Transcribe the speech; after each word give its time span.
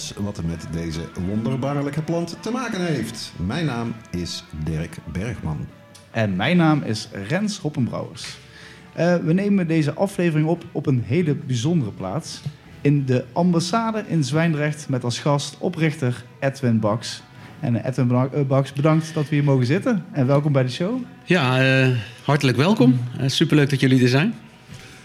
alles 0.00 0.12
wat 0.16 0.38
er 0.38 0.44
met 0.44 0.66
deze 0.72 1.00
wonderbaarlijke 1.28 2.02
plant 2.02 2.36
te 2.40 2.50
maken 2.50 2.86
heeft. 2.86 3.32
Mijn 3.46 3.66
naam 3.66 3.94
is 4.10 4.44
Dirk 4.64 4.96
Bergman. 5.12 5.66
En 6.10 6.36
mijn 6.36 6.56
naam 6.56 6.82
is 6.82 7.08
Rens 7.28 7.58
Hoppenbrouwers. 7.58 8.38
Uh, 8.98 9.16
we 9.16 9.32
nemen 9.32 9.66
deze 9.66 9.92
aflevering 9.92 10.48
op 10.48 10.64
op 10.72 10.86
een 10.86 11.02
hele 11.06 11.34
bijzondere 11.34 11.90
plaats. 11.90 12.40
In 12.80 13.04
de 13.04 13.24
ambassade 13.32 14.04
in 14.06 14.24
Zwijndrecht 14.24 14.88
met 14.88 15.04
als 15.04 15.18
gast 15.18 15.56
oprichter 15.58 16.24
Edwin 16.38 16.80
Baks. 16.80 17.22
En 17.60 17.86
Edwin 17.86 18.10
eh, 18.10 18.46
Baks, 18.46 18.72
bedankt 18.72 19.14
dat 19.14 19.28
we 19.28 19.34
hier 19.34 19.44
mogen 19.44 19.66
zitten. 19.66 20.04
En 20.12 20.26
welkom 20.26 20.52
bij 20.52 20.62
de 20.62 20.70
show. 20.70 20.98
Ja, 21.24 21.62
uh, 21.82 21.96
hartelijk 22.24 22.56
welkom. 22.56 23.00
Uh, 23.20 23.28
superleuk 23.28 23.70
dat 23.70 23.80
jullie 23.80 24.02
er 24.02 24.08
zijn. 24.08 24.34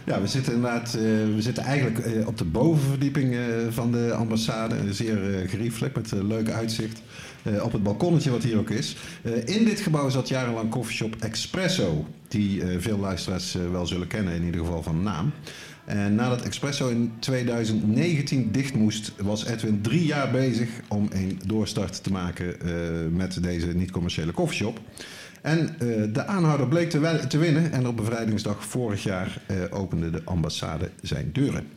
Ja, 0.05 0.21
we 0.21 0.27
zitten 0.27 0.53
inderdaad 0.53 0.91
we 0.91 1.35
zitten 1.37 1.63
eigenlijk 1.63 2.27
op 2.27 2.37
de 2.37 2.45
bovenverdieping 2.45 3.37
van 3.69 3.91
de 3.91 4.13
ambassade. 4.13 4.75
Een 4.75 4.93
zeer 4.93 5.17
geriefelijk 5.47 5.95
met 5.95 6.11
leuk 6.11 6.49
uitzicht. 6.49 7.01
op 7.61 7.71
het 7.71 7.83
balkonnetje 7.83 8.31
wat 8.31 8.43
hier 8.43 8.57
ook 8.57 8.69
is. 8.69 8.95
in 9.45 9.65
dit 9.65 9.79
gebouw 9.79 10.09
zat 10.09 10.27
jarenlang 10.27 10.69
koffieshop 10.69 11.15
Expresso. 11.19 12.07
Die 12.27 12.63
veel 12.77 12.99
luisteraars 12.99 13.57
wel 13.71 13.87
zullen 13.87 14.07
kennen, 14.07 14.33
in 14.33 14.43
ieder 14.43 14.61
geval 14.61 14.83
van 14.83 15.03
naam. 15.03 15.31
En 15.85 16.15
nadat 16.15 16.41
Expresso 16.41 16.89
in 16.89 17.11
2019 17.19 18.51
dicht 18.51 18.75
moest, 18.75 19.13
was 19.17 19.45
Edwin 19.45 19.81
drie 19.81 20.05
jaar 20.05 20.31
bezig 20.31 20.69
om 20.87 21.07
een 21.11 21.39
doorstart 21.45 22.03
te 22.03 22.11
maken 22.11 22.55
met 23.15 23.43
deze 23.43 23.67
niet-commerciële 23.67 24.31
koffieshop. 24.31 24.79
En 25.45 25.75
uh, 25.81 26.13
de 26.13 26.25
aanhouder 26.25 26.67
bleek 26.67 26.89
te, 26.89 27.25
te, 27.27 27.37
winnen 27.37 27.71
en 27.71 27.87
op 27.87 27.97
bevrijdingsdag 27.97 28.65
vorig 28.65 29.03
jaar 29.03 29.37
uh, 29.51 29.57
opende 29.69 30.09
de 30.09 30.21
ambassade 30.23 30.89
zijn 31.01 31.29
deuren. 31.33 31.67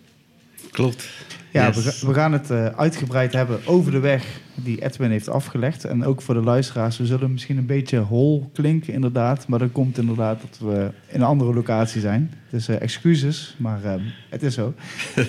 Klopt. 0.71 1.09
Ja, 1.51 1.73
we, 1.73 1.99
we, 2.07 2.15
gaan 2.15 2.33
het 2.33 2.51
uh, 2.51 2.67
uitgebreid 2.67 3.33
hebben 3.33 3.67
over 3.67 3.93
de 3.93 3.99
weg 3.99 4.41
die 4.55 4.85
Edwin 4.85 5.11
heeft 5.11 5.29
afgelegd. 5.29 5.85
En 5.85 6.05
ook 6.05 6.23
voor 6.23 6.35
de 6.35 6.41
luisteraars, 6.41 6.99
we 6.99 7.07
zullen 7.07 7.33
misschien 7.33 7.57
een 7.57 7.67
beetje 7.67 7.99
hol 7.99 8.51
klinken 8.53 8.93
inderdaad. 8.93 9.49
Maar 9.49 9.59
dat 9.59 9.73
komt 9.73 9.99
inderdaad 9.99 10.41
dat 10.41 10.59
we 10.69 10.91
in 11.09 11.21
een 11.21 11.27
andere 11.27 11.55
locatie 11.55 12.01
zijn. 12.01 12.33
Dus 12.51 12.69
uh, 12.69 12.81
excuses, 12.81 13.55
maar 13.59 13.81
uh, 13.85 13.93
het 14.31 14.43
is 14.43 14.55
zo. 14.55 14.75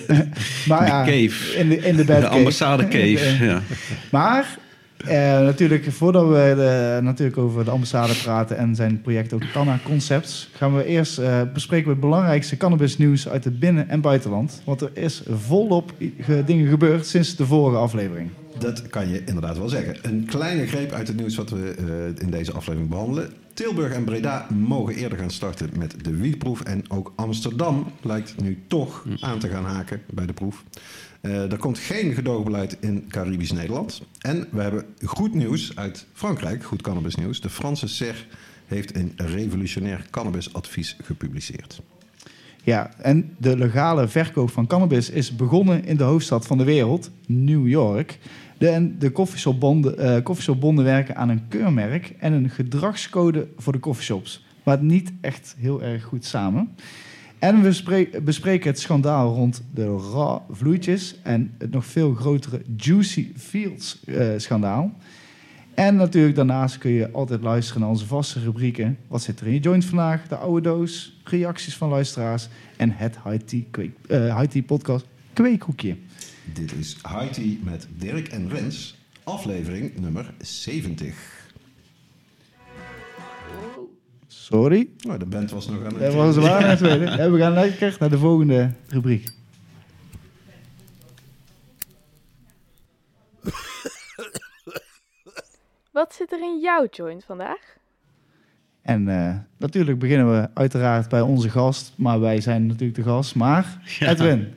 maar, 0.68 0.86
ja, 0.86 1.04
cave. 1.04 1.58
In 1.58 1.68
de, 1.68 1.76
in 1.76 1.96
de, 1.96 2.04
de 2.04 2.28
ambassade 2.28 2.82
cave, 2.88 3.36
ja. 3.44 3.62
Maar 4.10 4.58
uh, 5.04 5.10
natuurlijk, 5.40 5.92
voordat 5.92 6.26
we 6.28 6.52
de, 6.56 6.98
natuurlijk 7.02 7.38
over 7.38 7.64
de 7.64 7.70
ambassade 7.70 8.14
praten 8.14 8.56
en 8.56 8.74
zijn 8.74 9.00
project 9.00 9.32
ook 9.32 9.50
Canna 9.52 9.78
Concepts, 9.84 10.50
gaan 10.54 10.76
we 10.76 10.84
eerst 10.84 11.18
uh, 11.18 11.42
bespreken 11.52 11.90
het 11.90 12.00
belangrijkste 12.00 12.56
cannabisnieuws 12.56 13.28
uit 13.28 13.44
het 13.44 13.58
binnen- 13.58 13.88
en 13.88 14.00
buitenland. 14.00 14.62
Want 14.64 14.80
er 14.80 14.90
is 14.94 15.22
volop 15.28 15.94
dingen 16.46 16.68
gebeurd 16.68 17.06
sinds 17.06 17.36
de 17.36 17.46
vorige 17.46 17.78
aflevering. 17.78 18.30
Dat 18.58 18.86
kan 18.88 19.08
je 19.08 19.22
inderdaad 19.24 19.58
wel 19.58 19.68
zeggen. 19.68 19.96
Een 20.02 20.24
kleine 20.26 20.66
greep 20.66 20.92
uit 20.92 21.08
het 21.08 21.16
nieuws 21.16 21.36
wat 21.36 21.50
we 21.50 21.74
in 22.18 22.30
deze 22.30 22.52
aflevering 22.52 22.90
behandelen. 22.90 23.32
Tilburg 23.54 23.92
en 23.92 24.04
Breda 24.04 24.46
mogen 24.50 24.94
eerder 24.94 25.18
gaan 25.18 25.30
starten 25.30 25.70
met 25.78 26.04
de 26.04 26.16
wietproef. 26.16 26.60
En 26.60 26.90
ook 26.90 27.12
Amsterdam 27.16 27.92
lijkt 28.02 28.34
nu 28.42 28.58
toch 28.68 29.06
aan 29.20 29.38
te 29.38 29.48
gaan 29.48 29.64
haken 29.64 30.02
bij 30.10 30.26
de 30.26 30.32
proef. 30.32 30.64
Uh, 31.20 31.52
er 31.52 31.58
komt 31.58 31.78
geen 31.78 32.12
gedoogbeleid 32.12 32.76
in 32.80 33.04
Caribisch 33.08 33.52
Nederland. 33.52 34.02
En 34.18 34.46
we 34.50 34.62
hebben 34.62 34.84
goed 35.04 35.34
nieuws 35.34 35.76
uit 35.76 36.06
Frankrijk, 36.12 36.64
goed 36.64 36.82
cannabisnieuws. 36.82 37.40
De 37.40 37.50
Franse 37.50 37.88
SER 37.88 38.26
heeft 38.66 38.96
een 38.96 39.12
revolutionair 39.16 40.06
cannabisadvies 40.10 40.96
gepubliceerd. 41.02 41.80
Ja, 42.62 42.90
en 42.98 43.34
de 43.38 43.56
legale 43.56 44.08
verkoop 44.08 44.50
van 44.50 44.66
cannabis 44.66 45.10
is 45.10 45.36
begonnen 45.36 45.84
in 45.84 45.96
de 45.96 46.04
hoofdstad 46.04 46.46
van 46.46 46.58
de 46.58 46.64
wereld, 46.64 47.10
New 47.26 47.68
York. 47.68 48.18
De, 48.58 48.94
de 48.98 49.10
koffieshopbonden 49.10 50.84
uh, 50.84 50.84
werken 50.84 51.16
aan 51.16 51.28
een 51.28 51.48
keurmerk 51.48 52.14
en 52.18 52.32
een 52.32 52.50
gedragscode 52.50 53.48
voor 53.56 53.72
de 53.72 53.78
coffeeshops. 53.80 54.44
Maar 54.62 54.82
niet 54.82 55.12
echt 55.20 55.54
heel 55.58 55.82
erg 55.82 56.02
goed 56.02 56.24
samen. 56.24 56.74
En 57.40 57.62
we 57.62 58.20
bespreken 58.22 58.70
het 58.70 58.80
schandaal 58.80 59.34
rond 59.34 59.62
de 59.74 59.86
raw 60.12 60.40
vloeitjes 60.50 61.14
en 61.22 61.54
het 61.58 61.70
nog 61.70 61.84
veel 61.86 62.14
grotere 62.14 62.62
Juicy 62.76 63.32
Fields 63.36 64.00
uh, 64.04 64.28
schandaal. 64.36 64.94
En 65.74 65.96
natuurlijk 65.96 66.36
daarnaast 66.36 66.78
kun 66.78 66.90
je 66.90 67.10
altijd 67.10 67.42
luisteren 67.42 67.80
naar 67.80 67.90
onze 67.90 68.06
vaste 68.06 68.40
rubrieken. 68.40 68.98
Wat 69.08 69.22
zit 69.22 69.40
er 69.40 69.46
in 69.46 69.52
je 69.52 69.60
joint 69.60 69.84
vandaag? 69.84 70.28
De 70.28 70.36
oude 70.36 70.60
doos, 70.60 71.20
reacties 71.24 71.76
van 71.76 71.88
luisteraars 71.88 72.48
en 72.76 72.90
het 72.90 73.16
High 73.24 74.48
Tea 74.48 74.62
podcast 74.62 75.06
Kweekhoekje. 75.32 75.96
Dit 76.52 76.72
is 76.72 76.96
High 77.08 77.64
met 77.64 77.88
Dirk 77.98 78.28
en 78.28 78.48
Rens, 78.48 78.98
aflevering 79.24 79.98
nummer 80.00 80.34
70. 80.38 81.49
Sorry. 84.50 84.90
Oh, 85.08 85.18
de 85.18 85.26
band 85.26 85.50
was 85.50 85.68
nog 85.68 85.84
aan 85.84 85.94
het... 85.94 85.98
Dat 86.00 86.14
was 86.14 86.38
aan 86.46 86.62
het 86.62 86.80
We 86.80 87.38
gaan 87.38 87.52
lekker 87.52 87.96
naar 87.98 88.10
de 88.10 88.18
volgende 88.18 88.72
rubriek. 88.88 89.28
Wat 95.90 96.14
zit 96.14 96.32
er 96.32 96.40
in 96.40 96.60
jouw 96.60 96.86
joint 96.90 97.24
vandaag? 97.24 97.78
En 98.82 99.08
uh, 99.08 99.30
natuurlijk 99.58 99.98
beginnen 99.98 100.32
we 100.32 100.48
uiteraard 100.54 101.08
bij 101.08 101.20
onze 101.20 101.50
gast. 101.50 101.92
Maar 101.96 102.20
wij 102.20 102.40
zijn 102.40 102.66
natuurlijk 102.66 102.94
de 102.94 103.02
gast. 103.02 103.34
Maar 103.34 103.78
Edwin. 104.00 104.48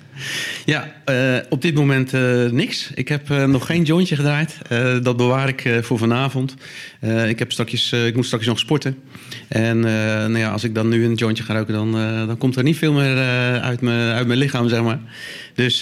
Ja, 0.66 0.88
uh, 1.10 1.38
op 1.50 1.62
dit 1.62 1.76
moment 1.76 2.14
uh, 2.14 2.50
niks. 2.52 2.92
Ik 2.94 3.08
heb 3.08 3.30
nog 3.30 3.66
geen 3.66 3.84
jointje 3.84 4.16
gedraaid. 4.16 4.58
dat 5.04 5.18
bewaar 5.18 5.48
ik 5.48 5.80
voor 5.82 5.98
vanavond. 5.98 6.56
ik, 7.28 7.40
heb 7.40 7.52
straks, 7.52 7.92
ik 7.92 8.16
moet 8.16 8.26
straks 8.26 8.46
nog 8.46 8.60
sporten. 8.60 8.98
En 9.48 9.80
nou 9.80 10.38
ja, 10.38 10.52
als 10.52 10.64
ik 10.64 10.76
dan 10.76 10.90
nu 10.90 11.06
een 11.06 11.14
jointje 11.14 11.44
ga 11.44 11.54
roken... 11.54 11.74
dan, 11.74 11.92
dan 12.28 12.38
komt 12.38 12.56
er 12.56 12.64
niet 12.64 12.78
veel 12.78 12.94
meer 12.94 13.18
uit, 13.62 13.82
me, 13.82 14.12
uit 14.14 14.28
mijn 14.28 14.40
lichaam, 14.40 14.70
zeg 14.70 14.84
maar. 14.84 15.00
Dus 15.54 15.82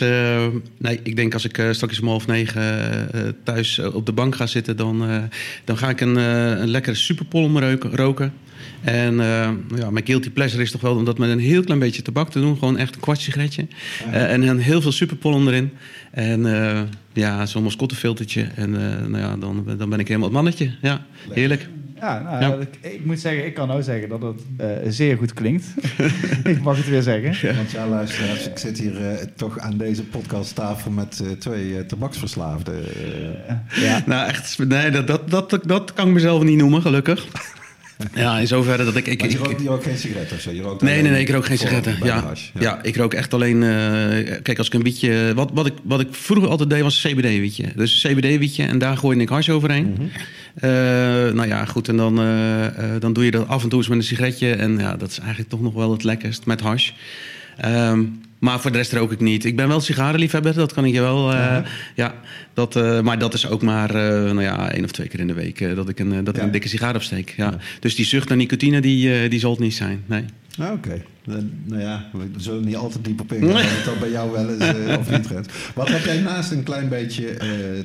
nee, 0.78 1.00
ik 1.04 1.16
denk 1.16 1.34
als 1.34 1.46
ik 1.46 1.68
straks 1.72 2.00
om 2.00 2.08
half 2.08 2.28
negen 2.28 3.38
thuis 3.44 3.80
op 3.80 4.06
de 4.06 4.12
bank 4.12 4.36
ga 4.36 4.46
zitten... 4.46 4.78
dan, 4.78 5.30
dan 5.66 5.78
ga 5.78 5.90
ik 5.90 6.02
een, 6.02 6.16
een 6.16 6.70
lekkere 6.70 6.96
superpolm 6.96 7.60
roken. 7.80 8.34
En 8.82 9.14
uh, 9.14 9.50
ja, 9.76 9.90
mijn 9.90 10.06
guilty 10.06 10.30
pleasure 10.30 10.62
is 10.62 10.72
toch 10.72 10.82
wel 10.82 10.96
om 10.96 11.06
dat 11.06 11.18
met 11.18 11.30
een 11.30 11.40
heel 11.40 11.64
klein 11.64 11.80
beetje 11.80 12.02
tabak 12.02 12.32
te 12.32 12.40
doen. 12.40 12.58
Gewoon 12.58 12.78
echt 12.78 12.96
een 12.96 13.02
kwart 13.02 13.20
sigaretje. 13.20 13.68
Uh, 14.08 14.32
en 14.32 14.46
dan 14.46 14.58
heel 14.58 14.82
veel 14.82 14.92
superpollen 14.92 15.48
erin. 15.48 15.72
En 16.12 16.46
uh, 16.46 16.82
ja, 17.14 17.46
zo'n 17.46 17.64
mascottefiltertje. 17.64 18.48
En 18.56 18.72
nou 19.12 19.18
ja, 19.18 19.38
dan, 19.38 19.66
dan 19.78 19.90
ben 19.90 20.00
ik 20.00 20.08
helemaal 20.08 20.28
het 20.28 20.38
mannetje. 20.38 20.72
Ja, 20.82 21.06
heerlijk. 21.32 21.70
Ja, 22.02 22.20
nou, 22.20 22.42
ja. 22.42 22.58
Ik, 22.82 22.92
ik, 22.94 23.06
moet 23.06 23.20
zeggen, 23.20 23.46
ik 23.46 23.54
kan 23.54 23.68
nou 23.68 23.84
zeggen 23.84 24.10
dat 24.10 24.22
het 24.22 24.96
zeer 24.96 25.18
goed 25.18 25.34
klinkt. 25.34 25.66
ik 26.44 26.62
mag 26.62 26.78
het 26.78 26.90
weer 26.90 27.02
zeggen. 27.02 27.48
Ja. 27.48 27.56
Want 27.56 27.72
ja, 27.72 27.88
luisteraars, 27.88 28.48
ik 28.48 28.58
zit 28.58 28.80
hier 28.80 28.94
toch 29.36 29.60
aan 29.60 29.78
deze 29.78 30.04
podcasttafel 30.04 30.92
met 30.92 31.24
twee 31.40 31.86
tabaksverslaafden. 31.86 32.84
ja. 33.76 34.04
Nou, 34.06 34.30
echt, 34.30 34.58
nee, 34.58 34.92
dat, 34.92 35.08
dat, 35.08 35.30
dat, 35.30 35.60
dat 35.66 35.94
kan 35.94 36.08
ik 36.08 36.14
mezelf 36.14 36.44
niet 36.44 36.58
noemen, 36.58 36.82
gelukkig. 36.82 37.28
Ja, 38.14 38.38
in 38.40 38.48
zoverre 38.48 38.84
dat 38.84 38.96
ik... 38.96 39.08
ik, 39.08 39.32
je, 39.32 39.38
rookt, 39.38 39.62
je 39.62 39.68
rookt 39.68 39.84
geen 39.84 39.98
sigaretten 39.98 40.36
of 40.36 40.42
zo? 40.42 40.52
Je 40.52 40.62
rookt 40.62 40.82
nee, 40.82 41.02
nee, 41.02 41.12
nee, 41.12 41.22
ik 41.22 41.30
rook 41.30 41.46
geen 41.46 41.58
sigaretten. 41.58 41.98
Ja, 42.04 42.32
ja. 42.60 42.84
ik 42.84 42.96
rook 42.96 43.14
echt 43.14 43.34
alleen... 43.34 43.62
Uh, 43.62 43.72
kijk, 44.42 44.58
als 44.58 44.68
ik 44.68 44.74
een 44.74 44.84
beetje... 44.84 45.32
Wat, 45.36 45.50
wat, 45.54 45.66
ik, 45.66 45.74
wat 45.84 46.00
ik 46.00 46.08
vroeger 46.12 46.50
altijd 46.50 46.70
deed 46.70 46.82
was 46.82 47.02
CBD-wietje. 47.02 47.72
Dus 47.76 48.06
CBD-wietje 48.08 48.64
en 48.64 48.78
daar 48.78 48.98
gooi 48.98 49.20
ik 49.20 49.30
hars 49.30 49.50
overheen. 49.50 49.86
Mm 49.86 49.96
-hmm. 49.96 50.12
Uh, 50.56 50.62
nou 51.34 51.48
ja, 51.48 51.66
goed. 51.66 51.88
En 51.88 51.98
dan, 51.98 52.22
uh, 52.22 52.66
dan 53.00 53.14
doe 53.14 53.26
je 53.26 53.32
dat 53.32 53.48
af 53.48 53.64
en 53.64 53.70
toe 53.70 53.80
eens 53.80 53.88
met 53.88 53.98
een 53.98 54.04
sigaretje. 54.04 54.54
En 54.54 54.78
ja, 54.78 54.96
dat 54.96 55.10
is 55.10 55.20
eigenlijk 55.20 55.50
toch 55.50 55.62
nog 55.62 55.74
wel 55.74 55.92
het 55.92 56.04
lekkerst 56.04 56.46
met 56.46 56.62
hash. 56.62 56.92
Um, 57.66 58.22
maar 58.42 58.60
voor 58.60 58.72
de 58.72 58.78
rest 58.78 58.94
rook 58.94 59.12
ik 59.12 59.20
niet. 59.20 59.46
Ik 59.46 59.56
ben 59.56 59.68
wel 59.68 59.80
sigarenliefhebber, 59.80 60.54
dat 60.54 60.74
kan 60.74 60.86
ik 60.86 60.94
je 60.94 61.02
wel. 61.02 61.34
Uh, 61.34 61.58
ja, 61.96 62.16
dat, 62.54 62.76
uh, 62.76 63.02
maar 63.02 63.20
dat 63.20 63.34
is 63.34 63.48
ook 63.48 63.62
maar 63.62 63.96
uh, 63.96 64.02
nou 64.12 64.42
ja, 64.42 64.72
één 64.72 64.84
of 64.84 64.92
twee 64.92 65.08
keer 65.08 65.20
in 65.20 65.28
de 65.28 65.34
week 65.34 65.76
dat 65.76 65.90
ik 65.90 66.00
een, 66.00 66.24
dat 66.24 66.36
ik 66.36 66.44
een 66.44 66.52
dikke 66.52 66.68
sigaar 66.68 66.96
opsteek. 66.96 67.34
Ja. 67.38 67.46
ja. 67.46 67.58
Dus 67.80 67.96
die 67.96 68.06
zucht 68.06 68.28
naar 68.28 68.38
nicotine, 68.38 68.82
die, 68.82 69.30
die 69.30 69.40
zal 69.40 69.52
het 69.52 69.60
niet 69.60 69.74
zijn. 69.74 70.04
Nee. 70.06 70.26
Ah, 70.58 70.72
Oké. 70.72 70.74
Okay. 70.74 71.04
Nou 71.66 71.82
ja, 71.82 72.10
we 72.12 72.30
zullen 72.38 72.66
niet 72.66 72.76
altijd 72.76 73.06
diep 73.06 73.22
op 73.22 73.34
ingaan. 73.34 73.54
Nee. 73.54 73.84
Dat 73.86 74.00
bij 74.00 74.12
jou 74.12 74.32
wel 74.32 74.50
eens 74.50 74.98
of 74.98 75.10
niet 75.10 75.28
gaat. 75.28 75.52
Wat 75.76 75.88
heb 75.88 76.06
jij 76.06 76.20
naast 76.20 76.52
een 76.52 76.64
klein 76.64 76.90
beetje 76.90 77.38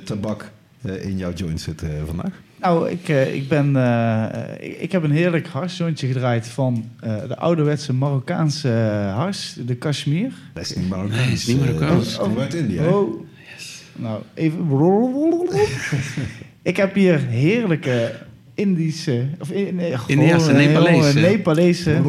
tabak 0.05 0.51
in 0.83 1.17
jouw 1.17 1.33
joint 1.33 1.61
zitten 1.61 2.07
vandaag? 2.07 2.33
Nou, 2.61 2.91
ik, 2.91 3.09
uh, 3.09 3.35
ik, 3.35 3.49
ben, 3.49 3.77
uh, 3.77 4.27
ik, 4.61 4.79
ik, 4.79 4.93
heb 4.93 5.03
een 5.03 5.11
heerlijk 5.11 5.47
harsjontje 5.47 6.07
gedraaid 6.07 6.49
van 6.49 6.85
uh, 7.05 7.29
de 7.29 7.37
ouderwetse 7.37 7.93
Marokkaanse 7.93 8.69
hars, 9.15 9.57
de 9.67 9.75
Kashmir. 9.75 10.33
Dat 10.55 10.63
is 10.63 10.77
niet 10.77 10.89
Marokkaans. 10.89 11.25
Nee, 11.25 11.33
is 11.33 11.47
niet 11.47 11.61
Marokkaans. 11.61 12.19
Oh, 12.19 12.39
uit 12.39 12.55
India. 12.55 12.89
Oh. 12.89 13.27
Yes. 13.55 13.83
Nou, 13.93 14.23
even... 14.35 14.69
ik 16.63 16.77
heb 16.77 16.95
hier 16.95 17.19
heerlijke 17.19 18.13
Indische... 18.55 19.27
Of, 19.41 19.51
nee, 19.51 19.95
Indiase, 20.07 20.53
Nepalese. 20.53 21.19
Nepalese 21.19 22.01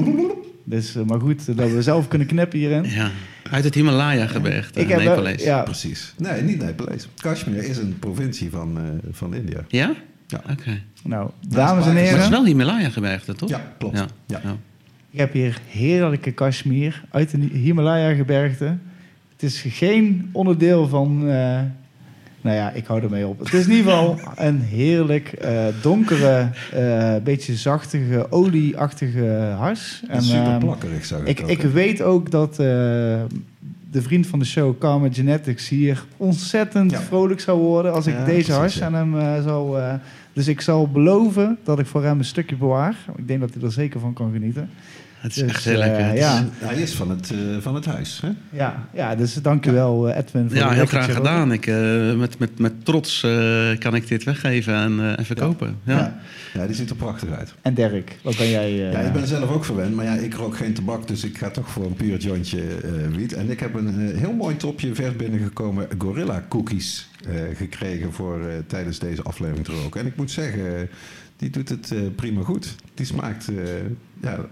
Dus, 0.63 0.95
eh, 0.95 1.03
maar 1.03 1.19
goed, 1.19 1.57
dat 1.57 1.71
we 1.71 1.81
zelf 1.81 2.07
kunnen 2.07 2.27
knippen 2.27 2.59
hierin. 2.59 2.83
Ja, 2.83 3.11
uit 3.51 3.63
het 3.63 3.73
Himalaya-gebergte, 3.73 4.79
Ik 4.79 4.87
heb 4.89 4.97
wel- 4.97 5.07
Nepalees. 5.07 5.43
ja, 5.43 5.61
Precies. 5.61 6.13
Nee, 6.17 6.41
niet 6.41 6.61
Nepalees. 6.61 7.07
Kashmir 7.21 7.63
is 7.63 7.77
een 7.77 7.99
provincie 7.99 8.49
van, 8.49 8.77
eh, 8.77 8.83
van 9.11 9.33
India. 9.35 9.65
Ja? 9.67 9.95
Ja. 10.27 10.41
Oké. 10.51 10.81
nou, 11.03 11.29
dames 11.47 11.85
en 11.85 11.93
Pakistan. 11.93 11.93
Maar 11.93 12.03
het 12.03 12.03
is 12.03 12.09
heren, 12.17 12.31
wel 12.31 12.45
Himalaya-gebergte, 12.45 13.33
toch? 13.35 13.49
Ja, 13.49 13.73
klopt. 13.77 13.97
Ja. 13.97 14.05
Ja. 14.25 14.41
Ja. 14.43 14.55
ik 15.09 15.19
heb 15.19 15.33
hier 15.33 15.59
heerlijke 15.67 16.31
Kashmir 16.31 17.03
uit 17.11 17.31
de 17.31 17.37
Himalaya-gebergte. 17.37 18.77
Het 19.31 19.43
is 19.43 19.65
geen 19.67 20.29
onderdeel 20.31 20.87
van... 20.87 21.29
eh, 21.29 21.59
nou 22.41 22.55
ja, 22.59 22.71
ik 22.71 22.85
hou 22.85 23.01
ermee 23.01 23.27
op. 23.27 23.39
Het 23.39 23.53
is 23.53 23.65
in 23.67 23.71
ieder 23.75 23.91
geval 23.91 24.19
een 24.47 24.61
heerlijk 24.61 25.27
eh, 25.27 25.65
donkere, 25.81 26.49
eh, 26.73 27.15
beetje 27.23 27.55
zachtige, 27.55 28.31
olieachtige 28.31 29.53
hars. 29.57 30.03
En 30.07 30.21
super 30.21 30.45
ehm, 30.45 30.59
plakkerig 30.59 31.05
zou 31.05 31.21
ik 31.21 31.27
Ik, 31.39 31.43
ook, 31.43 31.49
ik 31.49 31.61
weet 31.61 32.01
ook 32.01 32.31
dat 32.31 32.59
eh, 32.59 33.21
de 33.91 34.01
vriend 34.01 34.27
van 34.27 34.39
de 34.39 34.45
show, 34.45 34.79
Karma 34.79 35.07
Genetics, 35.11 35.69
hier 35.69 36.05
ontzettend 36.17 36.91
Ja. 36.91 37.01
vrolijk 37.01 37.39
zou 37.39 37.59
worden 37.59 37.93
als 37.93 38.07
ik 38.07 38.13
Ja, 38.13 38.25
deze 38.25 38.51
precies, 38.59 38.81
aan 38.81 38.93
hem 38.93 39.19
eh, 39.19 39.43
zou. 39.43 39.79
Eh, 40.37 40.43
dus 40.45 40.47
ik 40.47 40.61
zal 40.61 40.87
beloven 40.91 41.57
dat 41.63 41.79
ik 41.79 41.85
voor 41.85 42.03
hem 42.03 42.17
een 42.19 42.25
stukje 42.25 42.55
bewaar. 42.55 42.95
Ik 43.17 43.27
denk 43.27 43.39
dat 43.39 43.53
hij 43.53 43.63
er 43.63 43.71
zeker 43.71 43.99
van 43.99 44.13
kan 44.13 44.31
genieten. 44.31 44.69
Het 45.17 45.31
is 45.35 45.41
Dus, 45.41 45.51
echt 45.51 45.63
heel 45.65 45.81
eh, 45.81 45.87
lekker. 45.87 46.13
Is- 46.13 46.19
ja. 46.19 46.45
Hij 46.53 46.75
is 46.81 46.93
van 46.93 47.09
het, 47.09 47.31
eh, 47.31 47.37
van 47.59 47.75
het 47.75 47.85
huis. 47.85 48.21
Hè? 48.21 48.29
Ja, 48.57 48.87
ja 48.93 49.15
dus 49.15 49.33
dankjewel 49.33 50.09
eh, 50.09 50.17
Edwin. 50.17 50.47
Voor 50.47 50.57
Ja, 50.57 50.69
heel 50.69 50.77
lekkertje 50.77 51.11
graag 51.11 51.15
gedaan. 51.15 51.51
Ik, 51.51 51.65
eh, 51.67 52.13
met, 52.13 52.39
met, 52.39 52.59
met 52.59 52.85
trots 52.85 53.23
eh, 53.23 53.77
kan 53.79 53.95
ik 53.95 54.07
dit 54.07 54.23
weggeven 54.23 54.73
en, 54.75 54.99
eh, 54.99 55.19
en 55.19 55.25
verkopen. 55.25 55.75
Ja. 55.83 55.97
Ja. 55.97 56.19
Ja, 56.53 56.65
die 56.65 56.75
ziet 56.75 56.89
er 56.89 56.95
prachtig 56.95 57.29
uit. 57.31 57.53
En 57.61 57.73
Dirk, 57.73 58.17
wat 58.23 58.37
ben 58.37 58.49
jij? 58.49 58.71
eh, 58.87 58.91
Ja, 58.91 58.99
ik 58.99 59.13
ben 59.13 59.27
zelf 59.27 59.49
ook 59.51 59.65
verwend, 59.65 59.95
maar 59.95 60.05
ja, 60.05 60.13
ik 60.13 60.33
rook 60.33 60.57
geen 60.57 60.73
tabak, 60.73 61.07
dus 61.07 61.23
ik 61.23 61.37
ga 61.37 61.49
toch 61.49 61.69
voor 61.69 61.85
een 61.85 61.93
puur 61.93 62.17
jointje 62.17 62.61
eh, 62.61 63.15
wiet. 63.15 63.33
En 63.33 63.49
ik 63.49 63.59
heb 63.59 63.73
een 63.73 64.11
eh, 64.11 64.17
heel 64.19 64.33
mooi 64.33 64.57
topje 64.57 64.95
vers 64.95 65.15
binnengekomen 65.15 65.87
Gorilla 65.97 66.43
Cookies 66.49 67.07
eh, 67.15 67.16
gekregen 67.53 68.13
voor 68.13 68.41
eh, 68.47 68.57
tijdens 68.67 68.99
deze 68.99 69.21
aflevering 69.23 69.65
te 69.65 69.71
roken. 69.71 70.01
En 70.01 70.07
ik 70.07 70.15
moet 70.15 70.31
zeggen, 70.31 70.75
eh, 70.77 70.87
die 71.37 71.49
doet 71.49 71.69
het 71.69 71.91
eh, 71.91 71.99
prima 72.15 72.41
goed. 72.43 72.75
Die 72.93 73.05
smaakt, 73.05 73.47
eh, 73.47 73.55
ja... 74.21 74.45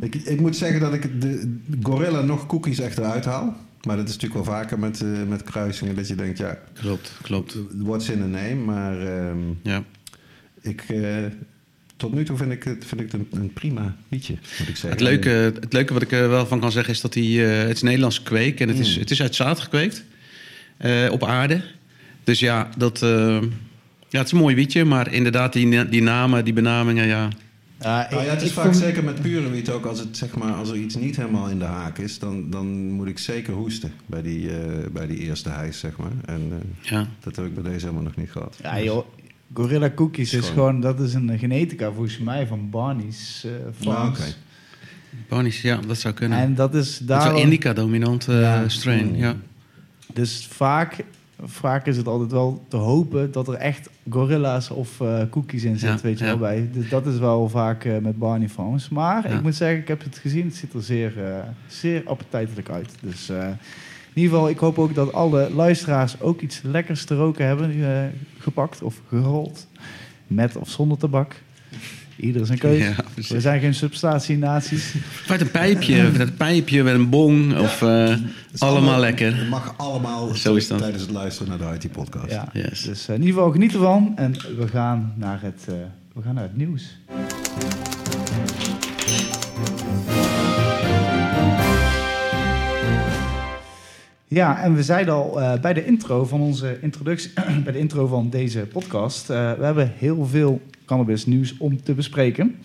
Ik, 0.00 0.14
ik 0.14 0.40
moet 0.40 0.56
zeggen 0.56 0.80
dat 0.80 0.94
ik 0.94 1.20
de 1.20 1.58
Gorilla 1.82 2.20
nog 2.20 2.46
cookies 2.46 2.78
echt 2.78 2.98
eruit 2.98 3.24
haal. 3.24 3.56
Maar 3.86 3.96
dat 3.96 4.08
is 4.08 4.14
natuurlijk 4.14 4.44
wel 4.46 4.54
vaker 4.54 4.78
met, 4.78 5.00
eh, 5.02 5.08
met 5.28 5.42
kruisingen, 5.42 5.94
dat 5.94 6.08
je 6.08 6.14
denkt, 6.14 6.38
ja, 6.38 6.58
Klopt, 6.72 7.12
klopt. 7.22 7.56
what's 7.74 8.08
in 8.08 8.22
a 8.22 8.26
name? 8.26 8.54
Maar 8.54 9.00
ehm, 9.06 9.38
Ja. 9.62 9.84
ik... 10.60 10.80
eh, 10.88 11.16
tot 11.96 12.14
nu 12.14 12.24
toe 12.24 12.36
vind 12.36 12.52
ik 12.52 12.62
het, 12.64 12.84
vind 12.84 13.00
ik 13.00 13.12
het 13.12 13.20
een, 13.20 13.40
een 13.40 13.52
prima 13.52 13.96
liedje, 14.08 14.32
moet 14.58 14.68
ik 14.68 14.76
zeggen. 14.76 14.90
Het, 14.90 15.00
leuke, 15.00 15.28
het 15.60 15.72
leuke 15.72 15.92
wat 15.92 16.02
ik 16.02 16.12
er 16.12 16.28
wel 16.28 16.46
van 16.46 16.60
kan 16.60 16.72
zeggen 16.72 16.92
is 16.94 17.00
dat 17.00 17.14
hij... 17.14 17.24
eh, 17.60 17.66
het 17.66 17.76
is 17.76 17.82
Nederlands 17.82 18.22
kweek 18.22 18.60
en 18.60 18.68
het 18.68 18.78
is, 18.78 18.94
Mm. 18.94 19.00
het 19.00 19.10
is 19.10 19.22
uit 19.22 19.34
zaad 19.34 19.60
gekweekt. 19.60 20.04
eh, 20.76 21.08
op 21.10 21.24
aarde. 21.24 21.62
Dus 22.24 22.40
ja, 22.40 22.68
dat, 22.76 23.02
eh, 23.02 23.40
ja, 24.08 24.18
het 24.18 24.26
is 24.26 24.32
een 24.32 24.38
mooi 24.38 24.54
wietje. 24.54 24.84
Maar 24.84 25.12
inderdaad, 25.12 25.52
die, 25.52 25.88
die 25.88 26.02
namen, 26.02 26.44
die 26.44 26.52
benamingen, 26.52 27.06
ja... 27.06 27.28
ja, 27.80 28.06
Nou 28.10 28.24
ja, 28.24 28.30
het 28.30 28.42
is 28.42 28.48
ik 28.48 28.54
vaak 28.54 28.64
vond- 28.64 28.76
zeker 28.76 29.04
met 29.04 29.20
pure 29.22 29.50
wiet 29.50 29.70
ook. 29.70 29.84
Als, 29.84 29.98
het, 29.98 30.16
zeg 30.16 30.34
maar, 30.36 30.52
als 30.52 30.70
er 30.70 30.76
iets 30.76 30.94
niet 30.94 31.16
helemaal 31.16 31.48
in 31.48 31.58
de 31.58 31.64
haak 31.64 31.98
is, 31.98 32.18
dan, 32.18 32.50
dan 32.50 32.90
moet 32.90 33.06
ik 33.08 33.18
zeker 33.18 33.52
hoesten 33.54 33.92
bij 34.06 34.22
die, 34.22 34.50
eh, 34.50 34.90
bij 34.92 35.06
die 35.06 35.18
eerste 35.18 35.48
hijs, 35.48 35.78
zeg 35.78 35.96
maar. 35.96 36.12
En 36.24 36.40
eh, 36.50 36.90
ja. 36.90 37.06
dat 37.20 37.36
heb 37.36 37.44
ik 37.46 37.54
bij 37.54 37.62
deze 37.72 37.80
helemaal 37.84 38.02
nog 38.04 38.16
niet 38.16 38.30
gehad. 38.30 38.58
Ja, 38.62 38.80
joh. 38.82 39.06
Gorilla 39.54 39.90
Cookies 39.94 40.32
is 40.34 40.48
gewoon, 40.48 40.80
dat 40.80 41.00
is 41.00 41.14
een 41.14 41.38
genetica 41.38 41.92
volgens 41.92 42.18
mij 42.18 42.46
van 42.46 42.70
Barney's 42.70 43.44
eh 43.44 43.86
Nou, 43.86 44.08
oké. 44.08 44.22
Barnies, 45.28 45.62
ja, 45.62 45.80
dat 45.86 45.98
zou 45.98 46.14
kunnen. 46.14 46.38
En 46.38 46.54
dat 46.54 46.74
is 46.74 46.98
dat 46.98 47.18
is 47.18 47.24
daar. 47.24 47.38
indica-dominant 47.38 48.28
eh, 48.28 48.40
Ja. 48.40 48.68
strain, 48.68 49.06
Mm. 49.08 49.16
ja. 49.16 49.36
Dus 50.12 50.46
vaak, 50.50 51.04
vaak 51.42 51.86
is 51.86 51.96
het 51.96 52.06
altijd 52.06 52.30
wel 52.32 52.62
te 52.68 52.76
hopen 52.76 53.32
dat 53.32 53.48
er 53.48 53.54
echt 53.54 53.88
gorilla's 54.10 54.70
of 54.70 55.00
eh, 55.00 55.20
cookies 55.30 55.64
in 55.64 55.78
zitten, 55.78 55.96
Ja, 55.96 56.02
weet 56.02 56.18
je 56.18 56.24
ja. 56.24 56.30
wel 56.30 56.38
bij. 56.40 56.68
Dus 56.72 56.88
dat 56.88 57.06
is 57.06 57.18
wel 57.18 57.48
vaak 57.48 57.84
eh, 57.84 57.98
met 57.98 58.18
Barney 58.18 58.48
Farms. 58.48 58.88
Maar 58.88 59.28
Ja. 59.28 59.36
ik 59.36 59.42
moet 59.42 59.54
zeggen, 59.54 59.78
ik 59.78 59.88
heb 59.88 60.02
het 60.04 60.18
gezien. 60.18 60.44
Het 60.46 60.54
ziet 60.54 60.72
er 60.72 60.82
zeer, 60.82 61.24
eh, 61.26 61.38
zeer 61.66 62.02
appetijtelijk 62.06 62.70
uit. 62.70 62.94
Dus 63.00 63.28
in 63.28 64.20
ieder 64.22 64.32
geval, 64.32 64.48
ik 64.48 64.58
hoop 64.58 64.78
ook 64.78 64.94
dat 64.94 65.12
alle 65.12 65.50
luisteraars 65.54 66.20
ook 66.20 66.40
iets 66.40 66.60
lekkers 66.62 67.04
te 67.04 67.14
roken 67.16 67.46
hebben 67.46 68.12
gepakt 68.38 68.82
of 68.82 69.00
gerold. 69.08 69.66
Met 70.26 70.56
of 70.56 70.68
zonder 70.68 70.98
tabak. 70.98 71.42
Ieder 72.16 72.46
zijn 72.46 72.58
keuze. 72.58 72.84
Ja. 72.84 72.94
We 73.28 73.40
zijn 73.40 73.60
geen 73.60 73.74
substatienaties. 73.74 74.94
Uit 75.28 75.40
een 75.44 75.50
pijpje, 75.50 76.02
met 76.10 76.20
een 76.20 76.34
pijpje 76.34 76.82
met 76.82 76.94
een 76.94 77.08
bong. 77.08 77.58
Of 77.58 77.82
eh, 77.82 78.16
allemaal 78.58 79.00
lekker. 79.00 79.36
Het 79.36 79.48
mag 79.48 79.74
allemaal 79.76 80.34
Zo 80.34 80.54
is 80.54 80.68
dat. 80.68 80.78
tijdens 80.78 81.02
het 81.02 81.10
luisteren 81.10 81.58
naar 81.58 81.78
de 81.80 81.86
IT-podcast. 81.86 82.30
Ja. 82.30 82.48
Yes. 82.52 82.82
Dus 82.82 83.08
eh, 83.08 83.14
in 83.14 83.20
ieder 83.20 83.34
geval 83.36 83.52
geniet 83.52 83.72
ervan. 83.72 84.12
En 84.16 84.32
we 84.32 84.68
gaan 84.68 85.12
naar 85.16 85.38
het, 85.42 85.64
eh, 85.68 85.74
we 86.14 86.22
gaan 86.22 86.34
naar 86.34 86.42
het 86.42 86.56
nieuws. 86.56 86.96
Ja, 94.34 94.62
en 94.62 94.74
we 94.74 94.82
zeiden 94.82 95.14
al 95.14 95.40
eh, 95.40 95.60
bij 95.60 95.72
de 95.72 95.84
intro 95.84 96.24
van 96.24 96.40
onze 96.40 96.78
introductie, 96.80 97.32
bij 97.64 97.72
de 97.72 97.78
intro 97.78 98.06
van 98.06 98.30
deze 98.30 98.60
podcast, 98.60 99.30
eh, 99.30 99.52
we 99.52 99.64
hebben 99.64 99.92
heel 99.96 100.26
veel 100.26 100.60
cannabis 100.84 101.26
nieuws 101.26 101.56
om 101.58 101.82
te 101.82 101.94
bespreken. 101.94 102.56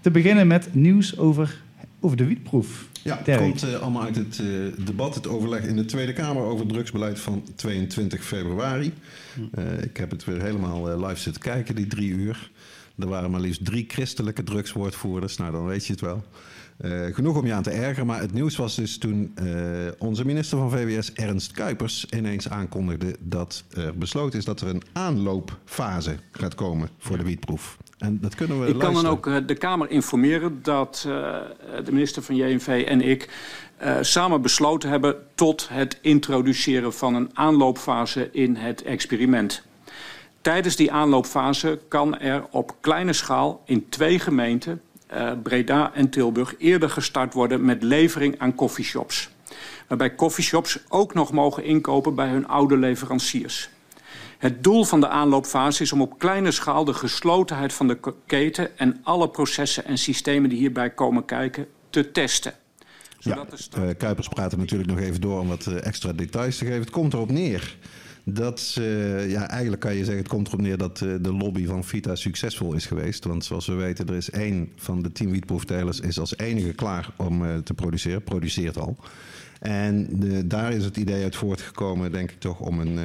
Te 0.00 0.10
beginnen 0.10 0.46
met 0.46 0.74
nieuws 0.74 1.18
over, 1.18 1.62
over 2.00 2.16
de 2.16 2.24
wietproef. 2.24 2.88
Ja, 3.02 3.20
het 3.24 3.38
komt 3.38 3.62
eh, 3.62 3.74
allemaal 3.74 4.02
uit 4.02 4.16
het 4.16 4.38
eh, 4.38 4.84
debat, 4.84 5.14
het 5.14 5.28
overleg 5.28 5.62
in 5.62 5.76
de 5.76 5.84
Tweede 5.84 6.12
Kamer 6.12 6.42
over 6.42 6.64
het 6.64 6.68
drugsbeleid 6.68 7.20
van 7.20 7.42
22 7.56 8.24
februari. 8.24 8.92
Eh, 9.52 9.82
ik 9.82 9.96
heb 9.96 10.10
het 10.10 10.24
weer 10.24 10.42
helemaal 10.42 11.06
live 11.06 11.20
zitten 11.20 11.42
kijken, 11.42 11.74
die 11.74 11.86
drie 11.86 12.10
uur. 12.10 12.50
Er 12.98 13.08
waren 13.08 13.30
maar 13.30 13.40
liefst 13.40 13.64
drie 13.64 13.84
christelijke 13.88 14.42
drugswoordvoerders, 14.42 15.36
nou 15.36 15.52
dan 15.52 15.66
weet 15.66 15.86
je 15.86 15.92
het 15.92 16.00
wel. 16.00 16.24
Eh, 16.78 17.00
genoeg 17.12 17.36
om 17.36 17.46
je 17.46 17.52
aan 17.52 17.62
te 17.62 17.70
ergeren, 17.70 18.06
maar 18.06 18.20
het 18.20 18.32
nieuws 18.32 18.56
was 18.56 18.74
dus 18.74 18.98
toen 18.98 19.32
eh, 19.34 19.46
onze 19.98 20.24
minister 20.24 20.58
van 20.58 20.70
VWS, 20.70 21.12
Ernst 21.12 21.52
Kuipers, 21.52 22.06
ineens 22.10 22.50
aankondigde 22.50 23.16
dat 23.20 23.64
er 23.74 23.98
besloten 23.98 24.38
is 24.38 24.44
dat 24.44 24.60
er 24.60 24.68
een 24.68 24.82
aanloopfase 24.92 26.16
gaat 26.32 26.54
komen 26.54 26.88
voor 26.98 27.16
de 27.16 27.24
wietproef. 27.24 27.76
En 27.98 28.18
dat 28.20 28.34
kunnen 28.34 28.60
we 28.60 28.66
Ik 28.66 28.78
kan 28.78 28.94
dan 28.94 29.06
ook 29.06 29.26
eh, 29.26 29.36
de 29.46 29.54
Kamer 29.54 29.90
informeren 29.90 30.58
dat 30.62 31.00
de 31.84 31.92
minister 31.92 32.22
van 32.22 32.36
JNV 32.36 32.84
en 32.86 33.00
ik 33.00 33.30
samen 34.00 34.42
besloten 34.42 34.90
hebben 34.90 35.16
tot 35.34 35.68
het 35.68 35.98
introduceren 36.02 36.92
van 36.92 37.14
een 37.14 37.30
aanloopfase 37.32 38.28
in 38.32 38.56
het 38.56 38.82
experiment. 38.82 39.62
Tijdens 40.40 40.76
die 40.76 40.92
aanloopfase 40.92 41.80
kan 41.88 42.18
er 42.18 42.46
op 42.50 42.76
kleine 42.80 43.12
schaal 43.12 43.62
in 43.64 43.88
twee 43.88 44.18
gemeenten, 44.18 44.80
eh, 45.08 45.32
Breda 45.42 45.94
en 45.94 46.10
Tilburg, 46.10 46.54
eerder 46.58 46.90
gestart 46.90 47.34
worden 47.34 47.64
met 47.64 47.82
levering 47.82 48.38
aan 48.38 48.54
coffeeshops. 48.54 49.28
Waarbij 49.88 50.14
coffeeshops 50.14 50.78
ook 50.88 51.14
nog 51.14 51.32
mogen 51.32 51.64
inkopen 51.64 52.14
bij 52.14 52.28
hun 52.28 52.48
oude 52.48 52.76
leveranciers. 52.76 53.68
Het 54.38 54.64
doel 54.64 54.84
van 54.84 55.00
de 55.00 55.08
aanloopfase 55.08 55.82
is 55.82 55.92
om 55.92 56.00
op 56.00 56.18
kleine 56.18 56.50
schaal 56.50 56.84
de 56.84 56.94
geslotenheid 56.94 57.72
van 57.72 57.88
de 57.88 57.98
keten 58.26 58.78
en 58.78 59.00
alle 59.02 59.28
processen 59.28 59.84
en 59.84 59.98
systemen 59.98 60.48
die 60.50 60.58
hierbij 60.58 60.90
komen 60.90 61.24
kijken 61.24 61.66
te 61.90 62.10
testen. 62.10 62.52
Zodat 63.18 63.50
de 63.50 63.56
sta- 63.56 63.82
Eh, 63.82 63.96
Kuipers 63.98 64.28
praat 64.28 64.52
er 64.52 64.58
natuurlijk 64.58 64.90
nog 64.90 64.98
even 64.98 65.20
door 65.20 65.40
om 65.40 65.48
wat 65.48 65.66
eh, 65.66 65.86
extra 65.86 66.12
details 66.12 66.56
te 66.58 66.64
geven. 66.64 66.80
Het 66.80 66.90
komt 66.90 67.12
erop 67.12 67.30
neer 67.30 67.76
dat, 68.34 68.72
ja, 69.26 69.48
eigenlijk 69.48 69.80
kan 69.80 69.92
je 69.94 70.04
zeggen, 70.04 70.22
het 70.22 70.28
komt 70.28 70.48
erop 70.48 70.60
neer 70.60 70.76
dat 70.76 71.00
eh, 71.00 71.14
de 71.20 71.32
lobby 71.32 71.66
van 71.66 71.84
Vita 71.84 72.14
succesvol 72.14 72.72
is 72.72 72.86
geweest. 72.86 73.24
Want 73.24 73.44
zoals 73.44 73.66
we 73.66 73.74
weten, 73.74 74.06
er 74.06 74.14
is 74.14 74.30
één 74.30 74.72
van 74.76 75.02
de 75.02 75.12
tien 75.12 75.30
wietproeftelers 75.30 76.00
is 76.00 76.18
als 76.18 76.36
enige 76.36 76.72
klaar 76.72 77.10
om 77.16 77.44
eh, 77.44 77.56
te 77.56 77.74
produceren, 77.74 78.22
produceert 78.22 78.78
al. 78.78 78.96
En 79.60 80.08
daar 80.48 80.72
is 80.72 80.84
het 80.84 80.96
idee 80.96 81.22
uit 81.22 81.36
voortgekomen, 81.36 82.12
denk 82.12 82.30
ik 82.30 82.40
toch, 82.40 82.60
om 82.60 82.80
een, 82.80 82.98
eh, 82.98 83.04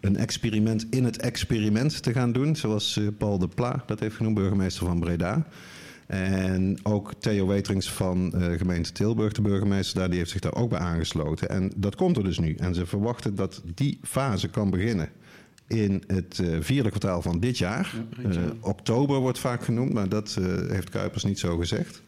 een 0.00 0.16
experiment 0.16 0.86
in 0.90 1.04
het 1.04 1.20
experiment 1.20 2.02
te 2.02 2.12
gaan 2.12 2.32
doen. 2.32 2.56
Zoals 2.56 3.00
Paul 3.18 3.38
de 3.38 3.48
Pla 3.48 3.82
dat 3.86 4.00
heeft 4.00 4.16
genoemd, 4.16 4.34
burgemeester 4.34 4.86
van 4.86 5.00
Breda. 5.00 5.46
En 6.10 6.78
ook 6.82 7.12
Theo 7.18 7.46
Weterings 7.46 7.90
van 7.90 8.32
eh, 8.32 8.58
gemeente 8.58 8.92
Tilburg, 8.92 9.32
de 9.32 9.42
burgemeester 9.42 9.98
daar, 9.98 10.08
die 10.08 10.18
heeft 10.18 10.30
zich 10.30 10.40
daar 10.40 10.54
ook 10.54 10.70
bij 10.70 10.78
aangesloten. 10.78 11.48
En 11.48 11.72
dat 11.76 11.94
komt 11.94 12.16
er 12.16 12.24
dus 12.24 12.38
nu. 12.38 12.54
En 12.54 12.74
ze 12.74 12.86
verwachten 12.86 13.34
dat 13.34 13.62
die 13.74 13.98
fase 14.02 14.48
kan 14.48 14.70
beginnen 14.70 15.08
in 15.66 16.02
het 16.06 16.38
eh, 16.38 16.56
vierde 16.60 16.88
kwartaal 16.88 17.22
van 17.22 17.40
dit 17.40 17.58
jaar. 17.58 17.94
Eh, 18.22 18.42
oktober 18.60 19.18
wordt 19.18 19.38
vaak 19.38 19.64
genoemd, 19.64 19.92
maar 19.92 20.08
dat 20.08 20.38
heeft 20.68 20.90
Kuipers 20.90 21.24
niet 21.24 21.38
zo 21.38 21.56
gezegd. 21.56 22.02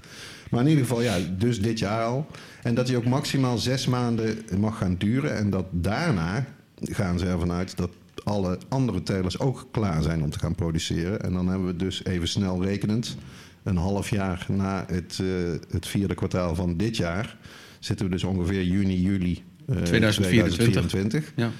Maar 0.50 0.60
in 0.60 0.68
ieder 0.68 0.84
geval, 0.84 1.02
ja, 1.02 1.18
dus 1.38 1.60
dit 1.60 1.78
jaar 1.78 2.04
al. 2.04 2.26
En 2.62 2.74
dat 2.74 2.86
die 2.86 2.96
ook 2.96 3.04
maximaal 3.04 3.58
zes 3.58 3.86
maanden 3.86 4.38
mag 4.58 4.78
gaan 4.78 4.96
duren. 4.98 5.36
En 5.36 5.50
dat 5.50 5.66
daarna 5.70 6.46
gaan 6.80 7.18
ze 7.18 7.26
ervan 7.26 7.52
uit 7.52 7.76
dat 7.76 7.90
alle 8.24 8.58
andere 8.68 9.02
telers 9.02 9.38
ook 9.38 9.68
klaar 9.70 10.02
zijn 10.02 10.22
om 10.22 10.30
te 10.30 10.38
gaan 10.38 10.54
produceren. 10.54 11.20
En 11.20 11.32
dan 11.32 11.48
hebben 11.48 11.66
we 11.66 11.76
dus 11.76 12.04
even 12.04 12.28
snel 12.28 12.64
rekenend 12.64 13.16
een 13.62 13.76
half 13.76 14.10
jaar 14.10 14.46
na 14.48 14.84
het, 14.86 15.18
eh, 15.20 15.26
het 15.70 15.86
vierde 15.86 16.14
kwartaal 16.14 16.54
van 16.54 16.76
dit 16.76 16.96
jaar, 16.96 17.36
zitten 17.78 18.06
we 18.06 18.12
dus 18.12 18.24
ongeveer 18.24 18.62
juni, 18.62 19.02
juli 19.02 19.42
eh, 19.68 19.76
2024. 19.76 20.54
2024. 20.54 21.32
Ja. 21.36 21.50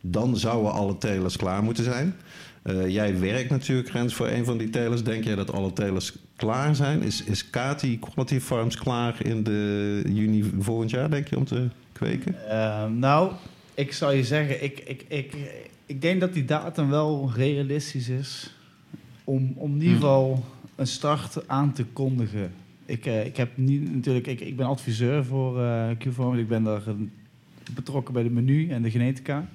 Dan 0.00 0.36
zouden 0.36 0.72
alle 0.72 0.98
telers 0.98 1.36
klaar 1.36 1.62
moeten 1.62 1.84
zijn. 1.84 2.14
Eh, 2.62 2.88
jij 2.88 3.18
werkt 3.18 3.50
natuurlijk, 3.50 3.88
Rens, 3.88 4.14
voor 4.14 4.28
een 4.28 4.44
van 4.44 4.58
die 4.58 4.70
telers. 4.70 5.02
Denk 5.02 5.24
jij 5.24 5.34
dat 5.34 5.52
alle 5.52 5.72
telers 5.72 6.12
klaar 6.36 6.74
zijn? 6.74 7.02
Is, 7.02 7.24
is 7.24 7.50
Kati 7.50 7.98
Quality 7.98 8.40
Farms 8.40 8.76
klaar 8.76 9.26
in 9.26 9.42
de 9.42 10.02
juni 10.08 10.52
volgend 10.58 10.90
jaar, 10.90 11.10
denk 11.10 11.28
je, 11.28 11.36
om 11.36 11.44
te 11.44 11.68
kweken? 11.92 12.48
Ehm, 12.48 12.98
nou, 12.98 13.32
ik 13.74 13.92
zou 13.92 14.14
je 14.14 14.24
zeggen, 14.24 14.64
ik, 14.64 14.80
ik, 14.80 15.04
ik, 15.08 15.34
ik 15.86 16.02
denk 16.02 16.20
dat 16.20 16.32
die 16.32 16.44
datum 16.44 16.88
wel 16.88 17.30
realistisch 17.34 18.08
is 18.08 18.54
om, 19.24 19.52
om 19.56 19.74
in 19.74 19.82
ieder 19.82 19.96
Hmm. 19.96 20.00
geval 20.00 20.44
een 20.82 20.88
start 20.88 21.48
aan 21.48 21.72
te 21.72 21.84
kondigen. 21.84 22.52
Ik, 22.86 23.06
eh, 23.06 23.26
ik 23.26 23.36
heb 23.36 23.56
niet 23.56 23.94
natuurlijk, 23.94 24.26
ik, 24.26 24.40
ik 24.40 24.56
ben 24.56 24.66
adviseur 24.66 25.24
voor 25.24 25.60
Q-Farms. 25.98 26.38
Ik 26.38 26.48
ben 26.48 26.62
daar 26.62 26.86
eh, 26.86 26.94
betrokken 27.74 28.14
bij 28.14 28.22
de 28.22 28.30
menu 28.30 28.70
en 28.70 28.82
de 28.82 28.90
genetica. 28.90 29.48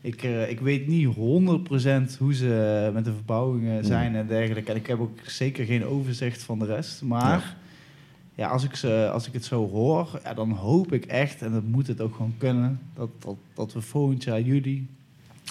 Ik, 0.00 0.22
ik 0.48 0.60
weet 0.60 0.86
niet 0.86 1.08
100% 1.08 2.18
hoe 2.18 2.34
ze 2.34 2.90
met 2.94 3.04
de 3.04 3.12
verbouwingen 3.12 3.84
zijn 3.84 4.14
en 4.14 4.26
dergelijke. 4.26 4.70
En 4.70 4.76
ik 4.76 4.86
heb 4.86 5.00
ook 5.00 5.18
zeker 5.26 5.64
geen 5.64 5.84
overzicht 5.84 6.42
van 6.42 6.58
de 6.58 6.66
rest. 6.66 7.02
Maar 7.02 7.56
ja. 8.34 8.48
als, 8.48 8.64
ik 8.64 8.74
ze, 8.74 9.10
als 9.12 9.26
ik 9.26 9.32
het 9.32 9.44
zo 9.44 9.68
hoor, 9.68 10.20
ja, 10.24 10.34
dan 10.34 10.50
hoop 10.50 10.92
ik 10.92 11.04
echt, 11.04 11.42
en 11.42 11.52
dat 11.52 11.64
moet 11.64 11.86
het 11.86 12.00
ook 12.00 12.14
gewoon 12.14 12.34
kunnen, 12.38 12.80
dat, 12.94 13.10
dat, 13.18 13.36
dat 13.54 13.72
we 13.72 13.80
volgend 13.80 14.24
jaar 14.24 14.40
juli, 14.40 14.86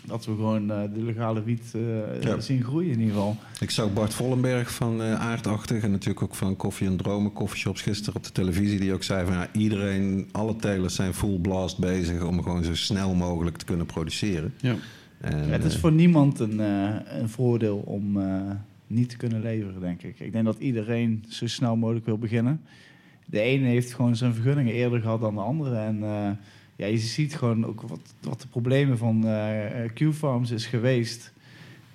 dat 0.06 0.26
we 0.26 0.32
gewoon 0.32 0.72
eh, 0.72 0.82
de 0.94 1.04
legale 1.04 1.44
wiet 1.44 1.74
eh, 1.76 2.22
Ja. 2.22 2.40
zien 2.40 2.64
groeien 2.64 2.92
in 2.92 3.00
ieder 3.00 3.14
geval. 3.14 3.36
Ik 3.60 3.70
zag 3.72 3.94
Bart 3.94 4.14
Vollenberg 4.14 4.74
van 4.74 5.02
eh, 5.02 5.14
Aardachtig 5.22 5.84
en 5.84 5.92
natuurlijk 5.92 6.22
ook 6.24 6.36
van 6.36 6.56
Koffie 6.56 6.88
en 6.88 6.98
Dromen, 6.98 7.34
Coffeeshops 7.34 7.82
gisteren 7.82 8.16
op 8.16 8.24
de 8.24 8.32
televisie, 8.32 8.80
die 8.80 8.94
ook 8.94 9.04
zei 9.04 9.26
van 9.26 9.34
ja, 9.36 9.48
iedereen, 9.52 10.30
alle 10.32 10.56
telers 10.56 10.96
zijn 10.96 11.14
full 11.14 11.38
blast 11.40 11.80
bezig 11.80 12.24
om 12.24 12.44
gewoon 12.44 12.64
zo 12.64 12.76
snel 12.76 13.14
mogelijk 13.14 13.58
te 13.58 13.66
kunnen 13.66 13.86
produceren. 13.86 14.54
Ja. 14.62 14.76
En, 15.22 15.38
Ja, 15.38 15.52
het 15.52 15.64
is 15.64 15.78
voor 15.78 15.92
niemand 15.92 16.40
een, 16.40 16.60
een 17.20 17.30
voordeel 17.30 17.78
om 17.78 18.18
niet 18.88 19.10
te 19.10 19.18
kunnen 19.18 19.42
leveren, 19.42 19.82
denk 19.82 20.02
ik. 20.04 20.20
Ik 20.20 20.32
denk 20.32 20.46
dat 20.46 20.60
iedereen 20.60 21.24
zo 21.28 21.48
snel 21.48 21.76
mogelijk 21.76 22.06
wil 22.06 22.18
beginnen. 22.18 22.62
De 23.26 23.40
ene 23.40 23.68
heeft 23.68 23.94
gewoon 23.94 24.16
zijn 24.16 24.34
vergunningen 24.34 24.74
eerder 24.74 25.02
gehad 25.02 25.22
dan 25.22 25.36
de 25.36 25.42
andere. 25.42 25.78
En 25.78 26.04
ja, 26.76 26.86
je 26.86 26.98
ziet 26.98 27.36
gewoon 27.36 27.66
ook 27.66 27.82
wat, 27.82 28.00
wat 28.22 28.42
de 28.42 28.48
problemen 28.48 28.98
van 28.98 29.28
eh, 29.28 29.90
Q-Farms 29.94 30.52
is 30.52 30.66
geweest. 30.66 31.34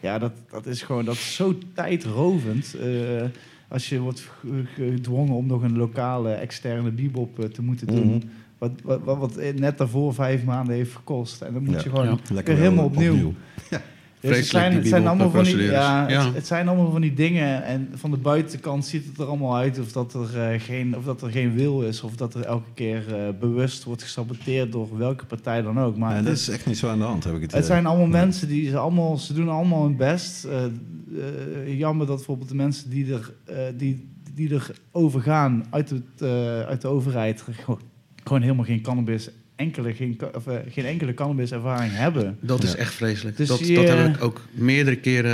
Ja, 0.00 0.18
dat, 0.18 0.32
dat 0.50 0.66
is 0.66 0.82
gewoon 0.82 1.04
dat 1.04 1.14
is 1.14 1.35
zo 1.35 1.54
tijdrovend. 1.75 2.75
Eh, 2.75 3.23
als 3.68 3.88
je 3.88 3.99
wordt 4.00 4.20
ge- 4.40 4.64
gedwongen 4.75 5.35
om 5.35 5.47
nog 5.47 5.62
een 5.62 5.76
lokale 5.76 6.32
externe 6.32 6.90
bebop 6.90 7.38
eh, 7.38 7.44
te 7.44 7.62
moeten 7.62 7.87
doen. 7.87 8.06
mhm. 8.06 8.18
Wat, 8.58 8.70
wat, 8.82 9.00
wat, 9.04 9.18
wat 9.18 9.37
net 9.54 9.78
daarvoor 9.78 10.14
vijf 10.14 10.44
maanden 10.44 10.75
heeft 10.75 10.94
gekost. 10.94 11.42
En 11.42 11.52
dan 11.52 11.62
moet 11.64 11.75
Ja. 11.75 11.80
je 11.85 11.88
gewoon 11.90 12.06
Ja. 12.35 12.42
weer 12.42 12.56
helemaal 12.56 12.76
wel 12.76 12.85
opnieuw. 13.12 13.35
Dus 14.20 14.37
het 14.37 14.46
Vreselijk, 14.46 14.87
zijn, 14.87 15.02
het 15.02 15.08
allemaal 15.08 15.30
van 15.30 15.42
die, 15.44 15.52
procedures. 15.52 15.70
ja, 15.87 16.08
Ja. 16.08 16.25
Het, 16.25 16.34
het 16.34 16.46
zijn 16.46 16.68
allemaal 16.68 16.90
van 16.90 17.00
die 17.00 17.14
dingen. 17.14 17.64
En 17.64 17.88
van 17.94 18.10
de 18.10 18.16
buitenkant 18.16 18.87
ziet 18.87 19.06
het 19.06 19.18
er 19.18 19.26
allemaal 19.26 19.56
uit 19.56 19.78
of 19.78 19.92
dat 19.92 20.14
er, 20.14 20.40
eh, 20.52 20.60
geen, 20.60 20.96
of 20.96 21.04
dat 21.04 21.22
er 21.22 21.30
geen 21.30 21.54
wil 21.54 21.82
is. 21.82 22.00
Of 22.02 22.16
dat 22.16 22.34
er 22.34 22.44
elke 22.44 22.68
keer 22.75 23.14
eh, 23.14 23.28
bewust 23.40 23.84
wordt 23.84 24.02
gesaboteerd 24.02 24.72
door 24.72 24.98
welke 24.98 25.25
partij 25.26 25.62
dan 25.62 25.80
ook. 25.80 25.96
Maar 25.96 26.22
dat 26.22 26.32
is, 26.32 26.48
is 26.48 26.54
echt 26.54 26.66
niet 26.66 26.78
zo 26.78 26.88
aan 26.88 26.98
de 26.98 27.04
hand, 27.04 27.25
heb 27.25 27.34
ik 27.34 27.40
het 27.40 27.50
het 27.50 27.60
idee. 27.60 27.72
zijn 27.75 27.87
allemaal 27.87 28.06
Nee. 28.06 28.20
mensen 28.20 28.48
die 28.48 28.68
ze 28.68 28.78
allemaal, 28.78 29.16
ze 29.18 29.32
doen 29.34 29.48
allemaal 29.48 29.82
hun 29.82 29.96
best. 29.96 30.44
Eh, 30.44 31.78
jammer 31.78 32.06
dat 32.06 32.16
bijvoorbeeld 32.16 32.48
de 32.48 32.54
mensen 32.54 32.90
die 32.90 33.12
er, 33.14 33.32
die, 33.76 34.08
die 34.34 34.54
er 34.54 34.70
overgaan 34.92 35.64
uit, 35.70 35.90
het, 35.90 36.22
uit 36.68 36.80
de 36.80 36.88
overheid 36.88 37.44
gewoon, 37.50 37.80
gewoon 38.25 38.42
helemaal 38.42 38.64
geen 38.64 38.82
cannabis, 38.82 39.30
enkele, 39.58 39.92
geen, 39.94 40.18
of, 40.34 40.46
eh, 40.46 40.54
geen 40.68 40.84
enkele 40.84 41.14
cannabis 41.14 41.52
ervaring 41.52 41.92
hebben. 41.94 42.36
Dat 42.40 42.62
is 42.62 42.72
Ja. 42.72 42.76
echt 42.78 42.94
vreselijk. 42.94 43.36
Dus 43.36 43.48
dat, 43.48 43.66
je- 43.68 43.74
dat 43.74 43.88
heb 43.88 44.16
ik 44.16 44.22
ook 44.24 44.40
meerdere 44.52 44.96
keren 44.96 45.30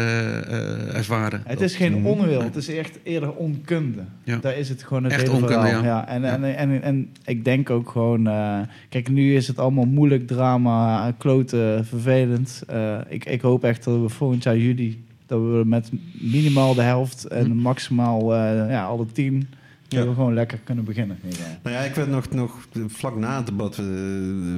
eh, 0.48 0.94
ervaren. 0.96 1.40
Het 1.44 1.58
Dat- 1.58 1.68
is 1.68 1.76
geen 1.76 2.04
onwil, 2.04 2.42
het 2.42 2.56
is 2.56 2.68
echt 2.68 2.98
eerder 3.02 3.32
onkunde. 3.32 4.02
Ja. 4.24 4.36
Daar 4.36 4.56
is 4.58 4.68
het 4.68 4.82
gewoon 4.82 5.04
het 5.04 5.12
Echt 5.12 5.22
hele 5.22 5.34
onkunde, 5.34 5.54
verhaal. 5.54 5.82
ja. 5.84 6.08
En, 6.08 6.22
Ja. 6.22 6.32
En, 6.32 6.56
en, 6.56 6.82
en, 6.82 7.08
ik 7.24 7.44
denk 7.44 7.70
ook 7.70 7.90
gewoon... 7.90 8.26
eh, 8.26 8.58
kijk, 8.88 9.08
nu 9.08 9.34
is 9.36 9.46
het 9.48 9.58
allemaal 9.58 9.84
moeilijk, 9.86 10.26
drama, 10.26 11.14
kloten, 11.18 11.86
vervelend. 11.86 12.62
Eh, 12.66 12.98
ik, 13.08 13.24
ik 13.24 13.40
hoop 13.40 13.64
echt 13.64 13.84
dat 13.84 14.00
we 14.00 14.08
volgend 14.08 14.42
jaar 14.42 14.56
juli... 14.56 15.04
dat 15.26 15.40
we 15.40 15.62
met 15.64 15.90
minimaal 16.12 16.74
de 16.74 16.82
helft 16.82 17.24
en 17.24 17.44
Hm. 17.50 17.56
maximaal 17.56 18.34
eh, 18.34 18.70
ja, 18.70 18.84
alle 18.84 19.06
tien... 19.12 19.48
Ja. 19.94 20.00
dat 20.00 20.08
we 20.08 20.14
gewoon 20.14 20.34
lekker 20.34 20.58
kunnen 20.64 20.84
beginnen. 20.84 21.18
Nou 21.62 21.76
ja, 21.76 21.82
ik 21.82 21.94
werd 21.94 22.08
nog, 22.08 22.30
nog 22.30 22.68
vlak 22.86 23.16
na 23.16 23.36
het 23.36 23.46
debat 23.46 23.78
eh, 23.78 23.84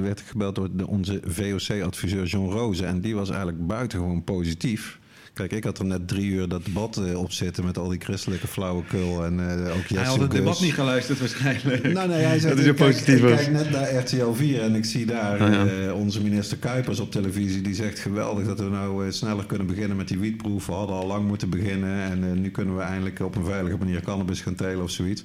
werd 0.01 0.19
ik 0.19 0.25
gebeld 0.25 0.55
door 0.55 0.69
de, 0.75 0.87
onze 0.87 1.21
VOC-adviseur 1.25 2.25
John 2.25 2.51
Rozen. 2.51 2.87
En 2.87 3.01
die 3.01 3.15
was 3.15 3.29
eigenlijk 3.29 3.67
buitengewoon 3.67 4.23
positief. 4.23 4.99
Kijk, 5.37 5.51
ik 5.51 5.63
had 5.63 5.79
er 5.79 5.85
net 5.85 6.07
drie 6.07 6.25
uur 6.25 6.47
dat 6.47 6.65
debat 6.65 6.97
eh, 6.97 7.19
op 7.19 7.31
zitten 7.31 7.65
met 7.65 7.77
al 7.77 7.87
die 7.89 7.99
christelijke 7.99 8.47
flauwekul 8.47 9.25
en 9.25 9.39
eh, 9.65 9.75
ook 9.75 9.87
Hij 9.87 10.03
had 10.03 10.19
het 10.19 10.31
debat 10.31 10.61
niet 10.61 10.73
geluisterd 10.73 11.19
waarschijnlijk. 11.19 11.93
Nou, 11.93 12.07
nee, 12.09 12.21
hij 12.21 12.39
zei, 12.39 12.53
Dat 12.55 12.63
is 12.63 12.69
ik 12.69 12.75
positief 12.75 13.15
Ik 13.15 13.21
was. 13.21 13.35
kijk 13.35 13.51
net 13.51 13.69
naar 13.69 13.95
RTL 13.95 14.31
4 14.31 14.61
en 14.61 14.75
ik 14.75 14.85
zie 14.85 15.05
daar 15.05 15.39
Ah, 15.39 15.53
ja. 15.53 15.65
eh, 15.65 15.93
onze 15.95 16.21
minister 16.21 16.57
Kuipers 16.57 16.99
op 16.99 17.11
televisie. 17.11 17.61
Die 17.61 17.73
zegt 17.73 17.99
geweldig 17.99 18.45
dat 18.45 18.59
we 18.59 18.65
nou 18.69 19.11
sneller 19.11 19.45
kunnen 19.45 19.67
beginnen 19.67 19.97
met 19.97 20.07
die 20.07 20.19
wietproef. 20.19 20.65
We 20.65 20.71
hadden 20.71 20.95
al 20.95 21.07
lang 21.07 21.27
moeten 21.27 21.49
beginnen 21.49 22.01
en 22.01 22.41
nu 22.41 22.49
kunnen 22.49 22.75
we 22.75 22.81
eindelijk 22.81 23.19
op 23.19 23.35
een 23.35 23.45
veilige 23.45 23.77
manier 23.77 24.01
cannabis 24.01 24.41
gaan 24.41 24.55
telen 24.55 24.83
of 24.83 24.91
zoiets. 24.91 25.23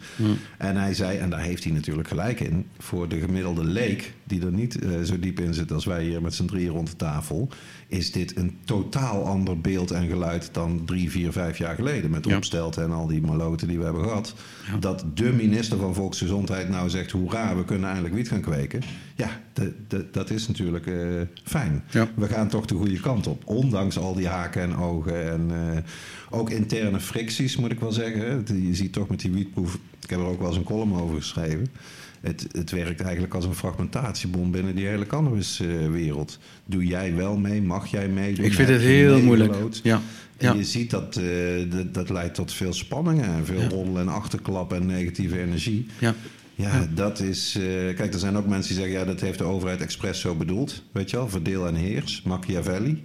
En 0.59 0.77
hij 0.77 0.95
zei, 0.95 1.19
en 1.19 1.31
daar 1.31 1.41
heeft 1.43 1.65
hij 1.65 1.73
natuurlijk 1.73 2.09
gelijk 2.09 2.41
in, 2.41 2.67
voor 2.79 3.09
de 3.09 3.19
gemiddelde 3.19 3.65
leek 3.65 4.13
die 4.25 4.45
er 4.45 4.53
niet 4.53 4.79
zo 5.05 5.19
diep 5.19 5.41
in 5.41 5.55
zit 5.55 5.73
als 5.73 5.85
wij 5.85 6.05
hier 6.05 6.23
met 6.23 6.35
z'n 6.35 6.45
drieën 6.47 6.71
rond 6.71 6.87
de 6.91 6.97
tafel, 6.97 7.49
is 7.93 8.13
dit 8.13 8.37
een 8.37 8.59
totaal 8.65 9.25
ander 9.25 9.61
beeld 9.61 9.91
en 9.91 10.09
geluid 10.09 10.49
dan 10.53 10.83
drie, 10.85 11.11
vier, 11.11 11.33
vijf 11.33 11.59
jaar 11.59 11.75
geleden. 11.75 12.11
Met 12.11 12.25
Ja. 12.25 12.37
opstelten 12.37 12.83
en 12.83 12.91
al 12.91 13.07
die 13.07 13.21
maloten 13.21 13.69
die 13.69 13.79
we 13.79 13.85
hebben 13.85 14.03
gehad. 14.03 14.35
Dat 14.81 15.05
de 15.15 15.33
minister 15.33 15.79
van 15.79 15.95
Volksgezondheid 15.95 16.69
nou 16.69 16.91
zegt, 16.91 17.11
hoera, 17.11 17.57
we 17.57 17.65
kunnen 17.65 17.87
eindelijk 17.89 18.15
wiet 18.15 18.29
gaan 18.29 18.41
kweken. 18.41 18.83
Ja, 19.17 19.29
de, 19.53 19.73
de- 19.89 20.07
dat 20.13 20.31
is 20.31 20.49
natuurlijk 20.49 20.87
eh, 20.87 20.95
fijn. 21.45 21.83
Ja. 21.91 22.09
We 22.15 22.27
gaan 22.29 22.49
toch 22.49 22.67
de 22.67 22.75
goede 22.75 23.01
kant 23.01 23.27
op. 23.27 23.43
Ondanks 23.47 23.99
al 23.99 24.15
die 24.15 24.29
haken 24.29 24.63
en 24.63 24.77
ogen 24.77 25.31
en 25.33 25.51
eh, 25.51 25.79
ook 26.39 26.51
interne 26.51 27.01
fricties, 27.01 27.57
moet 27.57 27.73
ik 27.73 27.81
wel 27.81 27.93
zeggen. 27.93 28.45
Je 28.67 28.75
ziet 28.75 28.93
toch 28.93 29.09
met 29.09 29.21
die 29.21 29.31
wietproef, 29.31 29.79
ik 30.03 30.11
heb 30.11 30.19
er 30.19 30.25
ook 30.27 30.39
wel 30.39 30.49
eens 30.49 30.57
een 30.57 30.63
column 30.63 30.95
over 31.01 31.17
geschreven. 31.17 31.67
Het, 32.23 32.47
het 32.53 32.71
werkt 32.71 33.01
eigenlijk 33.01 33.35
als 33.35 33.45
een 33.45 33.55
fragmentatiebom 33.55 34.51
binnen 34.51 34.75
die 34.75 34.87
hele 34.87 35.07
cannabiswereld. 35.07 36.39
Doe 36.65 36.85
jij 36.87 37.15
wel 37.15 37.37
mee? 37.37 37.63
Mag 37.63 37.87
jij 37.87 38.09
meedoen? 38.09 38.45
Ik 38.45 38.53
vind 38.53 38.69
het 38.69 38.81
heel 38.81 39.23
moeilijk. 39.23 39.55
Ja. 39.83 40.01
Je 40.39 40.65
ziet 40.65 40.91
dat, 40.91 41.17
eh, 41.17 41.25
dat 41.71 41.95
dat 41.95 42.09
leidt 42.11 42.35
tot 42.35 42.53
veel 42.53 42.73
spanningen 42.73 43.25
en 43.25 43.47
veel 43.47 43.61
Ja. 43.95 44.01
en 44.01 44.09
achterklappen 44.09 44.77
en 44.81 44.87
negatieve 44.87 45.41
energie. 45.41 45.87
Ja. 45.99 46.15
Ja, 46.55 46.77
Ja. 46.77 46.89
dat 46.95 47.21
is. 47.21 47.55
eh, 47.57 47.63
kijk, 47.97 48.13
er 48.13 48.19
zijn 48.19 48.37
ook 48.37 48.47
mensen 48.47 48.75
die 48.75 48.83
zeggen: 48.83 49.01
ja, 49.01 49.07
dat 49.07 49.21
heeft 49.21 49.39
de 49.39 49.45
overheid 49.45 49.81
expres 49.81 50.21
zo 50.21 50.35
bedoeld. 50.35 50.83
Weet 50.93 51.11
je 51.11 51.17
wel, 51.17 51.29
verdeel 51.29 51.67
en 51.67 51.75
heers, 51.75 52.23
Machiavelli. 52.25 53.05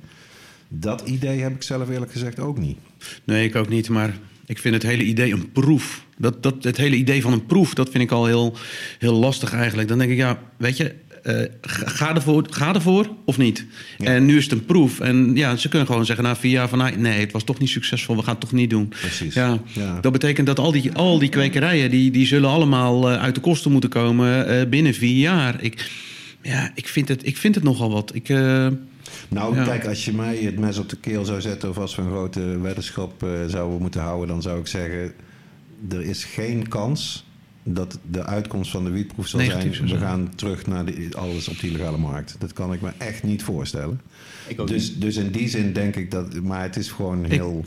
Dat 0.70 1.02
idee 1.02 1.40
heb 1.42 1.56
ik 1.56 1.64
zelf 1.64 1.90
eerlijk 1.90 2.12
gezegd 2.12 2.40
ook 2.40 2.58
niet. 2.58 2.78
Nee, 3.24 3.48
ik 3.48 3.56
ook 3.56 3.70
niet. 3.70 3.90
Maar 3.90 4.18
ik 4.48 4.60
vind 4.60 4.74
het 4.74 4.84
hele 4.84 5.04
idee 5.04 5.32
een 5.34 5.52
proef. 5.52 6.06
Dat, 6.18 6.44
dat, 6.44 6.64
het 6.64 6.78
hele 6.78 6.96
idee 6.96 7.22
van 7.22 7.34
een 7.34 7.46
proef, 7.46 7.74
dat 7.74 7.90
vind 7.90 8.04
ik 8.04 8.12
al 8.12 8.26
heel, 8.26 8.58
heel 9.00 9.14
lastig 9.14 9.54
eigenlijk. 9.54 9.88
Dan 9.88 9.98
denk 9.98 10.12
ik, 10.12 10.18
ja, 10.18 10.40
weet 10.58 10.78
je, 10.78 10.94
eh, 11.24 11.42
ga, 11.62 12.16
ervoor, 12.16 12.46
ga 12.50 12.74
ervoor 12.74 13.10
of 13.26 13.38
niet? 13.38 13.66
Ja. 13.98 14.06
En 14.06 14.26
nu 14.26 14.38
is 14.38 14.44
het 14.44 14.52
een 14.54 14.66
proef. 14.66 15.00
En 15.00 15.36
ja, 15.36 15.56
ze 15.56 15.70
kunnen 15.70 15.88
gewoon 15.88 16.06
zeggen 16.06 16.24
na 16.26 16.36
vier 16.36 16.52
jaar 16.52 16.70
van... 16.70 16.78
nou, 16.78 16.96
nee, 16.96 17.20
het 17.20 17.32
was 17.32 17.44
toch 17.44 17.60
niet 17.60 17.70
succesvol, 17.70 18.16
we 18.16 18.22
gaan 18.22 18.32
het 18.32 18.42
toch 18.42 18.52
niet 18.52 18.70
doen. 18.70 18.88
Precies. 18.88 19.34
Ja, 19.34 19.60
Ja. 19.74 20.00
dat 20.02 20.12
betekent 20.12 20.48
dat 20.48 20.60
al 20.60 20.72
die, 20.72 20.92
al 20.94 21.20
die 21.20 21.30
kwekerijen... 21.30 21.90
die, 21.90 22.12
die 22.12 22.26
zullen 22.28 22.50
allemaal 22.50 23.12
eh, 23.12 23.22
uit 23.22 23.36
de 23.36 23.42
kosten 23.42 23.72
moeten 23.72 23.90
komen 23.90 24.48
eh, 24.48 24.68
binnen 24.70 24.94
vier 24.94 25.20
jaar. 25.20 25.64
Ik, 25.64 25.92
ja, 26.42 26.72
ik 26.76 26.88
vind, 26.88 27.08
het, 27.08 27.26
ik 27.26 27.38
vind 27.38 27.56
het 27.56 27.64
nogal 27.64 27.92
wat. 27.92 28.16
Ik, 28.16 28.30
Nou, 29.30 29.56
Ja. 29.56 29.64
kijk, 29.64 29.86
als 29.88 30.06
je 30.06 30.14
mij 30.14 30.38
het 30.38 30.60
mes 30.60 30.78
op 30.78 30.90
de 30.90 30.98
keel 30.98 31.26
zou 31.26 31.42
zetten. 31.42 31.70
of 31.70 31.78
als 31.78 31.96
we 31.96 32.02
een 32.02 32.10
grote 32.10 32.60
weddenschap 32.60 33.24
eh, 33.24 33.30
zouden 33.48 33.82
moeten 33.82 34.02
houden. 34.02 34.28
dan 34.28 34.42
zou 34.42 34.60
ik 34.60 34.68
zeggen: 34.68 35.14
er 35.90 36.02
is 36.02 36.24
geen 36.24 36.68
kans 36.68 37.26
dat 37.64 38.00
de 38.12 38.24
uitkomst 38.26 38.72
van 38.72 38.84
de 38.84 38.90
wietproef 38.90 39.28
zal 39.28 39.40
Negatief 39.40 39.76
zijn. 39.76 39.90
We 39.90 39.98
gaan 39.98 40.36
terug 40.36 40.66
naar 40.68 40.86
de, 40.86 41.10
alles 41.18 41.48
op 41.48 41.60
die 41.60 41.72
legale 41.72 41.98
markt. 41.98 42.36
Dat 42.40 42.54
kan 42.54 42.74
ik 42.74 42.82
me 42.82 42.90
echt 42.98 43.24
niet 43.24 43.44
voorstellen. 43.44 44.02
Ik 44.48 44.60
ook 44.60 44.68
Dus, 44.68 44.98
dus 45.00 45.16
in 45.16 45.32
die 45.32 45.50
zin 45.50 45.74
denk 45.74 45.96
ik 45.96 46.12
dat. 46.12 46.42
Maar 46.42 46.62
het 46.62 46.76
is 46.76 46.92
gewoon 46.92 47.24
heel. 47.26 47.64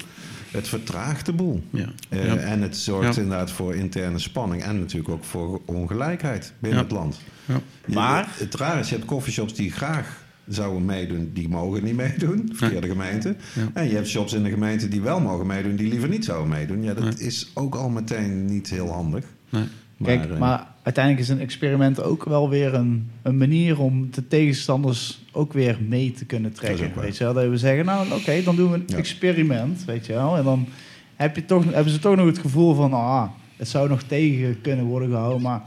Het 0.51 0.69
vertraagt 0.69 1.27
de 1.27 1.33
boel. 1.33 1.63
ja. 1.71 1.89
Eh, 2.09 2.25
ja. 2.27 2.37
En 2.37 2.63
het 2.63 2.77
zorgt 2.77 3.15
Ja. 3.15 3.23
inderdaad 3.23 3.51
voor 3.51 3.75
interne 3.75 4.19
spanning. 4.19 4.63
En 4.63 4.79
natuurlijk 4.79 5.11
ook 5.11 5.25
voor 5.25 5.61
ongelijkheid 5.65 6.53
binnen 6.59 6.79
Ja. 6.79 6.85
het 6.85 6.95
land. 6.95 7.21
Ja. 7.45 7.61
Je- 7.87 7.95
Maar- 7.95 8.29
Het 8.39 8.55
raar 8.55 8.79
is, 8.79 8.89
je 8.89 8.95
hebt 8.95 9.07
coffeeshops 9.07 9.55
die 9.55 9.73
graag 9.73 10.20
zouden 10.51 10.85
meedoen, 10.85 11.31
die 11.35 11.49
mogen 11.49 11.85
niet 11.85 11.97
meedoen. 11.97 12.51
Verkeerde 12.53 12.89
gemeente. 12.89 13.37
Ja. 13.55 13.69
En 13.75 13.89
je 13.89 13.95
hebt 13.95 14.09
shops 14.09 14.33
in 14.33 14.43
de 14.43 14.51
gemeente 14.51 14.89
die 14.89 15.01
wel 15.01 15.21
mogen 15.21 15.47
meedoen, 15.47 15.77
die 15.77 15.89
liever 15.89 16.09
niet 16.09 16.25
zouden 16.25 16.49
meedoen. 16.49 16.83
Ja, 16.83 16.95
dat 16.95 17.05
Nee. 17.05 17.27
is 17.27 17.51
ook 17.55 17.75
al 17.75 17.89
meteen 17.89 18.45
niet 18.45 18.71
heel 18.71 18.89
handig. 18.91 19.25
Nee. 19.49 19.65
Kijk, 20.03 20.31
eh, 20.31 20.39
maar 20.39 20.67
uiteindelijk 20.83 21.25
is 21.25 21.31
een 21.31 21.41
experiment 21.41 22.03
ook 22.03 22.25
wel 22.25 22.49
weer 22.49 22.75
een, 22.75 23.11
een 23.23 23.37
manier 23.39 23.81
om 23.81 24.09
de 24.11 24.29
tegenstanders 24.29 25.25
ook 25.33 25.53
weer 25.53 25.79
mee 25.89 26.13
te 26.13 26.25
kunnen 26.25 26.53
trekken. 26.53 26.93
Weet 27.01 27.17
je 27.17 27.25
wel, 27.25 27.35
dat 27.35 27.49
we 27.49 27.57
zeggen, 27.59 27.85
nou 27.85 28.13
oké, 28.13 28.43
dan 28.43 28.57
doen 28.57 28.71
we 28.71 28.77
een 28.77 28.83
Ja. 28.87 28.97
experiment, 28.97 29.85
weet 29.85 30.07
je 30.07 30.13
wel. 30.13 30.37
En 30.37 30.45
dan 30.45 30.67
heb 31.17 31.37
je 31.37 31.45
toch, 31.45 31.65
hebben 31.73 31.93
ze 31.93 31.99
toch 31.99 32.17
nog 32.17 32.27
het 32.27 32.39
gevoel 32.39 32.75
van, 32.75 32.93
ah, 32.93 33.29
het 33.61 33.69
zou 33.69 33.89
nog 33.89 34.03
tegen 34.03 34.61
kunnen 34.61 34.85
worden 34.85 35.09
gehouden. 35.11 35.43
Maar 35.43 35.63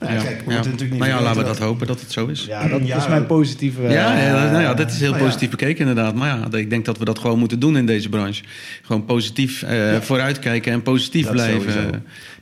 nou, 0.00 0.12
Ja. 0.12 0.22
kijk, 0.22 0.38
we 0.38 0.50
Ja. 0.50 0.54
moeten 0.54 0.70
natuurlijk 0.70 0.90
niet 0.90 0.98
Nou 1.00 1.10
ja, 1.12 1.22
laten 1.22 1.40
we 1.40 1.46
dat 1.46 1.58
hopen 1.58 1.86
dat 1.86 2.00
het 2.00 2.12
zo 2.12 2.26
is. 2.26 2.44
ja, 2.44 2.68
dat 2.68 2.86
Ja, 2.86 2.96
is 2.96 3.08
mijn 3.08 3.26
positieve... 3.26 3.82
Ja, 3.82 3.88
ja, 4.18 4.50
nou 4.50 4.62
ja, 4.62 4.74
dat 4.74 4.90
is 4.90 5.00
heel 5.00 5.12
ja. 5.12 5.18
positief 5.18 5.50
bekeken 5.50 5.78
inderdaad. 5.88 6.14
Maar 6.14 6.28
ja, 6.52 6.58
ik 6.58 6.70
denk 6.70 6.84
dat 6.84 6.98
we 6.98 7.04
dat 7.04 7.18
gewoon 7.18 7.38
moeten 7.38 7.58
doen 7.60 7.76
in 7.76 7.86
deze 7.86 8.08
branche. 8.08 8.44
Gewoon 8.82 9.04
positief 9.04 9.62
eh, 9.62 9.92
Ja. 9.92 10.02
vooruitkijken 10.02 10.72
en 10.72 10.82
positief 10.82 11.24
Dat 11.24 11.32
blijven. 11.32 11.72
sowieso. 11.72 11.90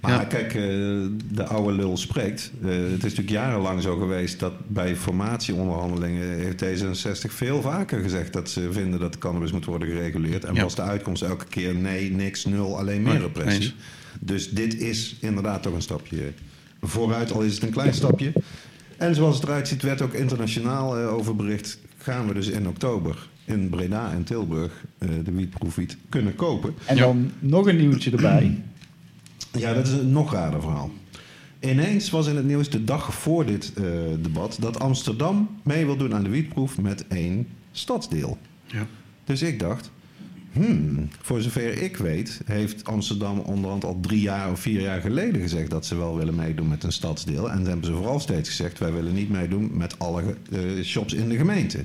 Maar 0.00 0.10
Ja. 0.12 0.24
kijk, 0.24 0.54
eh, 0.54 0.62
de 1.32 1.44
oude 1.48 1.72
lul 1.76 1.96
spreekt. 1.96 2.50
Eh, 2.62 2.68
het 2.70 2.96
is 2.96 3.02
natuurlijk 3.02 3.30
jarenlang 3.30 3.82
zo 3.82 3.96
geweest 3.96 4.40
dat 4.40 4.52
bij 4.66 4.96
formatieonderhandelingen 4.96 6.38
heeft 6.38 6.58
D66 6.64 7.32
veel 7.34 7.62
vaker 7.62 8.00
gezegd 8.02 8.32
dat 8.32 8.50
ze 8.50 8.68
vinden 8.72 9.00
dat 9.00 9.18
cannabis 9.18 9.52
moet 9.52 9.64
worden 9.64 9.88
gereguleerd. 9.88 10.44
En 10.44 10.54
Ja. 10.54 10.62
was 10.62 10.74
de 10.74 10.82
uitkomst 10.82 11.22
elke 11.22 11.44
keer 11.48 11.74
nee, 11.74 12.10
niks, 12.10 12.44
nul, 12.44 12.78
alleen 12.78 13.02
meer 13.02 13.20
repressie. 13.20 13.74
Dus 14.20 14.50
dit 14.50 14.78
is 14.80 15.16
inderdaad 15.20 15.62
toch 15.62 15.74
een 15.74 15.82
stapje 15.82 16.32
vooruit, 16.80 17.32
al 17.32 17.40
is 17.42 17.54
het 17.54 17.62
een 17.62 17.70
klein 17.70 17.94
stapje. 17.94 18.32
En 18.96 19.14
zoals 19.14 19.34
het 19.34 19.44
eruit 19.44 19.68
ziet, 19.68 19.82
werd 19.82 20.02
ook 20.02 20.12
internationaal 20.12 20.98
eh, 20.98 21.14
over 21.14 21.36
bericht. 21.36 21.78
Gaan 21.98 22.26
we 22.28 22.34
dus 22.34 22.48
in 22.48 22.68
oktober 22.68 23.28
in 23.44 23.68
Breda 23.68 24.12
en 24.12 24.24
Tilburg 24.24 24.84
eh, 24.98 25.08
de 25.24 25.32
wietproefwiet 25.32 25.96
kunnen 26.08 26.34
kopen. 26.34 26.74
En 26.84 26.96
Ja. 26.96 27.02
dan 27.02 27.30
nog 27.38 27.66
een 27.68 27.76
nieuwtje 27.76 28.10
erbij. 28.10 28.58
Ja, 29.58 29.74
dat 29.74 29.86
is 29.86 29.92
een 29.92 30.12
nog 30.12 30.32
raarder 30.32 30.60
verhaal. 30.60 30.90
Ineens 31.60 32.10
was 32.10 32.26
in 32.26 32.36
het 32.36 32.44
nieuws 32.44 32.70
de 32.70 32.84
dag 32.84 33.14
voor 33.14 33.46
dit 33.46 33.72
eh, 33.76 33.84
debat 34.20 34.56
dat 34.60 34.80
Amsterdam 34.80 35.48
mee 35.62 35.84
wil 35.86 35.96
doen 35.96 36.14
aan 36.14 36.22
de 36.22 36.28
wietproef 36.30 36.78
met 36.80 37.06
één 37.08 37.46
stadsdeel. 37.72 38.38
Ja. 38.66 38.86
Dus 39.24 39.42
ik 39.42 39.58
dacht, 39.58 39.90
voor 41.20 41.40
zover 41.40 41.82
ik 41.82 41.96
weet, 41.96 42.40
heeft 42.44 42.84
Amsterdam 42.84 43.38
onderhand 43.38 43.84
al 43.84 43.98
drie 44.00 44.20
jaar 44.20 44.50
of 44.50 44.60
vier 44.60 44.80
jaar 44.80 45.00
geleden 45.00 45.40
gezegd 45.40 45.70
dat 45.70 45.86
ze 45.86 45.96
wel 45.96 46.16
willen 46.16 46.34
meedoen 46.34 46.68
met 46.68 46.82
een 46.84 46.92
stadsdeel. 46.92 47.50
En 47.50 47.56
dan 47.58 47.66
hebben 47.66 47.84
ze 47.86 47.92
vooral 47.92 48.20
steeds 48.20 48.48
gezegd, 48.48 48.78
wij 48.78 48.92
willen 48.92 49.14
niet 49.14 49.30
meedoen 49.30 49.76
met 49.76 49.98
alle 49.98 50.22
eh, 50.52 50.84
shops 50.84 51.12
in 51.12 51.28
de 51.28 51.36
gemeente. 51.36 51.84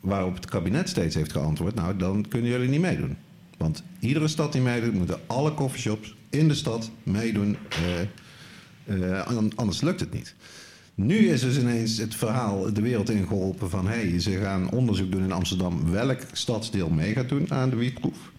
Waarop 0.00 0.34
het 0.34 0.44
kabinet 0.46 0.88
steeds 0.88 1.14
heeft 1.14 1.32
geantwoord, 1.32 1.74
nou 1.74 1.96
dan 1.96 2.24
kunnen 2.28 2.50
jullie 2.50 2.68
niet 2.68 2.80
meedoen. 2.80 3.16
Want 3.56 3.82
iedere 4.00 4.28
stad 4.28 4.52
die 4.52 4.60
meedoet, 4.62 4.94
moeten 4.94 5.18
alle 5.26 5.54
coffeeshops 5.54 6.14
in 6.30 6.48
de 6.48 6.54
stad 6.54 6.90
meedoen. 7.02 7.56
eh, 8.86 9.10
eh, 9.18 9.26
an- 9.26 9.52
anders 9.54 9.80
lukt 9.80 10.00
het 10.00 10.12
niet. 10.12 10.34
Nu 11.00 11.28
is 11.28 11.40
dus 11.40 11.58
ineens 11.58 11.98
het 11.98 12.14
verhaal 12.14 12.72
de 12.72 12.80
wereld 12.80 13.10
ingeholpen 13.10 13.70
van... 13.70 13.86
hey, 13.86 14.20
ze 14.20 14.30
gaan 14.30 14.70
onderzoek 14.70 15.12
doen 15.12 15.22
in 15.22 15.32
Amsterdam... 15.32 15.90
welk 15.90 16.20
stadsdeel 16.32 16.88
mee 16.88 17.12
gaat 17.12 17.28
doen 17.28 17.50
aan 17.50 17.70
de 17.70 17.76
wietproef. 17.76 18.32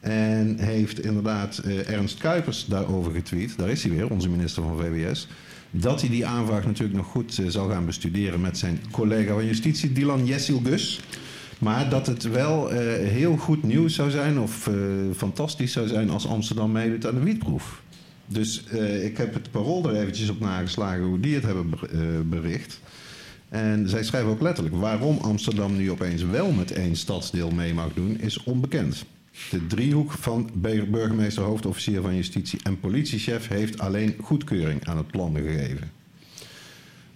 En 0.00 0.58
heeft 0.58 1.04
inderdaad 1.04 1.58
eh, 1.58 1.90
Ernst 1.90 2.18
Kuipers 2.18 2.66
daarover 2.66 3.12
getweet... 3.12 3.58
daar 3.58 3.68
is 3.68 3.82
hij 3.82 3.92
weer, 3.92 4.10
onze 4.10 4.28
minister 4.28 4.62
van 4.62 4.78
VWS... 4.78 5.28
dat 5.70 6.00
hij 6.00 6.10
die 6.10 6.26
aanvraag 6.26 6.66
natuurlijk 6.66 6.96
nog 6.96 7.06
goed 7.06 7.38
eh, 7.38 7.46
zal 7.48 7.68
gaan 7.68 7.86
bestuderen... 7.86 8.40
met 8.40 8.58
zijn 8.58 8.80
collega 8.90 9.32
van 9.32 9.46
Justitie, 9.46 9.92
Dylan 9.92 10.26
Jessilgus... 10.26 11.00
Maar 11.58 11.88
dat 11.88 12.06
het 12.06 12.22
wel 12.22 12.70
eh, 12.70 12.78
heel 13.08 13.36
goed 13.36 13.62
nieuws 13.62 13.94
zou 13.94 14.10
zijn... 14.10 14.38
of 14.38 14.70
fantastisch 15.16 15.72
zou 15.72 15.88
zijn 15.88 16.10
als 16.10 16.26
Amsterdam 16.26 16.72
meedoet 16.72 17.06
aan 17.06 17.14
de 17.14 17.20
wietproef. 17.20 17.81
Dus 18.32 18.64
eh, 18.64 19.04
ik 19.04 19.16
heb 19.16 19.34
het 19.34 19.50
parool 19.50 19.88
er 19.88 20.00
eventjes 20.00 20.28
op 20.28 20.40
nageslagen 20.40 21.02
hoe 21.04 21.20
die 21.20 21.34
het 21.34 21.44
hebben 21.44 21.70
eh, 21.72 21.98
bericht. 22.24 22.80
En 23.48 23.88
zij 23.88 24.02
schrijven 24.04 24.30
ook 24.30 24.40
letterlijk: 24.40 24.76
waarom 24.76 25.18
Amsterdam 25.18 25.76
nu 25.76 25.90
opeens 25.90 26.22
wel 26.22 26.50
met 26.52 26.72
één 26.72 26.96
stadsdeel 26.96 27.50
mee 27.50 27.74
mag 27.74 27.88
doen, 27.94 28.20
is 28.20 28.42
onbekend. 28.42 29.04
De 29.50 29.66
driehoek 29.66 30.12
van 30.12 30.50
bur- 30.54 30.90
burgemeester, 30.90 31.42
hoofdofficier 31.42 32.00
van 32.00 32.16
justitie 32.16 32.60
en 32.62 32.80
politiechef 32.80 33.48
heeft 33.48 33.78
alleen 33.78 34.14
goedkeuring 34.20 34.84
aan 34.88 34.96
het 34.96 35.10
plan 35.10 35.36
gegeven. 35.36 35.90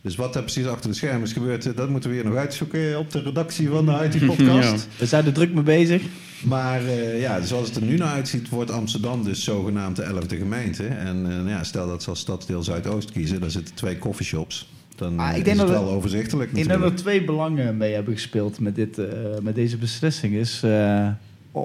Dus 0.02 0.16
wat 0.16 0.36
er 0.36 0.42
precies 0.42 0.66
achter 0.66 0.90
de 0.90 0.96
schermen 0.96 1.22
is 1.22 1.32
gebeurd, 1.32 1.66
eh, 1.66 1.76
dat 1.76 1.88
moeten 1.88 2.10
we 2.10 2.16
weer 2.16 2.24
nog 2.24 2.36
uitzoeken 2.36 2.98
op 2.98 3.10
de 3.10 3.22
redactie 3.22 3.68
van 3.68 3.86
de 3.86 4.08
IT-podcast. 4.12 4.88
We 4.98 5.06
zijn 5.06 5.26
er 5.26 5.32
druk 5.32 5.54
mee 5.54 5.62
bezig. 5.62 6.02
Maar 6.44 6.84
eh, 6.84 7.20
ja, 7.20 7.40
zoals 7.44 7.66
het 7.68 7.76
er 7.76 7.82
nu 7.82 7.96
naar 7.96 8.12
uitziet, 8.12 8.48
wordt 8.48 8.70
Amsterdam 8.70 9.24
dus 9.24 9.44
zogenaamd 9.44 9.96
de 9.96 10.02
11e 10.04 10.36
gemeente. 10.38 10.86
En 10.86 11.16
eh, 11.16 11.32
nou 11.36 11.48
ja, 11.48 11.64
stel 11.64 11.86
dat 11.86 12.02
ze 12.02 12.10
als 12.10 12.18
stadsdeel 12.20 12.62
Zuidoost 12.62 13.12
kiezen, 13.12 13.40
daar 13.40 13.50
zitten 13.50 13.74
twee 13.74 13.98
coffeeshops. 13.98 14.68
Dan 14.96 15.18
Ah, 15.18 15.30
ik 15.30 15.36
eh, 15.38 15.44
denk 15.44 15.56
is 15.56 15.62
het 15.62 15.70
dat 15.70 15.80
wel 15.80 15.88
we- 15.90 15.96
overzichtelijk 15.96 16.50
Ik 16.50 16.56
denk 16.56 16.68
dat 16.80 16.90
er 16.90 16.96
twee 16.96 17.24
belangen 17.24 17.76
mee 17.76 17.92
hebben 17.94 18.14
gespeeld 18.14 18.60
met, 18.60 18.74
dit, 18.74 19.00
met 19.42 19.54
deze 19.54 19.76
beslissing. 19.76 20.34
Is, 20.34 20.62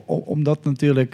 omdat 0.05 0.63
natuurlijk 0.63 1.11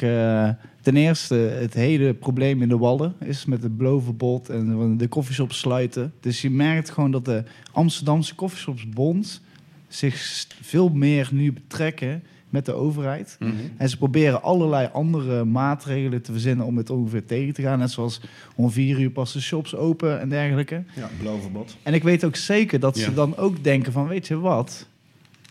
ten 0.82 0.96
eerste 0.96 1.36
het 1.36 1.74
hele 1.74 2.14
probleem 2.14 2.62
in 2.62 2.70
de 2.70 2.78
Wallen 2.78 3.14
is 3.26 3.46
met 3.46 3.64
het 3.64 3.78
belovenbod 3.78 4.50
en 4.50 4.98
de 4.98 5.10
coffeeshops 5.10 5.60
sluiten. 5.60 6.14
Dus 6.20 6.42
je 6.42 6.50
merkt 6.50 6.90
gewoon 6.90 7.12
dat 7.12 7.26
de 7.26 7.44
Amsterdamse 7.72 8.36
coffeeshopsbond 8.36 9.42
zich 9.88 10.46
veel 10.62 10.90
meer 10.90 11.30
nu 11.32 11.54
betrekken 11.54 12.24
met 12.50 12.66
de 12.66 12.74
overheid. 12.74 13.36
Mhm. 13.40 13.52
En 13.78 13.90
ze 13.90 13.98
proberen 13.98 14.42
allerlei 14.42 14.90
andere 14.94 15.46
maatregelen 15.46 16.22
te 16.22 16.32
verzinnen 16.32 16.66
om 16.66 16.78
het 16.78 16.90
ongeveer 16.90 17.26
tegen 17.26 17.54
te 17.54 17.62
gaan. 17.62 17.80
Net 17.80 17.92
zoals 17.92 18.22
om 18.56 18.72
vier 18.72 19.00
uur 19.00 19.12
pas 19.12 19.34
de 19.34 19.42
shops 19.42 19.76
open 19.76 20.20
en 20.20 20.30
dergelijke. 20.30 20.84
Ja, 20.96 21.10
belovenbod. 21.18 21.78
En 21.84 21.94
ik 21.94 22.04
weet 22.04 22.24
ook 22.24 22.36
zeker 22.36 22.80
dat 22.80 22.98
ze 22.98 23.14
dan 23.14 23.38
ook 23.38 23.64
denken 23.64 23.92
van, 23.92 24.08
weet 24.08 24.28
je 24.28 24.40
wat? 24.40 24.88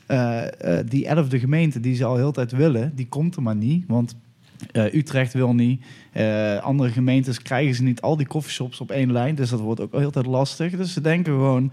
Eh, 0.07 0.79
eh, 0.79 0.87
die 0.89 1.07
elfde 1.07 1.39
gemeente 1.39 1.81
die 1.81 1.95
ze 1.95 2.05
al 2.05 2.17
heel 2.17 2.33
tijd 2.33 2.53
willen, 2.53 2.93
die 2.95 3.09
komt 3.09 3.37
er 3.37 3.43
maar 3.43 3.57
niet. 3.57 3.85
Want 3.89 4.17
eh, 4.73 4.95
Utrecht 4.95 5.33
wil 5.33 5.55
niet. 5.55 5.85
Andere 6.63 6.91
gemeentes 6.91 7.43
krijgen 7.43 7.75
ze 7.75 7.83
niet 7.83 8.01
al 8.01 8.17
die 8.17 8.27
coffeeshops 8.27 8.81
op 8.81 8.91
één 8.91 9.13
lijn. 9.13 9.35
Dus 9.35 9.51
dat 9.51 9.61
wordt 9.61 9.81
ook 9.81 9.93
heel 9.93 10.11
tijd 10.11 10.27
lastig. 10.27 10.77
Dus 10.77 10.93
ze 10.93 11.01
denken 11.01 11.33
gewoon, 11.33 11.73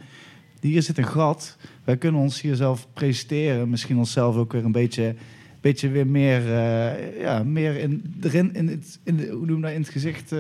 hier 0.68 0.82
zit 0.82 0.98
een 0.98 1.06
gat. 1.08 1.58
Wij 1.84 1.98
kunnen 1.98 2.22
ons 2.22 2.42
hier 2.42 2.56
zelf 2.56 2.88
presenteren. 2.94 3.70
Misschien 3.70 3.98
onszelf 3.98 4.36
ook 4.36 4.52
weer 4.52 4.66
een 4.66 4.72
beetje, 4.72 5.16
beetje 5.62 5.90
weer 5.90 6.08
meer, 6.08 6.54
eh, 6.54 7.22
ja, 7.22 7.44
meer 7.44 7.76
in, 7.80 8.16
erin, 8.22 8.54
in 8.56 8.68
het, 8.68 9.00
in 9.04 9.18
de, 9.18 9.28
hoe 9.28 9.46
noem 9.46 9.62
dat, 9.62 9.72
in 9.72 9.82
het 9.82 9.90
gezicht... 9.90 10.32
eh, 10.32 10.40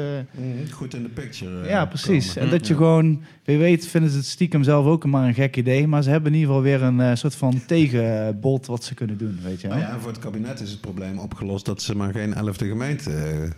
Goed 0.71 0.93
in 0.93 1.03
de 1.03 1.09
picture. 1.09 1.61
eh, 1.61 1.69
ja, 1.69 1.85
precies. 1.85 2.27
komen. 2.27 2.41
En 2.43 2.49
dat 2.57 2.67
je 2.67 2.73
Ja. 2.73 2.79
gewoon, 2.79 3.21
wie 3.43 3.57
weet, 3.57 3.87
vinden 3.87 4.09
ze 4.11 4.17
het 4.17 4.25
stiekem 4.25 4.63
zelf 4.63 4.85
ook 4.85 5.05
maar 5.05 5.27
een 5.27 5.33
gek 5.33 5.57
idee. 5.57 5.87
Maar 5.87 6.03
ze 6.03 6.09
hebben 6.09 6.31
in 6.33 6.39
ieder 6.39 6.53
geval 6.55 6.69
weer 6.69 6.81
een 6.81 7.17
soort 7.17 7.35
van 7.35 7.61
tegenbod 7.65 8.65
wat 8.65 8.83
ze 8.83 8.93
kunnen 8.93 9.17
doen, 9.17 9.39
weet 9.43 9.61
je 9.61 9.67
wel. 9.67 9.77
Nou 9.77 9.89
ja, 9.89 9.99
voor 9.99 10.09
het 10.11 10.19
kabinet 10.19 10.59
is 10.59 10.69
het 10.71 10.81
probleem 10.81 11.17
opgelost 11.19 11.65
dat 11.65 11.81
ze 11.81 11.95
maar 11.95 12.13
geen 12.13 12.33
11e 12.35 12.67
gemeente 12.67 13.11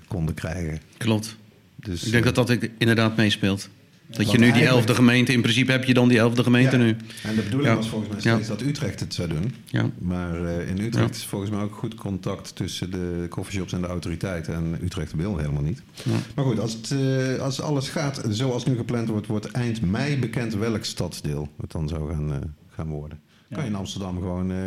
konden 0.08 0.36
krijgen. 0.36 0.80
Klopt. 0.98 1.36
Dus, 1.76 2.04
Ik 2.06 2.12
denk 2.12 2.24
dat 2.24 2.36
dat 2.36 2.58
inderdaad 2.78 3.18
meespeelt. 3.18 3.70
Dat 4.10 4.32
je 4.32 4.38
nu 4.38 4.52
die 4.52 4.66
elfde 4.66 4.96
gemeente, 4.96 5.32
in 5.34 5.42
principe 5.42 5.72
heb 5.72 5.84
je 5.84 5.94
dan 5.94 6.08
die 6.08 6.18
elfde 6.18 6.44
gemeente 6.44 6.78
Ja. 6.78 6.84
nu. 6.84 6.96
En 7.24 7.36
de 7.36 7.42
bedoeling 7.42 7.70
Ja. 7.70 7.76
was 7.76 7.90
volgens 7.90 8.10
mij 8.10 8.20
Ja. 8.32 8.34
steeds 8.34 8.48
dat 8.60 8.62
Utrecht 8.68 9.00
het 9.00 9.14
zou 9.14 9.28
doen. 9.30 9.54
Ja. 9.66 9.90
Maar 10.00 10.46
eh, 10.46 10.68
in 10.70 10.80
Utrecht 10.80 11.10
Ja. 11.10 11.22
is 11.22 11.26
volgens 11.26 11.52
mij 11.52 11.62
ook 11.62 11.76
goed 11.76 11.96
contact 11.96 12.56
tussen 12.56 12.92
de 12.92 13.26
coffeeshops 13.30 13.74
en 13.74 13.82
de 13.82 13.88
autoriteiten. 13.88 14.54
En 14.54 14.78
Utrecht 14.84 15.14
wil 15.16 15.38
helemaal 15.38 15.62
niet. 15.62 15.82
Ja. 16.04 16.12
Maar 16.36 16.46
goed, 16.46 16.60
als, 16.60 16.74
het, 16.74 16.92
eh, 16.92 17.40
als 17.42 17.62
alles 17.62 17.90
gaat 17.90 18.22
zoals 18.30 18.66
nu 18.66 18.76
gepland 18.76 19.08
wordt, 19.10 19.28
wordt 19.28 19.52
eind 19.52 19.82
mei 19.82 20.18
bekend 20.20 20.54
welk 20.56 20.84
stadsdeel 20.86 21.50
het 21.62 21.72
dan 21.72 21.88
zou 21.88 22.12
gaan, 22.14 22.32
eh, 22.34 22.38
gaan 22.76 22.88
worden. 22.88 23.20
Kan 23.52 23.64
je 23.64 23.70
in 23.70 23.76
Amsterdam 23.76 24.16
gewoon 24.18 24.52
eh, 24.52 24.58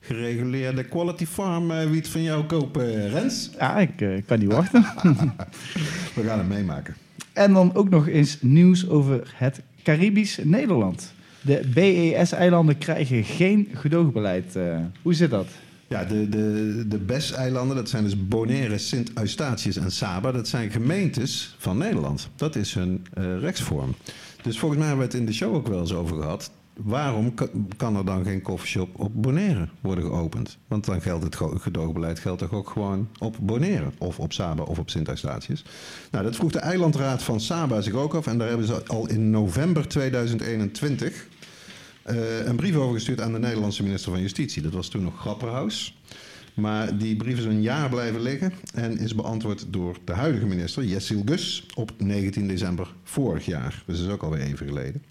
gereguleerde 0.00 0.84
quality 0.84 1.26
farm 1.26 1.70
eh, 1.70 1.90
wiet 1.90 2.08
van 2.08 2.22
jou 2.22 2.44
kopen, 2.44 3.08
Rens? 3.10 3.50
Ja, 3.58 3.76
ik 3.78 4.00
eh, 4.00 4.22
kan 4.26 4.38
niet 4.38 4.52
wachten. 4.52 4.80
We 6.14 6.22
gaan 6.26 6.38
het 6.38 6.48
meemaken. 6.48 6.96
En 7.36 7.52
dan 7.52 7.74
ook 7.74 7.88
nog 7.88 8.08
eens 8.08 8.38
nieuws 8.40 8.88
over 8.88 9.34
het 9.34 9.60
Caribisch 9.82 10.38
Nederland. 10.42 11.12
De 11.40 11.60
BES-eilanden 11.74 12.78
krijgen 12.78 13.24
geen 13.24 13.68
gedoogbeleid. 13.72 14.56
Eh, 14.56 14.78
hoe 15.02 15.14
zit 15.14 15.30
dat? 15.30 15.46
Ja, 15.88 16.04
de, 16.04 16.28
de, 16.28 16.84
de 16.88 16.98
BES-eilanden, 16.98 17.76
dat 17.76 17.88
zijn 17.88 18.04
dus 18.04 18.28
Bonaire, 18.28 18.78
Sint 18.78 19.10
Eustatius 19.14 19.76
en 19.76 19.92
Saba. 19.92 20.32
Dat 20.32 20.48
zijn 20.48 20.70
gemeentes 20.70 21.54
van 21.58 21.78
Nederland. 21.78 22.28
Dat 22.36 22.56
is 22.56 22.74
hun 22.74 23.06
eh, 23.14 23.38
rechtsvorm. 23.38 23.94
Dus 24.42 24.58
volgens 24.58 24.80
mij 24.80 24.88
hebben 24.88 25.06
we 25.06 25.12
het 25.12 25.20
in 25.20 25.26
de 25.26 25.34
show 25.34 25.54
ook 25.54 25.68
wel 25.68 25.80
eens 25.80 25.94
over 25.94 26.16
gehad. 26.16 26.50
Waarom 26.76 27.34
ka- 27.34 27.48
kan 27.76 27.96
er 27.96 28.04
dan 28.04 28.24
geen 28.24 28.42
koffieshop 28.42 29.00
op 29.00 29.22
Bonaire 29.22 29.68
worden 29.80 30.04
geopend? 30.04 30.58
Want 30.68 30.84
dan 30.84 31.00
geldt 31.00 31.24
het 31.24 31.36
gedoogbeleid 31.62 32.18
geldt 32.18 32.38
toch 32.38 32.52
ook 32.52 32.70
gewoon 32.70 33.08
op 33.18 33.36
Bonaire. 33.40 33.90
Of 33.98 34.18
op 34.18 34.32
Saba 34.32 34.62
of 34.62 34.78
op 34.78 34.90
Sint 34.90 35.08
Eustatius. 35.08 35.64
Nou, 36.10 36.24
dat 36.24 36.36
vroeg 36.36 36.52
de 36.52 36.58
eilandraad 36.58 37.22
van 37.22 37.40
Saba 37.40 37.80
zich 37.80 37.92
ook 37.94 38.14
af. 38.14 38.26
En 38.26 38.38
daar 38.38 38.48
hebben 38.48 38.66
ze 38.66 38.84
al 38.86 39.08
in 39.08 39.30
november 39.30 39.88
2021 39.88 41.26
eh, 42.02 42.46
een 42.46 42.56
brief 42.56 42.76
overgestuurd 42.76 43.20
aan 43.20 43.32
de 43.32 43.38
Nederlandse 43.38 43.82
minister 43.82 44.12
van 44.12 44.20
Justitie. 44.20 44.62
Dat 44.62 44.72
was 44.72 44.88
toen 44.88 45.02
nog 45.02 45.20
Grapperhaus. 45.20 45.98
Maar 46.54 46.98
die 46.98 47.16
brief 47.16 47.38
is 47.38 47.44
een 47.44 47.62
jaar 47.62 47.88
blijven 47.88 48.20
liggen 48.20 48.52
en 48.74 48.98
is 48.98 49.14
beantwoord 49.14 49.66
door 49.70 49.96
de 50.04 50.12
huidige 50.12 50.46
minister, 50.46 50.84
Jessil 50.84 51.22
Gus, 51.24 51.66
op 51.74 51.92
19 51.98 52.48
december 52.48 52.94
vorig 53.04 53.46
jaar. 53.46 53.82
Dus 53.86 53.96
dat 53.98 54.06
is 54.06 54.12
ook 54.12 54.22
alweer 54.22 54.40
even 54.40 54.66
geleden. 54.66 55.02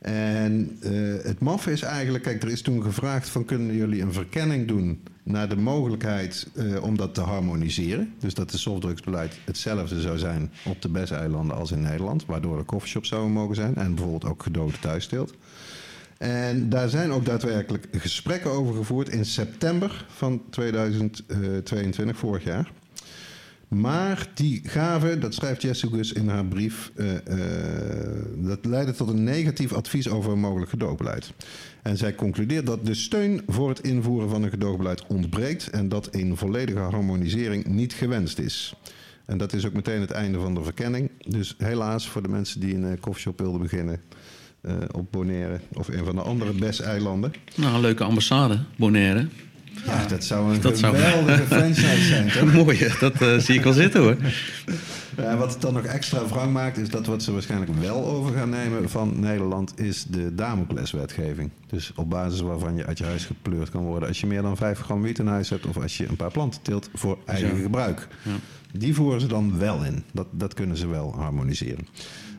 En 0.00 0.78
uh, 0.82 1.22
het 1.22 1.40
maffe 1.40 1.72
is 1.72 1.82
eigenlijk, 1.82 2.24
kijk, 2.24 2.42
er 2.42 2.50
is 2.50 2.62
toen 2.62 2.82
gevraagd 2.82 3.28
van 3.28 3.44
kunnen 3.44 3.76
jullie 3.76 4.02
een 4.02 4.12
verkenning 4.12 4.68
doen 4.68 5.02
naar 5.22 5.48
de 5.48 5.56
mogelijkheid 5.56 6.48
uh, 6.54 6.82
om 6.82 6.96
dat 6.96 7.14
te 7.14 7.20
harmoniseren. 7.20 8.14
Dus 8.18 8.34
dat 8.34 8.50
het 8.50 8.60
softdrugsbeleid 8.60 9.38
hetzelfde 9.44 10.00
zou 10.00 10.18
zijn 10.18 10.52
op 10.64 10.82
de 10.82 10.88
BES-eilanden 10.88 11.56
als 11.56 11.72
in 11.72 11.80
Nederland, 11.80 12.26
waardoor 12.26 12.58
er 12.58 12.64
coffeeshops 12.64 13.08
zouden 13.08 13.32
mogen 13.32 13.54
zijn 13.54 13.74
en 13.74 13.94
bijvoorbeeld 13.94 14.32
ook 14.32 14.42
gedoogde 14.42 14.78
thuissteelt. 14.78 15.34
En 16.18 16.68
daar 16.68 16.88
zijn 16.88 17.12
ook 17.12 17.24
daadwerkelijk 17.24 17.86
gesprekken 17.92 18.50
over 18.50 18.74
gevoerd 18.74 19.08
in 19.08 19.24
september 19.24 20.06
van 20.08 20.42
2022, 20.50 22.16
vorig 22.16 22.44
jaar. 22.44 22.70
Maar 23.70 24.28
die 24.34 24.60
gaven, 24.64 25.20
dat 25.20 25.34
schrijft 25.34 25.62
Jessica 25.62 26.20
in 26.20 26.28
haar 26.28 26.44
brief, 26.44 26.92
uh, 26.94 27.12
uh, 27.12 27.18
dat 28.36 28.64
leidde 28.64 28.92
tot 28.92 29.08
een 29.08 29.24
negatief 29.24 29.72
advies 29.72 30.08
over 30.08 30.32
een 30.32 30.40
mogelijk 30.40 30.70
gedoogbeleid. 30.70 31.32
En 31.82 31.96
zij 31.96 32.14
concludeert 32.14 32.66
dat 32.66 32.86
de 32.86 32.94
steun 32.94 33.42
voor 33.46 33.68
het 33.68 33.80
invoeren 33.80 34.28
van 34.28 34.42
een 34.42 34.50
gedoogbeleid 34.50 35.06
ontbreekt 35.06 35.70
en 35.70 35.88
dat 35.88 36.14
een 36.14 36.36
volledige 36.36 36.78
harmonisering 36.78 37.66
niet 37.66 37.92
gewenst 37.92 38.38
is. 38.38 38.74
En 39.24 39.38
dat 39.38 39.52
is 39.52 39.66
ook 39.66 39.72
meteen 39.72 40.00
het 40.00 40.10
einde 40.10 40.38
van 40.38 40.54
de 40.54 40.62
verkenning. 40.62 41.10
Dus 41.28 41.54
helaas 41.58 42.08
voor 42.08 42.22
de 42.22 42.28
mensen 42.28 42.60
die 42.60 42.74
een 42.74 43.00
koffieshop 43.00 43.38
wilden 43.40 43.60
beginnen, 43.60 44.00
op 44.90 45.12
Bonaire 45.12 45.60
of 45.72 45.88
een 45.88 46.04
van 46.04 46.14
de 46.14 46.22
andere 46.22 46.52
BES-eilanden. 46.52 47.32
Nou, 47.54 47.74
een 47.74 47.80
leuke 47.80 48.04
ambassade, 48.04 48.58
Bonaire. 48.76 49.28
Ja, 49.86 50.06
dat 50.06 50.24
zou 50.24 50.54
een 50.54 50.60
dat 50.60 50.78
geweldige 50.78 51.36
zou... 51.36 51.46
franchise 51.60 52.06
zijn. 52.06 52.30
Toch? 52.30 52.52
Mooi, 52.52 52.88
dat 53.00 53.22
uh, 53.22 53.38
zie 53.38 53.58
ik 53.58 53.64
al 53.64 53.72
zitten 53.72 54.00
hoor. 54.00 54.16
Ja, 55.16 55.36
wat 55.36 55.52
het 55.52 55.60
dan 55.60 55.74
nog 55.74 55.84
extra 55.84 56.28
wrang 56.28 56.52
maakt, 56.52 56.78
is 56.78 56.88
dat 56.88 57.06
wat 57.06 57.22
ze 57.22 57.32
waarschijnlijk 57.32 57.72
wel 57.80 58.04
over 58.04 58.34
gaan 58.34 58.50
nemen 58.50 58.90
van 58.90 59.20
Nederland, 59.20 59.80
is 59.80 60.04
de 60.08 60.34
Damocles-wetgeving. 60.34 61.50
Dus 61.66 61.92
op 61.96 62.10
basis 62.10 62.40
waarvan 62.40 62.76
je 62.76 62.86
uit 62.86 62.98
je 62.98 63.04
huis 63.04 63.24
gepleurd 63.24 63.70
kan 63.70 63.82
worden 63.82 64.08
als 64.08 64.20
je 64.20 64.26
meer 64.26 64.42
dan 64.42 64.56
5 64.56 64.80
gram 64.80 65.02
wiet 65.02 65.18
in 65.18 65.26
huis 65.26 65.50
hebt 65.50 65.66
of 65.66 65.76
als 65.76 65.96
je 65.96 66.08
een 66.08 66.16
paar 66.16 66.30
planten 66.30 66.62
teelt 66.62 66.90
voor 66.94 67.18
eigen 67.26 67.56
ja. 67.56 67.62
gebruik. 67.62 68.08
Ja. 68.22 68.32
Die 68.72 68.94
voeren 68.94 69.20
ze 69.20 69.26
dan 69.26 69.58
wel 69.58 69.84
in. 69.84 70.04
Dat, 70.12 70.26
dat 70.30 70.54
kunnen 70.54 70.76
ze 70.76 70.86
wel 70.86 71.14
harmoniseren. 71.14 71.86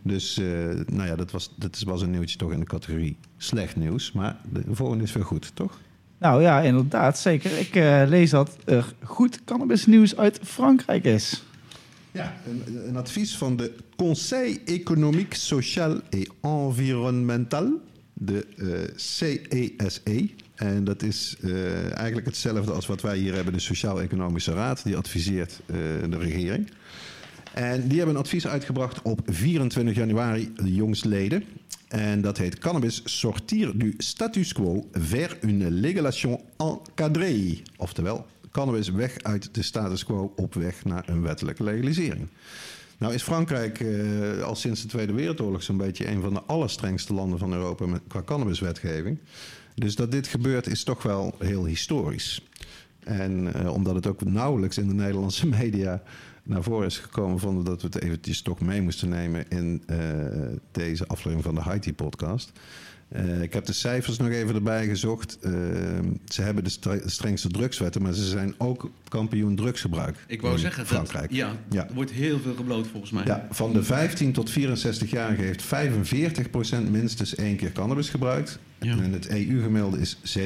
Dus 0.04 0.38
uh, 0.38 0.46
nou 0.86 1.08
ja, 1.08 1.16
dat 1.16 1.32
was, 1.32 1.54
dat 1.56 1.84
was 1.86 2.02
een 2.02 2.12
nieuwtje 2.12 2.38
toch 2.38 2.52
in 2.52 2.60
de 2.60 2.66
categorie 2.66 3.18
slecht 3.38 3.76
nieuws. 3.76 4.12
Maar 4.12 4.38
de 4.50 4.64
volgende 4.72 5.04
is 5.04 5.14
weer 5.14 5.26
goed, 5.26 5.52
toch? 5.54 5.80
Nou 6.22 6.42
ja, 6.42 6.62
inderdaad, 6.62 7.20
zeker. 7.20 7.60
Ik 7.60 7.76
uh, 7.76 8.04
lees 8.08 8.30
dat 8.30 8.58
er 8.66 8.94
goed 9.04 9.44
cannabisnieuws 9.44 10.18
uit 10.18 10.40
Frankrijk 10.44 11.04
is. 11.04 11.44
Ja, 12.12 12.34
een, 12.88 12.96
advies 12.96 13.38
van 13.38 13.56
de 13.56 13.76
Conseil 13.96 14.58
économique, 14.66 15.36
social 15.36 16.00
et 16.10 16.30
environnemental, 16.42 17.82
de 18.14 18.46
uh, 18.56 18.80
CESE. 18.96 20.30
En 20.56 20.84
dat 20.84 21.04
is 21.04 21.36
uh, 21.40 21.98
eigenlijk 21.98 22.28
hetzelfde 22.28 22.72
als 22.72 22.88
wat 22.88 23.02
wij 23.02 23.18
hier 23.18 23.34
hebben, 23.34 23.54
de 23.54 23.60
Sociaal-Economische 23.60 24.54
Raad. 24.54 24.84
Die 24.84 24.98
adviseert 24.98 25.60
de 26.10 26.18
regering. 26.18 26.72
En 27.54 27.88
die 27.88 27.98
hebben 27.98 28.16
een 28.16 28.22
advies 28.22 28.48
uitgebracht 28.48 29.02
op 29.02 29.22
24 29.26 29.96
januari, 29.96 30.54
jongsleden. 30.64 31.44
En 31.88 32.22
dat 32.22 32.38
heet 32.38 32.58
Cannabis 32.58 33.02
sortir 33.06 33.78
du 33.78 33.94
status 33.98 34.54
quo 34.54 34.88
vers 34.92 35.36
une 35.42 35.72
légalisation 35.72 36.42
encadrée. 36.58 37.62
Oftewel, 37.78 38.26
cannabis 38.52 38.90
weg 38.90 39.18
uit 39.22 39.54
de 39.54 39.62
status 39.62 40.06
quo 40.06 40.34
op 40.36 40.54
weg 40.54 40.86
naar 40.86 41.10
een 41.10 41.22
wettelijke 41.22 41.64
legalisering. 41.64 42.28
Nou 42.98 43.14
is 43.14 43.24
Frankrijk 43.24 43.80
eh, 43.80 44.44
al 44.44 44.56
sinds 44.56 44.82
de 44.82 44.88
Tweede 44.88 45.14
Wereldoorlog 45.14 45.64
zo'n 45.64 45.78
beetje 45.78 46.08
een 46.08 46.22
van 46.22 46.34
de 46.34 46.42
allerstrengste 46.42 47.14
landen 47.14 47.40
van 47.40 47.54
Europa 47.54 47.86
met, 47.86 48.02
qua 48.08 48.22
cannabiswetgeving. 48.22 49.18
Dus 49.76 49.96
dat 49.96 50.12
dit 50.12 50.28
gebeurt 50.28 50.68
is 50.68 50.84
toch 50.84 51.04
wel 51.04 51.36
heel 51.40 51.66
historisch. 51.66 52.46
En 53.00 53.52
uh, 53.56 53.74
omdat 53.74 53.96
het 53.96 54.08
ook 54.08 54.24
nauwelijks 54.24 54.78
in 54.78 54.88
de 54.88 54.94
Nederlandse 54.94 55.48
media 55.60 56.02
naar 56.44 56.64
voren 56.64 56.86
is 56.86 56.98
gekomen, 56.98 57.40
vonden 57.40 57.64
dat 57.66 57.82
we 57.82 57.88
het 57.88 58.02
eventjes 58.02 58.42
toch 58.42 58.60
mee 58.60 58.82
moesten 58.82 59.10
nemen 59.10 59.46
in 59.50 59.84
uh, 59.88 59.98
deze 60.72 61.08
aflevering 61.08 61.44
van 61.44 61.56
de 61.56 61.62
Haiti 61.62 61.94
podcast. 61.94 62.52
Uh, 63.16 63.42
ik 63.42 63.54
heb 63.54 63.66
de 63.66 63.74
cijfers 63.74 64.18
nog 64.18 64.30
even 64.30 64.56
erbij 64.56 64.88
gezocht. 64.88 65.38
Uh, 65.42 65.52
ze 66.28 66.42
hebben 66.42 66.64
de 66.64 67.02
strengste 67.06 67.48
drugswetten, 67.48 68.02
maar 68.02 68.14
ze 68.14 68.26
zijn 68.26 68.54
ook 68.58 68.92
kampioen 69.08 69.56
drugsgebruik. 69.56 70.18
Ik 70.28 70.42
wou 70.42 70.58
zeggen, 70.58 70.86
Frankrijk. 70.86 71.30
Dat, 71.30 71.38
ja, 71.38 71.56
ja, 71.70 71.88
er 71.88 71.94
wordt 71.94 72.12
heel 72.12 72.40
veel 72.40 72.56
gebloot 72.56 72.88
volgens 72.88 73.12
mij. 73.12 73.24
Ja, 73.26 73.48
van 73.50 73.74
de 73.74 73.84
15 73.84 74.32
tot 74.32 74.52
64-jarigen 74.52 75.44
heeft 75.44 75.64
45% 75.66 76.90
minstens 76.92 77.36
één 77.36 77.56
keer 77.56 77.72
cannabis 77.72 78.10
gebruikt. 78.10 78.60
Ja. 78.80 78.98
En 78.98 79.12
het 79.12 79.28
EU-gemiddelde 79.28 80.00
is 80.00 80.18
27%. 80.40 80.42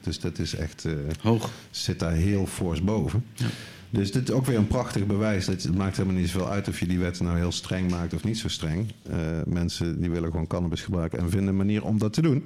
Dus 0.00 0.20
dat 0.20 0.38
is 0.38 0.54
echt... 0.54 0.84
Uh, 0.84 0.92
Hoog. 1.20 1.50
Zit 1.70 1.98
daar 1.98 2.12
heel 2.12 2.46
fors 2.46 2.82
boven. 2.82 3.24
Ja. 3.34 3.46
Dus 3.90 4.12
dit 4.12 4.28
is 4.28 4.34
ook 4.34 4.46
weer 4.46 4.56
een 4.56 4.66
prachtig 4.66 5.06
bewijs. 5.06 5.46
Het 5.46 5.76
maakt 5.76 5.96
helemaal 5.96 6.20
niet 6.20 6.28
zoveel 6.28 6.48
uit 6.48 6.68
of 6.68 6.80
je 6.80 6.86
die 6.86 6.98
wet 6.98 7.20
nou 7.20 7.36
heel 7.36 7.52
streng 7.52 7.90
maakt 7.90 8.14
of 8.14 8.24
niet 8.24 8.38
zo 8.38 8.48
streng. 8.48 8.92
Uh, 9.10 9.16
mensen 9.46 10.00
die 10.00 10.10
willen 10.10 10.30
gewoon 10.30 10.46
cannabis 10.46 10.82
gebruiken 10.82 11.18
en 11.18 11.30
vinden 11.30 11.48
een 11.48 11.56
manier 11.56 11.84
om 11.84 11.98
dat 11.98 12.12
te 12.12 12.22
doen. 12.22 12.44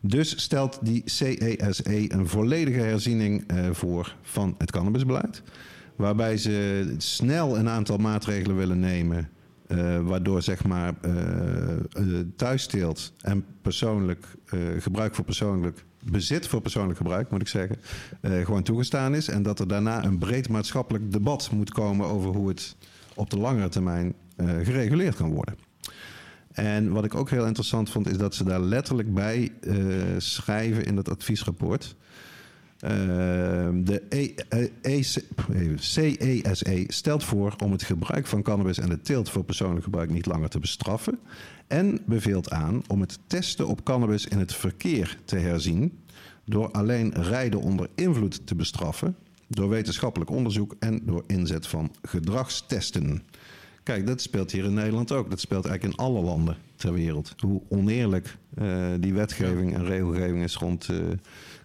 Dus 0.00 0.42
stelt 0.42 0.78
die 0.82 1.02
CESE 1.04 2.14
een 2.14 2.28
volledige 2.28 2.78
herziening 2.78 3.52
uh, 3.52 3.70
voor 3.70 4.16
van 4.22 4.54
het 4.58 4.70
cannabisbeleid. 4.70 5.42
Waarbij 5.96 6.36
ze 6.36 6.94
snel 6.98 7.58
een 7.58 7.68
aantal 7.68 7.96
maatregelen 7.96 8.56
willen 8.56 8.80
nemen. 8.80 9.28
Uh, 9.68 10.00
waardoor 10.00 10.42
zeg 10.42 10.64
maar 10.64 10.94
thuisteelt 12.36 13.12
en 13.20 13.44
persoonlijk 13.62 14.26
gebruik 14.78 15.14
voor 15.14 15.24
persoonlijk 15.24 15.84
bezit 16.04 16.46
voor 16.46 16.60
persoonlijk 16.60 16.96
gebruik, 16.96 17.30
moet 17.30 17.40
ik 17.40 17.48
zeggen, 17.48 17.76
uh, 18.20 18.44
gewoon 18.44 18.62
toegestaan 18.62 19.14
is. 19.14 19.28
En 19.28 19.42
dat 19.42 19.58
er 19.58 19.68
daarna 19.68 20.04
een 20.04 20.18
breed 20.18 20.48
maatschappelijk 20.48 21.12
debat 21.12 21.50
moet 21.50 21.70
komen 21.70 22.06
over 22.06 22.30
hoe 22.30 22.48
het 22.48 22.76
op 23.14 23.30
de 23.30 23.38
langere 23.38 23.68
termijn 23.68 24.14
uh, 24.36 24.46
gereguleerd 24.62 25.16
kan 25.16 25.32
worden. 25.32 25.54
En 26.52 26.92
wat 26.92 27.04
ik 27.04 27.14
ook 27.14 27.30
heel 27.30 27.46
interessant 27.46 27.90
vond, 27.90 28.08
is 28.08 28.16
dat 28.16 28.34
ze 28.34 28.44
daar 28.44 28.60
letterlijk 28.60 29.14
bij 29.14 29.52
uh, 29.60 29.94
schrijven 30.18 30.84
in 30.84 30.96
dat 30.96 31.08
adviesrapport. 31.08 31.96
de 32.78 34.02
e 34.08 34.34
e 34.82 35.08
CESE 35.76 36.84
stelt 36.88 37.24
voor 37.24 37.54
om 37.64 37.72
het 37.72 37.82
gebruik 37.82 38.26
van 38.26 38.42
cannabis 38.42 38.78
en 38.78 38.88
de 38.88 39.00
teelt 39.00 39.30
voor 39.30 39.44
persoonlijk 39.44 39.84
gebruik 39.84 40.10
niet 40.10 40.26
langer 40.26 40.48
te 40.48 40.58
bestraffen. 40.58 41.18
En 41.72 41.98
beveelt 42.06 42.50
aan 42.50 42.82
om 42.86 43.00
het 43.00 43.18
testen 43.26 43.66
op 43.66 43.84
cannabis 43.84 44.26
in 44.26 44.38
het 44.38 44.54
verkeer 44.54 45.18
te 45.24 45.36
herzien. 45.36 45.98
Door 46.44 46.70
alleen 46.70 47.12
rijden 47.14 47.60
onder 47.60 47.88
invloed 47.94 48.46
te 48.46 48.54
bestraffen. 48.54 49.16
Door 49.48 49.68
wetenschappelijk 49.68 50.30
onderzoek 50.30 50.76
en 50.78 51.00
door 51.04 51.24
inzet 51.26 51.66
van 51.66 51.94
gedragstesten. 52.02 53.22
Kijk, 53.82 54.06
dat 54.06 54.20
speelt 54.20 54.50
hier 54.50 54.64
in 54.64 54.74
Nederland 54.74 55.12
ook. 55.12 55.30
Dat 55.30 55.40
speelt 55.40 55.66
eigenlijk 55.66 55.98
in 55.98 56.04
alle 56.04 56.20
landen 56.20 56.56
ter 56.76 56.92
wereld. 56.92 57.34
Hoe 57.38 57.62
oneerlijk 57.68 58.36
uh, 58.58 58.86
die 59.00 59.14
wetgeving 59.14 59.74
en 59.74 59.84
regelgeving 59.84 60.42
is 60.42 60.56
rond 60.56 60.88
uh, 60.88 60.98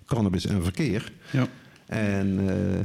cannabis 0.05 0.45
en 0.45 0.63
verkeer. 0.63 1.11
Ja. 1.31 1.47
En 1.85 2.39
uh, 2.39 2.79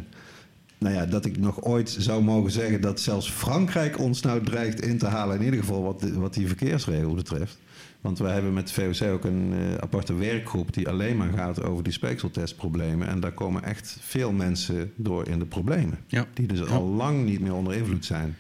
nou 0.83 0.95
ja, 0.95 1.07
dat 1.07 1.25
ik 1.25 1.39
nog 1.39 1.63
ooit 1.65 1.97
zou 1.99 2.23
mogen 2.23 2.51
zeggen 2.51 2.81
dat 2.81 3.01
zelfs 3.01 3.31
Frankrijk 3.31 3.99
ons 3.99 4.21
nou 4.21 4.45
dreigt 4.45 4.81
in 4.81 4.99
te 4.99 5.07
halen. 5.07 5.39
In 5.39 5.45
ieder 5.45 5.61
geval 5.61 5.83
wat, 5.83 6.01
de, 6.01 6.19
wat 6.19 6.35
die 6.35 6.47
verkeersregel 6.47 7.15
betreft. 7.15 7.59
Want 8.01 8.19
wij 8.19 8.33
hebben 8.33 8.53
met 8.53 8.73
VOC 8.73 9.03
ook 9.03 9.25
een 9.25 9.53
uh, 9.53 9.75
aparte 9.75 10.15
werkgroep 10.15 10.73
die 10.73 10.89
alleen 10.89 11.17
maar 11.17 11.33
gaat 11.33 11.63
over 11.63 11.85
die 11.85 11.93
speekseltestproblemen. 11.93 13.09
En 13.09 13.21
daar 13.21 13.33
komen 13.33 13.63
echt 13.63 13.97
veel 14.01 14.33
mensen 14.33 14.93
door 14.97 15.29
in 15.29 15.39
de 15.39 15.45
problemen. 15.45 15.99
Ja. 16.07 16.27
Die 16.35 16.47
dus 16.47 16.59
ja. 16.59 16.65
al 16.65 16.85
lang 16.85 17.25
niet 17.25 17.41
meer 17.41 17.55
onder 17.55 17.75
invloed 17.75 18.05
zijn. 18.05 18.37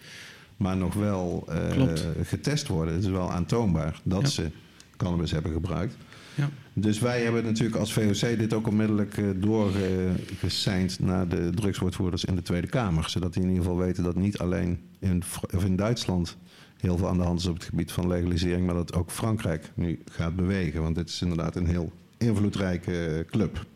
Maar 0.56 0.76
nog 0.76 0.94
wel 0.94 1.48
uh, 1.48 1.92
getest 2.22 2.68
worden. 2.68 2.94
Het 2.94 3.02
is 3.04 3.10
wel 3.10 3.32
aantoonbaar 3.32 4.00
dat 4.02 4.22
ja. 4.22 4.28
ze 4.28 4.50
cannabis 4.96 5.30
hebben 5.30 5.52
gebruikt. 5.52 5.96
Ja. 6.34 6.50
Dus 6.72 6.98
wij 6.98 7.22
hebben 7.22 7.44
natuurlijk 7.44 7.76
als 7.76 7.92
VOC 7.92 8.38
dit 8.38 8.54
ook 8.54 8.66
onmiddellijk 8.66 9.16
uh, 9.16 9.28
doorgeseind 9.36 10.98
naar 11.00 11.28
de 11.28 11.50
drugswoordvoerders 11.54 12.24
in 12.24 12.34
de 12.34 12.42
Tweede 12.42 12.66
Kamer. 12.66 13.10
Zodat 13.10 13.32
die 13.32 13.42
in 13.42 13.48
ieder 13.48 13.64
geval 13.64 13.78
weten 13.78 14.04
dat 14.04 14.16
niet 14.16 14.38
alleen 14.38 14.80
in, 14.98 15.22
of 15.54 15.64
in 15.64 15.76
Duitsland 15.76 16.36
heel 16.76 16.96
veel 16.96 17.08
aan 17.08 17.16
de 17.16 17.22
hand 17.24 17.40
is 17.40 17.46
op 17.46 17.54
het 17.54 17.64
gebied 17.64 17.92
van 17.92 18.08
legalisering, 18.08 18.66
maar 18.66 18.74
dat 18.74 18.94
ook 18.94 19.10
Frankrijk 19.10 19.70
nu 19.74 20.02
gaat 20.10 20.36
bewegen. 20.36 20.82
Want 20.82 20.94
dit 20.94 21.08
is 21.08 21.22
inderdaad 21.22 21.56
een 21.56 21.66
heel 21.66 21.92
invloedrijke 22.18 23.26
club. 23.30 23.66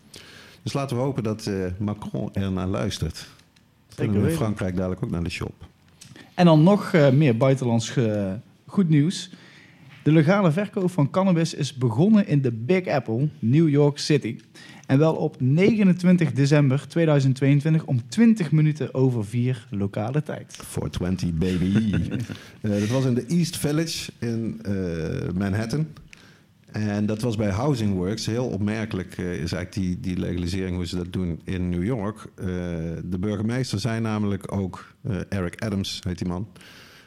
Dus 0.63 0.73
laten 0.73 0.97
we 0.97 1.03
hopen 1.03 1.23
dat 1.23 1.47
uh, 1.47 1.67
Macron 1.79 2.35
er 2.35 2.53
naar 2.53 2.67
luistert. 2.67 3.29
En 3.97 4.15
in 4.15 4.31
Frankrijk 4.31 4.77
dadelijk 4.77 5.05
ook 5.05 5.11
naar 5.11 5.23
de 5.23 5.31
shop. 5.31 5.55
En 6.35 6.45
dan 6.45 6.63
nog 6.63 6.93
uh, 6.93 7.11
meer 7.11 7.37
buitenlands 7.37 7.95
goed 8.67 8.89
nieuws. 8.89 9.31
De 10.07 10.13
legale 10.13 10.53
verkoop 10.53 10.91
van 10.91 11.11
cannabis 11.11 11.55
is 11.55 11.75
begonnen 11.75 12.27
in 12.27 12.43
de 12.43 12.53
Big 12.53 12.87
Apple, 12.87 13.29
New 13.39 13.69
York 13.69 13.99
City. 13.99 14.39
En 14.87 14.99
wel 14.99 15.15
op 15.15 15.37
29 15.41 16.33
december 16.33 16.89
2022 16.89 17.85
om 17.85 18.09
20 18.09 18.53
minuten 18.53 18.95
over 18.95 19.25
4 19.25 19.67
lokale 19.71 20.23
tijd. 20.23 20.59
420 20.63 21.33
baby. 21.33 21.95
Eh, 22.61 22.71
dat 22.71 22.89
was 22.89 23.05
in 23.05 23.15
de 23.15 23.27
East 23.27 23.57
Village 23.57 24.13
in 24.19 24.59
eh, 24.63 25.33
Manhattan. 25.35 25.87
En 26.73 27.07
dat 27.07 27.21
was 27.21 27.37
bij 27.37 27.51
Housing 27.51 27.95
Works. 27.95 28.27
Heel 28.27 28.47
opmerkelijk 28.47 29.19
eh, 29.19 29.33
is 29.33 29.53
eigenlijk 29.53 29.73
die, 29.73 30.01
die 30.01 30.19
legalisering, 30.19 30.77
hoe 30.77 30.87
ze 30.87 30.97
dat 30.97 31.13
doen 31.13 31.41
in 31.45 31.69
New 31.69 31.85
York. 31.85 32.27
De 33.05 33.19
burgemeester 33.21 33.81
zei 33.81 34.01
namelijk 34.01 34.53
ook, 34.53 34.95
Eric 35.29 35.63
Adams 35.63 36.01
heet 36.05 36.19
die 36.19 36.29
man, 36.29 36.49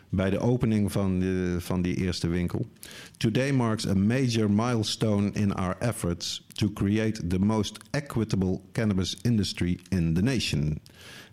bij 0.09 0.29
de 0.29 0.39
opening 0.39 0.91
van, 0.91 1.19
de, 1.19 1.55
van 1.59 1.81
die 1.81 1.95
eerste 1.95 2.27
winkel. 2.27 2.65
Today 3.17 3.51
marks 3.51 3.87
a 3.87 3.95
major 3.95 4.51
milestone 4.51 5.31
in 5.31 5.53
our 5.53 5.75
efforts 5.79 6.45
to 6.53 6.73
create 6.73 7.27
the 7.27 7.39
most 7.39 7.77
equitable 7.89 8.61
cannabis 8.71 9.17
industry 9.21 9.79
in 9.89 10.13
the 10.13 10.21
nation. 10.21 10.79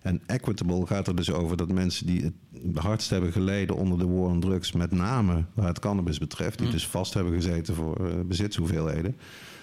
En 0.02 0.22
equitable 0.26 0.86
gaat 0.86 1.06
er 1.06 1.16
dus 1.16 1.32
over 1.32 1.56
dat 1.56 1.72
mensen 1.72 2.06
die 2.06 2.22
het 2.22 2.78
hardst 2.78 3.10
hebben 3.10 3.32
geleden 3.32 3.76
onder 3.76 3.98
de 3.98 4.06
war 4.06 4.30
on 4.30 4.40
drugs, 4.40 4.72
met 4.72 4.90
name 4.90 5.44
waar 5.54 5.68
het 5.68 5.78
cannabis 5.78 6.18
betreft, 6.18 6.58
die 6.58 6.70
dus 6.70 6.86
vast 6.86 7.14
hebben 7.14 7.32
gezeten 7.32 7.74
voor 7.74 8.00
uh, 8.00 8.20
bezitshoeveelheden, 8.26 9.16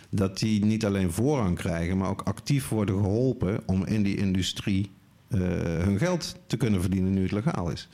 dat 0.09 0.39
die 0.39 0.65
niet 0.65 0.85
alleen 0.85 1.11
voorrang 1.11 1.57
krijgen, 1.57 1.97
maar 1.97 2.09
ook 2.09 2.21
actief 2.21 2.69
worden 2.69 2.95
geholpen 2.95 3.61
om 3.65 3.85
in 3.85 4.03
die 4.03 4.17
industrie 4.17 4.91
uh, 5.29 5.39
hun 5.77 5.97
geld 5.97 6.35
te 6.47 6.57
kunnen 6.57 6.81
verdienen 6.81 7.13
nu 7.13 7.21
het 7.21 7.31
legaal 7.31 7.71
is. 7.71 7.89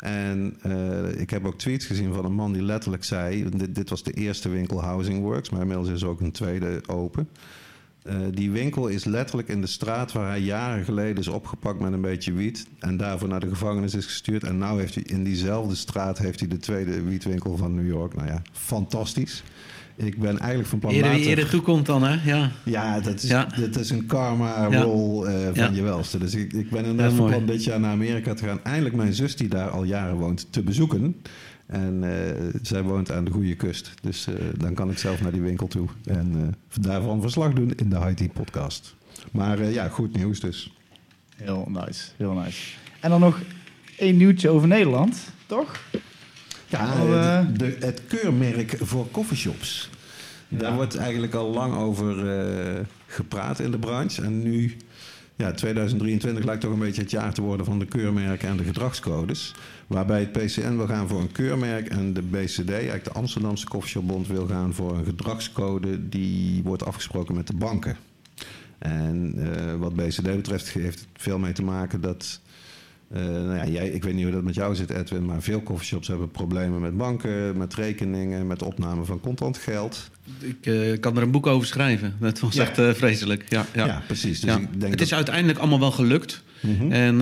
En 0.00 0.56
uh, 0.66 1.20
ik 1.20 1.30
heb 1.30 1.46
ook 1.46 1.58
tweets 1.58 1.86
gezien 1.86 2.12
van 2.12 2.24
een 2.24 2.32
man 2.32 2.52
die 2.52 2.62
letterlijk 2.62 3.04
zei: 3.04 3.48
dit, 3.70 3.90
was 3.90 4.02
de 4.02 4.12
eerste 4.12 4.48
winkel 4.48 4.82
Housing 4.82 5.22
Works, 5.22 5.50
maar 5.50 5.60
inmiddels 5.60 5.88
is 5.88 6.04
ook 6.04 6.20
een 6.20 6.32
tweede 6.32 6.80
open. 6.86 7.28
Uh, 8.06 8.16
die 8.30 8.50
winkel 8.50 8.88
is 8.88 9.04
letterlijk 9.04 9.48
in 9.48 9.60
de 9.60 9.66
straat 9.66 10.12
waar 10.12 10.28
hij 10.28 10.40
jaren 10.40 10.84
geleden 10.84 11.16
is 11.16 11.28
opgepakt 11.28 11.80
met 11.80 11.92
een 11.92 12.00
beetje 12.00 12.32
wiet. 12.32 12.66
En 12.78 12.96
daarvoor 12.96 13.28
naar 13.28 13.40
de 13.40 13.48
gevangenis 13.48 13.94
is 13.94 14.04
gestuurd. 14.04 14.44
En 14.44 14.58
nu 14.58 14.64
heeft 14.64 14.94
hij 14.94 15.04
in 15.06 15.24
diezelfde 15.24 15.74
straat 15.74 16.18
heeft 16.18 16.40
hij 16.40 16.48
de 16.48 16.56
tweede 16.56 17.02
wietwinkel 17.02 17.56
van 17.56 17.74
New 17.74 17.86
York. 17.86 18.14
Nou 18.14 18.28
ja, 18.28 18.42
fantastisch. 18.52 19.42
Ik 19.96 20.18
ben 20.18 20.38
eigenlijk 20.38 20.68
van 20.68 20.78
plan 20.78 20.92
eerder, 20.92 21.10
later... 21.10 21.26
Eerder 21.26 21.48
toekomt 21.48 21.86
dan, 21.86 22.02
hè? 22.02 22.30
Ja, 22.30 22.50
ja, 22.64 23.00
dat, 23.00 23.22
is, 23.22 23.28
ja. 23.28 23.48
dat 23.60 23.76
is 23.76 23.90
een 23.90 24.06
karma-rol 24.06 25.28
ja. 25.30 25.38
uh, 25.38 25.44
van 25.44 25.54
ja. 25.54 25.70
je 25.72 25.82
welste. 25.82 26.18
Dus 26.18 26.34
ik, 26.34 26.52
ik 26.52 26.70
ben 26.70 26.84
inderdaad 26.84 27.16
van 27.16 27.26
plan 27.26 27.46
dit 27.46 27.64
jaar 27.64 27.80
naar 27.80 27.92
Amerika 27.92 28.34
te 28.34 28.44
gaan. 28.44 28.64
Eindelijk 28.64 28.94
mijn 28.94 29.14
zus, 29.14 29.36
die 29.36 29.48
daar 29.48 29.70
al 29.70 29.84
jaren 29.84 30.16
woont, 30.16 30.52
te 30.52 30.62
bezoeken. 30.62 31.16
En 31.66 32.02
uh, 32.02 32.10
zij 32.62 32.82
woont 32.82 33.12
aan 33.12 33.24
de 33.24 33.30
goede 33.30 33.54
kust. 33.54 33.92
Dus 34.02 34.26
uh, 34.28 34.34
dan 34.56 34.74
kan 34.74 34.90
ik 34.90 34.98
zelf 34.98 35.22
naar 35.22 35.32
die 35.32 35.40
winkel 35.40 35.66
toe. 35.66 35.88
En 36.04 36.32
uh, 36.36 36.42
daarvan 36.80 37.20
verslag 37.20 37.52
doen 37.52 37.72
in 37.76 37.88
de 37.88 38.14
IT 38.16 38.32
podcast. 38.32 38.94
Maar 39.32 39.64
ja, 39.64 39.88
goed 39.88 40.16
nieuws 40.16 40.40
dus. 40.40 40.72
Heel 41.36 41.68
nice, 41.68 42.08
heel 42.16 42.32
nice. 42.32 42.72
En 43.00 43.10
dan 43.10 43.20
nog 43.20 43.40
één 43.96 44.16
nieuwtje 44.16 44.48
over 44.48 44.68
Nederland, 44.68 45.18
toch? 45.46 45.80
Ja, 46.70 46.94
de, 46.94 47.52
de, 47.52 47.76
het 47.86 48.02
keurmerk 48.08 48.76
voor 48.80 49.10
coffeeshops. 49.10 49.90
Ja. 50.48 50.58
Daar 50.58 50.74
wordt 50.74 50.96
eigenlijk 50.96 51.34
al 51.34 51.50
lang 51.50 51.76
over 51.76 52.16
gepraat 53.06 53.58
in 53.58 53.70
de 53.70 53.78
branche. 53.78 54.22
En 54.22 54.42
nu 54.42 54.76
ja, 55.40 55.52
2023 55.52 56.44
lijkt 56.44 56.60
toch 56.60 56.72
een 56.72 56.78
beetje 56.78 57.00
het 57.00 57.10
jaar 57.10 57.32
te 57.32 57.42
worden 57.42 57.66
van 57.66 57.78
de 57.78 57.86
keurmerken 57.86 58.48
en 58.48 58.56
de 58.56 58.64
gedragscodes. 58.64 59.54
Waarbij 59.86 60.20
het 60.20 60.32
PCN 60.32 60.76
wil 60.76 60.86
gaan 60.86 61.08
voor 61.08 61.20
een 61.20 61.32
keurmerk 61.32 61.88
en 61.88 62.12
de 62.12 62.22
BCD, 62.22 62.70
eigenlijk 62.70 63.04
de 63.04 63.12
Amsterdamse 63.12 63.68
Koffieshopbond, 63.68 64.26
wil 64.26 64.46
gaan 64.46 64.74
voor 64.74 64.98
een 64.98 65.04
gedragscode 65.04 66.08
die 66.08 66.62
wordt 66.62 66.84
afgesproken 66.84 67.34
met 67.34 67.46
de 67.46 67.54
banken. 67.54 67.96
En 68.78 69.34
uh, 69.36 69.74
wat 69.74 69.94
BCD 69.94 70.22
betreft 70.22 70.68
heeft 70.70 71.00
het 71.00 71.08
veel 71.16 71.38
mee 71.38 71.52
te 71.52 71.62
maken 71.62 72.00
dat. 72.00 72.40
Uh, 73.16 73.22
nou 73.22 73.54
ja, 73.54 73.66
jij, 73.66 73.88
ik 73.88 74.04
weet 74.04 74.14
niet 74.14 74.22
hoe 74.22 74.32
dat 74.32 74.42
met 74.42 74.54
jou 74.54 74.74
zit, 74.74 74.90
Edwin, 74.90 75.24
maar 75.24 75.42
veel 75.42 75.62
coffeeshops 75.62 76.08
hebben 76.08 76.30
problemen 76.30 76.80
met 76.80 76.96
banken, 76.96 77.56
met 77.56 77.74
rekeningen, 77.74 78.46
met 78.46 78.62
opname 78.62 79.04
van 79.04 79.20
contant 79.20 79.58
geld. 79.58 80.10
Ik 80.38 80.66
uh, 80.66 81.00
kan 81.00 81.16
er 81.16 81.22
een 81.22 81.30
boek 81.30 81.46
over 81.46 81.66
schrijven. 81.66 82.14
Dat 82.20 82.40
was 82.40 82.54
ja. 82.54 82.62
echt 82.62 82.78
uh, 82.78 82.92
vreselijk. 82.92 83.44
Ja, 83.48 83.66
ja. 83.74 83.86
ja 83.86 84.02
precies. 84.06 84.40
Dus 84.40 84.54
ik 84.54 84.68
denk 84.70 84.82
het 84.82 84.90
dat... 84.90 85.00
is 85.00 85.14
uiteindelijk 85.14 85.58
allemaal 85.58 85.80
wel 85.80 85.90
gelukt. 85.90 86.42
Mm 86.60 86.76
-hmm. 86.78 86.92
En 86.92 87.20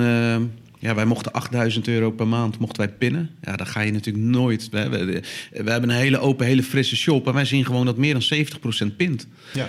ja, 0.78 0.94
wij 0.94 1.04
mochten 1.04 1.32
8000 1.32 1.88
euro 1.88 2.10
per 2.10 2.28
maand 2.28 2.58
mochten 2.58 2.86
wij 2.86 2.94
pinnen. 2.94 3.30
Ja, 3.42 3.56
dan 3.56 3.66
ga 3.66 3.80
je 3.80 3.92
natuurlijk 3.92 4.24
nooit. 4.24 4.68
We, 4.68 4.88
we, 4.88 5.22
we, 5.64 5.70
hebben 5.70 5.90
een 5.90 5.96
hele 5.96 6.18
open, 6.18 6.46
hele 6.46 6.62
frisse 6.62 6.96
shop. 6.96 7.26
En 7.26 7.34
wij 7.34 7.44
zien 7.44 7.64
gewoon 7.64 7.86
dat 7.86 7.96
meer 7.96 8.12
dan 8.12 8.46
70% 8.92 8.96
pint. 8.96 9.26
Ja. 9.52 9.68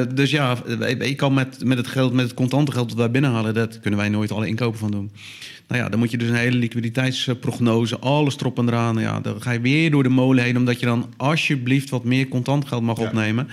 Uh, 0.00 0.06
dus 0.14 0.30
ja, 0.30 0.56
ik 0.98 1.16
kan 1.16 1.34
met, 1.34 1.64
met 1.64 1.78
het 1.78 1.86
geld, 1.86 2.12
met 2.12 2.24
het 2.24 2.34
contante 2.34 2.72
geld 2.72 2.88
dat 2.88 2.98
wij 2.98 3.10
binnenhalen, 3.10 3.54
dat 3.54 3.80
kunnen 3.80 4.00
wij 4.00 4.08
nooit 4.08 4.32
alle 4.32 4.46
inkopen 4.46 4.78
van 4.78 4.90
doen. 4.90 5.10
Nou 5.68 5.82
ja, 5.82 5.88
dan 5.88 5.98
moet 5.98 6.10
je 6.10 6.18
dus 6.18 6.28
een 6.28 6.34
hele 6.34 6.56
liquiditeitsprognose, 6.56 7.98
alles 7.98 8.36
erop 8.36 8.58
en 8.58 8.68
eraan. 8.68 8.98
Ja, 8.98 9.20
dan 9.20 9.42
ga 9.42 9.50
je 9.50 9.60
weer 9.60 9.90
door 9.90 10.02
de 10.02 10.08
molen 10.08 10.44
heen, 10.44 10.56
omdat 10.56 10.80
je 10.80 10.86
dan 10.86 11.12
alsjeblieft 11.16 11.90
wat 11.90 12.04
meer 12.04 12.28
contant 12.28 12.66
geld 12.68 12.82
mag 12.82 12.98
ja. 12.98 13.04
opnemen. 13.04 13.48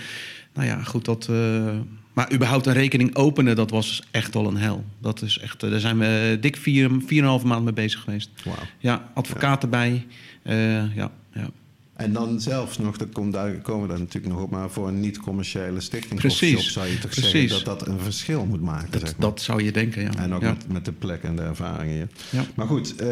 Nou 0.53 0.67
ja, 0.67 0.83
goed, 0.83 1.05
dat. 1.05 1.27
Uh, 1.31 1.69
maar 2.17 2.33
überhaupt 2.33 2.65
een 2.65 2.73
rekening 2.73 3.15
openen, 3.15 3.55
dat 3.55 3.69
was 3.69 4.03
echt 4.11 4.35
al 4.35 4.47
een 4.47 4.57
hel. 4.57 4.83
Dat 4.99 5.21
is 5.21 5.39
echt, 5.39 5.59
daar 5.59 5.79
zijn 5.79 5.97
we 5.97 6.37
dik 6.41 6.55
vier, 6.55 6.91
vier 7.05 7.23
maand 7.23 7.63
mee 7.63 7.73
bezig 7.73 8.01
geweest. 8.01 8.29
Wow. 8.43 8.55
Ja, 8.77 9.11
advocaat 9.13 9.63
erbij. 9.63 10.05
Uh, 10.43 10.95
ja, 10.95 11.11
ja. 11.33 11.49
En 11.93 12.13
dan 12.13 12.41
zelfs 12.41 12.77
nog, 12.77 12.97
dat 12.97 13.09
komt 13.11 13.33
daar, 13.33 13.51
komen 13.51 13.81
we 13.81 13.87
daar 13.87 13.99
natuurlijk 13.99 14.33
nog 14.33 14.43
op, 14.43 14.49
maar 14.49 14.69
voor 14.69 14.87
een 14.87 14.99
niet-commerciële 14.99 15.79
stichting 15.79 16.19
Precies. 16.19 16.71
zou 16.71 16.87
je 16.87 16.99
toch 16.99 17.11
Precies. 17.11 17.31
zeggen 17.31 17.65
dat 17.65 17.79
dat 17.79 17.87
een 17.87 17.99
verschil 17.99 18.45
moet 18.45 18.61
maken. 18.61 18.91
Dat, 18.91 19.01
zeg 19.01 19.17
maar. 19.17 19.29
dat 19.29 19.41
zou 19.41 19.63
je 19.63 19.71
denken, 19.71 20.01
ja. 20.01 20.15
En 20.15 20.33
ook 20.33 20.41
ja. 20.41 20.49
met, 20.49 20.71
met, 20.71 20.85
de 20.85 20.91
plek 20.91 21.23
en 21.23 21.35
de 21.35 21.41
ervaringen. 21.41 22.11
Ja. 22.29 22.45
Maar 22.55 22.67
goed, 22.67 23.01
uh, 23.01 23.07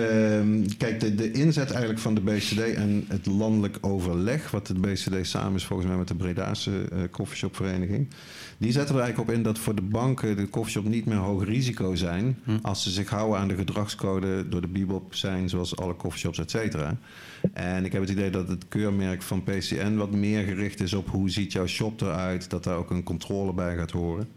kijk, 0.78 1.00
de, 1.00 1.16
de, 1.16 1.32
inzet 1.32 1.72
eigenlijk 1.72 2.00
van 2.00 2.16
de 2.16 2.22
BCD 2.22 2.60
en 2.60 3.06
het 3.08 3.26
landelijk 3.26 3.78
overleg, 3.82 4.52
wat 4.52 4.68
de 4.68 4.74
BCD 4.74 5.28
samen 5.28 5.56
is 5.56 5.66
volgens 5.66 5.88
mij 5.88 5.98
met 5.98 6.08
de 6.08 6.16
Bredaanse 6.16 6.72
uh, 6.72 7.00
koffieshopvereniging, 7.12 8.08
die 8.58 8.72
zetten 8.72 8.96
er 8.96 9.02
eigenlijk 9.02 9.30
op 9.30 9.36
in 9.36 9.44
dat 9.44 9.60
voor 9.60 9.76
de 9.76 9.82
banken 9.82 10.36
de 10.36 10.48
koffieshop 10.48 10.86
niet 10.86 11.06
meer 11.06 11.18
hoog 11.18 11.46
risico 11.46 11.96
zijn 11.96 12.40
hm. 12.44 12.58
als 12.62 12.84
ze 12.84 12.90
zich 12.90 13.10
houden 13.10 13.40
aan 13.40 13.48
de 13.48 13.56
gedragscode 13.56 14.50
door 14.50 14.62
de 14.62 14.68
Bibop 14.68 15.16
zijn, 15.16 15.50
zoals 15.50 15.76
alle 15.76 15.94
koffieshops, 15.94 16.40
et 16.40 16.52
cetera. 16.52 16.98
En 17.54 17.86
ik 17.86 17.92
heb 17.92 18.02
het 18.02 18.10
idee 18.10 18.30
dat 18.30 18.48
het 18.48 18.68
keurmerk 18.68 19.22
van 19.22 19.44
PCN 19.44 19.96
wat 19.96 20.12
meer 20.12 20.44
gericht 20.44 20.82
is 20.82 20.94
op 20.94 21.10
hoe 21.10 21.30
ziet 21.30 21.52
jouw 21.52 21.68
shop 21.68 22.02
eruit, 22.02 22.50
dat 22.50 22.64
daar 22.64 22.78
ook 22.78 22.90
een 22.90 23.04
controle 23.04 23.54
bij 23.54 23.76
gaat 23.76 23.92
horen. 23.92 24.28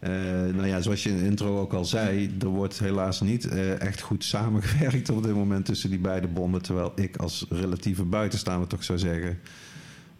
Uh, 0.00 0.10
nou 0.54 0.66
ja, 0.66 0.80
zoals 0.80 1.02
je 1.02 1.08
in 1.08 1.18
de 1.18 1.24
intro 1.24 1.60
ook 1.60 1.72
al 1.72 1.84
zei, 1.84 2.36
er 2.40 2.48
wordt 2.48 2.78
helaas 2.78 3.20
niet 3.20 3.44
uh, 3.44 3.80
echt 3.80 4.00
goed 4.00 4.24
samengewerkt 4.24 5.10
op 5.10 5.22
dit 5.22 5.34
moment 5.34 5.64
tussen 5.64 5.90
die 5.90 5.98
beide 5.98 6.26
bonden. 6.26 6.62
Terwijl 6.62 6.92
ik 6.94 7.16
als 7.16 7.46
relatieve 7.48 8.04
buitenstaander 8.04 8.68
toch 8.68 8.84
zou 8.84 8.98
zeggen, 8.98 9.38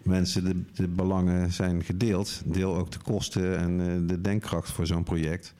mensen, 0.03 0.43
de, 0.43 0.63
de 0.73 0.87
belangen 0.87 1.51
zijn 1.51 1.83
gedeeld. 1.83 2.41
Deel 2.45 2.75
ook 2.75 2.91
de 2.91 2.99
kosten 3.03 3.57
en 3.57 3.79
uh, 3.79 4.07
de 4.07 4.21
denkkracht 4.21 4.71
voor 4.71 4.87
zo'n 4.87 5.03
project. 5.03 5.53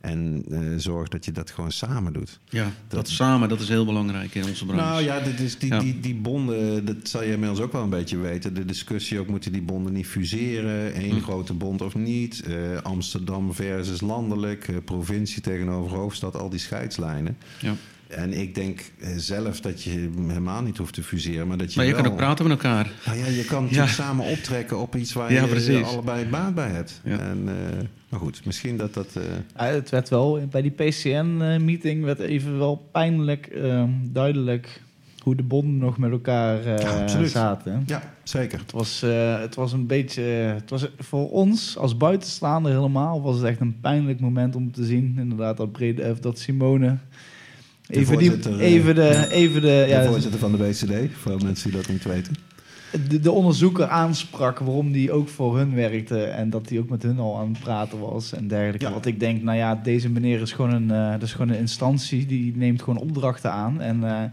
En 0.00 0.44
uh, 0.48 0.58
zorg 0.76 1.08
dat 1.08 1.24
je 1.24 1.32
dat 1.32 1.50
gewoon 1.50 1.72
samen 1.72 2.12
doet. 2.12 2.40
Ja, 2.48 2.64
dat, 2.64 2.72
dat, 2.88 3.08
samen, 3.08 3.48
dat 3.48 3.60
is 3.60 3.68
heel 3.68 3.84
belangrijk 3.84 4.34
in 4.34 4.44
onze 4.44 4.66
branche. 4.66 4.84
Nou 4.84 5.02
ja, 5.02 5.20
dit 5.20 5.40
is 5.40 5.58
die, 5.58 5.72
ja. 5.72 5.78
die, 5.78 6.00
die 6.00 6.14
bonden, 6.14 6.84
dat 6.84 6.96
zal 7.02 7.22
je 7.22 7.32
inmiddels 7.32 7.60
ook 7.60 7.72
wel 7.72 7.82
een 7.82 7.90
beetje 7.90 8.16
weten. 8.16 8.54
De 8.54 8.64
discussie 8.64 9.18
ook, 9.18 9.26
moeten 9.26 9.52
die 9.52 9.62
bonden 9.62 9.92
niet 9.92 10.06
fuseren? 10.06 11.04
Eén 11.04 11.10
hm. 11.10 11.20
grote 11.20 11.52
bond 11.52 11.82
of 11.82 11.94
niet? 11.94 12.44
Uh, 12.48 12.76
Amsterdam 12.82 13.54
versus 13.54 14.00
landelijk, 14.00 14.68
uh, 14.68 14.76
provincie 14.84 15.42
tegenover 15.42 15.96
hoofdstad, 15.96 16.36
al 16.36 16.48
die 16.48 16.58
scheidslijnen. 16.58 17.36
Ja. 17.60 17.74
En 18.16 18.32
ik 18.32 18.54
denk 18.54 18.90
zelf 19.16 19.60
dat 19.60 19.82
je 19.82 19.90
helemaal 20.26 20.62
niet 20.62 20.76
hoeft 20.76 20.94
te 20.94 21.02
fuseren. 21.02 21.46
Maar, 21.46 21.56
dat 21.56 21.72
je, 21.72 21.78
maar 21.78 21.86
je 21.86 21.92
wel... 21.92 22.02
kan 22.02 22.10
ook 22.10 22.18
praten 22.18 22.48
met 22.48 22.52
elkaar. 22.52 22.92
Nou 23.06 23.18
ja, 23.18 23.26
je 23.26 23.44
kan 23.44 23.66
ja. 23.70 23.86
samen 23.86 24.26
optrekken 24.26 24.78
op 24.78 24.96
iets 24.96 25.12
waar 25.12 25.32
ja, 25.32 25.44
je 25.44 25.82
allebei 25.84 26.26
baat 26.26 26.54
bij 26.54 26.68
hebt. 26.68 27.00
Ja. 27.04 27.18
En, 27.18 27.42
uh, 27.44 27.52
maar 28.08 28.20
goed, 28.20 28.44
misschien 28.44 28.76
dat 28.76 28.94
dat... 28.94 29.14
Uh... 29.16 29.22
het 29.52 29.90
werd 29.90 30.08
wel, 30.08 30.46
bij 30.50 30.62
die 30.62 30.70
PCN-meeting 30.70 32.04
werd 32.04 32.18
even 32.18 32.58
wel 32.58 32.88
pijnlijk 32.92 33.48
uh, 33.52 33.84
duidelijk 34.02 34.82
hoe 35.18 35.34
de 35.34 35.42
bonden 35.42 35.78
nog 35.78 35.98
met 35.98 36.10
elkaar 36.10 36.66
uh, 36.66 37.24
zaten. 37.24 37.82
Ja, 37.86 38.02
zeker. 38.22 38.58
Het 38.58 38.72
was, 38.72 39.02
uh, 39.04 39.40
het 39.40 39.54
was 39.54 39.72
een 39.72 39.86
beetje... 39.86 40.22
Het 40.22 40.70
was 40.70 40.88
voor 40.98 41.30
ons 41.30 41.76
als 41.76 41.96
buitenstaander 41.96 42.72
helemaal... 42.72 43.22
was 43.22 43.36
het 43.36 43.44
echt 43.44 43.60
een 43.60 43.80
pijnlijk 43.80 44.20
moment 44.20 44.56
om 44.56 44.72
te 44.72 44.84
zien. 44.84 45.14
Inderdaad, 45.18 45.56
dat, 45.56 45.72
Brede, 45.72 46.16
dat 46.20 46.38
Simone... 46.38 46.98
De 47.94 48.00
even, 48.00 48.18
die, 48.18 48.60
even 48.60 48.94
de... 48.94 49.02
Ja, 49.02 49.28
even 49.28 49.60
de, 49.60 49.66
de 49.66 49.84
ja, 49.88 50.06
voorzitter 50.06 50.40
van 50.40 50.52
de 50.52 50.58
BCD, 50.58 50.92
voor 51.12 51.42
mensen 51.42 51.70
die 51.70 51.80
dat 51.80 51.88
niet 51.88 52.04
weten. 52.04 52.34
De, 53.08 53.20
de, 53.20 53.30
onderzoeker 53.30 53.86
aansprak 53.86 54.58
waarom 54.58 54.92
die 54.92 55.12
ook 55.12 55.28
voor 55.28 55.56
hun 55.56 55.74
werkte... 55.74 56.24
en 56.24 56.50
dat 56.50 56.68
hij 56.68 56.78
ook 56.78 56.88
met 56.88 57.02
hun 57.02 57.18
al 57.18 57.38
aan 57.38 57.48
het 57.48 57.60
praten 57.60 57.98
was 57.98 58.32
en 58.32 58.48
dergelijke. 58.48 58.86
Ja. 58.86 58.92
Wat 58.92 59.06
ik 59.06 59.20
denk, 59.20 59.42
nou 59.42 59.56
ja, 59.56 59.80
deze 59.82 60.08
meneer 60.08 60.40
is 60.40 60.52
gewoon 60.52 60.72
een, 60.72 60.88
uh, 60.88 61.10
dat 61.10 61.22
is 61.22 61.32
gewoon 61.32 61.48
een 61.48 61.58
instantie... 61.58 62.26
die 62.26 62.56
neemt 62.56 62.82
gewoon 62.82 63.00
opdrachten 63.00 63.52
aan 63.52 63.80
en... 63.80 64.32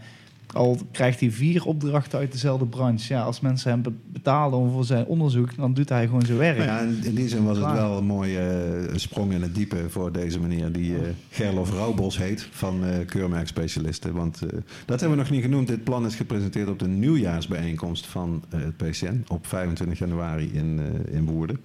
Uh, 0.54 0.60
Al 0.60 0.78
krijgt 0.92 1.20
hij 1.20 1.30
vier 1.30 1.64
opdrachten 1.64 2.18
uit 2.18 2.32
dezelfde 2.32 2.66
branche. 2.66 3.12
Ja, 3.14 3.22
als 3.22 3.40
mensen 3.40 3.70
hem 3.70 3.82
be- 3.82 3.92
betalen 4.12 4.70
voor 4.70 4.84
zijn 4.84 5.06
onderzoek, 5.06 5.56
dan 5.56 5.74
doet 5.74 5.88
hij 5.88 6.06
gewoon 6.06 6.26
zijn 6.26 6.38
werk. 6.38 6.56
Nou 6.56 6.68
ja, 6.68 6.78
in, 7.02 7.14
die 7.14 7.28
zin 7.28 7.44
was 7.44 7.56
het 7.58 7.72
wel 7.72 7.98
een 7.98 8.04
mooie 8.04 8.38
eh, 8.38 8.96
sprong 8.96 9.32
in 9.32 9.42
het 9.42 9.54
diepe 9.54 9.84
voor 9.88 10.12
deze 10.12 10.40
meneer 10.40 10.72
die 10.72 10.94
eh 10.94 11.00
Gerlof 11.30 11.72
Rauwbos 11.72 12.18
heet 12.18 12.48
van 12.50 12.84
eh 12.84 13.06
keurmerkspecialisten. 13.06 14.12
Want 14.14 14.38
dat 14.84 15.00
hebben 15.00 15.18
we 15.18 15.22
nog 15.24 15.30
niet 15.32 15.42
genoemd. 15.42 15.66
Dit 15.68 15.84
plan 15.84 16.06
is 16.06 16.14
gepresenteerd 16.14 16.68
op 16.68 16.78
de 16.78 16.88
nieuwjaarsbijeenkomst 16.88 18.06
van 18.06 18.42
het 18.48 18.76
PCN 18.76 19.24
op 19.28 19.46
25 19.46 19.98
januari 19.98 20.50
in, 20.52 20.80
in 21.10 21.24
Woerden. 21.24 21.60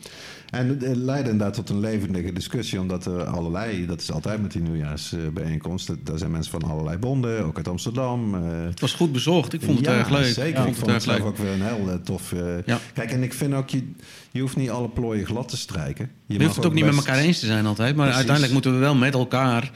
En 0.50 0.68
het 0.70 0.84
eh, 0.84 0.96
leidde 0.96 1.30
inderdaad 1.32 1.56
tot 1.56 1.70
een 1.70 1.80
levendige 1.80 2.34
discussie, 2.34 2.80
omdat 2.80 3.06
er 3.06 3.24
allerlei, 3.24 3.86
dat 3.86 4.02
is 4.02 4.12
altijd 4.12 4.42
met 4.42 4.52
die 4.52 4.62
nieuwjaarsbijeenkomsten, 4.62 6.00
daar 6.04 6.18
zijn 6.18 6.32
mensen 6.32 6.52
van 6.52 6.70
allerlei 6.70 6.98
bonden, 6.98 7.46
ook 7.46 7.58
uit 7.58 7.68
Amsterdam. 7.68 8.36
eh, 8.36 8.66
Het 8.66 8.80
was 8.80 8.94
goed 8.94 9.12
bezorgd. 9.12 9.54
Ik 9.54 9.62
vond 9.62 9.78
het 9.78 9.88
ja, 9.88 9.94
erg 9.98 10.10
leuk. 10.10 10.26
Zeker. 10.26 10.62
Ik 10.62 10.68
ik 10.68 10.76
vond 10.76 10.76
het 10.76 10.86
het 10.86 10.90
erg 10.90 11.04
zelf 11.04 11.18
leuk. 11.18 11.28
ook 11.28 11.38
weer 11.38 11.52
een 11.52 11.62
heel 11.62 11.90
eh, 11.90 11.96
tof. 11.96 12.34
Ja. 12.66 12.80
Kijk, 12.94 13.12
en 13.12 13.24
ik 13.24 13.34
vind 13.34 13.54
ook, 13.54 13.70
je, 13.70 13.92
je 14.32 14.42
hoeft 14.42 14.56
niet 14.56 14.70
alle 14.70 14.90
plooien 14.90 15.26
glad 15.26 15.50
te 15.50 15.58
strijken. 15.58 16.10
Je, 16.26 16.38
Je 16.38 16.44
hoeft 16.44 16.56
het 16.56 16.66
ook 16.66 16.74
niet 16.74 16.86
met 16.86 16.96
elkaar 16.96 17.18
eens 17.18 17.40
te 17.40 17.46
zijn 17.46 17.66
altijd. 17.66 17.88
Maar 17.96 17.96
Precies. 17.96 18.16
uiteindelijk 18.16 18.54
moeten 18.54 18.74
we 18.74 18.78
wel 18.80 18.96
met 18.96 19.14
elkaar 19.14 19.72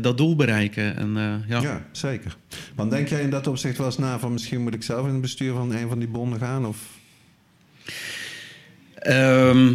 dat 0.00 0.16
doel 0.18 0.36
bereiken. 0.36 0.96
En, 0.96 1.44
ja. 1.48 1.60
Ja. 1.60 1.86
zeker. 1.92 2.36
Want 2.74 2.90
denk 2.90 3.08
jij 3.08 3.20
in 3.22 3.30
dat 3.30 3.46
opzicht 3.46 3.76
wel 3.76 3.86
eens 3.86 3.98
na 3.98 4.18
van 4.18 4.32
misschien 4.32 4.62
moet 4.62 4.74
ik 4.74 4.82
zelf 4.82 5.06
in 5.06 5.12
het 5.12 5.20
bestuur 5.20 5.52
van 5.52 5.72
een 5.74 5.88
van 5.88 5.98
die 5.98 6.08
bonden 6.08 6.38
gaan? 6.38 6.66
Of? 6.66 6.76
Ehm, 9.00 9.72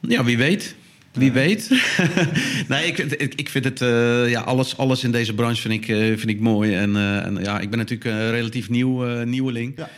ja, 0.00 0.24
wie 0.24 0.36
weet. 0.38 0.74
Wie 1.12 1.32
weet. 1.32 1.70
nee, 2.68 2.86
ik, 2.86 2.98
ik, 2.98 3.34
ik 3.34 3.48
vind 3.48 3.64
het, 3.64 3.80
eh, 3.80 4.30
ja, 4.30 4.40
alles, 4.40 4.76
alles 4.76 5.04
in 5.04 5.10
deze 5.12 5.34
branche 5.34 5.60
vind 5.60 5.74
ik, 5.74 5.88
eh, 5.88 5.96
vind 5.98 6.28
ik 6.28 6.40
mooi. 6.40 6.74
En, 6.74 6.96
eh, 6.96 7.24
en 7.26 7.38
ja, 7.42 7.58
ik 7.60 7.70
ben 7.70 7.78
natuurlijk 7.78 8.10
een 8.10 8.30
relatief 8.30 8.70
nieuw, 8.70 9.04
nieuweling. 9.24 9.74
Ja. 9.76 9.88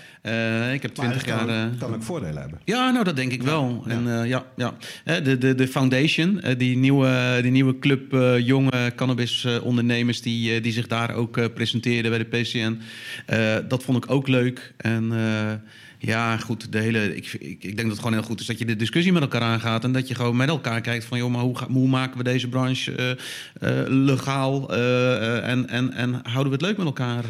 Ik 0.73 0.83
heb 0.83 0.97
Maar 0.97 1.07
het 1.07 1.19
20 1.19 1.23
kan, 1.25 1.47
jaar. 1.47 1.71
eh, 1.73 1.79
kan 1.79 1.95
ook 1.95 2.03
voordelen 2.03 2.41
hebben. 2.41 2.61
Ja, 2.65 2.91
nou 2.91 3.05
dat 3.05 3.17
denk 3.17 3.33
ik 3.33 3.43
wel. 3.43 3.85
ja. 3.87 3.93
En, 3.93 4.29
ja, 4.29 4.47
ja. 4.57 4.75
De, 5.21 5.39
de, 5.39 5.55
de 5.55 5.69
foundation, 5.69 6.41
die 6.57 6.77
nieuwe, 6.77 7.39
die 7.43 7.51
nieuwe 7.51 7.79
club 7.79 8.13
eh, 8.15 8.39
jonge 8.39 8.93
cannabisondernemers 8.97 10.23
die, 10.23 10.61
die 10.61 10.73
zich 10.73 10.87
daar 10.87 11.15
ook 11.15 11.55
presenteerden 11.55 12.11
bij 12.11 12.19
de 12.19 12.25
PCN. 12.25 12.79
dat 13.69 13.83
vond 13.83 14.05
ik 14.05 14.11
ook 14.11 14.29
leuk. 14.29 14.75
En 14.77 15.13
ja, 15.99 16.37
goed, 16.37 16.73
de 16.73 16.79
hele, 16.79 17.17
ik, 17.17 17.33
ik, 17.33 17.41
ik 17.41 17.61
denk 17.61 17.77
dat 17.77 17.87
het 17.87 17.99
gewoon 17.99 18.13
heel 18.13 18.23
goed 18.23 18.41
is 18.41 18.47
dat 18.47 18.59
je 18.59 18.65
de 18.65 18.77
discussie 18.77 19.13
met 19.13 19.23
elkaar 19.23 19.41
aangaat. 19.41 19.85
En 19.85 19.93
dat 19.93 20.09
je 20.09 20.15
gewoon 20.15 20.37
met 20.37 20.49
elkaar 20.49 20.81
kijkt 20.81 21.05
van, 21.05 21.19
joh, 21.19 21.31
maar 21.31 21.43
hoe, 21.43 21.57
hoe 21.71 21.89
maken 21.89 22.19
we 22.19 22.25
deze 22.25 22.49
branche 22.49 22.95
eh, 22.95 23.11
eh, 23.81 23.89
legaal? 23.89 24.75
eh, 24.75 25.49
en, 25.49 25.69
en, 25.69 25.93
en 25.93 26.21
houden 26.23 26.45
we 26.45 26.53
het 26.53 26.61
leuk 26.61 26.77
met 26.77 26.87
elkaar? 26.87 27.25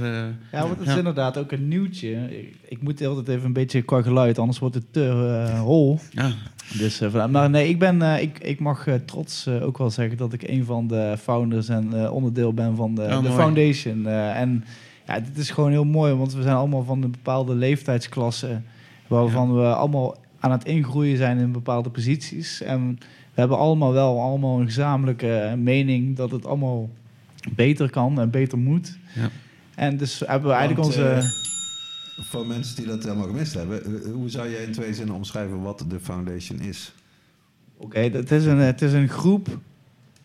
Ja, 0.52 0.62
want 0.66 0.78
het 0.78 0.88
is 0.88 0.96
inderdaad 0.96 1.38
ook 1.38 1.52
een 1.52 1.68
nieuwtje. 1.68 2.10
Ik, 2.38 2.54
ik 2.68 2.82
moet 2.82 3.06
altijd 3.06 3.28
even 3.28 3.44
een 3.46 3.52
beetje 3.52 3.82
qua 3.82 4.02
geluid, 4.02 4.38
anders 4.38 4.58
wordt 4.58 4.74
het 4.74 4.92
te 4.92 5.56
hol. 5.60 6.00
ja. 6.10 6.32
Dus, 6.78 7.00
maar 7.30 7.50
nee, 7.50 7.68
ik, 7.68 7.78
ben, 7.78 8.02
ik, 8.02 8.38
ik 8.38 8.60
mag 8.60 8.86
trots 9.04 9.48
ook 9.48 9.78
wel 9.78 9.90
zeggen 9.90 10.16
dat 10.16 10.32
ik 10.32 10.42
een 10.42 10.64
van 10.64 10.86
de 10.86 11.16
founders 11.20 11.68
en 11.68 12.10
onderdeel 12.10 12.54
ben 12.54 12.76
van 12.76 12.94
de, 12.94 13.02
Oh, 13.02 13.22
de 13.22 13.30
foundation. 13.30 14.06
En 14.06 14.64
ja, 15.08 15.20
dit 15.20 15.36
is 15.38 15.50
gewoon 15.50 15.70
heel 15.70 15.84
mooi, 15.84 16.14
want 16.14 16.32
we 16.34 16.42
zijn 16.42 16.56
allemaal 16.56 16.84
van 16.84 17.02
een 17.02 17.10
bepaalde 17.10 17.54
leeftijdsklasse, 17.54 18.60
waarvan 19.06 19.54
we 19.54 19.74
allemaal 19.74 20.16
aan 20.40 20.50
het 20.50 20.64
ingroeien 20.64 21.16
zijn 21.16 21.38
in 21.38 21.52
bepaalde 21.52 21.90
posities. 21.90 22.60
En 22.62 22.98
we 23.34 23.40
hebben 23.40 23.58
allemaal 23.58 23.92
wel 23.92 24.20
allemaal 24.20 24.60
een 24.60 24.66
gezamenlijke 24.66 25.54
mening 25.58 26.16
dat 26.16 26.30
het 26.30 26.46
allemaal 26.46 26.90
beter 27.50 27.90
kan 27.90 28.20
en 28.20 28.30
beter 28.30 28.58
moet. 28.58 28.98
Ja. 29.14 29.28
En 29.74 29.96
dus 29.96 30.22
hebben 30.26 30.48
we 30.50 30.56
eigenlijk 30.56 30.88
Want, 30.88 30.96
onze... 30.96 31.10
eh, 31.10 32.24
voor 32.24 32.46
mensen 32.46 32.76
die 32.76 32.86
dat 32.86 33.02
helemaal 33.02 33.26
gemist 33.26 33.54
hebben, 33.54 33.84
eh, 33.84 34.12
hoe 34.12 34.28
zou 34.28 34.50
jij 34.50 34.62
in 34.62 34.72
twee 34.72 34.94
zinnen 34.94 35.14
omschrijven 35.14 35.62
wat 35.62 35.84
de 35.88 36.00
foundation 36.00 36.60
is? 36.60 36.92
Oké, 37.76 37.98
het, 38.00 38.30
is 38.30 38.44
een- 38.44 38.56
het 38.58 38.82
is 38.82 38.92
een 38.92 39.08
groep 39.08 39.58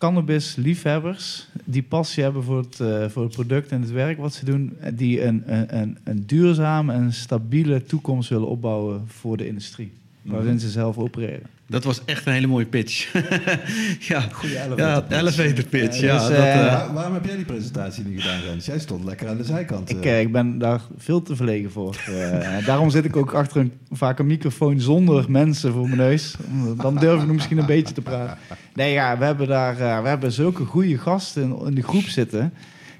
cannabis-liefhebbers 0.03 1.47
die 1.63 1.83
passie 1.83 2.23
hebben 2.23 2.43
voor 2.43 2.57
het, 2.57 2.79
eh, 2.79 3.09
voor 3.09 3.27
product 3.27 3.71
en 3.71 3.81
het 3.81 3.91
werk 3.91 4.17
wat 4.17 4.33
ze 4.33 4.45
doen, 4.45 4.73
eh, 4.79 4.91
die 4.95 5.23
een, 5.23 5.43
een, 5.45 5.97
een 6.03 6.23
duurzame 6.25 6.93
en 6.93 7.13
stabiele 7.13 7.83
toekomst 7.83 8.29
willen 8.29 8.47
opbouwen 8.47 9.03
voor 9.07 9.37
de 9.37 9.47
industrie, 9.47 9.91
waarin 10.21 10.59
ze 10.59 10.69
zelf 10.69 10.97
opereren. 10.97 11.47
Dat 11.73 11.83
was 11.83 12.01
echt 12.05 12.25
een 12.25 12.33
hele 12.33 12.47
mooie 12.47 12.65
pitch. 12.65 13.11
ja, 14.09 14.21
Goeie 14.31 14.55
ja 14.75 15.03
elevator 15.09 15.63
pitch. 15.69 15.99
Ja, 15.99 16.13
Ja, 16.13 16.17
dus, 16.19 16.27
dat, 16.27 16.37
eh, 16.45 16.59
eh, 16.65 16.71
Waar- 16.71 16.93
waarom 16.93 17.13
heb 17.13 17.25
jij 17.25 17.35
die 17.35 17.45
presentatie 17.45 18.03
niet 18.05 18.21
gedaan, 18.21 18.41
Rens? 18.41 18.65
Jij 18.65 18.79
stond 18.79 19.03
lekker 19.03 19.27
aan 19.27 19.37
de 19.37 19.43
zijkant. 19.43 19.89
Ik, 19.89 20.05
eh. 20.05 20.19
ik 20.19 20.31
ben 20.31 20.57
daar 20.57 20.81
veel 20.97 21.21
te 21.21 21.35
verlegen 21.35 21.71
voor. 21.71 21.95
Eh, 22.07 22.65
daarom 22.65 22.89
zit 22.89 23.05
ik 23.05 23.15
ook 23.15 23.33
achter 23.33 23.61
een, 23.61 23.71
vaak 23.91 24.19
een 24.19 24.27
microfoon 24.27 24.79
zonder 24.79 25.25
mensen 25.31 25.71
voor 25.71 25.85
mijn 25.85 25.97
neus. 25.97 26.35
Dan 26.77 26.95
durf 26.95 27.21
ik 27.21 27.27
nog 27.27 27.35
misschien 27.35 27.57
een 27.57 27.65
beetje 27.65 27.93
te 27.93 28.01
praten. 28.01 28.37
Nee, 28.73 28.93
ja, 28.93 29.17
we 29.17 29.25
hebben 29.25 29.47
daar 29.47 29.79
eh, 29.79 30.01
we 30.01 30.07
hebben 30.07 30.31
zulke 30.31 30.65
goede 30.65 30.97
gasten 30.97 31.43
in, 31.43 31.65
in 31.65 31.75
de 31.75 31.83
groep 31.83 32.03
zitten. 32.05 32.53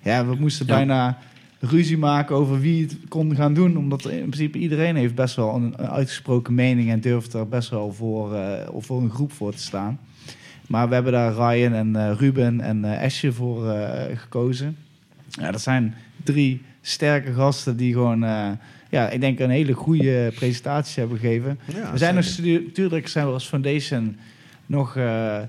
Ja, 0.03 0.25
we 0.25 0.35
moesten 0.35 0.65
Ja. 0.67 0.73
bijna 0.75 1.17
ruzie 1.63 1.97
maken 1.97 2.35
over 2.35 2.59
wie 2.59 2.81
het 2.83 2.97
kon 3.07 3.35
gaan 3.35 3.53
doen. 3.53 3.77
Omdat 3.77 4.05
in 4.05 4.19
principe 4.19 4.57
iedereen 4.57 4.95
heeft 4.95 5.15
best 5.15 5.35
wel 5.35 5.55
een, 5.55 5.73
een 5.77 5.89
uitgesproken 5.89 6.53
mening 6.53 6.89
en 6.89 7.01
durft 7.01 7.33
er 7.33 7.47
best 7.47 7.69
wel 7.69 7.93
voor, 7.93 8.35
eh, 8.35 8.73
of 8.73 8.85
voor 8.85 9.01
een 9.01 9.09
groep 9.11 9.31
voor 9.31 9.51
te 9.51 9.61
staan. 9.61 9.99
Maar 10.67 10.87
we 10.87 10.93
hebben 10.93 11.11
daar 11.11 11.33
Ryan 11.33 11.73
en 11.73 11.95
eh, 11.95 12.15
Ruben 12.17 12.61
en 12.61 12.85
eh 12.85 13.03
Esje 13.03 13.31
voor 13.31 13.69
eh, 13.69 14.17
gekozen. 14.17 14.77
Ja, 15.27 15.51
dat 15.51 15.61
zijn 15.61 15.95
drie 16.23 16.61
sterke 16.81 17.33
gasten 17.33 17.77
die 17.77 17.93
gewoon, 17.93 18.23
eh, 18.23 18.49
ja, 18.89 19.09
ik 19.09 19.21
denk 19.21 19.39
een 19.39 19.49
hele 19.49 19.73
goede 19.73 20.31
presentatie 20.35 20.99
hebben 20.99 21.19
gegeven. 21.19 21.59
Ja, 21.65 21.91
we 21.91 21.97
zijn 21.97 22.15
nog 22.15 22.23
zeker. 22.23 22.61
natuurlijk 22.61 23.07
zijn 23.07 23.25
we 23.25 23.33
als 23.33 23.47
foundation 23.47 24.17
nog, 24.65 24.95
eh, 24.95 25.39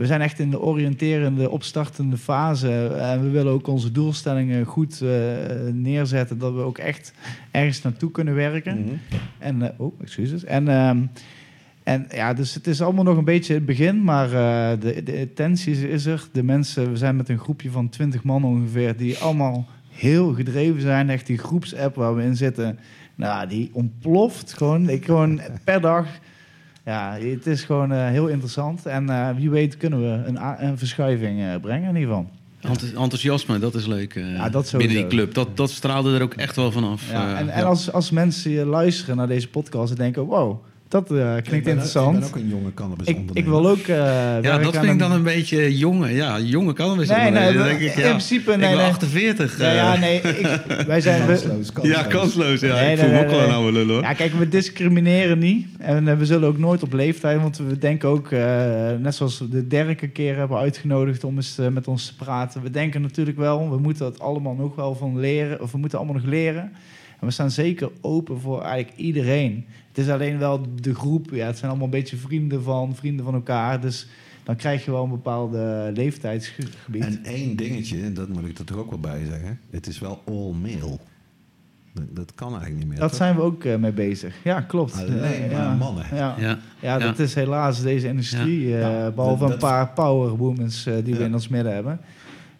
we 0.00 0.06
zijn 0.06 0.20
echt 0.20 0.38
in 0.38 0.50
de 0.50 0.60
oriënterende, 0.60 1.50
opstartende 1.50 2.16
fase. 2.16 2.86
En 2.86 3.22
we 3.22 3.28
willen 3.28 3.52
ook 3.52 3.66
onze 3.66 3.92
doelstellingen 3.92 4.64
goed 4.64 5.00
eh, 5.00 5.10
neerzetten, 5.72 6.38
dat 6.38 6.54
we 6.54 6.60
ook 6.60 6.78
echt 6.78 7.12
ergens 7.50 7.82
naartoe 7.82 8.10
kunnen 8.10 8.34
werken. 8.34 8.82
Mhm. 8.82 8.94
En, 9.38 9.62
eh, 9.62 9.68
oh, 9.76 10.00
excuses. 10.02 10.44
En, 10.44 10.68
ehm, 10.68 10.98
en 11.82 12.06
ja, 12.10 12.34
dus 12.34 12.54
het 12.54 12.66
is 12.66 12.82
allemaal 12.82 13.04
nog 13.04 13.16
een 13.16 13.24
beetje 13.24 13.54
het 13.54 13.66
begin, 13.66 14.04
maar 14.04 14.26
eh, 14.26 14.80
de, 14.80 15.02
de 15.02 15.18
intentie 15.18 15.72
is, 15.72 15.82
is 15.82 16.06
er. 16.06 16.28
De 16.32 16.42
mensen, 16.42 16.90
we 16.90 16.96
zijn 16.96 17.16
met 17.16 17.28
een 17.28 17.38
groepje 17.38 17.70
van 17.70 17.88
20 17.88 18.22
man 18.22 18.44
ongeveer, 18.44 18.96
die 18.96 19.18
allemaal 19.18 19.66
heel 19.88 20.34
gedreven 20.34 20.80
zijn. 20.80 21.10
Echt 21.10 21.26
die 21.26 21.38
groepsapp 21.38 21.94
waar 21.94 22.14
we 22.14 22.22
in 22.22 22.36
zitten, 22.36 22.78
nou, 23.14 23.48
die 23.48 23.70
ontploft 23.72 24.52
gewoon. 24.52 24.88
Ik 24.88 25.04
gewoon 25.04 25.40
per 25.64 25.80
dag. 25.80 26.06
Ja, 26.84 27.16
het 27.20 27.46
is 27.46 27.62
gewoon 27.62 27.92
eh, 27.92 28.06
heel 28.06 28.26
interessant. 28.26 28.86
En 28.86 29.08
eh, 29.10 29.28
wie 29.36 29.50
weet 29.50 29.76
kunnen 29.76 30.00
we 30.00 30.26
een, 30.28 30.64
een 30.66 30.78
verschuiving 30.78 31.40
eh, 31.40 31.46
brengen 31.60 31.88
in 31.88 31.96
ieder 31.96 32.08
geval. 32.14 32.30
enth- 32.60 32.92
enthousiasme, 32.94 33.58
dat 33.58 33.74
is 33.74 33.86
leuk. 33.86 34.14
Ja, 34.14 34.48
dat 34.48 34.74
binnen 34.76 34.96
die 34.96 35.06
club. 35.06 35.34
Dat, 35.34 35.56
dat 35.56 35.70
straalde 35.70 36.14
er 36.14 36.22
ook 36.22 36.34
echt 36.34 36.56
wel 36.56 36.72
vanaf. 36.72 37.10
Ja, 37.10 37.36
en 37.36 37.48
en 37.48 37.64
als, 37.64 37.92
als 37.92 38.10
mensen 38.10 38.64
luisteren 38.64 39.16
naar 39.16 39.28
deze 39.28 39.48
podcast 39.48 39.90
en 39.90 39.96
denken, 39.96 40.22
wow, 40.22 40.64
dat 40.90 41.10
eh, 41.10 41.36
Ik 41.36 41.44
klinkt 41.44 41.64
ben 41.64 41.72
interessant. 41.74 42.14
Ik 42.14 42.20
ben 42.20 42.28
ook 42.28 42.36
een 42.36 42.48
jonge 42.48 42.74
cannabis 42.74 43.06
Ik, 43.06 43.18
ik 43.32 43.44
wil 43.44 43.68
ook. 43.68 43.78
eh 43.78 43.96
Ja, 44.42 44.58
dat 44.58 44.76
vind 44.76 44.92
ik 44.92 44.98
dan 44.98 45.12
een 45.12 45.22
beetje 45.22 45.78
jonge. 45.78 46.12
Ja, 46.14 46.38
jonge 46.40 46.72
kan 46.72 46.98
we 46.98 47.06
Nee, 47.06 47.30
nee, 47.30 47.52
dat- 47.52 47.64
denk 47.64 47.80
ik, 47.80 47.94
in 47.94 48.02
ja, 48.02 48.08
principe, 48.08 48.50
ik 48.52 48.56
nee, 48.58 48.74
nee. 48.74 48.84
48. 48.86 49.58
Ja, 49.58 49.72
ja, 49.72 49.94
eh, 49.94 50.00
nee. 50.00 50.20
Ik, 50.20 50.46
wij 50.86 51.00
zijn. 51.00 51.20
We, 51.20 51.26
Kansloos, 51.26 51.72
kansloos. 51.72 51.96
ja, 51.96 52.02
kansloos. 52.02 52.60
Ja. 52.60 52.74
Nee, 52.74 52.92
ik 52.92 52.96
nee, 52.96 52.96
voel 52.96 53.06
me 53.06 53.12
nee, 53.14 53.24
ook 53.24 53.30
wel 53.30 53.40
een 53.40 53.46
nee. 53.46 53.54
oude 53.56 53.72
lul 53.72 53.88
hoor. 53.94 54.02
ja, 54.02 54.12
kijk, 54.12 54.32
we 54.32 54.48
discrimineren 54.48 55.38
niet. 55.38 55.66
En 55.78 56.08
eh, 56.08 56.16
we 56.16 56.26
zullen 56.26 56.48
ook 56.48 56.58
nooit 56.58 56.82
op 56.82 56.92
leeftijd. 56.92 57.40
Want 57.40 57.58
we 57.58 57.78
denken 57.78 58.08
ook, 58.08 58.30
eh, 58.30 58.40
net 58.98 59.14
zoals 59.14 59.38
we 59.38 59.48
de 59.48 59.66
derde 59.66 59.94
keer 59.94 60.36
hebben 60.36 60.58
uitgenodigd 60.58 61.24
om 61.24 61.36
eens 61.36 61.58
eh, 61.58 61.68
met 61.68 61.88
ons 61.88 62.06
te 62.06 62.16
praten. 62.16 62.62
We 62.62 62.70
denken 62.70 63.02
natuurlijk 63.02 63.36
wel, 63.38 63.70
we 63.70 63.78
moeten 63.78 64.04
het 64.06 64.20
allemaal 64.20 64.54
nog 64.54 64.74
wel 64.74 64.94
van 64.94 65.20
leren. 65.20 65.60
Of 65.60 65.72
we 65.72 65.78
moeten 65.78 65.98
allemaal 65.98 66.16
nog 66.16 66.26
leren. 66.26 66.72
En 67.20 67.26
we 67.26 67.32
staan 67.32 67.50
zeker 67.50 67.90
open 68.00 68.40
voor 68.40 68.62
eigenlijk 68.62 68.96
iedereen. 68.98 69.64
Het 69.88 69.98
is 69.98 70.08
alleen 70.08 70.38
wel 70.38 70.60
de 70.80 70.94
groep. 70.94 71.30
Ja, 71.30 71.46
het 71.46 71.56
zijn 71.58 71.70
allemaal 71.70 71.86
een 71.88 71.92
beetje 72.00 72.16
vrienden 72.16 72.62
van, 72.62 72.94
vrienden 72.96 73.24
van 73.24 73.34
elkaar. 73.34 73.80
Dus 73.80 74.06
dan 74.44 74.56
krijg 74.56 74.84
je 74.84 74.90
wel 74.90 75.04
een 75.04 75.10
bepaalde 75.10 75.90
leeftijdsgebied. 75.94 77.04
En 77.04 77.20
één 77.24 77.56
dingetje, 77.56 78.02
en 78.02 78.14
dat 78.14 78.28
moet 78.28 78.46
ik 78.48 78.58
er 78.58 78.64
toch 78.64 78.76
ook 78.76 78.90
wel 78.90 78.98
bij 79.00 79.24
zeggen. 79.28 79.60
Het 79.70 79.86
is 79.86 79.98
wel 79.98 80.22
all 80.26 80.52
male. 80.62 80.98
Dat, 82.10 82.34
kan 82.34 82.48
eigenlijk 82.48 82.78
niet 82.78 82.88
meer. 82.88 82.98
Dat 82.98 83.08
toch? 83.08 83.16
zijn 83.18 83.34
we 83.36 83.40
ook 83.42 83.64
eh, 83.64 83.76
mee 83.76 83.92
bezig. 83.92 84.34
Ja, 84.44 84.60
klopt. 84.60 84.92
Alleen 84.98 85.16
Ja, 85.42 85.46
maar 85.50 85.50
ja. 85.50 85.74
mannen. 85.74 86.04
Ja. 86.14 86.34
Ja. 86.38 86.58
Ja, 86.80 86.98
dat 86.98 87.18
is 87.18 87.34
helaas 87.34 87.82
deze 87.82 88.06
industrie. 88.08 88.74
eh, 88.74 88.80
Ja. 88.80 89.10
behalve 89.10 89.42
Dat- 89.42 89.52
een 89.52 89.58
paar 89.58 89.88
power 89.88 90.36
womens 90.36 90.86
eh, 90.86 90.94
die 91.04 91.14
we 91.14 91.24
in 91.24 91.34
ons 91.34 91.48
midden 91.48 91.74
hebben. 91.74 92.00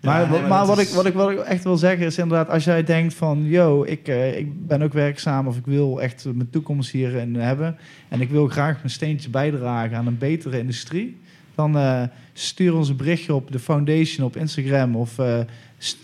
Maar, 0.01 0.30
nee, 0.30 0.40
maar, 0.42 0.66
wat, 0.66 0.78
is- 0.78 0.88
ik, 0.88 0.94
wat, 0.94 1.07
ik, 1.07 1.14
wat 1.14 1.30
ik 1.30 1.38
echt 1.38 1.64
wil 1.64 1.76
zeggen 1.76 2.07
is 2.07 2.18
inderdaad... 2.18 2.48
als 2.48 2.64
jij 2.64 2.84
denkt 2.84 3.14
van... 3.14 3.44
yo, 3.44 3.84
ik, 3.84 4.09
eh, 4.09 4.38
ik 4.38 4.66
ben 4.66 4.82
ook 4.82 4.92
werkzaam... 4.92 5.46
of 5.46 5.57
ik 5.57 5.66
wil 5.66 6.01
echt 6.03 6.24
mijn 6.24 6.51
toekomst 6.51 6.90
hierin 6.90 7.34
hebben... 7.34 7.76
en 8.09 8.20
ik 8.20 8.30
wil 8.30 8.46
graag 8.48 8.76
mijn 8.76 8.90
steentje 8.90 9.30
bijdragen 9.30 9.96
aan 9.96 10.07
een 10.07 10.18
betere 10.18 10.59
industrie... 10.59 11.16
dan 11.55 11.76
eh, 11.76 12.03
stuur 12.32 12.74
ons 12.74 12.88
een 12.88 12.96
berichtje 12.96 13.34
op 13.34 13.53
de 13.53 13.59
foundation 13.59 14.26
op 14.26 14.36
Instagram 14.36 14.96
of 14.96 15.18
eh, 15.18 15.38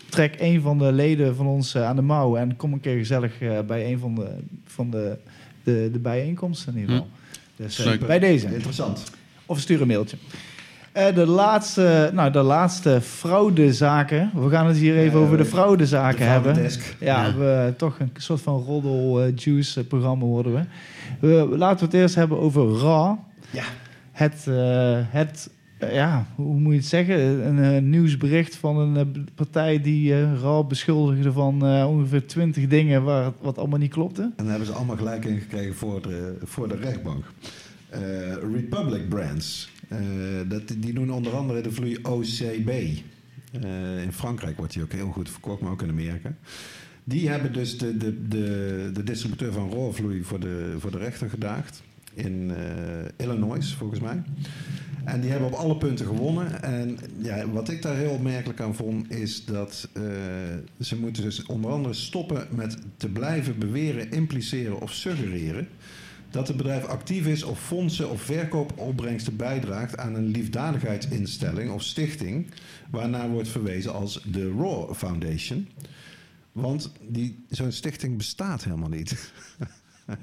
trek 0.09 0.35
een 0.39 0.61
van 0.61 0.79
de 0.79 0.93
leden 0.93 1.37
van 1.37 1.47
ons 1.47 1.77
aan 1.77 1.97
de 1.97 2.03
mouw 2.03 2.37
en 2.37 2.57
kom 2.57 2.73
een 2.73 2.81
keer 2.81 2.97
gezellig 2.97 3.41
eh, 3.41 3.61
bij 3.67 3.93
een 3.93 3.99
van 3.99 4.15
de, 4.15 4.29
van 4.67 4.91
de, 4.91 5.17
de, 5.63 5.89
de 5.93 5.99
bijeenkomsten 5.99 6.73
in 6.75 6.81
ieder 6.81 6.95
geval. 6.95 7.11
Dus 7.57 7.99
bij 7.99 8.19
deze. 8.19 8.55
Interessant. 8.55 9.05
Of 9.47 9.61
stuur 9.61 9.81
een 9.81 9.87
mailtje. 9.87 10.17
Eh, 10.97 11.15
de, 11.15 11.27
laatste, 11.27 12.11
nou, 12.15 12.31
de 12.31 12.43
laatste 12.43 13.01
fraudezaken. 13.01 14.31
We 14.35 14.49
gaan 14.49 14.67
het 14.67 14.77
hier 14.77 14.97
even 14.97 15.19
over 15.19 15.37
de 15.37 15.43
de 15.43 15.49
fraudezaken 15.49 16.29
hebben. 16.29 16.71
Ja. 17.01 17.35
We, 17.37 17.75
toch 17.77 17.99
een 17.99 18.11
soort 18.17 18.41
van 18.41 18.63
roddel 18.63 19.23
eh, 19.23 19.37
juice 19.37 19.81
eh, 19.81 19.87
programma 19.87 20.25
worden 20.25 20.53
we. 20.55 20.63
we. 21.27 21.57
Laten 21.57 21.79
we 21.79 21.85
het 21.85 21.95
eerst 21.95 22.15
hebben 22.15 22.39
over 22.39 22.79
Ra. 22.79 23.19
Ja. 23.51 23.65
Het, 24.13 24.47
het 25.11 25.51
ja, 25.93 26.27
hoe 26.35 26.59
moet 26.59 26.73
je 26.73 26.79
het 26.79 26.89
zeggen? 26.89 27.47
Een 27.47 27.91
nieuwsbericht 27.91 28.57
van 28.57 28.79
een 28.79 29.29
partij 29.35 29.81
die 29.81 30.35
Ra 30.41 30.63
beschuldigde 30.63 31.33
van 31.33 31.63
ongeveer 31.87 32.27
twintig 32.27 32.67
dingen 32.67 33.03
waar, 33.05 33.33
wat 33.41 33.59
allemaal 33.59 33.79
niet 33.79 33.93
klopte. 33.93 34.23
En 34.23 34.33
daar 34.37 34.47
hebben 34.47 34.67
ze 34.67 34.73
allemaal 34.73 34.97
gelijk 34.97 35.25
in 35.25 35.39
gekregen 35.39 35.75
voor 35.75 36.03
de, 36.03 36.37
voor 36.45 36.69
de 36.69 36.77
rechtbank. 36.77 37.25
Republic 38.53 39.09
Brands. 39.09 39.69
Eh, 39.89 39.99
dat, 40.49 40.63
die 40.77 40.93
doen 40.93 41.13
onder 41.13 41.37
andere 41.37 41.61
de 41.61 41.73
vloei 41.73 41.99
OCB. 42.03 42.69
Eh, 42.69 44.03
in 44.03 44.13
Frankrijk 44.13 44.57
wordt 44.57 44.73
die 44.73 44.83
ook 44.83 44.93
heel 44.93 45.11
goed 45.11 45.31
verkocht, 45.31 45.61
maar 45.61 45.73
ook 45.73 45.83
in 45.83 45.89
Amerika. 45.89 46.35
Die 47.05 47.29
hebben 47.29 47.53
dus 47.53 47.79
de, 47.79 47.97
de, 47.97 48.29
de, 48.29 48.91
de 48.93 49.03
distributeur 49.03 49.53
van 49.53 49.71
Rawvloei 49.71 50.23
voor 50.23 50.41
de, 50.41 50.75
voor 50.79 50.91
de 50.91 50.99
rechter 50.99 51.31
gedaagd. 51.31 51.83
In 52.15 52.51
eh, 52.51 53.27
Illinois, 53.27 53.75
volgens 53.75 54.01
mij. 54.01 54.23
En 55.05 55.21
die 55.21 55.31
hebben 55.31 55.49
op 55.49 55.55
alle 55.55 55.77
punten 55.77 56.07
gewonnen. 56.07 56.63
En 56.63 56.99
ja, 57.23 57.49
wat 57.49 57.69
ik 57.69 57.83
daar 57.83 57.97
heel 57.97 58.11
opmerkelijk 58.11 58.61
aan 58.61 58.75
vond, 58.75 59.11
is 59.11 59.45
dat 59.45 59.89
ze 60.81 60.99
moeten 61.01 61.23
dus 61.23 61.47
onder 61.47 61.71
andere 61.71 61.95
stoppen 61.95 62.47
met 62.51 62.77
te 62.97 63.09
blijven 63.09 63.59
beweren, 63.59 64.11
impliceren 64.11 64.81
of 64.81 64.93
suggereren 64.93 65.69
dat 66.37 66.49
het 66.49 66.57
bedrijf 66.57 66.85
actief 66.85 67.27
is 67.27 67.43
of 67.43 67.61
fondsen 67.61 68.11
of 68.11 68.23
verkoopopbrengsten 68.23 69.37
bijdraagt 69.37 69.97
aan 69.97 70.15
een 70.15 70.27
liefdadigheidsinstelling 70.27 71.71
of 71.71 71.83
stichting, 71.83 72.51
waarnaar 72.91 73.29
wordt 73.29 73.49
verwezen 73.49 73.93
als 73.93 74.23
de 74.25 74.55
Raw 74.59 74.95
Foundation. 74.95 75.69
Want 76.53 76.93
die, 77.09 77.45
zo'n 77.51 77.73
stichting 77.73 78.17
bestaat 78.17 78.65
helemaal 78.65 78.89
niet. 78.89 79.33
Dat 80.07 80.17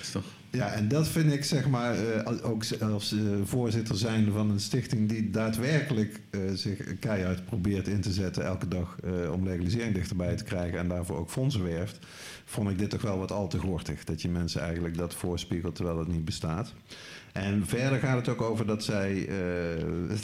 is 0.00 0.10
toch... 0.10 0.24
Ja, 0.50 0.72
en 0.72 0.88
dat 0.88 1.08
vind 1.08 1.32
ik 1.32 1.44
zeg 1.44 1.68
maar 1.68 1.98
eh, 1.98 2.50
ook 2.50 2.64
als 2.80 3.12
eh, 3.12 3.18
voorzitter 3.44 3.96
zijn 3.96 4.32
van 4.32 4.50
een 4.50 4.60
stichting 4.60 5.08
die 5.08 5.30
daadwerkelijk 5.30 6.20
eh, 6.30 6.40
zich 6.54 6.98
keihard 6.98 7.44
probeert 7.44 7.88
in 7.88 8.00
te 8.00 8.12
zetten 8.12 8.44
elke 8.44 8.68
dag 8.68 8.96
om 9.32 9.44
legalisering 9.44 9.94
dichterbij 9.94 10.36
te 10.36 10.44
krijgen 10.44 10.78
en 10.78 10.88
daarvoor 10.88 11.16
ook 11.16 11.30
fondsen 11.30 11.64
werft, 11.64 11.98
vond 12.48 12.70
ik 12.70 12.78
dit 12.78 12.90
toch 12.90 13.02
wel 13.02 13.18
wat 13.18 13.32
al 13.32 13.48
te 13.48 13.58
gortig. 13.58 14.04
Dat 14.04 14.22
je 14.22 14.28
mensen 14.28 14.60
eigenlijk 14.60 14.96
dat 14.96 15.14
voorspiegelt 15.14 15.74
terwijl 15.74 15.98
het 15.98 16.08
niet 16.08 16.24
bestaat. 16.24 16.72
En 17.32 17.66
verder 17.66 17.98
gaat 17.98 18.16
het 18.16 18.28
ook 18.28 18.42
over 18.42 18.66
dat 18.66 18.84
zij. 18.84 19.28
eh, 19.28 20.16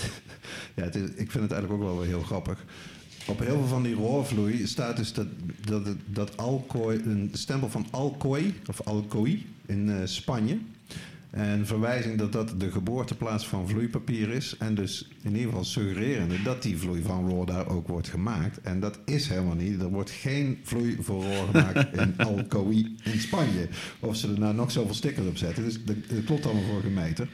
ja, 0.75 0.85
ik 1.17 1.31
vind 1.31 1.43
het 1.43 1.53
eigenlijk 1.53 1.73
ook 1.73 1.83
wel 1.83 1.99
weer 1.99 2.09
heel 2.09 2.23
grappig. 2.23 2.65
Op 3.27 3.39
heel 3.39 3.59
veel 3.59 3.67
van 3.67 3.83
die 3.83 3.95
roorvloei 3.95 4.67
staat 4.67 4.97
dus 4.97 5.13
dat, 5.13 5.27
dat, 5.65 5.89
dat 6.07 6.37
Alcoy, 6.37 6.95
een 6.95 7.31
stempel 7.33 7.69
van 7.69 7.87
Alcoy, 7.91 8.55
of 8.67 8.81
Alcoy 8.81 9.45
in 9.67 9.91
eh, 9.91 9.97
Spanje. 10.05 10.59
En 11.33 11.67
verwijzing 11.67 12.19
dat 12.19 12.33
dat 12.33 12.55
de 12.59 12.71
geboorteplaats 12.71 13.47
van 13.47 13.69
vloeipapier 13.69 14.29
is. 14.29 14.57
En 14.59 14.75
dus 14.75 15.09
in 15.23 15.31
ieder 15.31 15.49
geval 15.49 15.65
suggererende 15.65 16.43
dat 16.43 16.63
die 16.63 16.79
vloei 16.79 17.03
van 17.03 17.29
Roor 17.29 17.47
daar 17.47 17.69
ook 17.69 17.89
wordt 17.89 18.09
gemaakt. 18.09 18.61
En 18.61 18.81
dat 18.81 18.99
is 19.05 19.29
helemaal 19.29 19.55
niet. 19.55 19.81
Er 19.81 19.89
wordt 19.89 20.11
geen 20.11 20.59
vloei 20.63 20.97
voor 21.01 21.23
Roor 21.23 21.47
gemaakt 21.51 21.97
in 22.01 22.15
Alcoy 22.17 22.87
in 23.03 23.21
Spanje. 23.21 23.69
Of 24.01 24.17
ze 24.17 24.33
er 24.33 24.39
nou 24.39 24.55
nog 24.55 24.71
zoveel 24.71 24.95
stickers 24.95 25.27
op 25.27 25.37
zetten. 25.37 25.65
Dus 25.65 25.85
dat, 25.85 25.97
dat 26.09 26.25
klopt 26.25 26.45
allemaal 26.45 26.65
voor 26.65 26.91
meter. 26.91 27.29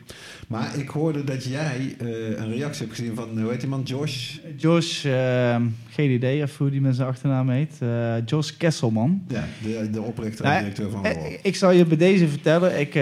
Maar 0.49 0.77
ik 0.77 0.89
hoorde 0.89 1.25
dat 1.25 1.45
jij 1.45 1.95
eh, 1.99 2.09
een 2.29 2.53
reactie 2.53 2.87
hebt 2.87 2.99
gezien 2.99 3.15
van, 3.15 3.41
hoe 3.41 3.51
heet 3.51 3.61
die 3.61 3.69
man, 3.69 3.83
Josh? 3.83 4.39
Josh, 4.57 5.05
eh, 5.05 5.57
geen 5.91 6.11
idee 6.11 6.43
of 6.43 6.59
hoe 6.59 6.71
die 6.71 6.81
met 6.81 6.97
zijn 6.97 7.09
achternaam 7.09 7.49
heet. 7.49 7.77
Eh, 7.79 8.15
Josh 8.27 8.51
Kesselman. 8.51 9.23
Ja, 9.29 9.45
de, 9.63 9.91
de 9.91 10.03
oprichter 10.03 10.45
en 10.45 10.51
Nou, 10.51 10.61
directeur 10.61 10.91
van 10.91 11.05
eh, 11.05 11.13
Roor. 11.13 11.39
Ik 11.43 11.57
zal 11.57 11.71
je 11.71 11.85
bij 11.85 11.97
deze 11.97 12.29
vertellen. 12.29 12.81
Ik, 12.81 12.95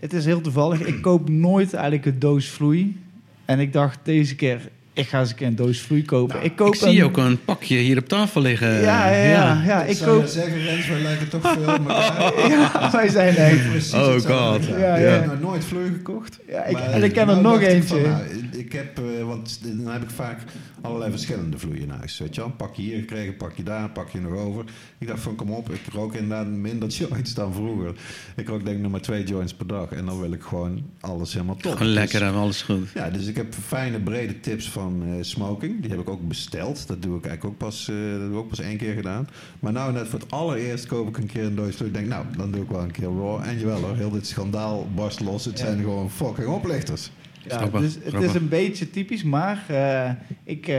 het 0.00 0.12
is 0.14 0.24
heel 0.24 0.40
toevallig. 0.40 0.80
Ik 0.80 1.02
koop 1.02 1.28
nooit 1.28 1.74
eigenlijk 1.74 2.06
een 2.06 2.18
doos 2.18 2.48
vloei. 2.48 2.96
En 3.44 3.58
ik 3.60 3.72
dacht 3.72 3.98
deze 4.02 4.34
keer, 4.34 4.60
ik 4.92 5.06
ga 5.08 5.20
eens 5.20 5.30
een 5.30 5.36
keer 5.36 5.46
een 5.46 5.56
doos 5.56 5.80
vloei 5.80 6.04
kopen. 6.04 6.34
Nou, 6.34 6.46
ik 6.46 6.56
koop 6.56 6.74
Ik 6.74 6.80
zie 6.80 7.04
ook 7.04 7.16
een 7.16 7.44
pakje 7.44 7.76
hier 7.76 7.98
op 7.98 8.08
tafel 8.08 8.40
liggen. 8.40 8.68
Ja, 8.80 9.08
ja, 9.10 9.22
ja. 9.24 9.62
ja, 9.66 9.82
ik 9.82 9.90
ik 9.90 9.96
zou 9.96 10.18
koop... 10.18 10.26
zeggen, 10.26 10.62
Rens, 10.62 10.88
wij 10.88 11.00
lijken 11.00 11.28
toch 11.28 11.52
veel 11.52 11.62
op 11.74 11.88
elkaar. 11.88 12.48
Ja, 12.48 12.90
wij 12.92 13.08
zijn 13.08 13.36
echt... 13.36 13.68
Precies 13.70 13.92
Oh 13.94 14.12
hetzelfde. 14.12 14.66
God. 14.66 14.78
Ja, 14.80 14.94
Ik 14.96 15.02
ja. 15.04 15.10
heb 15.10 15.26
nog 15.26 15.40
nooit 15.40 15.64
vloei 15.64 15.90
gekocht. 15.92 16.38
Ja, 16.48 16.64
ik- 16.64 16.72
Maar, 16.72 16.82
en 16.90 17.02
ik 17.02 17.12
ken 17.12 17.20
er 17.20 17.26
nou 17.26 17.42
nog 17.42 17.52
dacht 17.52 17.64
ik 17.64 17.68
eentje. 17.70 18.00
van, 18.00 18.10
nou, 18.10 18.22
ik 18.50 18.72
heb, 18.72 18.98
eh, 18.98 19.24
want 19.26 19.60
dan 19.62 19.92
heb 19.92 20.02
ik 20.02 20.10
vaak 20.10 20.38
allerlei 20.84 21.10
verschillende 21.10 21.58
vloeien 21.58 21.80
in 21.82 21.90
huis. 21.90 22.18
Weet 22.18 22.34
je 22.34 22.40
wel? 22.40 22.50
Een 22.50 22.56
pakje 22.56 22.82
hier 22.82 22.98
gekregen, 22.98 23.28
een 23.28 23.36
pakje 23.36 23.62
daar, 23.62 23.82
een 23.82 23.92
pakje 23.92 24.20
nog 24.20 24.32
over. 24.32 24.64
Ik 24.98 25.06
dacht 25.06 25.20
van, 25.20 25.34
kom 25.34 25.50
op, 25.50 25.70
ik 25.70 25.80
rook 25.92 26.14
inderdaad 26.14 26.46
minder 26.46 26.88
joints 26.98 27.34
dan 27.34 27.52
vroeger. 27.54 27.94
Ik 28.36 28.48
rook 28.48 28.64
denk 28.64 28.76
ik 28.76 28.82
nog 28.82 28.90
maar 28.90 29.00
twee 29.00 29.24
joints 29.24 29.54
per 29.54 29.66
dag. 29.66 29.90
En 29.90 30.06
dan 30.06 30.20
wil 30.20 30.32
ik 30.32 30.42
gewoon 30.42 30.82
alles 31.00 31.32
helemaal 31.32 31.56
top. 31.56 31.72
Gewoon 31.76 31.92
lekker, 31.92 32.18
Dus- 32.20 32.28
hè, 32.28 32.34
alles 32.34 32.62
goed. 32.62 32.90
ja, 32.94 33.10
dus 33.10 33.26
ik 33.26 33.36
heb 33.36 33.54
fijne 33.54 34.00
brede 34.00 34.40
tips 34.40 34.70
van 34.70 35.02
eh, 35.06 35.12
smoking. 35.20 35.80
Die 35.80 35.90
heb 35.90 36.00
ik 36.00 36.08
ook 36.08 36.28
besteld. 36.28 36.86
Dat 36.86 37.02
doe 37.02 37.18
ik 37.18 37.26
eigenlijk 37.26 37.54
ook 37.54 37.68
pas, 37.68 37.88
eh, 37.88 37.94
dat 38.12 38.20
heb 38.20 38.30
ik 38.30 38.36
ook 38.36 38.48
pas 38.48 38.60
één 38.60 38.76
keer 38.76 38.94
gedaan. 38.94 39.28
Maar 39.60 39.72
nou 39.72 39.92
net 39.92 40.08
voor 40.08 40.18
het 40.18 40.30
allereerst 40.30 40.86
koop 40.86 41.08
ik 41.08 41.16
een 41.16 41.26
keer 41.26 41.44
een 41.44 41.54
doos 41.54 41.74
vloei. 41.76 41.90
Ik 41.90 41.96
denk, 41.96 42.08
nou, 42.08 42.24
dan 42.36 42.50
doe 42.50 42.62
ik 42.62 42.68
wel 42.70 42.82
een 42.82 42.90
keer 42.90 43.04
raw. 43.04 43.40
En 43.44 43.58
jawel 43.58 43.80
hoor, 43.80 43.96
heel 43.96 44.10
dit 44.10 44.26
schandaal 44.26 44.88
barst 44.94 45.20
los. 45.20 45.44
Het 45.44 45.58
zijn 45.58 45.78
gewoon 45.78 46.10
fucking 46.10 46.46
oplichters. 46.48 47.10
Ja, 47.48 47.56
Grappig, 47.56 47.80
dus 47.80 47.98
het 48.12 48.22
is 48.22 48.34
een 48.34 48.48
beetje 48.48 48.90
typisch, 48.90 49.22
maar 49.22 49.64
eh, 49.68 50.10
ik, 50.44 50.68
eh, 50.68 50.74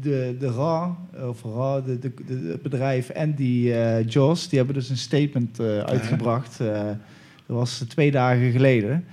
de, 0.00 0.36
de 0.38 0.46
RA, 0.56 0.96
of 1.28 1.42
RA, 1.42 1.80
de, 1.80 1.98
de, 1.98 2.12
de- 2.26 2.48
het 2.50 2.62
bedrijf 2.62 3.08
en 3.08 3.34
die 3.34 3.74
eh 3.74 4.06
Jos, 4.08 4.48
die 4.48 4.58
hebben 4.58 4.76
dus 4.76 4.88
een 4.90 4.96
statement 4.96 5.60
uitgebracht. 5.60 6.58
dat 6.58 7.56
was 7.56 7.84
twee 7.88 8.10
dagen 8.10 8.50
geleden. 8.52 9.04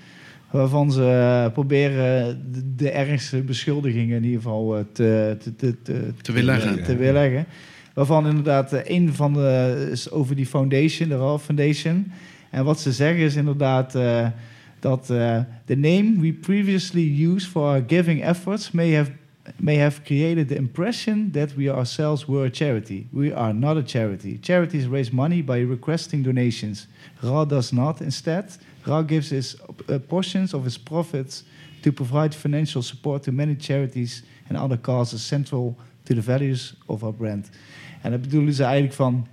Waarvan 0.51 0.91
ze 0.91 1.49
proberen 1.53 2.41
de, 2.51 2.75
de 2.75 2.89
ergste 2.91 3.37
beschuldigingen 3.41 4.17
in 4.17 4.23
ieder 4.23 4.41
geval 4.41 4.85
te, 4.91 5.37
te, 5.39 5.55
te, 5.55 5.81
te, 5.81 6.11
Te 6.21 6.31
weerleggen. 6.31 6.83
te, 6.83 6.95
weerleggen. 6.95 7.45
Waarvan 7.93 8.27
inderdaad 8.27 8.71
een 8.85 9.13
van 9.13 9.33
de 9.33 9.87
is 9.91 10.11
over 10.11 10.35
die 10.35 10.45
foundation, 10.45 11.09
de 11.09 11.15
RA 11.17 11.37
Foundation. 11.37 12.11
En 12.49 12.63
wat 12.65 12.79
ze 12.79 12.91
zeggen 12.91 13.23
is 13.23 13.35
inderdaad 13.35 13.95
dat 14.81 15.09
eh, 15.09 15.39
the 15.65 15.75
name 15.75 16.19
we 16.19 16.33
previously 16.33 17.25
used 17.31 17.47
for 17.47 17.63
our 17.63 17.83
giving 17.87 18.23
efforts 18.23 18.71
may 18.71 18.91
have 18.91 19.11
may 19.57 19.75
have 19.75 20.03
created 20.03 20.47
the 20.47 20.55
impression 20.55 21.31
that 21.31 21.55
we 21.55 21.69
ourselves 21.69 22.25
were 22.25 22.45
a 22.45 22.49
charity. 22.49 23.07
We 23.11 23.33
are 23.33 23.53
not 23.53 23.77
a 23.77 23.83
charity. 23.83 24.37
Charities 24.37 24.87
raise 24.87 25.11
money 25.11 25.41
by 25.41 25.59
requesting 25.59 26.23
donations. 26.23 26.87
Ra 27.21 27.45
does 27.45 27.71
not. 27.71 28.01
Instead, 28.01 28.45
Ra 28.85 29.01
gives 29.01 29.29
his 29.29 29.55
uh, 29.89 29.99
portions 29.99 30.53
of 30.53 30.63
his 30.63 30.77
profits 30.77 31.43
to 31.81 31.91
provide 31.91 32.35
financial 32.35 32.81
support 32.81 33.23
to 33.23 33.31
many 33.31 33.55
charities 33.55 34.23
and 34.47 34.57
other 34.57 34.77
causes 34.77 35.23
central 35.23 35.75
to 36.05 36.13
the 36.13 36.21
values 36.21 36.75
of 36.87 37.03
our 37.03 37.13
brand. 37.13 37.49
En 38.01 38.11
dat 38.11 38.21
bedoelen 38.21 38.53
ze 38.53 38.63
eigenlijk 38.63 38.93
van. 38.93 39.27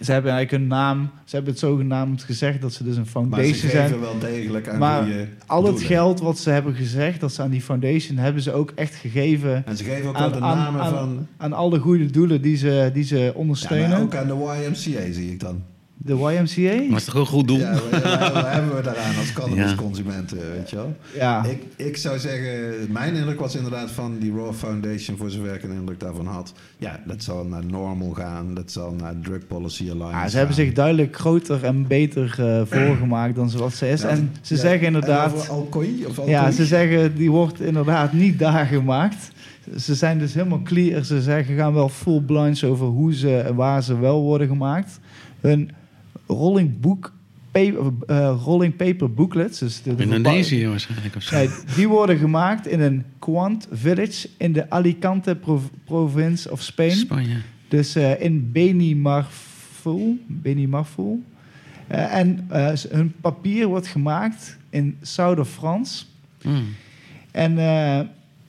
Ze 0.00 0.12
hebben 0.12 0.32
eigenlijk 0.32 0.62
een 0.62 0.68
naam, 0.68 1.10
ze 1.24 1.34
hebben 1.36 1.52
het 1.52 1.60
zogenaamd 1.62 2.22
gezegd 2.22 2.60
dat 2.60 2.72
ze 2.72 2.84
dus 2.84 2.96
een 2.96 3.02
Maar 3.02 3.04
ze 3.04 3.10
foundation 3.36 3.70
zijn. 3.70 3.88
geven 3.88 4.00
wel 4.00 4.18
degelijk 4.18 4.68
aan 4.68 4.78
Maar 4.78 5.02
Al 5.46 5.62
het 5.62 5.70
doelen. 5.70 5.86
geld 5.88 6.20
wat 6.20 6.38
ze 6.38 6.50
hebben 6.50 6.74
gezegd, 6.74 7.20
dat 7.20 7.32
ze 7.32 7.42
aan 7.42 7.50
die 7.50 7.60
foundation 7.62 8.16
hebben 8.18 8.42
ze 8.42 8.52
ook 8.52 8.72
echt 8.74 8.94
gegeven 8.94 9.66
En 9.66 9.76
ze 9.76 9.84
geven 9.84 10.08
ook 10.08 10.14
aan, 10.16 10.32
de 10.32 10.38
namen 10.38 10.80
aan, 10.80 10.92
van... 10.92 11.26
aan 11.36 11.52
al 11.52 11.70
de 11.70 11.78
goede 11.78 12.06
doelen 12.10 12.42
die 12.42 12.56
ze, 12.56 12.90
die 12.92 13.04
ze 13.04 13.18
Ja, 13.18 13.30
ondersteunen. 13.34 13.90
maar 13.90 14.00
ook 14.00 14.14
aan 14.14 14.26
de 14.26 14.34
YMCA 14.34 15.12
zie 15.12 15.30
ik 15.32 15.40
dan. 15.40 15.62
De 15.98 16.14
YMCA? 16.14 16.88
Maar 16.88 16.98
is 16.98 17.04
toch 17.04 17.14
een 17.14 17.26
goed 17.26 17.48
doel? 17.48 17.58
Ja, 17.58 17.72
wat, 17.72 18.46
hebben 18.46 18.76
we 18.76 18.82
daaraan 18.82 19.16
als 19.16 19.32
cannabisconsumenten, 19.38 20.38
weet 20.52 20.70
je 20.70 20.76
wel? 20.76 20.96
Ja. 21.14 21.44
Ik, 21.44 21.62
ik 21.76 21.96
zou 21.96 22.18
zeggen, 22.18 22.92
mijn 22.92 23.14
indruk 23.14 23.40
was 23.40 23.54
inderdaad 23.54 23.90
van 23.90 24.18
die 24.18 24.32
Raw 24.32 24.54
Foundation, 24.54 25.16
voor 25.16 25.30
zover 25.30 25.54
ik 25.54 25.62
een 25.62 25.72
indruk 25.72 26.00
daarvan 26.00 26.26
had. 26.26 26.52
Ja, 26.78 27.00
dat 27.06 27.22
zal 27.22 27.44
naar 27.44 27.64
Normal 27.64 28.10
gaan, 28.10 28.54
dat 28.54 28.72
zal 28.72 28.92
naar 28.92 29.14
Drug 29.22 29.46
Policy 29.46 29.90
Alliance 29.90 30.16
Ja, 30.16 30.28
ze 30.28 30.36
hebben 30.36 30.54
gaan. 30.54 30.64
zich 30.64 30.74
duidelijk 30.74 31.16
groter 31.16 31.64
en 31.64 31.86
beter 31.86 32.34
eh, 32.38 32.60
voorgemaakt 32.86 33.34
dan 33.34 33.50
ze 33.50 33.58
wat 33.58 33.72
ze 33.72 33.88
is. 33.88 34.02
Ja, 34.02 34.08
en 34.08 34.32
ze 34.40 34.54
ja, 34.54 34.60
zeggen 34.60 34.80
En 34.80 34.94
inderdaad... 34.94 35.32
over 35.34 35.50
Alcoy, 35.50 36.04
of 36.06 36.18
Alcoy? 36.18 36.32
Ja, 36.32 36.50
ze 36.50 36.66
zeggen 36.66 37.16
die 37.16 37.30
wordt 37.30 37.60
inderdaad 37.60 38.12
niet 38.12 38.38
daar 38.38 38.66
gemaakt. 38.66 39.30
Ze 39.78 39.94
zijn 39.94 40.18
dus 40.18 40.34
helemaal 40.34 40.62
clear. 40.62 41.04
Ze 41.04 41.22
zeggen 41.22 41.56
gaan 41.56 41.74
wel 41.74 41.88
full 41.88 42.20
blinds 42.20 42.64
over 42.64 42.86
hoe 42.86 43.14
ze 43.14 43.38
en 43.38 43.54
waar 43.54 43.82
ze 43.82 43.98
wel 43.98 44.22
worden 44.22 44.48
gemaakt. 44.48 45.00
Hun 45.40 45.70
rolling 46.26 46.80
boek 46.80 47.12
paper, 47.50 47.92
eh, 48.06 48.40
rolling 48.44 48.76
paper 48.76 49.12
booklets. 49.12 49.58
Dus 49.58 49.82
de, 49.82 49.94
de 49.94 50.02
Indonesië 50.02 50.66
waarschijnlijk 50.68 51.16
of 51.16 51.22
zo. 51.22 51.36
Nee, 51.36 51.48
die 51.76 51.88
worden 51.88 52.18
gemaakt 52.18 52.66
in 52.66 52.80
een 52.80 53.04
Quant 53.18 53.68
Village 53.72 54.28
in 54.36 54.52
de 54.52 54.70
Alicante 54.70 55.36
prov- 55.36 55.64
province 55.84 56.50
of 56.50 56.62
Spain. 56.62 56.90
Spanje. 56.90 57.36
Dus 57.68 57.94
eh, 57.94 58.20
in 58.22 58.52
Benimarful. 58.52 60.18
Benimarful. 60.26 61.22
Eh, 61.86 62.14
en 62.14 62.46
eh, 62.48 62.72
hun 62.90 63.12
papier 63.20 63.66
wordt 63.66 63.86
gemaakt 63.86 64.56
in 64.70 64.96
South 65.02 65.38
of 65.38 65.48
France. 65.48 66.04
Mm. 66.42 66.64
En, 67.30 67.58
eh, 67.58 67.98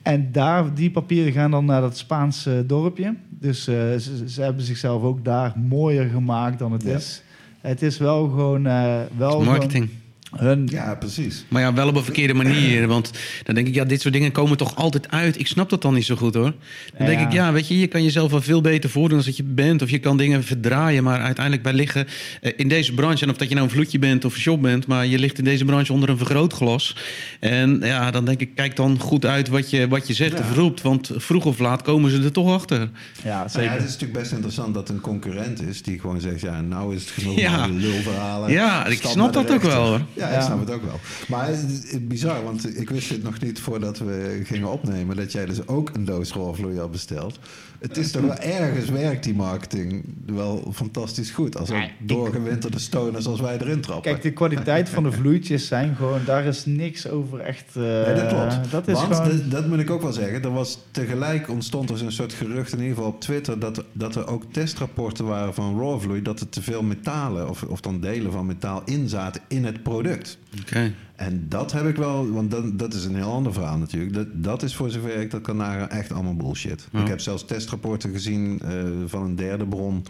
en 0.02 0.28
daar, 0.32 0.74
die 0.74 0.90
papieren 0.90 1.32
gaan 1.32 1.50
dan 1.50 1.64
naar 1.64 1.80
dat 1.80 1.96
Spaanse 1.98 2.64
dorpje. 2.66 3.14
Dus 3.28 3.66
eh, 3.66 3.74
ze, 3.96 4.22
ze 4.28 4.42
hebben 4.42 4.64
zichzelf 4.64 5.02
ook 5.02 5.24
daar 5.24 5.52
mooier 5.58 6.08
gemaakt 6.08 6.58
dan 6.58 6.72
het 6.72 6.82
Ja. 6.82 6.94
is. 6.96 7.22
Het 7.60 7.82
is 7.82 7.98
wel 7.98 8.28
gewoon... 8.28 8.66
eh, 8.66 9.00
wel 9.16 9.40
marketing. 9.42 9.88
gewoon 9.88 10.07
hun, 10.36 10.66
Ja, 10.70 10.94
precies. 10.94 11.44
Maar 11.48 11.62
ja, 11.62 11.72
wel 11.72 11.88
op 11.88 11.96
een 11.96 12.04
verkeerde 12.04 12.34
manier. 12.34 12.86
Want 12.86 13.10
dan 13.44 13.54
denk 13.54 13.66
ik, 13.66 13.74
ja, 13.74 13.84
dit 13.84 14.00
soort 14.00 14.14
dingen 14.14 14.32
komen 14.32 14.56
toch 14.56 14.76
altijd 14.76 15.08
uit. 15.10 15.38
Ik 15.38 15.46
snap 15.46 15.70
dat 15.70 15.82
dan 15.82 15.94
niet 15.94 16.04
zo 16.04 16.16
goed 16.16 16.34
hoor. 16.34 16.52
Dan 16.96 17.06
denk 17.06 17.20
Ja. 17.20 17.26
ik, 17.26 17.32
ja, 17.32 17.52
weet 17.52 17.68
je, 17.68 17.78
je 17.78 17.86
kan 17.86 18.02
jezelf 18.02 18.30
wel 18.30 18.40
veel 18.40 18.60
beter 18.60 18.90
voordoen 18.90 19.16
als 19.16 19.26
dat 19.26 19.36
je 19.36 19.42
bent. 19.44 19.82
Of 19.82 19.90
je 19.90 19.98
kan 19.98 20.16
dingen 20.16 20.44
verdraaien. 20.44 21.02
Maar 21.04 21.20
uiteindelijk 21.20 21.62
bij 21.64 21.72
liggen 21.72 22.06
eh, 22.40 22.52
in 22.56 22.68
deze 22.68 22.92
branche. 22.94 23.24
En 23.24 23.30
of 23.30 23.36
dat 23.36 23.48
je 23.48 23.54
nou 23.54 23.66
een 23.66 23.72
vloedje 23.72 23.98
bent 23.98 24.24
of 24.24 24.34
een 24.34 24.40
shop 24.40 24.62
bent. 24.62 24.86
Maar 24.86 25.06
je 25.06 25.18
ligt 25.18 25.38
in 25.38 25.44
deze 25.44 25.64
branche 25.64 25.92
onder 25.92 26.08
een 26.08 26.16
vergrootglas. 26.18 26.96
En 27.40 27.80
ja, 27.82 28.10
dan 28.10 28.24
denk 28.24 28.40
ik, 28.40 28.54
kijk 28.54 28.76
dan 28.76 28.98
goed 29.00 29.24
uit 29.26 29.48
wat 29.48 29.70
je, 29.70 29.88
wat 29.88 30.06
je 30.06 30.14
zegt 30.14 30.32
Ja. 30.38 30.44
of 30.44 30.54
roept. 30.54 30.82
Want 30.82 31.10
vroeg 31.16 31.44
of 31.44 31.58
laat 31.58 31.82
komen 31.82 32.10
ze 32.10 32.22
er 32.22 32.32
toch 32.32 32.52
achter. 32.52 32.78
ja, 32.78 32.88
Nou 33.24 33.38
ja, 33.42 33.48
zeker. 33.48 33.70
het 33.70 33.82
is 33.84 33.92
natuurlijk 33.92 34.18
best 34.20 34.32
interessant 34.32 34.74
dat 34.74 34.88
een 34.88 35.00
concurrent 35.00 35.62
is 35.62 35.82
die 35.82 35.98
gewoon 36.00 36.20
zegt: 36.20 36.40
ja, 36.40 36.60
nou 36.60 36.94
is 36.94 37.00
het 37.00 37.10
genoeg 37.10 37.38
Ja. 37.38 37.66
lulverhalen. 37.66 38.50
Ja, 38.52 38.86
ik 38.86 39.00
snap 39.02 39.32
dat 39.32 39.50
ook 39.52 39.62
wel, 39.62 39.86
hoor. 39.86 40.00
Ja, 40.18 40.28
ik 40.28 40.42
snap 40.42 40.60
het 40.60 40.70
ook 40.70 40.82
wel. 40.82 41.00
Maar 41.28 41.48
het 41.48 41.64
is 41.68 42.06
bizar, 42.06 42.42
want 42.44 42.78
ik 42.78 42.90
wist 42.90 43.08
het 43.08 43.22
nog 43.22 43.40
niet 43.40 43.60
voordat 43.60 43.98
we 43.98 44.40
gingen 44.44 44.68
opnemen 44.68 45.16
dat 45.16 45.32
jij 45.32 45.46
dus 45.46 45.66
ook 45.66 45.90
een 45.94 46.04
doos 46.04 46.32
rolvloei 46.32 46.78
had 46.78 46.90
besteld. 46.90 47.38
Het 47.78 47.96
is 47.96 48.10
toch 48.10 48.22
wel 48.22 48.36
ergens 48.36 48.88
werkt 48.88 49.24
die 49.24 49.34
marketing 49.34 50.04
wel 50.26 50.70
fantastisch 50.74 51.30
goed. 51.30 51.58
Als 51.58 51.70
ook 51.70 51.88
doorgewinterde 51.98 52.78
stoners 52.78 53.26
als 53.26 53.40
wij 53.40 53.58
erin 53.58 53.80
trappen. 53.80 54.10
Kijk, 54.10 54.22
de 54.22 54.32
kwaliteit 54.32 54.88
van 54.88 55.02
de 55.02 55.12
vloeitjes 55.12 55.66
zijn 55.66 55.96
gewoon... 55.96 56.20
Daar 56.24 56.44
is 56.44 56.64
niks 56.66 57.08
over 57.08 57.40
echt... 57.40 57.76
eh, 57.76 57.82
Nee, 57.82 58.14
dat 58.14 58.26
klopt. 58.28 58.70
Dat 58.70 58.88
is 58.88 58.94
Want, 58.94 59.14
gewoon... 59.14 59.28
dat, 59.28 59.50
dat 59.50 59.68
moet 59.68 59.78
ik 59.78 59.90
ook 59.90 60.02
wel 60.02 60.12
zeggen, 60.12 60.42
er 60.42 60.52
was 60.52 60.78
tegelijk 60.90 61.48
ontstond 61.50 61.90
er 61.90 61.98
zo'n 61.98 62.10
soort 62.10 62.32
gerucht, 62.32 62.72
in 62.72 62.78
ieder 62.78 62.94
geval 62.94 63.10
op 63.10 63.20
Twitter, 63.20 63.58
dat, 63.58 63.84
dat 63.92 64.14
er 64.14 64.26
ook 64.28 64.44
testrapporten 64.52 65.24
waren 65.24 65.54
van 65.54 65.78
Rawvloei, 65.80 66.22
dat 66.22 66.40
er 66.40 66.48
te 66.48 66.62
veel 66.62 66.82
metalen, 66.82 67.48
of, 67.48 67.62
of 67.62 67.80
dan 67.80 68.00
delen 68.00 68.32
van 68.32 68.46
metaal, 68.46 68.82
in 68.84 69.08
zaten 69.08 69.42
in 69.48 69.64
het 69.64 69.82
product. 69.82 70.38
Oké. 70.60 70.92
En 71.18 71.46
dat 71.48 71.72
heb 71.72 71.86
ik 71.86 71.96
wel, 71.96 72.30
want 72.30 72.50
dat, 72.50 72.78
dat 72.78 72.94
is 72.94 73.04
een 73.04 73.14
heel 73.16 73.32
ander 73.32 73.52
verhaal 73.52 73.78
natuurlijk. 73.78 74.14
Dat, 74.14 74.26
dat 74.32 74.62
is 74.62 74.74
voor 74.74 74.90
zover 74.90 75.16
ik 75.16 75.30
dat 75.30 75.40
kan 75.40 75.56
nagaan 75.56 75.88
echt 75.88 76.12
allemaal 76.12 76.36
bullshit. 76.36 76.88
Ja. 76.92 77.00
Ik 77.00 77.08
heb 77.08 77.20
zelfs 77.20 77.44
testrapporten 77.44 78.10
gezien 78.12 78.60
eh, 78.64 78.70
van 79.06 79.22
een 79.22 79.36
derde 79.36 79.66
bron. 79.66 80.04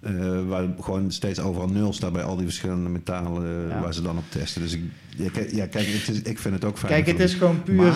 eh, 0.00 0.12
waar 0.48 0.64
gewoon 0.80 1.10
steeds 1.12 1.40
overal 1.40 1.68
nul 1.68 1.92
staat 1.92 2.12
bij 2.12 2.22
al 2.22 2.36
die 2.36 2.44
verschillende 2.44 2.88
metalen 2.88 3.42
eh, 3.44 3.68
Ja. 3.70 3.80
waar 3.80 3.94
ze 3.94 4.02
dan 4.02 4.16
op 4.16 4.24
testen. 4.28 4.62
Dus 4.62 4.72
ik, 4.74 4.80
ja, 5.16 5.30
kijk, 5.32 5.50
ja, 5.54 5.66
kijk 5.66 5.86
het 5.86 6.08
is, 6.08 6.22
ik 6.22 6.38
vind 6.38 6.54
het 6.54 6.64
ook 6.64 6.78
fijn. 6.78 6.92
Kijk, 6.92 7.06
het 7.06 7.20
is 7.20 7.34
gewoon 7.34 7.62
puur 7.62 7.86
ik- 7.88 7.94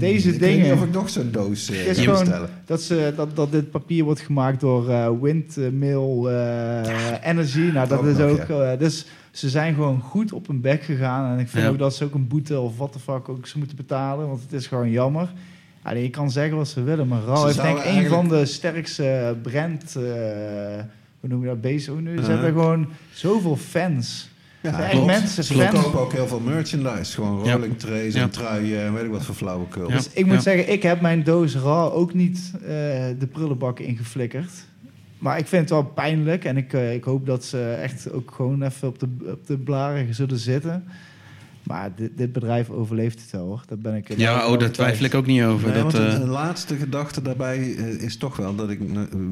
deze 0.00 0.28
ik 0.32 0.40
weet 0.40 0.50
niet 0.56 0.60
dingen. 0.60 0.74
of 0.76 0.82
ik 0.84 0.92
nog 0.92 1.10
zo'n 1.10 1.30
doos 1.30 1.70
is 1.70 1.98
gewoon 1.98 2.18
bestellen. 2.18 2.48
dat, 2.64 2.82
ze, 2.82 3.12
dat, 3.16 3.36
dat 3.36 3.52
dit 3.52 3.70
papier 3.70 4.04
wordt 4.04 4.20
gemaakt 4.20 4.60
door 4.60 5.20
Windmill 5.22 6.26
Energy. 7.22 7.70
Nou, 7.72 7.88
dat 7.88 7.98
ook 7.98 8.04
is 8.06 8.16
nog, 8.16 8.50
ook. 8.50 8.78
dus 8.78 9.06
ze 9.38 9.48
zijn 9.48 9.74
gewoon 9.74 10.00
goed 10.00 10.32
op 10.32 10.46
hun 10.46 10.60
bek 10.60 10.82
gegaan. 10.82 11.32
En 11.32 11.38
ik 11.38 11.48
vind 11.48 11.64
Ja. 11.64 11.70
ook 11.70 11.78
dat 11.78 11.94
ze 11.94 12.04
ook 12.04 12.14
een 12.14 12.28
boete 12.28 12.60
of 12.60 12.76
wat 12.78 12.92
de 12.92 12.98
fuck 12.98 13.28
ook 13.28 13.46
ze 13.46 13.58
moeten 13.58 13.76
betalen. 13.76 14.28
Want 14.28 14.42
het 14.42 14.52
is 14.52 14.66
gewoon 14.66 14.90
jammer. 14.90 15.32
Alleen 15.82 16.02
je 16.02 16.10
kan 16.10 16.30
zeggen 16.30 16.56
wat 16.56 16.68
ze 16.68 16.82
willen, 16.82 17.08
maar 17.08 17.20
Ze 17.36 17.44
heeft 17.44 17.62
denk 17.62 17.78
ik 17.78 17.84
een 17.84 18.08
van 18.08 18.28
de 18.28 18.46
sterkste 18.46 19.36
brand. 19.42 19.96
eh 19.96 20.02
hoe 21.20 21.28
noem 21.28 21.40
je 21.40 21.46
dat? 21.46 21.60
Bezig. 21.60 21.94
Nu? 21.94 22.16
Ze 22.22 22.30
hebben 22.30 22.52
gewoon 22.52 22.86
zoveel 23.12 23.56
fans. 23.56 24.28
Ja, 24.62 24.80
echt 24.80 24.90
klopt. 24.90 25.06
mensen, 25.06 25.44
Ze 25.44 25.54
fans. 25.54 25.70
verkopen 25.70 26.00
ook 26.00 26.12
heel 26.12 26.26
veel 26.26 26.40
merchandise. 26.40 27.12
Gewoon 27.14 27.44
Ja. 27.44 27.52
rolling 27.52 27.78
trays 27.78 28.14
Ja. 28.14 28.22
en 28.22 28.30
truien 28.30 28.80
en 28.84 28.94
weet 28.94 29.04
ik 29.04 29.10
wat 29.10 29.24
voor 29.24 29.34
flauwekul. 29.34 29.88
Ja. 29.88 29.96
Dus 29.96 30.08
ik 30.12 30.26
moet 30.26 30.34
Ja. 30.34 30.40
zeggen, 30.40 30.72
ik 30.72 30.82
heb 30.82 31.00
mijn 31.00 31.22
doos 31.24 31.56
Raw 31.56 31.94
ook 31.94 32.14
niet 32.14 32.52
eh, 32.54 32.60
de 33.18 33.26
prullenbak 33.32 33.78
ingeflikkerd. 33.78 34.50
Maar 35.18 35.38
ik 35.38 35.46
vind 35.46 35.60
het 35.62 35.70
wel 35.70 35.84
pijnlijk 35.84 36.44
en 36.44 36.56
ik, 36.56 36.72
eh, 36.72 36.94
ik 36.94 37.04
hoop 37.04 37.26
dat 37.26 37.44
ze 37.44 37.70
echt 37.82 38.12
ook 38.12 38.30
gewoon 38.30 38.62
even 38.62 38.88
op 38.88 38.98
de, 38.98 39.08
op 39.32 39.46
de 39.46 39.58
blaren 39.58 40.14
zullen 40.14 40.38
zitten. 40.38 40.84
Maar 41.62 41.90
dit, 41.96 42.10
dit 42.18 42.32
bedrijf 42.32 42.70
overleeft 42.70 43.20
het 43.20 43.30
wel 43.30 43.46
hoor. 43.46 43.62
Dat 43.66 43.82
ben 43.82 43.94
ik. 43.94 44.16
Ja, 44.16 44.48
oh, 44.52 44.58
daar 44.58 44.70
twijfel 44.70 45.04
ik 45.04 45.14
ook 45.14 45.26
niet 45.26 45.42
over. 45.42 45.68
Nee, 45.68 45.82
dat, 45.82 45.92
want 45.92 46.04
een, 46.04 46.10
eh, 46.10 46.20
een 46.20 46.28
laatste 46.28 46.76
gedachte 46.76 47.22
daarbij 47.22 47.58
eh, 47.76 47.86
is 48.02 48.16
toch 48.16 48.36
wel 48.36 48.54
dat 48.54 48.70
ik 48.70 48.80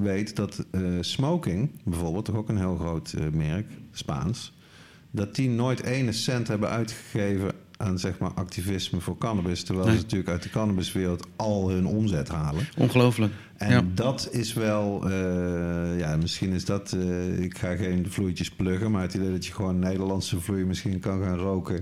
weet 0.02 0.36
dat 0.36 0.64
eh, 0.70 0.80
smoking, 1.00 1.70
bijvoorbeeld, 1.84 2.24
toch 2.24 2.36
ook 2.36 2.48
een 2.48 2.58
heel 2.58 2.76
groot 2.76 3.12
eh, 3.18 3.24
merk, 3.32 3.66
Spaans, 3.92 4.52
dat 5.10 5.34
die 5.34 5.48
nooit 5.48 5.82
ene 5.82 6.12
cent 6.12 6.48
hebben 6.48 6.68
uitgegeven 6.68 7.52
aan 7.76 7.98
zeg 7.98 8.18
maar 8.18 8.30
activisme 8.34 9.00
voor 9.00 9.18
cannabis, 9.18 9.62
terwijl 9.62 9.86
Nee. 9.86 9.96
ze 9.96 10.02
natuurlijk 10.02 10.30
uit 10.30 10.42
de 10.42 10.50
cannabiswereld 10.50 11.26
al 11.36 11.70
hun 11.70 11.86
omzet 11.86 12.28
halen. 12.28 12.68
ongelooflijk. 12.76 13.32
En 13.56 13.70
Ja. 13.70 13.84
dat 13.94 14.28
is 14.30 14.52
wel, 14.52 15.10
eh, 15.10 15.98
ja, 15.98 16.16
misschien 16.16 16.52
is 16.52 16.64
dat, 16.64 16.92
eh, 16.92 17.38
ik 17.38 17.58
ga 17.58 17.76
geen 17.76 18.06
vloeitjes 18.08 18.50
pluggen, 18.50 18.90
maar 18.90 19.02
het 19.02 19.14
idee 19.14 19.30
dat 19.30 19.46
je 19.46 19.52
gewoon 19.52 19.78
Nederlandse 19.78 20.40
vloei 20.40 20.64
misschien 20.64 21.00
kan 21.00 21.22
gaan 21.22 21.38
roken. 21.38 21.80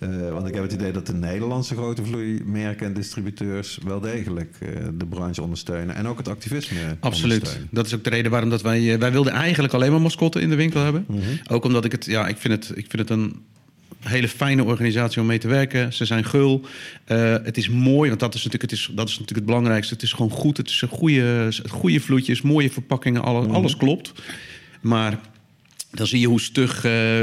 Eh, 0.00 0.32
want 0.32 0.48
ik 0.48 0.54
heb 0.54 0.62
het 0.62 0.72
idee 0.72 0.92
dat 0.92 1.06
de 1.06 1.14
Nederlandse 1.14 1.74
grote 1.74 2.04
vloeimerken 2.04 2.86
en 2.86 2.92
distributeurs 2.92 3.78
wel 3.86 4.00
degelijk 4.00 4.56
de 4.94 5.06
branche 5.06 5.42
ondersteunen. 5.42 5.94
En 5.94 6.06
ook 6.06 6.18
het 6.18 6.28
activisme 6.28 6.96
Absoluut. 7.00 7.58
Dat 7.70 7.86
is 7.86 7.94
ook 7.94 8.04
de 8.04 8.10
reden 8.10 8.30
waarom 8.30 8.50
dat 8.50 8.62
wij... 8.62 8.98
wij 8.98 9.12
wilden 9.12 9.32
eigenlijk 9.32 9.74
alleen 9.74 9.90
maar 9.90 10.00
mascotten 10.00 10.40
in 10.40 10.48
de 10.48 10.54
winkel 10.56 10.82
hebben. 10.82 11.04
Mhm. 11.08 11.20
Ook 11.48 11.64
omdat 11.64 11.84
ik 11.84 11.92
het... 11.92 12.04
Ja, 12.04 12.26
ik 12.28 12.36
vind 12.36 12.54
het, 12.54 12.76
ik 12.76 12.86
vind 12.90 13.08
het 13.08 13.10
een 13.10 13.44
hele 14.04 14.28
fijne 14.28 14.64
organisatie 14.64 15.20
om 15.20 15.26
mee 15.26 15.38
te 15.38 15.48
werken. 15.48 15.92
Ze 15.92 16.04
zijn 16.04 16.24
gul. 16.24 16.64
Eh, 17.04 17.32
het 17.42 17.56
is 17.56 17.68
mooi, 17.68 18.08
want 18.08 18.20
dat 18.20 18.34
is, 18.34 18.44
natuurlijk, 18.44 18.70
het 18.70 18.80
is, 18.80 18.90
dat 18.94 19.04
is 19.08 19.12
natuurlijk 19.12 19.36
het 19.38 19.46
belangrijkste. 19.46 19.94
Het 19.94 20.02
is 20.02 20.12
gewoon 20.12 20.30
goed. 20.30 20.56
Het 20.56 20.68
is 20.68 20.82
een 20.82 20.88
goede, 20.88 21.48
goede 21.70 22.00
vloeitjes, 22.00 22.42
mooie 22.42 22.70
verpakkingen. 22.70 23.22
Alles, 23.22 23.46
Mhm. 23.46 23.54
alles 23.54 23.76
klopt. 23.76 24.12
Maar... 24.80 25.18
Dan 25.94 26.06
zie 26.06 26.20
je 26.20 26.26
hoe 26.26 26.40
stug 26.40 26.76
eh, 26.76 26.82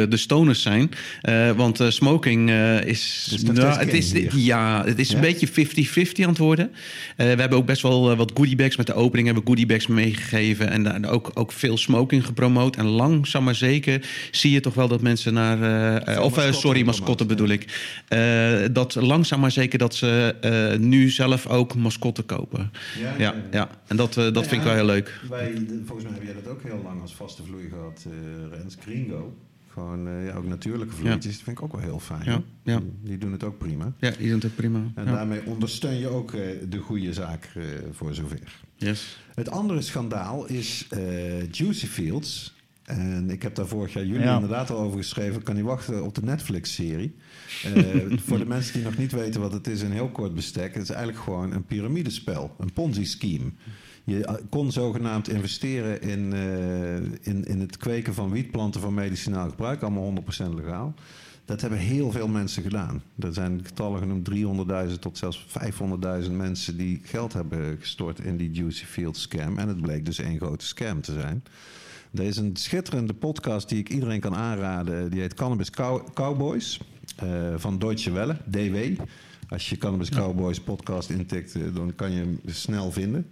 de 0.10 0.18
stoners 0.18 0.62
zijn. 0.62 0.92
Eh, 1.22 1.52
want 1.52 1.80
eh, 1.80 1.90
smoking 1.90 2.52
is. 2.86 3.28
Dus 3.30 3.44
nou, 3.44 3.80
het 3.80 3.94
is 3.94 4.12
hier. 4.12 4.32
ja, 4.38 4.84
het 4.86 5.00
is 5.00 5.10
Ja? 5.10 5.16
een 5.16 5.22
beetje 5.22 5.48
50-50 5.48 6.24
aan 6.24 6.30
het 6.30 6.38
worden. 6.38 6.72
Eh, 7.16 7.34
we 7.34 7.40
hebben 7.40 7.58
ook 7.58 7.66
best 7.66 7.82
wel 7.82 8.16
wat 8.16 8.32
goodiebags. 8.34 8.78
Met 8.78 8.88
de 8.88 8.94
opening 8.94 9.26
hebben 9.26 9.44
we 9.44 9.50
goodiebags 9.50 9.88
meegegeven. 9.88 10.70
En 10.70 10.84
daar 10.84 11.10
ook, 11.10 11.32
ook 11.34 11.52
veel 11.52 11.78
smoking 11.78 12.26
gepromoot. 12.26 12.76
En 12.76 12.86
langzaam 12.86 13.44
maar 13.44 13.56
zeker 13.56 14.06
zie 14.32 14.52
je 14.52 14.60
toch 14.60 14.74
wel 14.74 14.88
dat 14.88 15.02
mensen 15.02 15.34
naar... 15.34 15.58
of 16.02 16.16
mascotten 16.16 16.54
sorry, 16.54 16.82
mascotten 16.86 17.28
bedoel 17.28 17.48
ik. 17.50 17.66
Dat 18.72 18.96
langzaam 18.96 19.40
maar 19.40 19.52
zeker 19.52 19.80
dat 19.80 19.96
ze 19.96 20.36
nu 20.80 21.10
zelf 21.10 21.48
ook 21.48 21.76
mascotten 21.76 22.26
kopen. 22.26 22.72
Ja, 23.00 23.14
Ja, 23.18 23.36
ja. 23.52 23.70
en 23.88 23.96
dat, 23.96 24.14
dat 24.14 24.34
Ja, 24.36 24.42
vind 24.44 24.52
ik 24.52 24.64
wel 24.64 24.74
heel 24.74 24.86
leuk. 24.86 25.20
Wij, 25.30 25.54
volgens 25.86 26.08
mij 26.08 26.18
heb 26.18 26.24
jij 26.24 26.34
dat 26.44 26.52
ook 26.54 26.64
heel 26.64 26.82
lang 26.84 27.02
als 27.02 27.14
vaste 27.16 27.44
vloei 27.44 27.70
gehad, 27.70 28.06
Rens. 28.62 28.76
Gringo. 28.80 29.36
Gewoon 29.68 30.08
eh, 30.08 30.26
ja, 30.26 30.34
ook 30.36 30.46
natuurlijke 30.46 30.94
vloeitjes. 30.96 31.34
Dat 31.36 31.44
vind 31.44 31.58
ik 31.58 31.64
ook 31.64 31.72
wel 31.72 31.82
heel 31.82 32.00
fijn. 32.00 32.24
Ja, 32.26 32.42
ja. 32.64 32.82
Die, 33.04 33.18
doen 33.18 33.32
het 33.32 33.44
ook 33.44 33.58
prima. 33.58 33.94
Ja, 34.00 34.10
die 34.12 34.26
doen 34.28 34.36
het 34.36 34.46
ook 34.46 34.56
prima. 34.56 34.80
En 34.96 35.06
Ja. 35.06 35.12
daarmee 35.12 35.46
ondersteun 35.46 36.00
je 36.00 36.08
ook 36.08 36.34
eh, 36.34 36.42
de 36.70 36.78
goede 36.78 37.14
zaak 37.14 37.50
eh, 37.56 37.64
voor 37.92 38.14
zover. 38.14 38.40
Yes. 38.76 39.18
Het 39.36 39.50
andere 39.50 39.82
schandaal 39.82 40.46
is 40.48 40.88
eh, 40.90 41.52
Juicy 41.52 41.86
Fields. 41.88 42.60
En 42.84 43.30
ik 43.30 43.42
heb 43.42 43.56
daar 43.56 43.68
vorig 43.68 43.94
jaar 43.94 44.06
juli 44.06 44.24
Ja. 44.24 44.34
inderdaad 44.34 44.70
al 44.70 44.78
over 44.78 44.98
geschreven. 44.98 45.44
Kan 45.44 45.56
niet 45.56 45.64
wachten 45.64 46.04
op 46.04 46.16
de 46.16 46.24
Netflix-serie. 46.24 47.16
Eh, 47.76 47.84
voor 48.26 48.38
de 48.38 48.46
mensen 48.46 48.74
die 48.74 48.84
nog 48.84 48.98
niet 48.98 49.12
weten 49.12 49.42
wat 49.42 49.54
het 49.54 49.68
is, 49.68 49.82
een 49.82 49.92
heel 49.92 50.10
kort 50.10 50.34
bestek. 50.36 50.74
Het 50.74 50.84
is 50.84 50.90
eigenlijk 50.90 51.24
gewoon 51.24 51.52
een 51.52 51.66
piramidespel, 51.66 52.56
een 52.60 52.74
Ponzi-scheme. 52.74 53.52
Je 54.04 54.40
kon 54.50 54.72
zogenaamd 54.72 55.30
investeren 55.30 56.02
in, 56.02 56.34
eh, 56.34 56.96
in, 57.34 57.44
in 57.46 57.60
het 57.60 57.78
kweken 57.78 58.14
van 58.14 58.32
wietplanten 58.32 58.82
voor 58.82 58.94
medicinaal 58.94 59.50
gebruik. 59.50 59.82
Allemaal 59.82 60.04
100% 60.04 60.54
legaal. 60.56 60.94
Dat 61.46 61.62
hebben 61.62 61.80
heel 61.80 62.12
veel 62.12 62.28
mensen 62.28 62.64
gedaan. 62.64 63.02
Er 63.20 63.34
zijn 63.34 63.62
getallen 63.64 64.00
genoemd 64.00 64.30
300.000 64.90 65.00
tot 65.00 65.18
zelfs 65.18 65.46
500.000 66.26 66.32
mensen 66.32 66.78
die 66.78 67.02
geld 67.04 67.34
hebben 67.34 67.78
gestort 67.80 68.20
in 68.20 68.38
die 68.38 68.52
Juicy 68.52 68.86
Field 68.86 69.18
scam. 69.18 69.58
En 69.58 69.68
het 69.68 69.82
bleek 69.82 70.06
dus 70.06 70.20
één 70.20 70.38
grote 70.38 70.66
scam 70.66 71.02
te 71.02 71.14
zijn. 71.14 71.44
Er 72.14 72.24
is 72.24 72.38
een 72.38 72.56
schitterende 72.56 73.14
podcast 73.14 73.70
die 73.70 73.80
ik 73.80 73.90
iedereen 73.90 74.20
kan 74.20 74.36
aanraden. 74.36 75.12
Die 75.12 75.20
heet 75.22 75.34
Cannabis 75.34 75.70
Cow- 75.70 76.14
Cowboys 76.14 76.80
eh, 77.16 77.54
van 77.56 77.80
Deutsche 77.80 78.12
Welle, 78.12 78.38
DW. 78.46 79.02
Als 79.50 79.70
je 79.70 79.78
Cannabis 79.78 80.10
Cowboys 80.10 80.60
podcast 80.60 81.10
intikt, 81.10 81.56
eh, 81.56 81.62
dan 81.74 81.96
kan 81.96 82.12
je 82.12 82.18
hem 82.18 82.40
snel 82.46 82.92
vinden. 82.92 83.28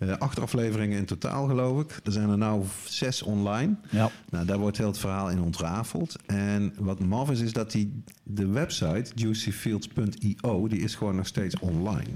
Eh, 0.00 0.16
acht 0.18 0.40
afleveringen 0.40 0.98
in 0.98 1.04
totaal, 1.04 1.46
geloof 1.46 1.80
ik. 1.80 2.00
Er 2.04 2.12
zijn 2.12 2.28
er 2.28 2.38
nou 2.38 2.64
zes 2.84 3.22
online. 3.22 3.74
Ja. 3.90 4.10
Nou, 4.30 4.46
daar 4.46 4.58
wordt 4.58 4.76
heel 4.76 4.86
het 4.86 4.98
verhaal 4.98 5.30
in 5.30 5.40
ontrafeld. 5.40 6.16
En 6.26 6.74
wat 6.78 6.98
maf 6.98 7.30
is, 7.30 7.40
is 7.40 7.52
dat 7.52 7.70
die, 7.70 8.02
de 8.22 8.46
website 8.46 9.10
juicyfields.io... 9.14 10.68
die 10.68 10.80
is 10.80 10.94
gewoon 10.94 11.16
nog 11.16 11.26
steeds 11.26 11.58
online. 11.58 12.10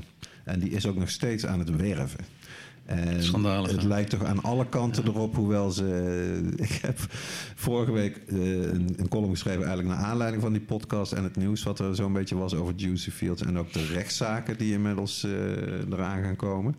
En 0.45 0.61
die 0.61 0.71
is 0.71 0.87
ook 0.87 0.97
nog 0.97 1.11
steeds 1.11 1.47
aan 1.47 1.59
het 1.59 1.77
werven. 1.77 2.25
En 2.85 3.23
Schandalig, 3.23 3.71
het 3.71 3.83
hè? 3.83 3.89
lijkt 3.89 4.11
toch 4.11 4.25
aan 4.25 4.43
alle 4.43 4.69
kanten 4.69 5.05
erop, 5.05 5.35
hoewel 5.35 5.71
ze... 5.71 6.53
Ik 6.57 6.79
heb 6.83 6.99
vorige 7.55 7.93
week 7.93 8.17
eh, 8.17 8.63
een, 8.63 8.95
een 8.97 9.09
column 9.09 9.31
geschreven 9.31 9.65
eigenlijk 9.65 9.97
naar 9.97 10.07
aanleiding 10.07 10.43
van 10.43 10.53
die 10.53 10.63
podcast... 10.63 11.13
en 11.13 11.23
het 11.23 11.37
nieuws 11.37 11.63
wat 11.63 11.79
er 11.79 11.95
zo'n 11.95 12.13
beetje 12.13 12.37
was 12.37 12.55
over 12.55 12.75
Juicy 12.77 13.11
Fields... 13.11 13.43
en 13.43 13.59
ook 13.59 13.73
de 13.73 13.87
rechtszaken 13.87 14.59
die 14.59 14.73
inmiddels 14.73 15.25
eh, 15.25 15.31
eraan 15.93 16.23
gaan 16.23 16.37
komen. 16.37 16.77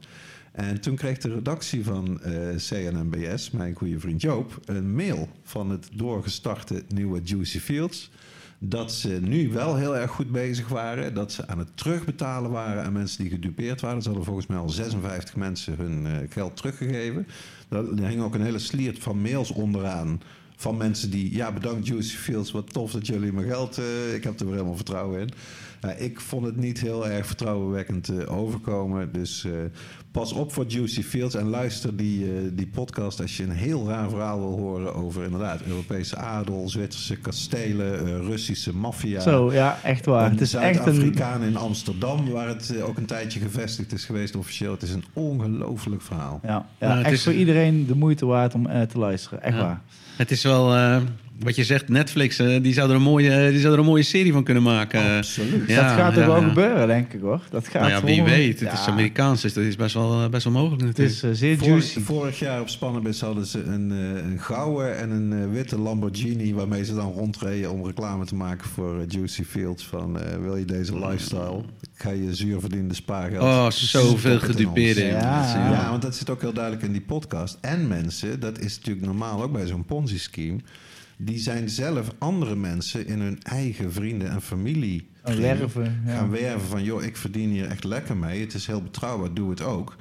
En 0.55 0.81
toen 0.81 0.95
kreeg 0.95 1.17
de 1.17 1.33
redactie 1.33 1.83
van 1.83 2.21
eh, 2.21 2.33
CNNBS, 2.55 3.51
mijn 3.51 3.75
goede 3.75 3.99
vriend 3.99 4.21
Joop... 4.21 4.59
een 4.65 4.95
mail 4.95 5.29
van 5.43 5.69
het 5.69 5.89
doorgestarte 5.93 6.83
nieuwe 6.87 7.21
Juicy 7.23 7.59
Fields 7.59 8.11
dat 8.59 8.91
ze 8.91 9.19
nu 9.21 9.49
wel 9.49 9.75
heel 9.75 9.97
erg 9.97 10.11
goed 10.11 10.31
bezig 10.31 10.67
waren. 10.67 11.13
Dat 11.13 11.31
ze 11.31 11.47
aan 11.47 11.59
het 11.59 11.77
terugbetalen 11.77 12.51
waren 12.51 12.83
aan 12.83 12.93
mensen 12.93 13.21
die 13.21 13.31
gedupeerd 13.31 13.81
waren. 13.81 14.01
Ze 14.01 14.07
hadden 14.07 14.25
volgens 14.25 14.47
mij 14.47 14.57
al 14.57 14.69
56 14.69 15.35
mensen 15.35 15.75
hun 15.77 16.05
eh, 16.05 16.13
geld 16.29 16.57
teruggegeven. 16.57 17.27
Er 17.69 18.07
hing 18.07 18.21
ook 18.21 18.33
een 18.35 18.41
hele 18.41 18.59
sliert 18.59 18.99
van 18.99 19.21
mails 19.21 19.51
onderaan. 19.51 20.21
Van 20.55 20.77
mensen 20.77 21.09
die, 21.09 21.35
ja 21.35 21.51
bedankt 21.51 21.87
Juicy 21.87 22.15
Fields, 22.15 22.51
wat 22.51 22.73
tof 22.73 22.91
dat 22.91 23.07
jullie 23.07 23.33
mijn 23.33 23.47
geld... 23.47 23.77
eh, 23.77 24.13
ik 24.13 24.23
heb 24.23 24.39
er 24.39 24.45
weer 24.45 24.55
helemaal 24.55 24.75
vertrouwen 24.75 25.19
in. 25.19 25.29
Ja, 25.81 25.91
ik 25.91 26.19
vond 26.21 26.45
het 26.45 26.55
niet 26.55 26.79
heel 26.81 27.07
erg 27.07 27.25
vertrouwenwekkend 27.25 28.09
eh, 28.09 28.37
overkomen. 28.37 29.11
Dus 29.11 29.43
eh, 29.45 29.51
pas 30.11 30.33
op 30.33 30.53
voor 30.53 30.65
Juicy 30.67 31.03
Fields 31.03 31.35
en 31.35 31.47
luister 31.49 31.95
die, 31.97 32.25
eh, 32.25 32.31
die 32.53 32.67
podcast 32.67 33.21
als 33.21 33.37
je 33.37 33.43
een 33.43 33.49
heel 33.51 33.87
raar 33.87 34.09
verhaal 34.09 34.39
wil 34.39 34.57
horen 34.59 34.93
over 34.95 35.23
inderdaad 35.23 35.61
Europese 35.67 36.15
adel, 36.15 36.69
Zwitserse 36.69 37.15
kastelen, 37.15 38.21
Russische 38.25 38.75
maffia. 38.75 39.19
Zo, 39.19 39.53
ja, 39.53 39.77
echt 39.83 40.05
waar. 40.05 40.29
Het 40.31 40.41
is 40.41 40.53
echt 40.53 40.77
een... 40.77 40.83
Zuid-Afrikaan 40.93 41.41
in 41.43 41.55
Amsterdam, 41.57 42.29
waar 42.29 42.47
het 42.47 42.81
ook 42.81 42.97
een 42.97 43.05
tijdje 43.05 43.39
gevestigd 43.39 43.93
is 43.93 44.05
geweest 44.05 44.35
officieel. 44.35 44.71
Het 44.71 44.81
is 44.81 44.91
een 44.93 45.03
ongelooflijk 45.13 46.01
verhaal. 46.01 46.39
Ja, 46.43 46.49
ja 46.49 46.65
Nou, 46.87 46.97
het 46.97 47.05
echt 47.05 47.15
is- 47.15 47.23
voor 47.23 47.33
iedereen 47.33 47.85
de 47.85 47.95
moeite 47.95 48.25
waard 48.25 48.53
om 48.53 48.67
eh, 48.67 48.81
te 48.81 48.97
luisteren. 48.97 49.41
Echt 49.43 49.55
Ja. 49.55 49.61
waar. 49.61 49.81
Het 50.17 50.31
is 50.31 50.43
wel, 50.43 50.75
eh, 50.75 51.01
wat 51.39 51.55
je 51.55 51.63
zegt, 51.63 51.89
Netflix, 51.89 52.39
eh, 52.39 52.61
die, 52.61 52.73
zou 52.73 52.89
er 52.89 52.95
een 52.95 53.01
mooie, 53.01 53.49
die 53.51 53.59
zou 53.59 53.73
er 53.73 53.79
een 53.79 53.85
mooie 53.85 54.03
serie 54.03 54.31
van 54.31 54.43
kunnen 54.43 54.63
maken. 54.63 55.17
Absoluut. 55.17 55.67
Ja, 55.67 55.87
dat 55.87 55.99
gaat 55.99 56.15
ja, 56.15 56.25
wel 56.25 56.41
ja. 56.41 56.47
gebeuren, 56.47 56.87
denk 56.87 57.13
ik 57.13 57.21
hoor. 57.21 57.41
Dat 57.49 57.67
gaat 57.67 57.81
Nou 57.81 57.93
ja, 57.93 58.03
wie 58.03 58.23
weet. 58.23 58.59
Het 58.59 58.69
Ja, 58.69 58.73
is 58.73 58.87
Amerikaans, 58.87 59.41
dus 59.41 59.53
dat 59.53 59.63
is 59.63 59.75
best 59.75 59.93
wel, 59.93 60.23
eh, 60.23 60.29
best 60.29 60.43
wel 60.43 60.53
mogelijk 60.53 60.81
Het 60.81 60.99
is 60.99 61.23
eh, 61.23 61.29
zeer 61.33 61.63
juicy. 61.63 61.99
vorig 61.99 62.39
jaar 62.39 62.61
op 62.61 62.69
Spannenbis 62.69 63.21
hadden 63.21 63.45
ze 63.45 63.63
een, 63.63 63.91
eh, 63.91 64.23
een 64.31 64.39
gouden 64.39 64.97
en 64.97 65.09
een 65.09 65.33
eh, 65.33 65.49
witte 65.51 65.79
Lamborghini... 65.79 66.53
waarmee 66.53 66.85
ze 66.85 66.95
dan 66.95 67.11
rondreden 67.11 67.71
om 67.71 67.85
reclame 67.85 68.25
te 68.25 68.35
maken 68.35 68.67
voor 68.67 68.99
eh, 68.99 69.05
Juicy 69.07 69.43
Fields. 69.43 69.85
Van, 69.85 70.19
eh, 70.19 70.37
wil 70.41 70.55
je 70.55 70.65
deze 70.65 70.99
lifestyle? 70.99 71.63
Ga 71.93 72.09
je 72.09 72.35
zuur 72.35 72.59
verdiende 72.59 72.93
spaargeld. 72.93 73.43
Oh, 73.43 73.69
zoveel 73.69 74.39
het 74.39 74.59
in. 74.59 75.05
Ja. 75.05 75.87
want 75.89 76.01
dat 76.01 76.15
zit 76.15 76.29
ook 76.29 76.41
heel 76.41 76.53
duidelijk 76.53 76.83
in 76.83 76.91
die 76.91 77.01
podcast. 77.01 77.57
En 77.61 77.87
mensen, 77.87 78.39
dat 78.39 78.59
is 78.59 78.77
natuurlijk 78.77 79.05
normaal 79.05 79.43
ook 79.43 79.51
bij 79.51 79.67
zo'n 79.67 79.85
Ponzi-scheme... 79.85 80.59
die 81.17 81.37
zijn 81.37 81.69
zelf 81.69 82.11
andere 82.17 82.55
mensen 82.55 83.07
in 83.07 83.19
hun 83.19 83.39
eigen 83.43 83.91
vrienden 83.93 84.29
en 84.29 84.41
familie... 84.41 85.07
Een 85.23 85.41
werven. 85.41 86.01
Ja. 86.05 86.15
gaan 86.17 86.29
werven 86.29 86.67
van... 86.67 86.83
joh, 86.83 87.03
ik 87.03 87.17
verdien 87.17 87.49
hier 87.49 87.65
echt 87.67 87.83
lekker 87.83 88.17
mee. 88.17 88.39
Het 88.41 88.53
is 88.53 88.67
heel 88.67 88.81
betrouwbaar, 88.81 89.33
doe 89.33 89.49
het 89.49 89.61
ook. 89.61 89.95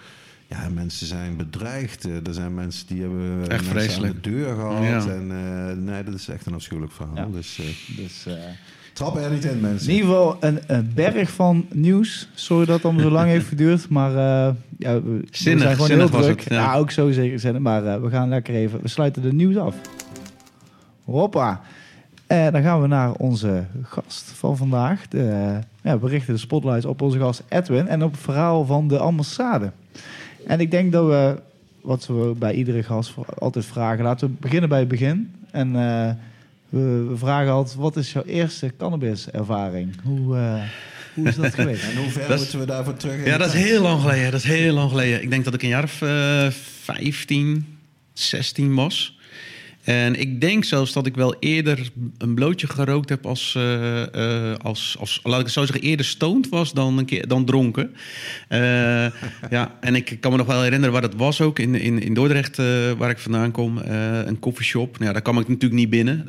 Ja, 0.46 0.68
mensen 0.68 1.06
zijn 1.06 1.36
bedreigd. 1.36 2.04
Eh, 2.04 2.26
Er 2.26 2.34
zijn 2.34 2.54
mensen 2.54 2.86
die 2.86 3.00
hebben 3.00 3.40
Echt 3.40 3.48
mensen 3.48 3.70
vreselijk. 3.70 4.14
aan 4.14 4.20
de 4.22 4.30
deur 4.30 4.54
gehad. 4.54 4.82
Ja. 4.82 5.12
En 5.12 5.30
eh, 5.30 5.76
nee, 5.76 6.04
dat 6.04 6.14
is 6.14 6.28
echt 6.28 6.46
een 6.46 6.54
afschuwelijk 6.54 6.92
verhaal. 6.94 7.16
Ja. 7.16 7.26
Dus 7.32 7.58
eh, 7.58 7.96
Dus, 7.96 8.26
eh, 8.26 8.34
trap 8.92 9.16
er 9.16 9.30
niet 9.30 9.44
in, 9.44 9.60
mensen. 9.60 9.88
in 9.88 9.94
ieder 9.94 10.10
geval 10.10 10.36
een, 10.40 10.58
een 10.66 10.90
berg 10.94 11.30
van 11.30 11.66
nieuws. 11.72 12.28
Sorry 12.34 12.64
dat 12.66 12.74
het 12.76 12.84
allemaal 12.84 13.02
zo 13.02 13.10
lang 13.10 13.28
heeft 13.28 13.46
geduurd. 13.46 13.88
Maar 13.88 14.10
eh, 14.10 14.54
ja, 14.78 15.02
we, 15.02 15.20
zijn 15.30 15.60
gewoon 15.60 15.90
heel 15.90 16.08
druk. 16.08 16.40
het, 16.40 16.48
ja. 16.52 16.56
ja. 16.62 16.74
ook 16.76 16.90
zo 16.90 17.10
zeker 17.10 17.38
zinnig. 17.38 17.60
Maar 17.60 17.86
eh, 17.86 18.00
we 18.00 18.10
gaan 18.10 18.28
lekker 18.28 18.54
even... 18.54 18.82
We 18.82 18.88
sluiten 18.88 19.22
de 19.22 19.32
nieuws 19.32 19.56
af. 19.56 19.74
Hoppa. 21.05 21.61
En 22.26 22.52
dan 22.52 22.62
gaan 22.62 22.80
we 22.80 22.86
naar 22.86 23.12
onze 23.12 23.64
gast 23.82 24.22
van 24.34 24.57
vandaag. 24.57 25.09
De, 25.09 25.59
ja, 25.82 25.98
we 25.98 26.09
richten 26.09 26.34
de 26.34 26.40
spotlights 26.40 26.84
op 26.84 27.02
onze 27.02 27.18
gast 27.18 27.42
Edwin 27.48 27.88
en 27.88 28.02
op 28.02 28.12
het 28.12 28.20
verhaal 28.20 28.64
van 28.64 28.88
de 28.88 28.98
ambassade. 28.98 29.72
En 30.46 30.61
ik 30.61 30.70
denk 30.70 30.92
dat 30.92 31.07
we, 31.07 31.40
wat 31.80 32.07
we 32.07 32.34
bij 32.38 32.55
iedere 32.55 32.82
gast 32.82 33.11
voor- 33.11 33.26
altijd 33.38 33.64
vragen, 33.64 34.05
laten 34.05 34.28
we 34.28 34.34
beginnen 34.40 34.68
bij 34.68 34.78
het 34.78 34.88
begin. 34.88 35.34
En 35.50 35.66
eh, 35.76 36.11
we, 36.68 37.07
we 37.09 37.16
vragen 37.16 37.52
altijd, 37.52 37.76
wat 37.76 37.96
is 37.96 38.12
jouw 38.12 38.24
eerste 38.24 38.72
cannabis-ervaring? 38.78 39.94
Hoe, 40.02 40.36
eh, 40.36 40.62
hoe 41.14 41.28
is 41.28 41.36
dat 41.36 41.55
geweest? 41.55 41.84
En 41.90 41.96
hoe 41.96 42.11
ver 42.11 42.28
Dat 42.28 42.38
moeten 42.38 42.59
we 42.59 42.66
daarvoor 42.66 42.96
terug? 42.96 43.18
in 43.18 43.24
Ja, 43.24 43.38
dat 43.38 43.55
is 43.55 43.62
heel 43.62 43.82
lang 43.82 44.00
geleden. 44.00 44.30
Dat 44.30 44.40
is 44.40 44.46
heel 44.46 44.74
lang 44.74 44.90
geleden. 44.90 45.22
Ik 45.22 45.30
denk 45.30 45.44
dat 45.44 45.55
ik 45.55 45.62
een 45.62 45.68
jaar 45.68 45.84
of 45.84 46.02
eh 46.02 46.46
15, 46.82 47.78
16 48.12 48.74
was. 48.74 49.18
En 49.85 50.20
ik 50.20 50.41
denk 50.41 50.64
zelfs 50.64 50.93
dat 50.93 51.07
ik 51.07 51.14
wel 51.14 51.37
eerder 51.41 51.91
een 52.18 52.35
blootje 52.35 52.66
gerookt 52.66 53.09
heb 53.09 53.26
als, 53.26 53.55
eh, 53.57 54.03
eh, 54.03 54.57
als, 54.62 54.97
als 54.99 55.20
laat 55.22 55.39
ik 55.39 55.45
het 55.45 55.55
zo 55.55 55.64
zeggen, 55.64 55.85
eerder 55.85 56.07
stoned 56.07 56.49
was 56.49 56.72
dan, 56.72 56.99
een 56.99 57.05
keer, 57.05 57.28
dan 57.28 57.45
dronken. 57.45 57.95
Eh, 58.49 58.61
ja, 59.51 59.78
en 59.80 59.95
ik 59.95 60.16
kan 60.20 60.30
me 60.30 60.37
nog 60.37 60.47
wel 60.47 60.62
herinneren 60.62 60.93
waar 60.93 61.03
dat 61.03 61.14
was 61.14 61.41
ook, 61.41 61.59
in, 61.59 61.74
in, 61.74 62.03
in 62.03 62.14
Dordrecht, 62.14 62.57
waar 62.99 63.11
ik 63.11 63.18
vandaan 63.18 63.51
kom. 63.51 63.78
een 63.78 64.39
koffieshop. 64.39 64.93
Nou, 64.93 65.05
ja, 65.05 65.12
daar 65.12 65.22
kwam 65.22 65.39
ik 65.39 65.49
natuurlijk 65.49 65.80
niet 65.80 65.91
binnen. 65.91 66.24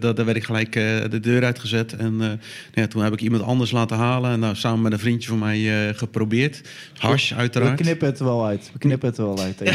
Daar, 0.00 0.14
daar 0.14 0.24
werd 0.24 0.36
ik 0.36 0.44
gelijk 0.44 0.72
de 1.10 1.20
deur 1.20 1.44
uitgezet. 1.44 1.96
En 1.96 2.16
nou 2.16 2.38
ja, 2.72 2.86
toen 2.86 3.02
heb 3.02 3.12
ik 3.12 3.20
iemand 3.20 3.42
anders 3.42 3.70
laten 3.70 3.96
halen. 3.96 4.30
En 4.30 4.40
nou, 4.40 4.54
samen 4.54 4.82
met 4.82 4.92
een 4.92 4.98
vriendje 4.98 5.28
van 5.28 5.38
mij 5.38 5.94
geprobeerd. 5.94 6.62
Hash, 6.98 7.30
We 7.30 7.36
uiteraard. 7.36 7.80
knippen 7.80 8.06
het 8.06 8.18
er 8.18 8.24
wel 8.24 8.46
uit. 8.46 8.70
We 8.72 8.78
knippen 8.78 9.08
het 9.08 9.18
er 9.18 9.24
wel 9.24 9.38
uit. 9.40 9.56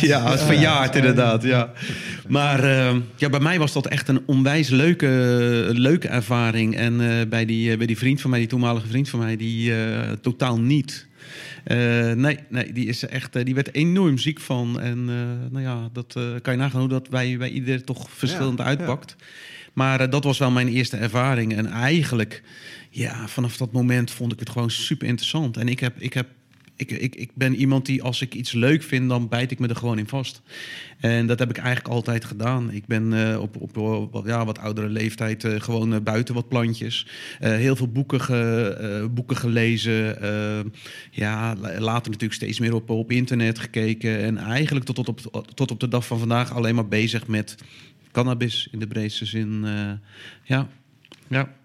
Ja, 0.00 0.30
het 0.30 0.42
verjaard 0.42 0.96
inderdaad, 0.96 1.42
ja. 1.48 1.72
Maar 2.28 2.64
eh, 2.64 2.96
ja, 3.16 3.28
bij 3.28 3.40
mij 3.40 3.58
was 3.58 3.72
dat 3.72 3.86
echt 3.86 4.08
een 4.08 4.22
onwijs 4.26 4.68
leuke, 4.68 5.06
leuke 5.72 6.08
ervaring. 6.08 6.76
En 6.76 7.00
eh, 7.00 7.28
bij, 7.28 7.44
die, 7.44 7.70
eh, 7.70 7.76
bij 7.78 7.86
die 7.86 7.98
vriend 7.98 8.20
van 8.20 8.30
mij, 8.30 8.38
die 8.38 8.48
toenmalige 8.48 8.86
vriend 8.86 9.08
van 9.08 9.18
mij, 9.18 9.36
die 9.36 9.74
eh, 9.74 10.12
totaal 10.12 10.60
niet. 10.60 11.06
Nee, 12.14 12.38
nee, 12.48 12.72
die, 12.72 12.86
is 12.86 13.06
echt, 13.06 13.44
die 13.44 13.54
werd 13.54 13.74
enorm 13.74 14.18
ziek 14.18 14.40
van. 14.40 14.80
En 14.80 15.04
nou 15.50 15.60
ja, 15.60 15.88
dat 15.92 16.16
kan 16.42 16.52
je 16.52 16.58
nagaan 16.58 16.80
hoe 16.80 16.88
dat 16.88 17.10
bij, 17.10 17.36
bij 17.38 17.50
ieder 17.50 17.84
toch 17.84 18.10
verschillend 18.10 18.58
Ja, 18.58 18.64
uitpakt. 18.64 19.16
Maar 19.72 20.10
dat 20.10 20.24
was 20.24 20.38
wel 20.38 20.50
mijn 20.50 20.68
eerste 20.68 20.96
ervaring. 20.96 21.56
En 21.56 21.66
eigenlijk, 21.66 22.42
ja, 22.90 23.28
vanaf 23.28 23.56
dat 23.56 23.72
moment 23.72 24.10
vond 24.10 24.32
ik 24.32 24.38
het 24.38 24.50
gewoon 24.50 24.70
super 24.70 25.08
interessant. 25.08 25.56
En 25.56 25.68
ik 25.68 25.80
heb, 25.80 25.94
ik 25.98 26.12
heb 26.12 26.26
ik, 26.78 26.90
ik, 26.90 27.14
ik 27.14 27.30
ben 27.34 27.54
iemand 27.54 27.86
die 27.86 28.02
als 28.02 28.20
ik 28.22 28.34
iets 28.34 28.52
leuk 28.52 28.82
vind, 28.82 29.08
dan 29.08 29.28
bijt 29.28 29.50
ik 29.50 29.58
me 29.58 29.68
er 29.68 29.76
gewoon 29.76 29.98
in 29.98 30.08
vast. 30.08 30.42
En 30.98 31.26
dat 31.26 31.38
heb 31.38 31.50
ik 31.50 31.56
eigenlijk 31.56 31.94
altijd 31.94 32.24
gedaan. 32.24 32.70
Ik 32.70 32.86
ben 32.86 33.12
eh, 33.12 33.40
op, 33.40 33.56
op, 33.56 34.22
ja, 34.26 34.44
wat 34.44 34.58
oudere 34.58 34.88
leeftijd 34.88 35.44
eh, 35.44 35.60
gewoon 35.60 35.94
eh, 35.94 36.00
buiten 36.00 36.34
wat 36.34 36.48
plantjes. 36.48 37.06
Heel 37.38 37.76
veel 37.76 37.88
boeken, 37.88 39.14
boeken 39.14 39.36
gelezen. 39.36 40.16
Ja, 41.10 41.54
la- 41.56 41.80
later 41.80 42.10
natuurlijk 42.10 42.32
steeds 42.32 42.58
meer 42.58 42.74
op, 42.74 42.90
op 42.90 43.10
internet 43.10 43.58
gekeken. 43.58 44.18
En 44.18 44.38
eigenlijk 44.38 44.86
tot, 44.86 44.94
tot, 44.94 45.08
op, 45.08 45.50
tot 45.54 45.70
op 45.70 45.80
de 45.80 45.88
dag 45.88 46.06
van 46.06 46.18
vandaag 46.18 46.54
alleen 46.54 46.74
maar 46.74 46.88
bezig 46.88 47.26
met 47.26 47.56
cannabis 48.12 48.68
in 48.72 48.78
de 48.78 48.86
breedste 48.86 49.24
zin. 49.24 49.66
ja, 50.44 50.68
ja. 51.28 51.56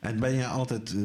En 0.00 0.18
ben 0.18 0.34
je 0.34 0.46
altijd 0.46 0.94
eh, 0.94 1.00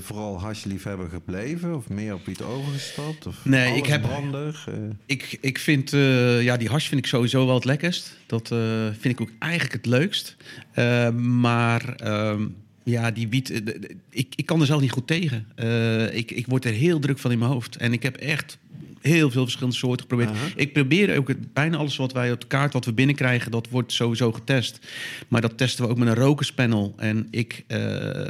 vooral 0.00 0.40
hashliefhebber 0.40 1.08
gebleven? 1.08 1.76
Of 1.76 1.88
meer 1.88 2.14
op 2.14 2.28
iets 2.28 2.42
overgestapt? 2.42 3.26
Of 3.26 3.44
Nee, 3.44 3.76
ik 3.76 3.86
heb- 3.86 4.02
brander? 4.02 4.64
eh? 4.68 4.74
Ik, 5.06 5.38
ik 5.40 5.58
vind, 5.58 5.92
eh, 5.92 6.42
ja, 6.42 6.56
die 6.56 6.68
hash 6.68 6.88
vind 6.88 7.00
ik 7.00 7.06
sowieso 7.06 7.46
wel 7.46 7.54
het 7.54 7.64
lekkerst. 7.64 8.16
Dat 8.26 8.48
vind 9.00 9.04
ik 9.04 9.20
ook 9.20 9.30
eigenlijk 9.38 9.72
het 9.72 9.86
leukst. 9.86 10.36
Maar 11.16 11.94
ehm, 11.94 12.46
ja, 12.84 13.10
die 13.10 13.28
wiet, 13.28 13.62
ik, 14.10 14.32
ik 14.36 14.46
kan 14.46 14.60
er 14.60 14.66
zelf 14.66 14.80
niet 14.80 14.92
goed 14.92 15.06
tegen. 15.06 15.46
Ik, 16.12 16.30
ik 16.30 16.46
word 16.46 16.64
er 16.64 16.72
heel 16.72 16.98
druk 16.98 17.18
van 17.18 17.32
in 17.32 17.38
mijn 17.38 17.50
hoofd. 17.50 17.76
En 17.76 17.92
ik 17.92 18.02
heb 18.02 18.16
echt 18.16 18.58
heel 19.06 19.30
veel 19.30 19.42
verschillende 19.42 19.76
soorten 19.76 20.00
geprobeerd. 20.00 20.30
Ik 20.56 20.72
probeer 20.72 21.16
ook 21.16 21.28
het, 21.28 21.52
bijna 21.52 21.76
alles 21.76 21.96
wat 21.96 22.12
wij 22.12 22.32
op 22.32 22.40
de 22.40 22.46
kaart 22.46 22.72
wat 22.72 22.84
we 22.84 22.92
binnenkrijgen, 22.92 23.50
dat 23.50 23.68
wordt 23.68 23.92
sowieso 23.92 24.32
getest. 24.32 24.78
Maar 25.28 25.40
dat 25.40 25.58
testen 25.58 25.84
we 25.84 25.90
ook 25.90 25.98
met 25.98 26.08
een 26.08 26.14
rokerspanel. 26.14 26.94
En 26.96 27.26
ik 27.30 27.64
eh, 27.66 27.78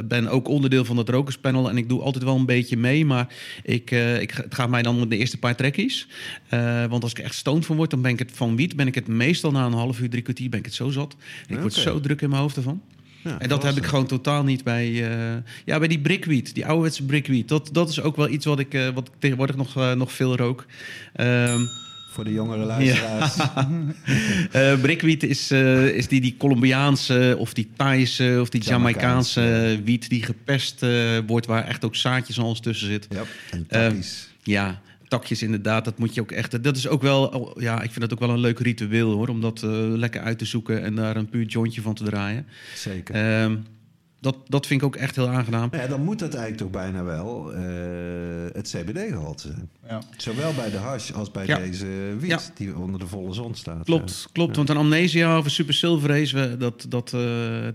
ben 0.05 0.29
ook 0.29 0.49
onderdeel 0.49 0.85
van 0.85 0.97
dat 0.97 1.09
rokerspanel. 1.09 1.69
En 1.69 1.77
ik 1.77 1.89
doe 1.89 2.01
altijd 2.01 2.25
wel 2.25 2.37
een 2.37 2.47
beetje 2.47 2.77
mee. 2.77 3.05
Maar 3.05 3.35
ik, 3.63 3.91
eh, 3.91 4.21
ik, 4.21 4.31
het 4.31 4.55
gaat 4.55 4.69
mij 4.69 4.83
dan 4.83 5.01
om 5.01 5.09
de 5.09 5.17
eerste 5.17 5.39
paar 5.39 5.57
trekkies. 5.57 6.09
Eh, 6.49 6.85
want 6.85 7.03
als 7.03 7.13
ik 7.13 7.19
echt 7.19 7.35
stoned 7.35 7.67
van 7.67 7.77
word, 7.77 7.91
dan 7.91 8.03
ben 8.03 8.13
ik 8.13 8.19
het 8.19 8.33
van 8.35 8.57
wiet. 8.57 8.77
Ben 8.77 8.87
ik 8.87 8.95
het 8.95 9.07
meestal 9.07 9.51
na 9.51 9.67
een 9.67 9.73
half 9.73 10.01
uur, 10.01 10.11
drie 10.11 10.23
kwartier, 10.23 10.51
ben 10.51 10.59
ik 10.59 10.65
het 10.65 10.75
zo 10.75 10.91
zat. 10.91 11.17
Ik 11.47 11.59
word 11.59 11.73
zo 11.73 12.01
druk 12.01 12.23
in 12.23 12.29
mijn 12.29 12.41
hoofd 12.41 12.57
ervan. 12.57 12.83
Ja, 13.25 13.39
en 13.39 13.49
dat 13.49 13.63
heb 13.63 13.77
ik 13.77 13.85
gewoon 13.85 14.07
totaal 14.07 14.45
niet 14.45 14.65
bij, 14.65 14.87
eh, 14.87 15.43
ja, 15.65 15.79
bij 15.79 15.89
die 15.89 16.01
brickweed, 16.01 16.55
die 16.55 16.67
ouderwetse 16.67 17.05
brickweed. 17.05 17.49
Dat, 17.49 17.69
dat 17.73 17.89
is 17.89 18.01
ook 18.01 18.17
wel 18.17 18.29
iets 18.29 18.45
wat 18.47 18.59
ik, 18.59 18.75
eh, 18.75 18.89
wat 18.95 19.09
ik 19.09 19.13
tegenwoordig 19.19 19.57
nog, 19.57 19.77
eh, 19.77 19.93
nog 19.93 20.13
veel 20.13 20.37
rook. 20.37 20.67
Ehm 21.13 21.61
Voor 22.11 22.25
de 22.25 22.33
jongere 22.33 22.65
luisteraars. 22.65 23.37
eh 24.53 24.81
brickweed 24.81 25.23
is, 25.23 25.51
eh, 25.51 25.87
is 25.87 26.09
die, 26.09 26.21
die 26.21 26.35
Colombiaanse 26.39 27.35
of 27.39 27.53
die 27.55 27.71
Thaise 27.77 28.39
of 28.41 28.49
die 28.49 28.61
Jamaicaanse, 28.63 29.41
Jamaicaanse 29.41 29.83
wiet 29.85 30.09
die 30.09 30.23
gepest 30.23 30.83
eh, 30.83 30.91
wordt, 31.27 31.47
waar 31.47 31.65
echt 31.65 31.85
ook 31.85 31.97
zaadjes 31.97 32.37
en 32.37 32.43
alles 32.43 32.61
tussen 32.61 32.87
zit. 32.87 33.07
Ja, 33.11 33.23
en 33.51 33.65
Ehm. 33.69 33.97
Ja, 34.43 34.81
takjes 35.15 35.43
inderdaad, 35.43 35.85
dat 35.85 35.99
moet 35.99 36.15
je 36.15 36.21
ook 36.21 36.33
echt. 36.33 36.63
Dat 36.63 36.77
is 36.77 36.89
ook 36.89 37.03
wel, 37.03 37.27
oh, 37.27 37.63
ja, 37.63 37.75
ik 37.83 37.91
vind 37.91 38.01
dat 38.01 38.13
ook 38.13 38.19
wel 38.19 38.31
een 38.31 38.41
leuk 38.41 38.59
ritueel 38.59 39.11
hoor, 39.11 39.29
om 39.29 39.41
dat 39.41 39.63
eh, 39.63 39.71
lekker 39.71 40.21
uit 40.21 40.39
te 40.39 40.45
zoeken 40.45 40.83
en 40.83 40.95
daar 40.95 41.17
een 41.17 41.29
puur 41.29 41.47
jointje 41.47 41.83
van 41.83 41.95
te 41.95 42.05
draaien. 42.05 42.47
Zeker. 42.75 43.15
Ehm, 43.15 43.57
dat, 44.25 44.37
dat 44.49 44.67
vind 44.67 44.81
ik 44.81 44.87
ook 44.87 44.97
echt 44.97 45.17
heel 45.17 45.29
aangenaam. 45.29 45.69
Ja, 45.73 45.87
dan 45.87 46.05
moet 46.05 46.21
het 46.21 46.35
eigenlijk 46.35 46.63
toch 46.73 46.83
bijna 46.83 47.03
wel 47.05 47.53
eh, 47.55 47.61
het 48.53 48.69
CBD-gehalte 48.77 49.43
zijn. 49.43 49.69
Ja. 49.89 50.01
Zowel 50.17 50.53
bij 50.55 50.71
de 50.71 50.77
hash 50.77 51.11
als 51.13 51.31
bij 51.31 51.47
Ja. 51.47 51.59
deze 51.59 51.87
wiet 52.19 52.31
Ja. 52.31 52.39
die 52.55 52.77
onder 52.77 53.01
de 53.01 53.07
volle 53.07 53.33
zon 53.33 53.55
staat. 53.55 53.85
Klopt, 53.85 54.29
klopt. 54.33 54.57
Want 54.57 54.69
een 54.69 54.77
amnesia 54.77 55.39
of 55.39 55.45
een 55.45 55.51
super 55.51 55.75
silver 55.75 56.09
race, 56.09 56.57
dat, 56.57 56.87
dat, 56.89 57.13
eh, 57.15 57.21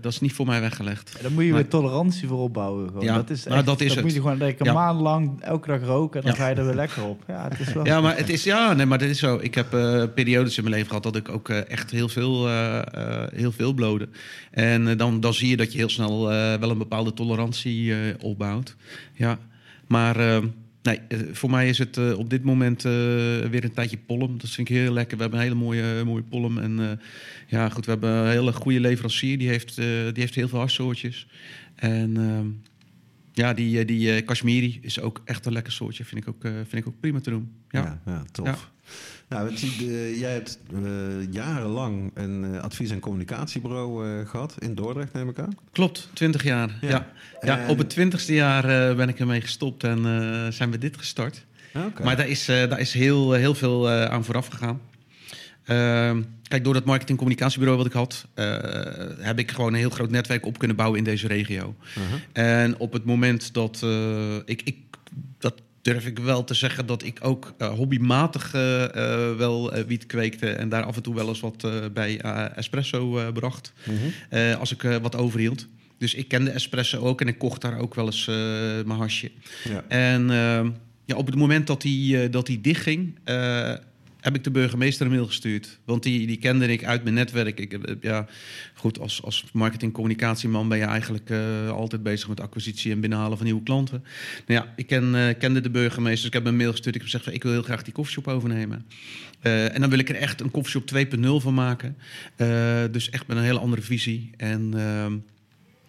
dat 0.00 0.12
is 0.12 0.20
niet 0.20 0.32
voor 0.32 0.46
mij 0.46 0.60
weggelegd. 0.60 1.14
En 1.16 1.22
dan 1.22 1.32
moet 1.32 1.44
je 1.44 1.52
weer 1.52 1.68
tolerantie 1.68 2.28
voor 2.28 2.38
opbouwen. 2.38 2.88
Gewoon. 2.88 3.04
Ja, 3.04 3.14
dat 3.14 3.30
is, 3.30 3.44
nou, 3.44 3.56
echt, 3.56 3.66
dat 3.66 3.80
is 3.80 3.94
het. 3.94 4.02
moet 4.04 4.12
je 4.14 4.20
gewoon 4.20 4.38
lekker 4.38 4.66
Ja. 4.66 4.72
maandenlang 4.72 5.42
elke 5.42 5.68
dag 5.68 5.82
roken 5.82 6.20
en 6.20 6.26
dan 6.26 6.36
Ja. 6.36 6.42
ga 6.44 6.48
je 6.48 6.54
er 6.54 6.64
weer 6.66 6.74
lekker 6.74 7.04
op. 7.04 7.22
Ja, 7.26 7.48
het 7.48 7.60
is 7.68 7.72
wel... 7.72 7.84
Ja, 7.86 8.00
maar 8.00 8.16
het 8.16 8.28
is, 8.28 8.44
ja, 8.44 8.72
nee, 8.72 8.86
maar 8.86 8.98
dit 8.98 9.10
is 9.10 9.18
zo. 9.18 9.38
Ik 9.42 9.54
heb 9.54 9.74
eh, 9.74 10.02
periodes 10.14 10.56
in 10.56 10.62
mijn 10.62 10.74
leven 10.74 10.88
gehad 10.88 11.02
dat 11.02 11.16
ik 11.16 11.28
ook 11.28 11.48
echt 11.48 11.90
heel 11.90 12.08
veel, 12.08 12.46
eh, 12.48 12.78
eh, 12.78 13.28
heel 13.34 13.52
veel 13.52 13.72
blode. 13.72 14.08
En 14.50 14.96
dan, 14.96 15.20
dan 15.20 15.34
zie 15.34 15.48
je 15.48 15.56
dat 15.56 15.72
je 15.72 15.78
heel 15.78 15.88
snel 15.88 16.30
wel 16.60 16.70
een 16.70 16.78
bepaalde 16.78 17.12
tolerantie 17.14 17.94
eh, 17.94 18.14
opbouwt. 18.20 18.76
Ja, 19.14 19.38
maar 19.86 20.16
eh, 20.16 20.42
nee, 20.82 21.00
eh, 21.08 21.18
voor 21.32 21.50
mij 21.50 21.68
is 21.68 21.78
het 21.78 21.96
eh, 21.96 22.18
op 22.18 22.30
dit 22.30 22.42
moment 22.42 22.84
eh, 22.84 22.92
weer 23.50 23.64
een 23.64 23.72
tijdje 23.74 23.98
pollen. 24.06 24.38
Dat 24.38 24.50
vind 24.50 24.68
ik 24.68 24.76
heel 24.76 24.92
lekker. 24.92 25.16
We 25.16 25.22
hebben 25.22 25.40
een 25.40 25.46
hele 25.46 25.58
mooie, 25.60 26.04
mooie 26.04 26.22
pollen. 26.22 26.62
En 26.62 26.80
eh, 26.80 26.96
ja, 27.46 27.68
goed, 27.68 27.84
we 27.84 27.90
hebben 27.90 28.10
een 28.10 28.30
hele 28.30 28.52
goede 28.52 28.80
leverancier. 28.80 29.38
Die 29.38 29.48
heeft, 29.48 29.78
eh, 29.78 29.84
die 29.84 30.12
heeft 30.22 30.34
heel 30.34 30.48
veel 30.48 30.58
harssoortjes. 30.58 31.26
En 31.74 32.16
ehm, 32.16 32.46
ja, 33.32 33.54
die, 33.54 33.78
eh, 33.78 33.86
die 33.86 34.14
eh, 34.14 34.24
Kashmiri 34.26 34.78
is 34.82 35.00
ook 35.00 35.22
echt 35.24 35.46
een 35.46 35.52
lekker 35.52 35.72
soortje. 35.72 36.04
Vind 36.04 36.22
ik 36.22 36.28
ook, 36.28 36.44
eh, 36.44 36.52
vind 36.52 36.72
ik 36.82 36.86
ook 36.86 37.00
prima 37.00 37.20
te 37.20 37.30
doen. 37.30 37.52
Ja. 37.68 37.80
Ja, 37.80 38.12
ja, 38.12 38.24
tof. 38.32 38.46
Ja. 38.46 38.58
Nou, 39.30 39.50
je- 39.54 39.56
eh, 39.78 40.20
jij 40.20 40.32
hebt 40.32 40.58
eh, 40.74 41.32
jarenlang 41.32 42.10
een 42.14 42.44
eh, 42.54 42.60
advies- 42.60 42.90
en 42.90 43.00
communicatiebureau 43.00 44.06
eh, 44.20 44.28
gehad 44.28 44.54
in 44.58 44.74
Dordrecht, 44.74 45.12
neem 45.12 45.28
ik 45.28 45.38
aan. 45.38 45.56
Klopt, 45.72 46.08
20 46.12 46.42
jaar. 46.44 46.78
Ja. 46.80 46.88
Ja. 46.88 47.06
Ja. 47.40 47.58
En- 47.58 47.68
op 47.68 47.78
het 47.78 47.90
twintigste 47.90 48.34
jaar 48.34 48.96
ben 48.96 49.08
ik 49.08 49.18
ermee 49.20 49.40
gestopt 49.40 49.84
en 49.84 50.02
zijn 50.52 50.70
we 50.70 50.78
dit 50.78 50.96
gestart. 50.96 51.44
Oké. 51.74 52.02
Maar 52.04 52.16
daar 52.16 52.28
is, 52.28 52.44
daar 52.44 52.80
is 52.80 52.92
heel, 52.92 53.32
heel 53.32 53.54
veel 53.54 53.90
aan 53.90 54.24
vooraf 54.24 54.46
gegaan. 54.46 54.80
Ehm, 55.64 56.22
kijk, 56.48 56.64
door 56.64 56.74
dat 56.74 56.84
marketing 56.84 57.18
communicatiebureau 57.18 57.78
wat 57.78 57.86
ik 57.86 57.92
had, 57.92 58.26
heb 59.20 59.38
ik 59.38 59.50
gewoon 59.50 59.72
een 59.72 59.78
heel 59.78 59.90
groot 59.90 60.10
netwerk 60.10 60.46
op 60.46 60.58
kunnen 60.58 60.76
bouwen 60.76 60.98
in 60.98 61.04
deze 61.04 61.26
regio. 61.26 61.74
En 62.32 62.78
op 62.78 62.92
het 62.92 63.04
moment 63.04 63.54
dat 63.54 63.82
ik, 64.44 64.62
ik, 64.64 64.76
dat 65.38 65.54
durf 65.82 66.06
ik 66.06 66.18
wel 66.18 66.44
te 66.44 66.54
zeggen, 66.54 66.86
dat 66.86 67.02
ik 67.02 67.18
ook 67.22 67.54
eh, 67.58 67.68
hobbymatig 67.72 68.54
eh, 68.54 68.84
eh, 68.84 69.36
wel 69.36 69.72
wiet 69.86 70.06
kweekte 70.06 70.50
en 70.50 70.68
daar 70.68 70.82
af 70.82 70.96
en 70.96 71.02
toe 71.02 71.14
wel 71.14 71.28
eens 71.28 71.40
wat 71.40 71.68
bij 71.92 72.20
espresso 72.54 73.32
bracht, 73.32 73.72
Mhm. 73.84 74.54
als 74.58 74.72
ik 74.72 74.82
wat 75.02 75.16
overhield. 75.16 75.66
Dus 75.98 76.14
ik 76.14 76.28
kende 76.28 76.50
espresso 76.50 76.98
ook 76.98 77.20
en 77.20 77.28
ik 77.28 77.38
kocht 77.38 77.60
daar 77.60 77.78
ook 77.78 77.94
wel 77.94 78.06
eens 78.06 78.26
mijn 78.86 78.98
hasje. 78.98 79.30
Ja. 79.68 79.84
En 79.88 80.30
ehm, 80.30 80.70
ja, 81.04 81.16
op 81.16 81.26
het 81.26 81.34
moment 81.34 81.66
dat 81.66 81.82
die, 81.82 82.30
dat 82.30 82.46
die 82.46 82.60
dichtging, 82.60 83.18
heb 84.20 84.34
ik 84.34 84.44
de 84.44 84.50
burgemeester 84.50 85.06
een 85.06 85.12
mail 85.12 85.26
gestuurd. 85.26 85.78
Want 85.84 86.02
die, 86.02 86.26
die 86.26 86.36
kende 86.36 86.66
ik 86.66 86.84
uit 86.84 87.02
mijn 87.02 87.14
netwerk. 87.14 87.60
Ik, 87.60 87.70
heb- 87.72 87.96
ja, 88.02 88.26
goed, 88.74 88.98
als, 89.00 89.22
als 89.22 89.44
marketing-communicatieman 89.52 90.68
ben 90.68 90.78
je 90.78 90.84
eigenlijk 90.84 91.30
eh, 91.30 91.70
altijd 91.70 92.02
bezig 92.02 92.28
met 92.28 92.40
acquisitie 92.40 92.92
en 92.92 93.00
binnenhalen 93.00 93.36
van 93.36 93.46
nieuwe 93.46 93.62
klanten. 93.62 94.04
Nou 94.46 94.60
ja, 94.60 94.72
ik 94.76 94.86
ken, 94.86 95.14
eh, 95.14 95.38
kende 95.38 95.60
de 95.60 95.70
burgemeester, 95.70 96.16
dus 96.16 96.26
ik 96.26 96.32
heb 96.32 96.46
een 96.46 96.56
mail 96.56 96.70
gestuurd. 96.70 96.94
Ik 96.94 97.00
heb 97.00 97.10
gezegd, 97.10 97.24
van, 97.24 97.32
ik 97.32 97.42
wil 97.42 97.52
heel 97.52 97.62
graag 97.62 97.82
die 97.82 97.92
koffieshop 97.92 98.28
overnemen. 98.28 98.86
Eh, 99.40 99.74
en 99.74 99.80
dan 99.80 99.90
wil 99.90 99.98
ik 99.98 100.08
er 100.08 100.14
echt 100.16 100.40
een 100.40 100.50
koffieshop 100.50 100.86
2.0 100.86 101.40
van 101.40 101.54
maken. 101.54 101.96
Eh, 102.36 102.82
dus 102.90 103.10
echt 103.10 103.26
met 103.26 103.36
een 103.36 103.42
hele 103.42 103.58
andere 103.58 103.82
visie. 103.82 104.30
En... 104.36 104.74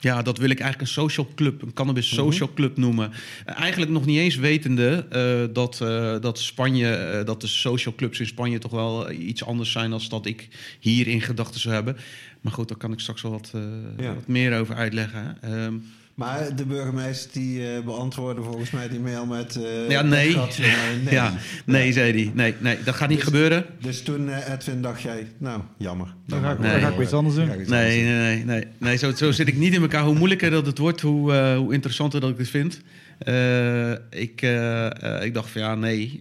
ja, 0.02 0.22
dat 0.22 0.38
wil 0.38 0.50
ik 0.50 0.60
eigenlijk 0.60 0.90
een 0.90 0.96
social 0.96 1.28
club, 1.36 1.62
een 1.62 1.74
cannabis 1.74 2.14
social 2.14 2.54
club 2.54 2.78
noemen. 2.78 3.12
Eigenlijk 3.46 3.92
nog 3.92 4.06
niet 4.06 4.18
eens 4.18 4.36
wetende 4.36 5.06
eh, 5.10 5.54
dat, 5.54 5.82
eh, 5.82 6.16
dat 6.20 6.40
Spanje, 6.40 6.94
eh, 6.94 7.26
dat 7.26 7.42
de 7.42 7.48
social 7.48 7.96
clubs 7.96 8.20
in 8.20 8.28
Spanje 8.28 8.58
toch 8.60 8.72
wel 8.72 9.12
iets 9.12 9.46
anders 9.46 9.72
zijn 9.72 9.90
dan 9.90 10.02
dat 10.10 10.26
ik 10.26 10.48
hier 10.80 11.08
in 11.08 11.22
gedachten 11.22 11.60
zou 11.60 11.74
hebben. 11.74 11.98
Maar 12.42 12.54
goed, 12.54 12.68
daar 12.68 12.78
kan 12.78 12.92
ik 12.92 13.00
straks 13.00 13.22
wel 13.22 13.32
wat, 13.32 13.52
Ja. 13.98 14.14
wat 14.14 14.28
meer 14.28 14.60
over 14.60 14.76
uitleggen. 14.76 15.38
Ehm, 15.42 15.74
Maar 16.16 16.56
de 16.56 16.66
burgemeester 16.66 17.32
die 17.34 17.68
eh, 17.76 17.84
beantwoordde 17.86 18.44
volgens 18.44 18.72
mij 18.72 18.90
die 18.90 19.00
mail 19.00 19.26
met... 19.26 19.56
eh, 19.56 19.90
ja, 19.90 20.02
nee. 20.02 20.36
nee. 20.36 21.14
Ja, 21.14 21.34
nee, 21.66 21.92
zei 21.94 22.12
hij. 22.12 22.32
Nee, 22.34 22.56
nee, 22.60 22.78
dat 22.84 22.96
gaat 22.96 23.08
niet 23.10 23.18
Dus- 23.18 23.28
gebeuren. 23.28 23.66
Dus 23.80 24.02
toen, 24.04 24.30
eh, 24.30 24.54
Edwin, 24.54 24.82
dacht 24.82 25.02
jij, 25.02 25.28
nou, 25.38 25.62
jammer. 25.78 26.14
Dan 26.28 26.42
ga 26.42 26.52
ik, 26.52 26.60
Nee. 26.60 26.72
dan 26.72 26.82
ga 26.82 26.88
ik 26.88 26.94
weer 26.96 27.04
iets 27.04 27.14
anders 27.14 27.36
doen. 27.36 27.46
Iets 27.60 27.70
Nee, 27.70 28.00
anders 28.00 28.18
nee, 28.18 28.44
nee, 28.44 28.46
nee. 28.46 28.68
nee 28.78 28.98
zo, 28.98 29.12
zo 29.12 29.32
zit 29.32 29.48
ik 29.48 29.58
niet 29.58 29.74
in 29.74 29.82
elkaar. 29.82 30.04
Hoe 30.04 30.16
moeilijker 30.16 30.50
dat 30.50 30.66
het 30.66 30.78
wordt, 30.78 31.02
hoe, 31.02 31.34
eh, 31.34 31.58
hoe 31.58 31.74
interessanter 31.74 32.20
dat 32.20 32.30
ik 32.30 32.38
het 32.38 32.50
vind. 32.50 32.82
Eh, 33.22 33.92
ik, 34.10 34.42
eh, 34.42 35.18
eh, 35.18 35.26
ik 35.26 35.34
dacht 35.34 35.50
van 35.50 35.62
ja, 35.62 35.76
nee. 35.76 36.20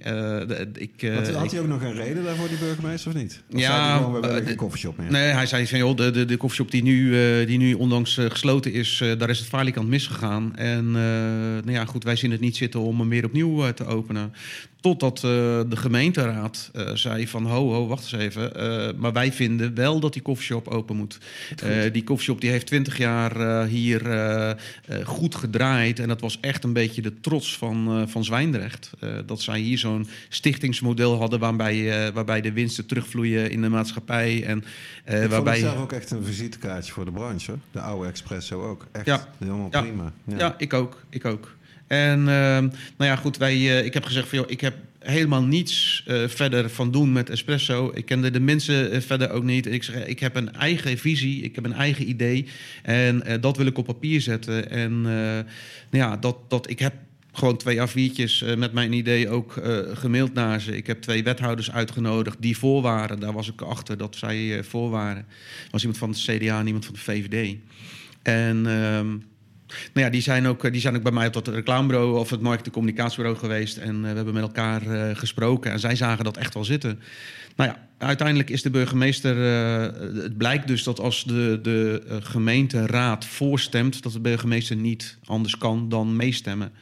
ik, 0.75 1.13
had 1.35 1.51
hij 1.51 1.61
ook 1.61 1.67
nog 1.67 1.83
een 1.83 1.95
reden 1.95 2.25
daarvoor, 2.25 2.49
die 2.49 2.59
burgemeester, 2.59 3.11
of 3.11 3.17
niet? 3.17 3.43
Of 3.53 3.61
Ja, 3.61 3.89
zei 3.89 4.05
gewoon, 4.05 4.21
we 4.21 4.27
eh, 4.29 4.49
een 4.49 4.57
koffieshop 4.57 4.99
meer? 4.99 5.11
Nee, 5.11 5.33
hij 5.33 5.47
zei 5.47 5.67
van 5.67 5.79
joh, 5.79 5.97
de, 5.97 6.11
de, 6.11 6.25
de 6.25 6.37
koffieshop 6.37 6.71
die 6.71 6.83
nu, 6.83 7.15
die 7.47 7.59
nu 7.59 7.75
onlangs 7.75 8.19
eh, 8.19 8.31
gesloten 8.31 8.73
is, 8.73 9.03
daar 9.19 9.31
is 9.31 9.39
het 9.39 9.49
falikant 9.49 9.89
misgegaan. 9.89 10.57
En 10.57 10.91
nou 10.91 11.73
ja, 11.73 11.85
goed, 11.85 12.05
wij 12.05 12.17
zien 12.17 12.31
het 12.31 12.41
niet 12.41 12.57
zitten 12.57 12.81
om 12.81 12.99
hem 13.01 13.09
weer 13.09 13.25
opnieuw 13.25 13.73
te 13.73 13.85
openen. 13.85 14.33
Totdat 14.81 15.17
eh, 15.17 15.21
de 15.69 15.77
gemeenteraad 15.77 16.71
eh, 16.75 16.91
zei 16.95 17.29
van 17.29 17.47
ho, 17.47 17.73
ho, 17.73 17.87
wacht 17.87 18.03
eens 18.03 18.23
even. 18.23 18.55
eh, 18.55 18.95
maar 18.97 19.13
wij 19.13 19.33
vinden 19.33 19.75
wel 19.75 20.01
dat 20.01 20.13
die 20.13 20.23
koffieshop 20.23 20.69
open 20.69 20.97
moet. 20.97 21.19
Die 21.93 22.05
koffieshop 22.05 22.41
die 22.41 22.51
heeft 22.51 22.67
twintig 22.67 22.99
jaar 22.99 23.65
hier 23.67 24.01
goed 25.05 25.35
gedraaid. 25.35 25.99
En 25.99 26.09
dat 26.09 26.21
was 26.21 26.39
echt 26.41 26.65
een 26.65 26.73
beetje 26.73 27.03
de 27.03 27.21
trots 27.21 27.57
van, 27.57 28.09
van 28.09 28.25
Zwijndrecht. 28.25 28.91
Dat 29.27 29.41
zij 29.41 29.59
hier 29.61 29.79
zo'n 29.79 30.09
stichtingsmodel 30.29 31.19
hadden 31.19 31.39
waarbij, 31.39 32.13
waarbij 32.13 32.41
de 32.41 32.53
winsten 32.53 32.87
terugvloeien 32.87 33.51
in 33.51 33.63
de 33.63 33.69
maatschappij. 33.69 34.45
En, 34.45 34.65
ik 35.23 35.29
waarbij 35.31 35.59
zelf 35.59 35.77
ook 35.81 35.93
echt 35.93 36.11
een 36.11 36.25
visitekaartje 36.25 36.93
voor 36.93 37.05
de 37.05 37.13
branche. 37.13 37.55
De 37.73 37.81
oude 37.81 38.09
Expresso 38.09 38.63
ook. 38.69 38.87
Echt 38.93 39.07
Ja. 39.07 39.29
helemaal 39.39 39.69
Ja. 39.71 39.81
prima. 39.81 40.13
Ja. 40.25 40.55
ik 40.59 40.73
ook. 40.73 41.03
Ik 41.09 41.25
ook. 41.25 41.57
En 41.91 42.29
ehm, 42.29 42.63
nou 42.97 43.11
ja, 43.11 43.17
goed, 43.17 43.37
wij, 43.37 43.55
eh, 43.55 43.85
ik 43.85 43.95
heb 43.95 44.05
gezegd 44.05 44.29
van 44.29 44.39
joh, 44.39 44.51
ik 44.51 44.61
heb 44.61 44.75
helemaal 44.99 45.43
niets 45.43 46.03
eh, 46.07 46.29
verder 46.29 46.71
van 46.71 46.91
doen 46.91 47.13
met 47.13 47.31
espresso. 47.31 47.91
Ik 47.95 48.05
kende 48.05 48.31
de 48.31 48.41
mensen 48.41 48.91
eh, 48.91 49.01
verder 49.01 49.31
ook 49.31 49.43
niet. 49.43 49.67
Ik 49.67 49.83
zeg, 49.83 50.07
ik 50.07 50.21
heb 50.21 50.37
een 50.37 50.53
eigen 50.53 50.99
visie, 50.99 51.43
ik 51.43 51.55
heb 51.55 51.65
een 51.65 51.73
eigen 51.73 52.09
idee. 52.09 52.47
En 52.83 53.23
dat 53.41 53.57
wil 53.57 53.67
ik 53.67 53.79
op 53.79 53.87
papier 53.87 54.21
zetten. 54.21 54.71
En 54.71 55.03
nou 55.03 55.45
ja, 55.91 56.17
dat, 56.17 56.37
dat 56.49 56.71
ik 56.71 56.79
heb 56.79 56.95
gewoon 57.33 57.57
twee 57.57 57.79
A4'tjes 57.79 58.47
eh, 58.47 58.57
met 58.57 58.73
mijn 58.73 58.93
idee 58.93 59.29
ook 59.29 59.63
gemaild 59.93 60.35
naar 60.35 60.61
ze. 60.61 60.77
Ik 60.77 60.87
heb 60.87 61.03
twee 61.03 61.23
wethouders 61.23 61.71
uitgenodigd 61.71 62.37
die 62.41 62.57
voor 62.57 62.83
waren. 62.83 63.21
Daar 63.21 63.33
was 63.33 63.49
ik 63.49 63.61
achter 63.63 63.97
dat 63.97 64.17
zij 64.17 64.65
voor 64.65 64.91
waren. 64.91 65.27
Er 65.65 65.71
was 65.71 65.81
iemand 65.81 65.99
van 65.99 66.11
het 66.11 66.19
CDA 66.19 66.59
en 66.59 66.67
iemand 66.67 66.85
van 66.85 66.95
de 66.95 67.01
VVD. 67.01 67.57
En 68.23 68.67
ehm, 68.67 69.17
nou 69.93 70.07
ja, 70.07 70.11
die 70.13 70.21
zijn, 70.23 70.47
ook, 70.47 70.73
die 70.73 70.81
zijn 70.81 70.97
ook 70.97 71.03
bij 71.03 71.13
mij 71.13 71.27
op 71.27 71.33
dat 71.33 71.49
reclamebureau 71.49 72.19
of 72.19 72.31
het 72.31 72.41
marketing- 72.41 72.67
en 72.67 72.81
communicatiebureau 72.81 73.39
geweest. 73.39 73.77
En 73.77 73.95
eh, 73.95 74.01
we 74.11 74.17
hebben 74.17 74.35
met 74.35 74.43
elkaar 74.43 74.87
eh, 74.87 75.17
gesproken. 75.17 75.73
En 75.73 75.81
zij 75.81 75.97
zagen 75.97 76.25
dat 76.25 76.37
echt 76.37 76.55
wel 76.55 76.65
zitten. 76.65 77.01
Nou 77.57 77.71
ja, 77.71 77.89
uiteindelijk 78.07 78.51
is 78.51 78.63
de 78.63 78.71
burgemeester. 78.71 79.37
eh, 79.47 80.23
het 80.23 80.37
blijkt 80.37 80.67
dus 80.67 80.83
dat 80.83 81.01
als 81.01 81.25
de, 81.25 81.59
de 81.63 82.03
eh, 82.09 82.17
gemeenteraad 82.21 83.25
voorstemt, 83.27 84.03
dat 84.03 84.13
de 84.13 84.21
burgemeester 84.21 84.77
niet 84.77 85.19
anders 85.25 85.59
kan 85.59 85.89
dan 85.89 86.17
meestemmen. 86.17 86.73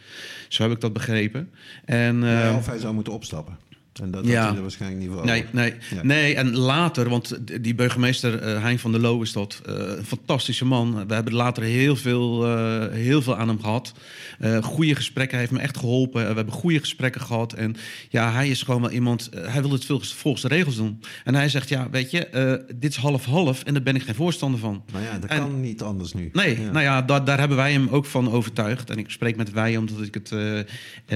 Zo 0.49 0.62
heb 0.62 0.72
ik 0.72 0.80
dat 0.80 0.93
begrepen. 0.93 1.51
En, 1.84 2.20
Ja, 2.20 2.49
eh, 2.49 2.57
of 2.57 2.66
hij 2.66 2.78
zou 2.78 2.95
moeten 2.95 3.12
opstappen. 3.12 3.57
En 4.01 4.11
dat 4.11 4.26
Ja. 4.26 4.42
had 4.44 4.53
hij 4.53 4.61
waarschijnlijk 4.62 5.01
niet 5.03 5.11
voor 5.12 5.24
Nee, 5.24 5.44
nee, 5.53 5.74
Ja. 5.94 6.03
nee, 6.03 6.34
en 6.34 6.57
later, 6.57 7.09
want 7.09 7.38
die 7.62 7.74
burgemeester 7.74 8.38
eh, 8.42 8.62
Hein 8.62 8.78
van 8.78 8.92
der 8.92 9.01
Loo 9.01 9.22
is 9.22 9.32
dat, 9.32 9.61
eh, 9.66 9.74
een 9.74 10.05
fantastische 10.05 10.64
man. 10.64 11.07
We 11.07 11.14
hebben 11.14 11.32
later 11.34 11.62
heel 11.62 11.96
veel, 11.96 12.46
eh, 12.46 12.92
heel 12.92 13.22
veel 13.22 13.36
aan 13.36 13.49
hem 13.49 13.61
gehad. 13.61 13.92
Eh 14.38 14.62
goede 14.62 14.94
gesprekken, 14.94 15.38
hij 15.38 15.46
heeft 15.46 15.59
me 15.59 15.64
echt 15.66 15.76
geholpen. 15.78 16.20
we 16.28 16.34
hebben 16.34 16.51
goede 16.55 16.78
gesprekken 16.78 17.20
gehad. 17.20 17.53
En 17.53 17.76
ja, 18.09 18.32
hij 18.32 18.49
is 18.49 18.62
gewoon 18.62 18.80
wel 18.80 18.90
iemand, 18.90 19.30
hij 19.36 19.61
wil 19.62 19.70
het 19.70 19.84
veel 19.84 20.01
volgens 20.01 20.42
de 20.42 20.49
regels 20.49 20.76
doen. 20.76 21.01
En 21.24 21.34
hij 21.34 21.49
zegt, 21.49 21.68
ja, 21.68 21.90
weet 21.90 22.11
je, 22.11 22.64
dit 22.76 22.90
is 22.90 22.96
half-half 22.96 23.62
en 23.62 23.74
daar 23.74 23.82
ben 23.82 23.94
ik 23.96 24.03
geen 24.03 24.14
voorstander 24.14 24.61
van. 24.61 24.82
Maar 24.92 25.03
ja, 25.03 25.18
dat 25.18 25.30
En- 25.30 25.38
kan 25.38 25.61
niet 25.61 25.82
anders 25.82 26.12
nu. 26.12 26.28
Nee, 26.32 26.61
Ja. 26.61 26.70
nou 26.70 26.80
ja, 26.84 27.03
daar, 27.03 27.24
daar 27.24 27.38
hebben 27.38 27.57
wij 27.57 27.72
hem 27.72 27.88
ook 27.88 28.05
van 28.07 28.30
overtuigd. 28.32 28.90
En 28.90 28.99
ik 28.99 29.11
spreek 29.11 29.36
met 29.36 29.51
wij 29.51 29.76
omdat 29.76 30.03
ik 30.03 30.14
het. 30.14 30.32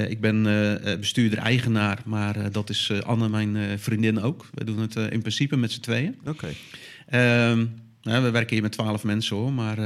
ik 0.08 0.20
ben 0.20 0.42
bestuurder-eigenaar, 1.00 1.98
maar 2.04 2.50
dat 2.52 2.70
is 2.70 2.71
eh, 2.90 2.98
Anne, 3.00 3.28
mijn 3.28 3.56
eh, 3.56 3.62
vriendin 3.76 4.20
ook. 4.20 4.46
We 4.54 4.64
doen 4.64 4.78
het 4.78 4.96
eh, 4.96 5.10
in 5.10 5.20
principe 5.20 5.56
met 5.56 5.72
z'n 5.72 5.80
tweeën. 5.80 6.16
Oké. 6.26 6.48
Ehm, 7.08 7.66
nou, 8.02 8.22
we 8.22 8.30
werken 8.30 8.52
hier 8.52 8.62
met 8.62 8.72
twaalf 8.72 9.04
mensen 9.04 9.36
hoor, 9.36 9.52
maar 9.52 9.78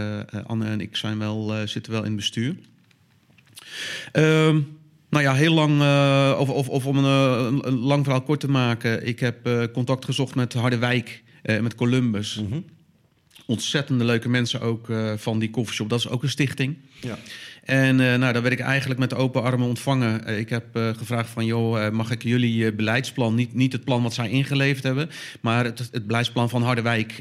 Anne 0.47 0.67
en 0.67 0.81
ik 0.81 0.97
zijn 0.97 1.19
wel, 1.19 1.67
zitten 1.67 1.93
wel 1.93 2.01
in 2.01 2.07
het 2.07 2.17
bestuur. 2.17 2.57
Ehm, 4.13 4.61
nou 5.11 5.25
ja, 5.25 5.35
heel 5.35 5.55
lang, 5.55 5.81
eh, 5.81 6.37
of, 6.39 6.49
of, 6.49 6.69
of 6.69 6.87
om 6.87 6.97
een, 6.97 7.79
lang 7.79 8.05
verhaal 8.05 8.23
kort 8.23 8.41
te 8.41 8.49
maken. 8.49 9.07
Ik 9.07 9.21
heb 9.21 9.69
contact 9.73 10.05
gezocht 10.05 10.35
met 10.35 10.53
Harderwijk, 10.53 11.23
met 11.43 11.75
Columbus. 11.75 12.43
Mhm. 12.49 12.61
Ontzettende 13.47 14.05
leuke 14.05 14.29
mensen 14.29 14.61
ook 14.61 14.91
eh, 14.91 15.13
van 15.17 15.39
die 15.39 15.51
koffieshop. 15.51 15.89
Dat 15.89 15.99
is 15.99 16.09
ook 16.09 16.23
een 16.23 16.29
stichting. 16.29 16.77
Ja. 17.01 17.19
En 17.65 18.01
eh, 18.01 18.19
nou, 18.19 18.33
daar 18.33 18.43
werd 18.43 18.53
ik 18.53 18.61
eigenlijk 18.61 19.01
met 19.01 19.15
open 19.15 19.43
armen 19.43 19.69
ontvangen. 19.69 20.27
Eh, 20.27 20.39
ik 20.39 20.49
heb 20.49 20.67
gevraagd 20.73 21.31
van, 21.31 21.45
joh, 21.45 21.91
mag 21.91 22.11
ik 22.11 22.23
jullie 22.23 22.73
beleidsplan, 22.73 23.35
niet, 23.35 23.55
niet 23.55 23.73
het 23.73 23.85
plan 23.85 24.03
wat 24.03 24.15
zij 24.15 24.31
ingeleverd 24.31 24.85
hebben, 24.85 25.11
maar 25.41 25.65
het, 25.65 25.89
het 25.93 26.07
beleidsplan 26.07 26.49
van 26.49 26.63
Harderwijk 26.63 27.19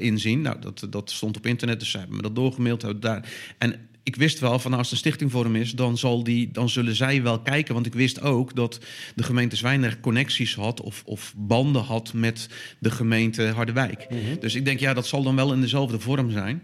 inzien. 0.00 0.40
Nou, 0.40 0.56
dat, 0.60 0.86
dat 0.90 1.10
stond 1.10 1.36
op 1.36 1.46
internet, 1.46 1.80
dus 1.80 1.90
ze 1.90 1.98
hebben 1.98 2.16
me 2.16 2.22
dat 2.22 2.34
doorgemaild. 2.34 3.02
Daar. 3.02 3.28
En 3.58 3.87
ik 4.08 4.16
wist 4.16 4.38
wel 4.38 4.58
van, 4.58 4.70
nou, 4.70 4.82
als 4.82 4.90
een 4.90 4.98
stichting 4.98 5.30
voor 5.30 5.44
hem 5.44 5.56
is, 5.56 5.72
dan, 5.72 5.98
zal 5.98 6.24
die, 6.24 6.50
dan 6.52 6.68
zullen 6.68 6.94
zij 6.94 7.22
wel 7.22 7.40
kijken. 7.40 7.74
Want 7.74 7.86
ik 7.86 7.94
wist 7.94 8.20
ook 8.20 8.54
dat 8.54 8.80
de 9.14 9.22
gemeente 9.22 9.56
Zwijndrecht 9.56 10.00
connecties 10.00 10.54
had 10.54 10.80
of, 10.80 11.02
of 11.06 11.34
banden 11.36 11.82
had 11.82 12.12
met 12.12 12.48
de 12.78 12.90
gemeente 12.90 13.46
Harderwijk. 13.46 14.06
Dus 14.40 14.54
ik 14.54 14.64
denk, 14.64 14.80
ja, 14.80 14.94
dat 14.94 15.06
zal 15.06 15.22
dan 15.22 15.36
wel 15.36 15.52
in 15.52 15.60
dezelfde 15.60 16.00
vorm 16.00 16.30
zijn. 16.30 16.62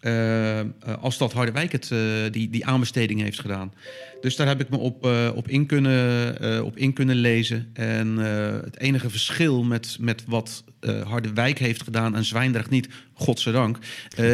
Eh, 0.00 0.60
eh, 0.60 0.66
als 1.00 1.18
dat 1.18 1.32
Harderwijk 1.32 1.72
het, 1.72 1.90
eh, 1.90 1.98
die, 2.30 2.50
die 2.50 2.66
aanbesteding 2.66 3.20
heeft 3.20 3.40
gedaan. 3.40 3.72
Dus 4.20 4.36
daar 4.36 4.46
heb 4.46 4.60
ik 4.60 4.68
me 4.68 4.76
op, 4.76 5.06
op, 5.34 5.48
in, 5.48 5.66
kunnen, 5.66 6.64
op 6.64 6.76
in 6.76 6.92
kunnen 6.92 7.16
lezen. 7.16 7.70
En 7.72 8.16
het 8.64 8.78
enige 8.78 9.10
verschil 9.10 9.62
met, 9.64 9.96
met 10.00 10.24
wat 10.26 10.64
Harderwijk 11.04 11.58
heeft 11.58 11.82
gedaan 11.82 12.16
en 12.16 12.24
Zwijndrecht 12.24 12.70
niet, 12.70 12.88
godzijdank, 13.12 13.78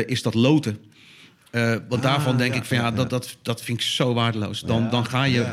is 0.07 0.23
dat 0.23 0.35
loten. 0.35 0.79
Eh, 1.53 1.71
want 1.89 2.05
Ah, 2.05 2.11
daarvan 2.11 2.37
denk 2.37 2.55
ja, 2.55 2.61
ik 2.61 2.65
van 2.67 2.77
ja, 2.77 2.83
ja, 2.83 2.91
Dat, 2.91 3.11
dat, 3.11 3.37
dat 3.43 3.63
vind 3.63 3.79
ik 3.79 3.85
zo 3.85 4.15
waardeloos. 4.15 4.61
Dan, 4.61 4.91
dan 4.91 5.07
ga 5.07 5.25
je. 5.25 5.47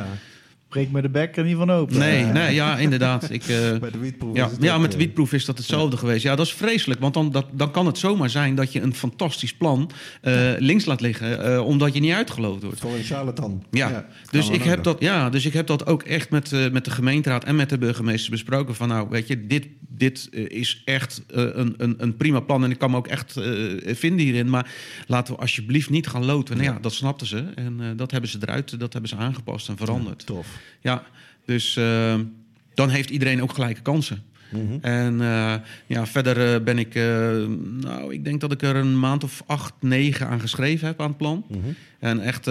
Ja. 0.69 0.75
Breek 0.75 0.91
me 0.91 1.01
de 1.01 1.09
bek 1.09 1.37
er 1.37 1.43
niet 1.43 1.55
van 1.55 1.69
open. 1.71 1.97
Nee, 1.97 2.23
Eh, 2.23 2.31
nee, 2.31 2.53
ja, 2.53 2.77
inderdaad. 2.77 3.29
Ik, 3.31 3.41
eh, 3.41 3.77
Bij 3.77 3.91
de 3.91 3.97
wietproef 3.97 4.35
ja, 4.35 4.45
is 4.45 4.51
het 4.51 4.63
ja, 4.63 4.73
ook, 4.75 4.81
met 4.81 4.91
de 4.91 4.97
eh, 4.97 5.03
wietproef 5.03 5.33
is 5.33 5.45
dat 5.45 5.57
hetzelfde 5.57 5.97
geweest. 5.97 6.23
Ja, 6.23 6.35
dat 6.35 6.45
is 6.45 6.53
vreselijk. 6.53 6.99
Want 6.99 7.13
dan, 7.13 7.31
dat, 7.31 7.45
dan 7.51 7.71
kan 7.71 7.85
het 7.85 7.97
zomaar 7.97 8.29
zijn 8.29 8.55
dat 8.55 8.73
je 8.73 8.81
een 8.81 8.95
fantastisch 8.95 9.53
plan 9.53 9.91
eh, 10.21 10.51
links 10.57 10.85
laat 10.85 11.01
liggen. 11.01 11.43
eh, 11.53 11.65
omdat 11.65 11.93
je 11.93 11.99
niet 11.99 12.13
uitgeloot 12.13 12.63
wordt. 12.63 12.79
Voor 12.79 12.93
een 12.93 13.03
charlatan. 13.03 13.63
Ja, 13.71 14.05
dus, 14.31 14.49
ik 14.49 14.63
heb 14.63 14.83
dat, 14.83 14.99
ja 14.99 15.29
dus 15.29 15.45
ik 15.45 15.53
heb 15.53 15.67
dat 15.67 15.85
ook 15.85 16.03
echt 16.03 16.29
met, 16.29 16.51
eh, 16.53 16.69
met 16.71 16.85
de 16.85 16.91
gemeenteraad 16.91 17.43
en 17.43 17.55
met 17.55 17.69
de 17.69 17.77
burgemeester 17.77 18.31
besproken. 18.31 18.75
Van 18.75 18.87
nou, 18.87 19.09
weet 19.09 19.27
je, 19.27 19.47
dit, 19.47 19.67
dit 19.87 20.29
is 20.47 20.81
echt 20.85 21.21
eh, 21.27 21.43
een, 21.53 21.73
een, 21.77 21.95
een 21.97 22.17
prima 22.17 22.39
plan. 22.39 22.63
En 22.63 22.71
ik 22.71 22.77
kan 22.79 22.91
me 22.91 22.97
ook 22.97 23.07
echt 23.07 23.37
eh, 23.37 23.95
vinden 23.95 24.25
hierin. 24.25 24.49
Maar 24.49 24.71
laten 25.07 25.33
we 25.33 25.39
alsjeblieft 25.39 25.89
niet 25.89 26.07
gaan 26.07 26.25
loten. 26.25 26.57
Nou 26.57 26.69
ja, 26.69 26.77
dat 26.81 26.93
snapten 26.93 27.27
ze. 27.27 27.43
En 27.55 27.75
eh, 27.79 27.87
dat 27.95 28.11
hebben 28.11 28.29
ze 28.29 28.37
eruit, 28.41 28.79
dat 28.79 28.91
hebben 28.93 29.09
ze 29.09 29.15
aangepast 29.15 29.69
en 29.69 29.77
veranderd. 29.77 30.25
Tof. 30.25 30.47
Ja, 30.81 31.03
dus 31.45 31.77
eh, 31.77 32.15
dan 32.73 32.89
heeft 32.89 33.09
iedereen 33.09 33.41
ook 33.41 33.53
gelijke 33.53 33.81
kansen. 33.81 34.23
Mhm. 34.51 34.77
En 34.81 35.21
eh, 35.21 35.53
ja, 35.85 36.05
verder 36.05 36.53
eh, 36.53 36.63
ben 36.63 36.77
ik, 36.77 36.95
nou, 37.81 38.13
ik 38.13 38.23
denk 38.23 38.41
dat 38.41 38.51
ik 38.51 38.61
er 38.61 38.75
een 38.75 38.99
maand 38.99 39.23
of 39.23 39.43
acht, 39.45 39.73
negen 39.79 40.27
aan 40.27 40.39
geschreven 40.39 40.87
heb 40.87 41.01
aan 41.01 41.07
het 41.07 41.17
plan. 41.17 41.45
Mhm. 41.47 41.59
En 41.99 42.19
echt, 42.19 42.45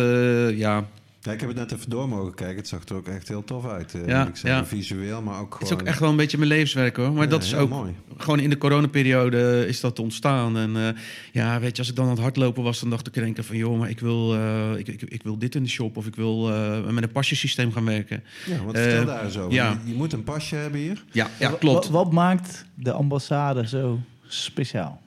ja, 0.56 0.88
Ja, 1.20 1.32
ik 1.32 1.40
heb 1.40 1.48
het 1.48 1.58
net 1.58 1.72
even 1.72 1.90
door 1.90 2.08
mogen 2.08 2.34
kijken. 2.34 2.56
Het 2.56 2.68
zag 2.68 2.84
er 2.88 2.94
ook 2.94 3.08
echt 3.08 3.28
heel 3.28 3.44
tof 3.44 3.66
uit. 3.66 3.94
eh, 3.94 4.06
Ja, 4.06 4.26
ik 4.26 4.36
zeggen. 4.36 4.60
ja. 4.60 4.66
Visueel, 4.66 5.22
maar 5.22 5.40
ook 5.40 5.52
het 5.52 5.62
is 5.62 5.68
gewoon... 5.68 5.82
ook 5.82 5.88
echt 5.88 5.98
wel 5.98 6.10
een 6.10 6.16
beetje 6.16 6.36
mijn 6.38 6.48
levenswerk 6.50 6.96
hoor. 6.96 7.12
Maar 7.12 7.22
Ja, 7.24 7.28
dat 7.30 7.42
is 7.42 7.54
ook 7.54 7.68
mooi. 7.68 7.94
gewoon 8.16 8.38
in 8.40 8.50
de 8.50 8.58
coronaperiode 8.58 9.64
is 9.66 9.80
dat 9.80 9.98
ontstaan. 9.98 10.56
En 10.58 10.76
eh, 10.76 10.88
ja, 11.32 11.60
weet 11.60 11.72
je, 11.72 11.78
als 11.78 11.88
ik 11.90 11.96
dan 11.96 12.04
aan 12.04 12.10
het 12.10 12.20
hardlopen 12.20 12.62
was, 12.62 12.80
dan 12.80 12.90
dacht 12.90 13.06
ik 13.06 13.14
denken 13.14 13.44
van, 13.44 13.56
joh, 13.56 13.78
maar 13.78 13.90
ik 13.90 14.00
wil, 14.00 14.34
eh, 14.34 14.76
ik, 14.76 14.88
ik, 14.88 15.02
ik 15.02 15.22
wil 15.22 15.38
dit 15.38 15.54
in 15.54 15.62
de 15.62 15.68
shop 15.68 15.96
of 15.96 16.06
ik 16.06 16.14
wil 16.16 16.52
eh, 16.52 16.84
met 16.86 17.02
een 17.02 17.12
pasjesysteem 17.12 17.72
gaan 17.72 17.84
werken. 17.84 18.22
Ja, 18.46 18.64
wat 18.64 18.76
vertel 18.78 19.04
daar 19.04 19.24
eens 19.24 19.38
over. 19.38 19.52
ja. 19.52 19.78
Je, 19.84 19.90
je 19.90 19.96
moet 19.96 20.12
een 20.12 20.24
pasje 20.24 20.54
hebben 20.56 20.80
hier. 20.80 21.04
Ja, 21.12 21.26
ja 21.38 21.50
klopt. 21.58 21.88
Wat, 21.88 22.04
wat 22.04 22.12
maakt 22.12 22.64
de 22.74 22.92
ambassade 22.92 23.68
zo 23.68 23.98
speciaal? 24.26 25.00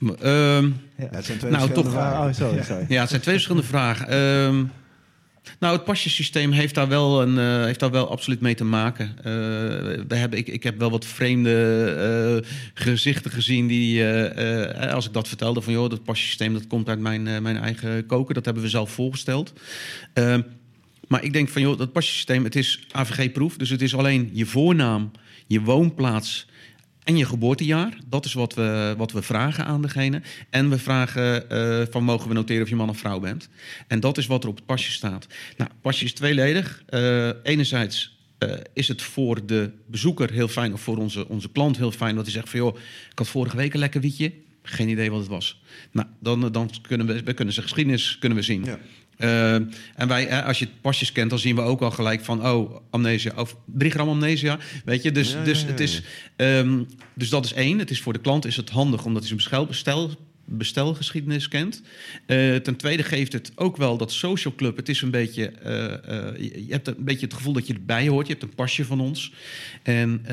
Ehm, 0.00 0.10
Ja, 0.96 1.08
het 1.10 1.24
zijn 1.24 1.38
twee 1.38 1.50
Nou, 1.50 1.62
verschillende 1.62 1.82
toch- 1.82 1.92
vragen. 1.92 2.28
Oh, 2.28 2.34
sorry, 2.34 2.62
sorry. 2.62 2.84
Ja, 2.88 3.00
het 3.00 3.08
zijn 3.08 3.20
twee 3.20 3.34
verschillende 3.34 3.66
vragen. 3.68 4.08
Ehm, 4.08 4.64
nou, 5.58 5.74
het 5.74 5.84
pasjesysteem 5.84 6.52
heeft 6.52 6.74
daar 6.74 6.88
wel, 6.88 7.22
een, 7.22 7.38
eh, 7.38 7.64
heeft 7.64 7.80
daar 7.80 7.90
wel 7.90 8.10
absoluut 8.10 8.40
mee 8.40 8.54
te 8.54 8.64
maken. 8.64 9.12
Eh, 9.16 9.24
we 10.08 10.14
hebben, 10.14 10.38
ik, 10.38 10.48
ik 10.48 10.62
heb 10.62 10.78
wel 10.78 10.90
wat 10.90 11.04
vreemde 11.04 12.42
eh, 12.44 12.50
gezichten 12.74 13.30
gezien 13.30 13.66
die, 13.66 14.04
als 14.92 15.06
ik 15.06 15.12
dat 15.12 15.28
vertelde, 15.28 15.60
van 15.60 15.72
joh, 15.72 15.90
dat 15.90 16.04
pasjesysteem 16.04 16.52
dat 16.52 16.66
komt 16.66 16.88
uit 16.88 17.00
mijn, 17.00 17.22
mijn 17.22 17.56
eigen 17.56 18.06
koken. 18.06 18.34
Dat 18.34 18.44
hebben 18.44 18.62
we 18.62 18.68
zelf 18.68 18.90
voorgesteld. 18.90 19.52
Maar 21.08 21.24
ik 21.24 21.32
denk 21.32 21.48
van 21.48 21.62
joh, 21.62 21.78
dat 21.78 21.92
pasjesysteem, 21.92 22.44
het 22.44 22.56
is 22.56 22.86
AVG-proef. 22.90 23.56
Dus 23.56 23.70
het 23.70 23.82
is 23.82 23.94
alleen 23.94 24.30
je 24.32 24.46
voornaam, 24.46 25.10
je 25.46 25.60
woonplaats 25.60 26.46
en 27.04 27.16
je 27.16 27.26
geboortejaar. 27.26 27.98
Dat 28.06 28.24
is 28.24 28.32
wat 28.32 28.54
we, 28.54 28.94
wat 28.96 29.12
we 29.12 29.22
vragen 29.22 29.64
aan 29.64 29.82
degene. 29.82 30.22
En 30.50 30.70
we 30.70 30.78
vragen 30.78 31.50
eh, 31.50 31.82
van 31.90 32.04
mogen 32.04 32.28
we 32.28 32.34
noteren 32.34 32.62
of 32.62 32.68
je 32.68 32.76
man 32.76 32.88
of 32.88 32.98
vrouw 32.98 33.20
bent. 33.20 33.48
En 33.86 34.00
dat 34.00 34.18
is 34.18 34.26
wat 34.26 34.42
er 34.42 34.48
op 34.48 34.56
het 34.56 34.66
pasje 34.66 34.90
staat. 34.90 35.26
Nou, 35.56 35.70
het 35.70 35.80
pasje 35.80 36.04
is 36.04 36.12
tweeledig. 36.12 36.82
Eh, 36.86 37.28
enerzijds 37.42 38.18
eh, 38.38 38.52
is 38.72 38.88
het 38.88 39.02
voor 39.02 39.46
de 39.46 39.70
bezoeker 39.86 40.30
heel 40.32 40.48
fijn... 40.48 40.72
of 40.72 40.80
voor 40.80 40.96
onze, 40.96 41.28
onze 41.28 41.50
klant 41.50 41.76
heel 41.76 41.92
fijn 41.92 42.14
dat 42.14 42.24
hij 42.24 42.32
zegt 42.32 42.48
van... 42.48 42.58
joh, 42.58 42.76
ik 43.10 43.18
had 43.18 43.28
vorige 43.28 43.56
week 43.56 43.72
een 43.74 43.80
lekker 43.80 44.00
wietje. 44.00 44.32
Geen 44.62 44.88
idee 44.88 45.10
wat 45.10 45.20
het 45.20 45.28
was. 45.28 45.62
Nou, 45.90 46.08
dan, 46.20 46.52
dan 46.52 46.70
kunnen 46.82 47.06
we, 47.06 47.22
we 47.22 47.32
kunnen 47.32 47.54
zijn 47.54 47.66
geschiedenis 47.66 48.16
kunnen 48.18 48.38
we 48.38 48.44
zien. 48.44 48.64
Ja. 48.64 48.78
Eh, 49.20 49.54
en 49.54 50.08
wij, 50.08 50.26
eh, 50.26 50.46
als 50.46 50.58
je 50.58 50.64
het 50.64 50.80
pasjes 50.80 51.12
kent, 51.12 51.30
dan 51.30 51.38
zien 51.38 51.54
we 51.54 51.60
ook 51.60 51.80
al 51.80 51.90
gelijk 51.90 52.20
van, 52.20 52.46
oh, 52.46 52.76
amnesia, 52.90 53.32
of 53.36 53.56
drie 53.64 53.90
gram 53.90 54.08
amnesia, 54.08 54.58
weet 54.84 55.02
je. 55.02 55.12
Dus, 55.12 55.32
Ja, 55.32 55.44
dus, 55.44 55.60
ja, 55.60 55.66
het 55.66 55.80
is, 55.80 56.02
ehm, 56.36 56.82
dus 57.14 57.28
dat 57.28 57.44
is 57.44 57.52
één. 57.52 57.78
Het 57.78 57.90
is 57.90 58.00
voor 58.00 58.12
de 58.12 58.18
klant 58.18 58.44
is 58.44 58.56
het 58.56 58.70
handig 58.70 59.04
omdat 59.04 59.28
hij 59.28 59.38
zijn 59.38 59.66
bestel, 59.66 59.66
bestel, 59.66 60.10
bestelgeschiedenis 60.44 61.48
kent. 61.48 61.82
Eh, 62.26 62.56
ten 62.56 62.76
tweede 62.76 63.02
geeft 63.02 63.32
het 63.32 63.52
ook 63.54 63.76
wel 63.76 63.96
dat 63.96 64.12
social 64.12 64.54
club. 64.54 64.76
Het 64.76 64.88
is 64.88 65.02
een 65.02 65.10
beetje, 65.10 65.52
je 66.38 66.66
hebt 66.68 66.86
een 66.86 66.94
beetje 66.98 67.26
het 67.26 67.34
gevoel 67.34 67.52
dat 67.52 67.66
je 67.66 67.74
erbij 67.74 68.08
hoort. 68.08 68.26
Je 68.26 68.32
hebt 68.32 68.44
een 68.44 68.54
pasje 68.54 68.84
van 68.84 69.00
ons. 69.00 69.32
En 69.82 70.24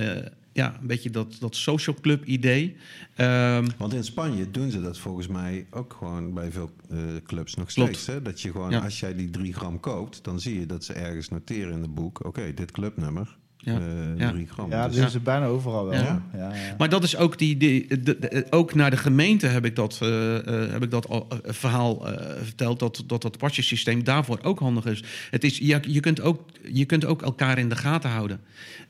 ja, 0.58 0.78
een 0.82 0.88
beetje 0.88 1.10
dat, 1.10 1.36
dat 1.40 1.56
social 1.56 1.96
club 2.02 2.26
idee. 2.26 2.76
Ehm, 3.16 3.68
Want 3.78 3.94
in 3.94 4.04
Spanje 4.04 4.52
doen 4.52 4.72
ze 4.72 4.82
dat 4.82 4.98
volgens 4.98 5.28
mij 5.28 5.66
ook 5.72 5.94
gewoon 6.00 6.34
bij 6.34 6.52
veel 6.52 6.72
eh, 6.90 6.98
clubs 7.26 7.56
nog 7.56 7.68
Klopt. 7.74 7.90
steeds. 7.96 8.08
Hè? 8.08 8.22
Dat 8.22 8.42
je 8.42 8.52
gewoon, 8.52 8.72
Ja. 8.72 8.80
als 8.80 9.00
jij 9.00 9.16
die 9.16 9.30
drie 9.30 9.54
gram 9.54 9.80
koopt, 9.80 10.24
dan 10.24 10.40
zie 10.40 10.60
je 10.60 10.66
dat 10.66 10.84
ze 10.84 10.94
ergens 10.94 11.30
noteren 11.30 11.74
in 11.74 11.82
het 11.82 11.94
boek. 11.96 12.26
Oké, 12.26 12.54
dit 12.54 12.72
clubnummer, 12.72 13.38
Ja. 13.72 13.80
eh, 13.80 14.18
Ja. 14.18 14.34
gram. 14.48 14.70
Ja, 14.70 14.88
Dus- 14.88 14.96
dat 14.98 15.08
is 15.08 15.14
het 15.14 15.24
bijna 15.24 15.46
overal 15.46 15.86
wel. 15.86 15.94
Ja. 15.94 16.22
Ja. 16.34 16.40
Ja, 16.40 16.76
Maar 16.78 16.90
dat 16.90 17.04
is 17.04 17.18
ook 17.18 17.38
die, 17.38 17.58
die 17.58 17.88
de, 18.02 18.18
de- 18.20 18.46
ook 18.50 18.74
naar 18.74 18.90
de 18.90 18.98
gemeente 18.98 19.48
heb 19.48 19.66
ik 19.66 19.76
dat, 19.76 19.98
eh, 20.02 20.38
eh, 20.64 20.72
heb 20.72 20.84
ik 20.84 20.92
dat 20.92 21.08
al, 21.10 21.28
verhaal 21.44 22.08
eh, 22.08 22.44
verteld 22.44 22.80
dat 22.80 23.04
dat, 23.08 23.22
dat 23.22 23.38
pasjesysteem 23.38 24.04
daarvoor 24.04 24.40
ook 24.42 24.60
handig 24.60 24.86
is. 24.86 25.04
Het 25.30 25.44
is 25.44 25.58
je, 25.58 25.80
je, 25.82 26.00
kunt 26.00 26.22
ook, 26.22 26.42
je 26.72 26.86
kunt 26.86 27.06
ook 27.06 27.22
elkaar 27.22 27.58
in 27.58 27.70
de 27.70 27.76
gaten 27.76 28.10
houden. 28.10 28.40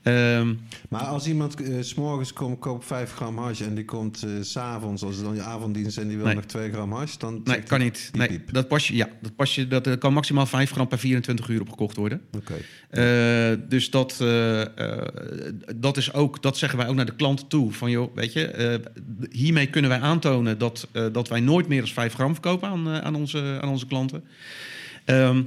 Ehm, 0.01 0.53
Maar 0.89 1.01
als 1.01 1.27
iemand 1.27 1.55
s 1.81 1.89
s'morgens 1.89 2.33
komt, 2.33 2.59
koopt 2.59 2.85
5 2.85 3.13
gram 3.13 3.37
hash 3.37 3.61
en 3.61 3.75
die 3.75 3.85
komt 3.85 4.25
s 4.41 4.51
s'avonds, 4.51 5.03
als 5.03 5.15
het 5.15 5.25
dan 5.25 5.35
je 5.35 5.41
avonddienst 5.41 5.97
en 5.97 6.07
die 6.07 6.17
wil 6.17 6.25
Nee. 6.25 6.35
nog 6.35 6.45
2 6.45 6.71
gram 6.71 6.91
hash, 6.93 7.15
dan 7.17 7.41
nee, 7.43 7.61
kan 7.61 7.79
niet. 7.79 8.09
piep, 8.11 8.19
Nee, 8.19 8.27
piep. 8.27 8.53
dat 8.53 8.67
pasje, 8.67 8.95
ja, 8.95 9.09
dat 9.21 9.35
pasje 9.35 9.67
dat 9.67 9.97
kan 9.97 10.13
maximaal 10.13 10.45
5 10.45 10.71
gram 10.71 10.87
per 10.87 10.99
24 10.99 11.47
uur 11.49 11.61
opgekocht 11.61 11.95
worden. 11.95 12.21
Oké. 12.35 12.53
Eh, 12.89 13.57
dus 13.69 13.89
dat, 13.89 14.17
dat, 15.75 15.97
is 15.97 16.13
ook, 16.13 16.41
dat 16.41 16.57
zeggen 16.57 16.79
wij 16.79 16.87
ook 16.87 16.95
naar 16.95 17.05
de 17.05 17.15
klant 17.15 17.49
toe. 17.49 17.71
Van 17.71 17.91
joh, 17.91 18.15
weet 18.15 18.33
je, 18.33 18.47
eh, 18.47 18.75
hiermee 19.31 19.67
kunnen 19.67 19.89
wij 19.89 19.99
aantonen 19.99 20.57
dat, 20.57 20.87
eh, 20.91 21.05
dat 21.11 21.27
wij 21.27 21.39
nooit 21.39 21.67
meer 21.67 21.81
dan 21.81 21.89
5 21.89 22.13
gram 22.13 22.33
verkopen 22.33 22.69
aan, 22.69 22.87
eh, 22.87 22.97
aan, 22.97 23.15
onze, 23.15 23.57
aan 23.61 23.69
onze 23.69 23.87
klanten. 23.87 24.23
Ehm, 25.05 25.41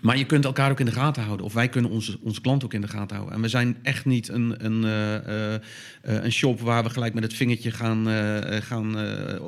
Maar 0.00 0.18
je 0.18 0.24
kunt 0.24 0.44
elkaar 0.44 0.70
ook 0.70 0.80
in 0.80 0.86
de 0.86 0.92
gaten 0.92 1.22
houden. 1.22 1.46
Of 1.46 1.52
wij 1.52 1.68
kunnen 1.68 1.90
onze, 1.90 2.18
onze 2.22 2.40
klant 2.40 2.64
ook 2.64 2.74
in 2.74 2.80
de 2.80 2.88
gaten 2.88 3.16
houden. 3.16 3.36
En 3.36 3.42
we 3.42 3.48
zijn 3.48 3.76
echt 3.82 4.04
niet 4.04 4.28
een, 4.28 4.64
een, 4.64 4.84
uh, 4.84 5.14
uh, 5.14 6.24
een 6.24 6.32
shop 6.32 6.60
waar 6.60 6.82
we 6.82 6.90
gelijk 6.90 7.14
met 7.14 7.22
het 7.22 7.34
vingertje 7.34 7.70
gaan, 7.70 8.08
uh, 8.08 8.36
gaan 8.60 8.96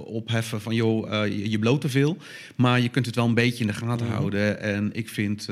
opheffen 0.04 0.60
van 0.60 0.74
joh, 0.74 1.26
je, 1.26 1.50
je 1.50 1.58
bloot 1.58 1.80
te 1.80 1.88
veel. 1.88 2.16
Maar 2.56 2.80
je 2.80 2.88
kunt 2.88 3.06
het 3.06 3.14
wel 3.14 3.26
een 3.26 3.34
beetje 3.34 3.60
in 3.60 3.66
de 3.66 3.72
gaten 3.72 4.06
mm. 4.06 4.12
houden. 4.12 4.60
En 4.60 4.90
ik 4.92 5.08
vind 5.08 5.48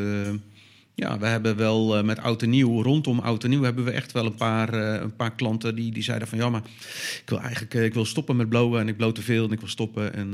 ja, 1.00 1.18
we 1.18 1.26
hebben 1.26 1.56
wel 1.56 1.98
uh, 1.98 2.04
met 2.04 2.18
oud 2.18 2.42
en 2.42 2.50
nieuw, 2.50 2.82
rondom 2.82 3.18
oud 3.18 3.44
en 3.44 3.50
nieuw, 3.50 3.62
hebben 3.62 3.84
we 3.84 3.90
echt 3.90 4.12
wel 4.12 4.26
een 4.26 4.34
paar, 4.34 4.74
uh, 4.74 5.00
een 5.00 5.16
paar 5.16 5.34
klanten 5.34 5.74
die, 5.74 5.92
die 5.92 6.02
zeiden 6.02 6.28
van 6.28 6.38
ja, 6.38 6.50
maar 6.50 6.62
ik 7.20 7.28
wil 7.28 7.40
eigenlijk 7.40 7.74
uh, 7.74 7.84
ik 7.84 7.94
wil 7.94 8.04
stoppen 8.04 8.36
met 8.36 8.48
blowen 8.48 8.80
en 8.80 8.88
ik 8.88 8.96
bloot 8.96 9.14
te 9.14 9.22
veel 9.22 9.44
en 9.44 9.52
ik 9.52 9.60
wil 9.60 9.68
stoppen. 9.68 10.14
En 10.14 10.30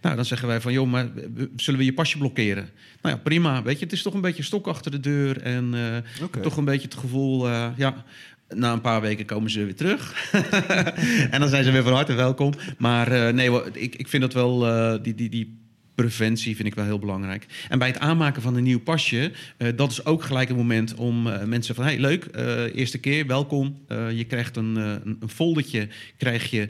nou, 0.00 0.16
dan 0.16 0.24
zeggen 0.24 0.48
wij 0.48 0.60
van 0.60 0.72
joh, 0.72 0.90
maar 0.90 1.08
zullen 1.56 1.80
we 1.80 1.86
je 1.86 1.92
pasje 1.92 2.18
blokkeren? 2.18 2.68
Nou 3.02 3.14
ja, 3.14 3.20
prima. 3.22 3.62
Weet 3.62 3.78
je, 3.78 3.84
het 3.84 3.92
is 3.92 4.02
toch 4.02 4.14
een 4.14 4.20
beetje 4.20 4.42
stok 4.42 4.66
achter 4.66 4.90
de 4.90 5.00
deur 5.00 5.42
en 5.42 5.74
okay. 6.22 6.42
toch 6.42 6.56
een 6.56 6.64
beetje 6.64 6.88
het 6.88 6.98
gevoel, 6.98 7.48
ja, 7.76 8.04
na 8.48 8.72
een 8.72 8.80
paar 8.80 9.00
weken 9.00 9.26
komen 9.26 9.50
ze 9.50 9.64
weer 9.64 9.76
terug. 9.76 10.30
en 11.30 11.40
dan 11.40 11.48
zijn 11.48 11.64
ze 11.64 11.70
weer 11.70 11.82
van 11.82 11.92
harte 11.92 12.14
welkom. 12.14 12.52
Maar 12.78 13.34
nee, 13.34 13.72
ik, 13.72 13.94
ik 13.94 14.08
vind 14.08 14.22
dat 14.22 14.32
wel, 14.32 14.58
die, 15.02 15.14
die, 15.14 15.28
die 15.28 15.67
preventie 16.02 16.56
vind 16.56 16.68
ik 16.68 16.74
wel 16.74 16.84
heel 16.84 16.98
belangrijk. 16.98 17.46
En 17.68 17.78
bij 17.78 17.88
het 17.88 17.98
aanmaken 17.98 18.42
van 18.42 18.56
een 18.56 18.62
nieuw 18.62 18.80
pasje, 18.80 19.32
uh, 19.58 19.68
dat 19.76 19.90
is 19.90 20.04
ook 20.04 20.22
gelijk 20.22 20.48
een 20.48 20.56
moment 20.56 20.94
om 20.94 21.26
uh, 21.26 21.42
mensen 21.42 21.74
van... 21.74 21.84
hey, 21.84 21.98
leuk, 21.98 22.28
uh, 22.36 22.74
eerste 22.74 22.98
keer, 22.98 23.26
welkom. 23.26 23.76
je 24.14 24.24
krijgt 24.28 24.56
een, 24.56 24.76
een 24.76 25.28
foldertje, 25.28 25.88
krijg 26.16 26.50
je 26.50 26.68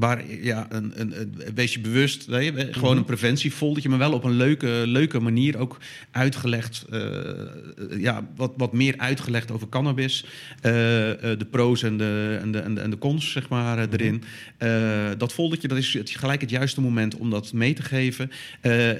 Waar, 0.00 0.24
ja, 0.42 0.66
een, 0.68 0.92
een, 0.94 1.20
een, 1.20 1.54
wees 1.54 1.72
je 1.72 1.80
bewust, 1.80 2.26
je, 2.26 2.68
gewoon 2.70 2.90
een 2.90 2.96
mhm. 2.96 3.06
preventiefoldertje, 3.06 3.88
maar 3.88 3.98
wel 3.98 4.12
op 4.12 4.24
een 4.24 4.36
leuke, 4.36 4.82
leuke 4.86 5.20
manier 5.20 5.58
ook 5.58 5.78
uitgelegd. 6.10 6.84
Uh, 6.92 7.00
ja, 7.98 8.28
wat, 8.36 8.52
wat 8.56 8.72
meer 8.72 8.94
uitgelegd 8.96 9.50
over 9.50 9.68
cannabis. 9.68 10.24
Uh, 10.24 10.62
de 10.62 11.46
pro's 11.50 11.82
en 11.82 11.96
de, 11.96 12.38
en 12.40 12.52
de, 12.52 12.58
en 12.58 12.74
de, 12.74 12.80
en 12.80 12.90
de 12.90 12.98
cons, 12.98 13.32
zeg 13.32 13.48
maar, 13.48 13.76
mhm. 13.76 13.94
erin. 13.94 14.22
dat 15.18 15.32
foldertje, 15.32 15.68
dat 15.68 15.78
is 15.78 15.92
het, 15.92 16.10
gelijk 16.10 16.40
het 16.40 16.50
juiste 16.50 16.80
moment 16.80 17.16
om 17.16 17.30
dat 17.30 17.52
mee 17.52 17.74
te 17.74 17.82
geven. 17.82 18.30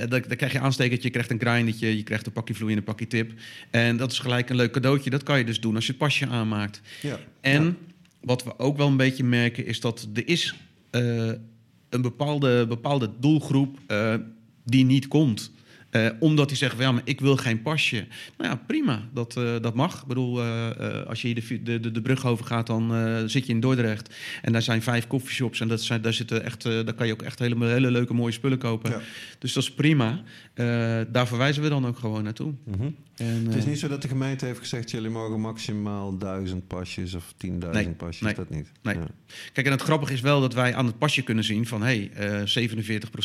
dan, 0.08 0.20
krijg 0.20 0.52
je 0.52 0.60
aanstekertje, 0.60 1.06
je 1.06 1.12
krijgt 1.12 1.30
een 1.30 1.40
grindertje, 1.40 1.96
je 1.96 2.02
krijgt 2.02 2.26
een 2.26 2.32
pakje 2.32 2.54
vloeiende 2.54 2.82
een 2.86 2.94
pakje 2.94 3.06
tip. 3.06 3.32
En 3.70 3.96
dat 3.96 4.12
is 4.12 4.18
gelijk 4.18 4.50
een 4.50 4.56
leuk 4.56 4.72
cadeautje. 4.72 5.10
Dat 5.10 5.22
kan 5.22 5.38
je 5.38 5.44
dus 5.44 5.60
doen 5.60 5.74
als 5.74 5.84
je 5.86 5.92
het 5.92 6.00
pasje 6.00 6.26
aanmaakt. 6.26 6.80
Ja. 7.00 7.18
En... 7.40 7.64
Ja. 7.64 7.74
Wat 8.20 8.44
we 8.44 8.58
ook 8.58 8.76
wel 8.76 8.86
een 8.86 8.96
beetje 8.96 9.24
merken 9.24 9.66
is 9.66 9.80
dat 9.80 10.08
er 10.14 10.28
is 10.28 10.54
een 11.90 12.02
bepaalde, 12.02 12.66
bepaalde 12.66 13.10
doelgroep 13.20 13.78
uh, 13.88 14.14
die 14.64 14.84
niet 14.84 15.08
komt. 15.08 15.52
Uh, 15.90 16.08
omdat 16.18 16.48
hij 16.48 16.56
zegt, 16.56 16.78
ja, 16.78 16.92
maar 16.92 17.02
ik 17.04 17.20
wil 17.20 17.36
geen 17.36 17.62
pasje. 17.62 18.06
Nou 18.36 18.50
ja, 18.50 18.56
prima, 18.66 19.08
dat, 19.12 19.36
uh, 19.38 19.60
dat 19.60 19.74
mag. 19.74 20.00
Ik 20.00 20.06
bedoel, 20.06 20.44
uh, 20.44 20.70
als 21.06 21.22
je 21.22 21.28
hier 21.28 21.62
de, 21.64 21.80
de, 21.80 21.90
de 21.90 22.02
brug 22.02 22.26
over 22.26 22.44
gaat, 22.44 22.66
dan 22.66 22.92
zit 23.26 23.46
je 23.46 23.52
in 23.52 23.60
Dordrecht. 23.60 24.14
En 24.42 24.52
daar 24.52 24.62
zijn 24.62 24.82
vijf 24.82 25.06
koffieshops. 25.06 25.60
En 25.60 25.68
dat 25.68 25.82
zijn, 25.82 26.02
daar, 26.02 26.12
zitten 26.12 26.44
echt, 26.44 26.62
daar 26.62 26.94
kan 26.94 27.06
je 27.06 27.12
ook 27.12 27.22
echt 27.22 27.38
hele, 27.38 27.66
hele 27.66 27.90
leuke, 27.90 28.14
mooie 28.14 28.32
spullen 28.32 28.58
kopen. 28.58 28.90
Ja. 28.90 29.00
Dus 29.38 29.52
dat 29.52 29.62
is 29.62 29.72
prima. 29.72 30.22
daar 31.08 31.26
verwijzen 31.26 31.62
we 31.62 31.68
dan 31.68 31.86
ook 31.86 31.98
gewoon 31.98 32.22
naartoe. 32.22 32.52
Mm 32.64 32.74
-hmm. 32.74 32.96
En, 33.20 33.46
het 33.46 33.54
is 33.54 33.64
niet 33.64 33.78
zo 33.78 33.88
dat 33.88 34.02
de 34.02 34.08
gemeente 34.08 34.44
heeft 34.44 34.58
gezegd... 34.58 34.90
jullie 34.90 35.10
mogen 35.10 35.40
maximaal 35.40 36.18
duizend 36.18 36.66
pasjes 36.66 37.14
of 37.14 37.34
10.000 37.46 37.50
nee, 37.70 37.88
pasjes. 37.88 38.20
Nee, 38.20 38.34
dat 38.34 38.50
niet. 38.50 38.70
Nee. 38.82 38.94
Ja. 38.94 39.06
Kijk, 39.52 39.66
en 39.66 39.72
het 39.72 39.82
grappige 39.82 40.12
is 40.12 40.20
wel 40.20 40.40
dat 40.40 40.54
wij 40.54 40.74
aan 40.74 40.86
het 40.86 40.98
pasje 40.98 41.22
kunnen 41.22 41.44
zien 41.44 41.66
van... 41.66 41.82
hé, 41.82 42.10
hey, 42.12 42.70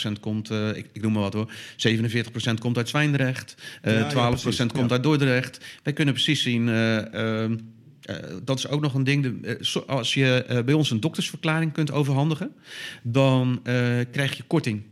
47% 0.08 0.20
komt, 0.20 0.50
ik, 0.52 0.90
ik 0.94 1.02
noem 1.02 1.12
maar 1.12 1.22
wat 1.22 1.34
hoor... 1.34 1.52
47% 1.78 2.54
komt 2.60 2.78
uit 2.78 2.90
Zwijndrecht, 2.90 3.56
uh, 3.84 4.00
ja, 4.00 4.36
12% 4.38 4.48
ja, 4.56 4.66
komt 4.66 4.92
uit 4.92 5.04
Dordrecht. 5.04 5.66
Wij 5.84 5.94
kunnen 5.94 6.14
precies 6.14 6.42
zien. 6.42 6.68
Uh, 6.68 6.98
uh, 6.98 7.52
dat 8.44 8.58
is 8.58 8.68
ook 8.68 8.82
nog 8.82 8.94
een 8.94 9.04
ding. 9.04 9.24
De, 9.24 9.60
als 9.88 10.14
je 10.14 10.62
bij 10.66 10.74
ons 10.74 10.92
een 10.92 11.00
doktersverklaring 11.00 11.74
kunt 11.74 11.92
overhandigen, 11.92 12.52
dan 13.04 13.60
krijg 14.12 14.38
je 14.38 14.44
korting. 14.48 14.84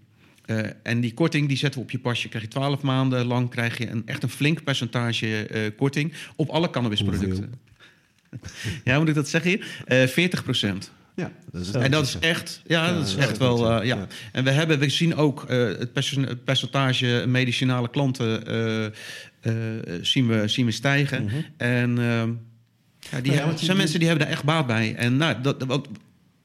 En 0.84 1.02
die 1.02 1.14
korting 1.14 1.48
die 1.48 1.58
zetten 1.58 1.80
we 1.80 1.86
op 1.86 1.92
je 1.92 2.00
pasje. 2.00 2.30
Krijg 2.30 2.44
je 2.44 2.50
12 2.50 2.82
maanden 2.82 3.26
lang 3.26 3.50
krijg 3.50 3.78
je 3.78 3.90
een, 3.90 4.04
echt 4.06 4.24
een 4.24 4.30
flink 4.30 4.64
percentage 4.64 5.72
korting 5.78 6.14
op 6.36 6.50
alle 6.50 6.70
cannabisproducten. 6.70 7.54
ja, 8.84 9.00
moet 9.00 9.10
ik 9.10 9.16
dat 9.16 9.30
zeggen 9.30 9.52
hier? 9.86 10.08
40 10.08 10.44
procent. 10.44 10.92
Ja, 11.16 11.32
dat 11.52 11.62
is 11.62 11.72
en 11.72 11.92
dat 11.92 12.06
is 12.06 12.18
echt, 12.20 12.62
ja, 12.66 12.86
ja 12.86 12.94
dat 12.94 13.08
is 13.08 13.16
echt 13.16 13.38
wel, 13.38 13.82
uh, 13.82 13.86
ja. 13.86 14.08
En 14.32 14.44
we 14.44 14.50
hebben, 14.50 14.80
we 14.80 14.90
zien 14.90 15.16
ook 15.16 15.46
het 15.50 16.44
percentage 16.44 17.24
medicinale 17.28 17.90
klanten 17.90 18.44
zien, 20.02 20.28
we, 20.28 20.48
zien 20.48 20.66
we 20.66 20.72
stijgen. 20.72 21.30
-hmm. 21.30 21.46
En 21.58 21.96
ja, 23.12 23.22
die 23.22 23.32
ja, 23.32 23.58
zijn 23.58 23.78
mensen 23.78 24.00
die 24.00 24.08
hebben 24.08 24.26
daar 24.26 24.36
echt 24.36 24.46
baat 24.46 24.68
bij. 24.68 24.96
En 24.96 25.18
nou, 25.18 25.42
dat, 25.42 25.64
wat, 25.64 25.88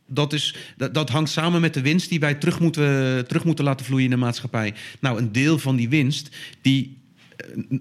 dat, 0.09 0.33
is, 0.33 0.57
dat, 0.77 0.95
dat, 0.95 1.09
hangt 1.09 1.31
samen 1.31 1.61
met 1.61 1.75
de 1.75 1.83
winst 1.83 2.09
die 2.09 2.21
wij 2.21 2.35
terug 2.35 2.61
moeten, 2.61 3.27
terug 3.27 3.45
moeten 3.45 3.65
laten 3.65 3.87
vloeien 3.87 4.05
in 4.05 4.11
de 4.11 4.17
maatschappij. 4.17 4.75
Nou, 5.01 5.19
een 5.19 5.33
deel 5.33 5.59
van 5.59 5.77
die 5.77 5.89
winst, 5.89 6.37
die 6.63 6.97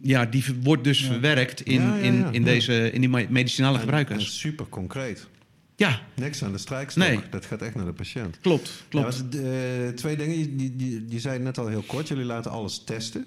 ja, 0.01 0.25
die 0.25 0.43
wordt 0.63 0.84
dus 0.84 1.05
verwerkt 1.05 1.61
in, 1.61 1.82
ja, 1.82 1.95
ja, 1.95 1.95
ja, 1.95 2.01
in, 2.03 2.34
in, 2.34 2.43
deze, 2.43 2.91
in 2.91 3.01
die 3.01 3.09
medicinale 3.09 3.80
gebruikers. 3.80 4.25
En 4.25 4.32
super 4.32 4.65
concreet. 4.69 5.28
Ja. 5.75 6.01
Niks 6.15 6.43
aan 6.43 6.51
de 6.51 6.57
strijkstok. 6.57 7.03
Nee. 7.03 7.19
Dat 7.30 7.45
gaat 7.45 7.61
echt 7.61 7.75
naar 7.75 7.86
de 7.86 7.93
patiënt. 7.93 8.39
Klopt, 8.39 8.84
klopt. 8.89 9.15
Ja, 9.15 9.23
de, 9.30 9.91
twee 9.95 10.17
dingen. 10.17 10.38
Je, 10.38 10.73
je, 10.78 11.05
je 11.07 11.19
zei 11.19 11.39
net 11.39 11.57
al 11.57 11.67
heel 11.67 11.82
kort. 11.82 12.07
Jullie 12.07 12.25
laten 12.25 12.51
alles 12.51 12.84
testen. 12.84 13.25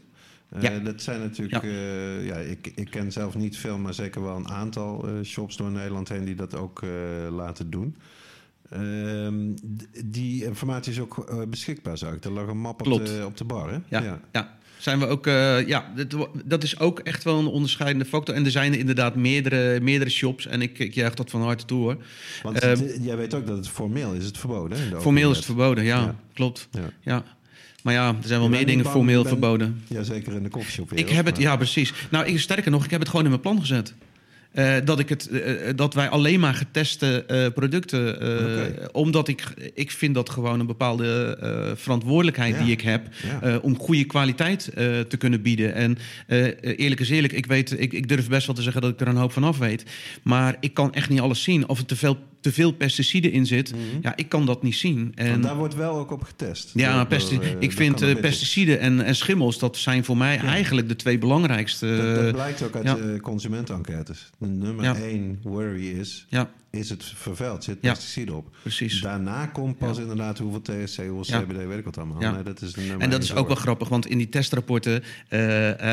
Uh, 0.57 0.63
ja. 0.63 0.79
Dat 0.79 1.03
zijn 1.03 1.21
natuurlijk... 1.21 1.63
Ja. 1.63 1.69
Uh, 1.69 2.27
ja, 2.27 2.37
ik, 2.37 2.73
ik 2.75 2.91
ken 2.91 3.13
zelf 3.13 3.35
niet 3.35 3.57
veel, 3.57 3.79
maar 3.79 3.95
zeker 3.95 4.23
wel 4.23 4.37
een 4.37 4.49
aantal 4.49 5.09
shops 5.25 5.57
door 5.57 5.71
Nederland 5.71 6.09
heen... 6.09 6.25
die 6.25 6.35
dat 6.35 6.55
ook 6.55 6.83
laten 7.31 7.71
doen. 7.71 7.97
Ehm, 8.71 9.35
die 10.05 10.45
informatie 10.45 10.93
is 10.93 11.01
ook 11.01 11.47
beschikbaar, 11.51 11.99
zou 11.99 12.15
ik. 12.15 12.25
Er 12.25 12.31
lag 12.31 12.47
een 12.47 12.61
map 12.61 12.87
op 12.87 13.07
de, 13.07 13.23
op 13.27 13.37
de 13.37 13.45
bar, 13.45 13.71
hè? 13.71 13.79
ja. 13.89 14.03
ja. 14.03 14.21
ja 14.33 14.59
zijn 14.83 14.99
we 14.99 15.07
ook, 15.07 15.27
uh, 15.27 15.67
ja, 15.67 15.93
dat, 15.95 16.29
dat, 16.45 16.63
is 16.63 16.79
ook 16.79 16.99
echt 16.99 17.25
wel 17.25 17.39
een 17.39 17.47
onderscheidende 17.47 18.05
factor. 18.05 18.35
En 18.35 18.45
er 18.45 18.51
zijn 18.51 18.73
er 18.73 18.79
inderdaad 18.79 19.15
meerdere, 19.15 19.81
meerdere 19.81 20.11
shops 20.11 20.47
en 20.47 20.63
ik, 20.63 20.79
ik 20.79 20.95
juich 20.95 21.15
dat 21.15 21.31
van 21.31 21.43
harte 21.43 21.65
toe 21.65 21.81
hoor. 21.81 21.97
Want 22.43 22.65
uh, 22.65 23.05
jij 23.05 23.17
weet 23.17 23.35
ook 23.35 23.47
dat 23.47 23.57
het 23.57 23.69
formeel 23.69 24.13
is 24.13 24.25
het 24.25 24.39
verboden. 24.39 24.79
Hè, 24.79 25.01
formeel 25.01 25.31
is 25.31 25.37
het 25.37 25.47
verboden, 25.47 25.85
ja, 25.85 25.99
ja. 25.99 26.15
klopt. 26.35 26.69
Ja. 26.71 26.91
ja. 27.01 27.25
Maar 27.83 27.95
ja, 27.95 28.09
er 28.09 28.29
zijn 28.29 28.41
wel 28.41 28.49
meer 28.49 28.67
dingen 28.67 28.85
formeel 28.85 29.23
ben, 29.23 29.31
verboden. 29.31 29.83
Ja, 29.87 30.03
zeker 30.03 30.33
in 30.33 30.43
de 30.43 30.49
koffieshop. 30.49 30.93
Ik 30.93 31.09
heb 31.09 31.27
het, 31.27 31.39
ja, 31.39 31.57
precies. 31.57 31.93
Nou, 32.11 32.27
ik, 32.27 32.39
sterker 32.39 32.71
nog, 32.71 32.85
ik 32.85 32.91
heb 32.91 33.01
het 33.01 33.09
gewoon 33.09 33.25
in 33.25 33.31
mijn 33.31 33.43
plan 33.43 33.61
gezet. 33.61 33.95
Uh, 34.55 34.75
dat, 34.85 34.99
ik 34.99 35.09
het, 35.09 35.29
uh, 35.31 35.43
dat 35.77 35.95
wij 35.95 36.09
alleen 36.09 36.41
maar 36.41 36.55
geteste 36.55 37.25
uh, 37.31 37.47
producten. 37.55 38.15
Okay. 38.15 38.89
Omdat 38.93 39.29
ik, 39.29 39.45
ik 39.75 39.91
vind 39.91 40.15
dat 40.15 40.31
gewoon 40.31 40.61
een 40.61 40.67
bepaalde 40.67 41.39
verantwoordelijkheid 41.77 42.55
ja. 42.55 42.63
die 42.63 42.73
ik 42.73 42.81
heb. 42.81 43.09
Ja. 43.43 43.59
om 43.59 43.79
goede 43.79 44.05
kwaliteit 44.05 44.71
te 45.09 45.17
kunnen 45.19 45.43
bieden. 45.43 45.75
En 45.75 45.99
eerlijk 46.61 47.01
is 47.01 47.11
eerlijk, 47.11 47.33
ik, 47.33 47.47
weet, 47.47 47.81
ik, 47.81 47.93
ik 47.93 48.09
durf 48.09 48.29
best 48.29 48.47
wel 48.47 48.55
te 48.55 48.63
zeggen 48.63 48.83
dat 48.83 48.91
ik 48.91 49.01
er 49.01 49.09
een 49.09 49.17
hoop 49.17 49.33
van 49.33 49.45
af 49.45 49.59
weet. 49.59 49.85
Maar 50.23 50.57
ik 50.61 50.75
kan 50.75 50.95
echt 50.95 51.09
niet 51.09 51.21
alles 51.21 51.43
zien. 51.43 51.69
Of 51.69 51.79
het 51.79 51.89
te 51.89 51.97
veel 51.97 52.19
te 52.41 52.53
veel 52.53 52.73
pesticiden 52.73 53.33
in 53.33 53.47
zit, 53.47 53.73
mm 53.73 53.79
-hmm. 53.79 53.99
ja, 54.03 54.17
ik 54.17 54.29
kan 54.29 54.47
dat 54.47 54.63
niet 54.63 54.75
zien. 54.75 55.13
En 55.15 55.31
Want 55.31 55.43
daar 55.43 55.57
wordt 55.57 55.75
wel 55.75 55.99
ook 55.99 56.11
op 56.11 56.23
getest. 56.23 56.71
Ja, 56.75 57.05
door, 57.05 57.33
uh, 57.33 57.51
ik 57.59 57.73
vind 57.73 58.03
uh, 58.03 58.21
pesticiden 58.21 58.81
en, 58.81 59.01
en, 59.01 59.17
schimmels, 59.17 59.59
dat 59.59 59.77
zijn 59.77 60.05
voor 60.05 60.17
mij 60.17 60.35
ja. 60.35 60.43
eigenlijk 60.43 60.89
de 60.89 60.97
twee 60.97 61.19
belangrijkste. 61.19 61.97
Dat, 61.97 62.25
dat 62.25 62.33
blijkt 62.33 62.63
ook 62.63 62.77
uit 62.77 62.85
ja. 62.85 62.95
de 62.95 63.19
consumentenenquêtes. 63.23 64.31
Nummer 64.39 64.85
ja. 64.85 64.95
één 64.95 65.39
worry 65.43 65.89
is, 65.89 66.27
is 66.71 66.91
het 66.91 67.05
vervuild, 67.05 67.65
zit 67.65 67.81
pesticiden 67.81 68.37
op. 68.37 68.57
Precies. 68.63 69.01
Daarna 69.01 69.47
komt 69.47 69.79
pas 69.79 69.99
inderdaad 69.99 70.39
hoeveel 70.39 70.63
THC, 70.63 71.07
hoeveel 71.09 71.41
CBD, 71.41 71.67
weet 71.67 71.79
ik 71.79 71.85
wat 71.85 71.99
allemaal. 71.99 72.33
Nee, 72.33 72.43
dat 72.43 72.63
is 72.63 72.75
en 72.99 73.11
dat 73.11 73.23
is 73.23 73.35
ook 73.35 73.47
wel 73.47 73.57
grappig, 73.57 73.89
want 73.89 74.07
in 74.07 74.19
die 74.19 74.29
testrapporten, 74.29 75.03
uh, 75.03 75.39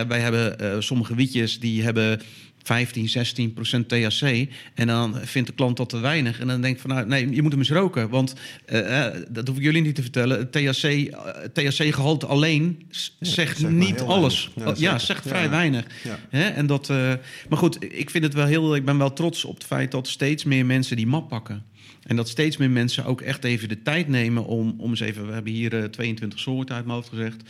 wij 0.07 0.19
hebben 0.19 0.83
sommige 0.83 1.15
wietjes 1.15 1.59
die 1.59 1.83
hebben 1.83 2.21
15, 2.68 3.09
16 3.09 3.53
procent 3.53 3.89
THC. 3.89 4.47
En 4.74 4.88
dan 4.88 5.15
vindt 5.24 5.47
de 5.47 5.55
klant 5.55 5.78
dat 5.78 5.89
te 5.89 5.99
weinig. 5.99 6.39
En 6.39 6.47
dan 6.47 6.61
denkt 6.61 6.82
van, 6.82 6.89
nou, 6.89 7.07
nee, 7.07 7.30
je 7.30 7.41
moet 7.41 7.51
hem 7.51 7.59
eens 7.59 7.70
roken. 7.70 8.09
Want 8.09 8.36
uh, 8.74 9.05
dat 9.30 9.47
hoef 9.47 9.57
ik 9.57 9.63
jullie 9.63 9.82
niet 9.82 9.95
te 9.95 10.01
vertellen. 10.01 10.49
THC, 10.49 10.84
uh, 10.84 11.09
THC-gehalte 11.53 12.26
alleen 12.26 12.86
zegt 13.20 13.59
ja, 13.59 13.70
niet 13.70 14.01
alles. 14.01 14.49
Ja, 14.55 14.74
ja 14.78 14.99
zegt 14.99 15.28
vrij 15.28 15.49
weinig. 15.49 15.86
Hè? 16.30 16.43
En 16.43 16.65
dat, 16.68 16.89
uh, 16.89 17.13
maar 17.49 17.57
goed, 17.57 17.84
ik 17.84 18.09
vind 18.09 18.24
het 18.24 18.34
wel 18.34 18.45
heel... 18.45 18.76
Ik 18.76 18.86
ben 18.86 18.97
wel 18.97 19.13
trots 19.13 19.45
op 19.45 19.53
het 19.53 19.63
feit 19.63 19.91
dat 19.91 20.07
steeds 20.07 20.43
meer 20.43 20.65
mensen 20.65 20.95
die 20.95 21.07
map 21.07 21.30
pakken. 21.30 21.63
En 22.07 22.15
dat 22.15 22.29
steeds 22.29 22.57
meer 22.57 22.69
mensen 22.69 23.05
ook 23.05 23.21
echt 23.21 23.43
even 23.43 23.69
de 23.69 23.81
tijd 23.81 24.07
nemen 24.07 24.45
om, 24.45 24.75
om 24.77 24.89
eens 24.89 24.99
even, 24.99 25.27
we 25.27 25.33
hebben 25.33 25.51
hier 25.51 25.73
uh, 25.73 25.83
22 25.83 26.39
soorten 26.39 26.75
uit 26.75 26.85
mijn 26.85 26.97
hoofd 26.97 27.09
gezegd, 27.09 27.41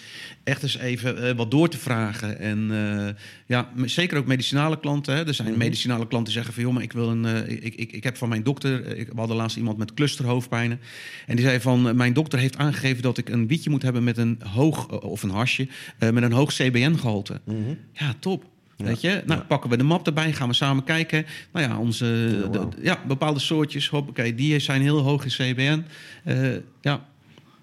echt 0.44 0.64
eens 0.64 0.78
even 0.78 1.24
uh, 1.24 1.32
wat 1.32 1.52
door 1.52 1.70
te 1.70 1.78
vragen. 1.78 2.40
En 2.40 2.70
uh, 2.72 3.08
ja, 3.46 3.70
zeker 3.86 4.18
ook 4.18 4.26
medicinale 4.26 4.80
klanten. 4.80 5.16
Hè. 5.16 5.28
Er 5.28 5.34
zijn 5.34 5.48
Mhm. 5.50 5.58
medicinale 5.58 6.08
klanten 6.08 6.24
die 6.24 6.34
zeggen 6.34 6.54
van, 6.54 6.64
joh, 6.64 6.74
maar 6.74 6.84
ik 6.84 6.92
wil 6.94 7.10
een, 7.10 7.50
ik, 7.64 7.76
ik, 7.76 7.92
ik 7.92 8.04
heb 8.04 8.18
van 8.18 8.30
mijn 8.30 8.44
dokter, 8.44 8.98
ik, 8.98 9.08
we 9.08 9.20
hadden 9.20 9.38
laatst 9.38 9.58
iemand 9.58 9.78
met 9.78 9.94
clusterhoofdpijnen. 9.94 10.80
En 11.28 11.36
die 11.36 11.46
zei 11.46 11.60
van, 11.60 11.96
mijn 11.96 12.14
dokter 12.14 12.40
heeft 12.40 12.58
aangegeven 12.58 13.04
dat 13.04 13.18
ik 13.18 13.30
een 13.30 13.48
wietje 13.48 13.70
moet 13.70 13.82
hebben 13.82 14.04
met 14.04 14.18
een 14.18 14.40
hoog, 14.54 15.02
of 15.02 15.24
een 15.24 15.30
hasje, 15.30 15.68
met 16.00 16.24
een 16.24 16.32
hoog 16.32 16.54
CBN-gehalte. 16.54 17.42
Mhm. 17.46 17.58
Ja, 17.94 18.14
top. 18.20 18.44
Ja. 18.78 18.86
Weet 18.86 19.02
je? 19.02 19.22
Nou, 19.26 19.40
Ja. 19.40 19.46
pakken 19.48 19.70
we 19.70 19.78
de 19.78 19.84
map 19.84 20.08
erbij, 20.08 20.34
gaan 20.34 20.48
we 20.48 20.54
samen 20.54 20.84
kijken. 20.84 21.26
Nou 21.54 21.68
ja, 21.70 21.78
onze, 21.78 22.06
de- 22.52 22.58
wauw. 22.58 22.70
ja 22.82 22.98
bepaalde 23.08 23.40
soortjes, 23.40 23.90
hoppakee, 23.90 24.36
die 24.36 24.60
zijn 24.60 24.82
heel 24.82 25.00
hoog 25.00 25.24
in 25.24 25.30
CBN. 25.54 25.84
Eh, 26.24 26.38
ja, 26.82 27.06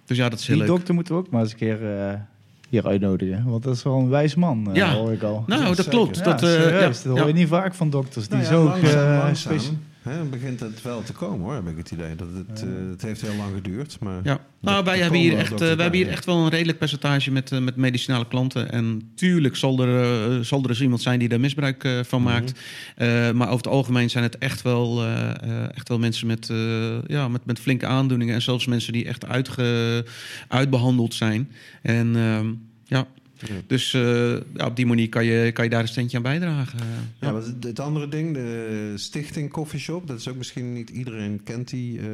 dus 0.06 0.16
ja, 0.16 0.28
dat 0.28 0.38
is 0.38 0.46
heel 0.46 0.56
Die 0.56 0.64
leuk. 0.66 0.74
dokter 0.76 0.94
moeten 0.94 1.14
we 1.14 1.20
ook 1.20 1.30
maar 1.30 1.42
eens 1.42 1.50
een 1.52 1.56
keer 1.58 1.98
eh, 1.98 2.14
hier 2.68 2.86
uitnodigen. 2.86 3.44
Want 3.44 3.62
dat 3.62 3.74
is 3.76 3.82
wel 3.82 3.98
een 3.98 4.08
wijs 4.08 4.34
man, 4.34 4.68
eh, 4.70 4.74
Ja. 4.74 4.92
hoor 4.94 5.12
ik 5.12 5.22
al. 5.22 5.44
Nou, 5.46 5.74
dat 5.74 5.88
klopt. 5.88 6.16
ja, 6.16 6.22
dat, 6.24 6.42
eh, 6.42 6.48
serieus, 6.48 6.80
ja, 6.80 6.86
dat 6.88 7.04
hoor 7.04 7.16
ja. 7.18 7.26
je 7.26 7.32
niet 7.32 7.48
vaak 7.48 7.74
van 7.74 7.90
dokters 7.90 8.28
die 8.28 8.38
Nou 8.38 8.48
ja, 8.50 8.54
zo 8.56 8.64
langzaam, 8.64 9.12
eh, 9.12 9.18
langzaam, 9.24 9.78
speci- 10.04 10.18
hè, 10.18 10.24
begint 10.24 10.60
het 10.60 10.82
wel 10.82 11.02
te 11.02 11.12
komen 11.12 11.40
hoor, 11.44 11.54
heb 11.54 11.68
ik 11.68 11.76
het 11.76 11.90
idee. 11.90 12.14
Dat 12.14 12.28
het, 12.46 12.62
eh, 12.62 12.68
het 12.90 13.02
heeft 13.02 13.20
heel 13.20 13.34
lang 13.36 13.54
geduurd, 13.54 13.96
maar... 14.00 14.20
Ja. 14.24 14.40
Nou, 14.60 14.84
wij 14.84 14.98
hebben 14.98 15.18
hier 15.20 15.36
echt, 15.38 15.52
eh, 15.52 15.58
wij 15.58 15.68
hebben 15.68 15.92
hier 15.94 16.08
echt 16.08 16.24
wel 16.24 16.36
een 16.44 16.48
redelijk 16.48 16.78
percentage 16.78 17.30
met, 17.30 17.52
eh, 17.52 17.58
met 17.58 17.76
medicinale 17.76 18.28
klanten. 18.28 18.70
En 18.72 19.10
tuurlijk 19.14 19.56
zal 19.56 19.78
er, 19.82 20.02
eh, 20.36 20.40
zal 20.40 20.62
er 20.62 20.68
eens 20.68 20.80
iemand 20.82 21.02
zijn 21.02 21.18
die 21.18 21.28
daar 21.28 21.40
misbruik 21.40 21.88
van 22.06 22.22
Mhm. 22.22 22.30
maakt. 22.32 22.52
Maar 23.36 23.46
over 23.46 23.56
het 23.56 23.66
algemeen 23.66 24.10
zijn 24.10 24.24
het 24.24 24.38
echt 24.38 24.62
wel, 24.62 25.04
echt 25.74 25.88
wel 25.88 25.98
mensen 25.98 26.26
met, 26.26 26.52
ja, 27.06 27.28
met, 27.28 27.44
met 27.46 27.58
flinke 27.58 27.86
aandoeningen. 27.86 28.34
En 28.34 28.42
zelfs 28.42 28.66
mensen 28.66 28.92
die 28.92 29.04
echt 29.04 29.26
uitge, 29.26 30.04
uitbehandeld 30.48 31.14
zijn. 31.14 31.50
En 31.82 32.16
ehm, 32.16 32.46
ja, 32.84 33.06
Ja. 33.38 33.54
dus 33.66 33.94
eh, 33.94 34.30
ja, 34.54 34.66
op 34.66 34.76
die 34.76 34.86
manier 34.86 35.08
kan 35.08 35.24
je, 35.24 35.52
kan 35.52 35.64
je 35.64 35.70
daar 35.70 35.80
een 35.80 35.88
steentje 35.88 36.16
aan 36.16 36.22
bijdragen. 36.22 36.78
Ja, 37.20 37.32
maar 37.32 37.42
het- 37.42 37.64
het 37.64 37.80
andere 37.80 38.08
ding, 38.08 38.34
de 38.34 38.92
Stichting 38.96 39.50
Coffeeshop, 39.50 40.06
dat 40.06 40.18
is 40.18 40.28
ook 40.28 40.36
misschien 40.36 40.72
niet 40.72 40.90
iedereen 40.90 41.40
kent 41.44 41.70
die. 41.70 41.98
eh, 41.98 42.04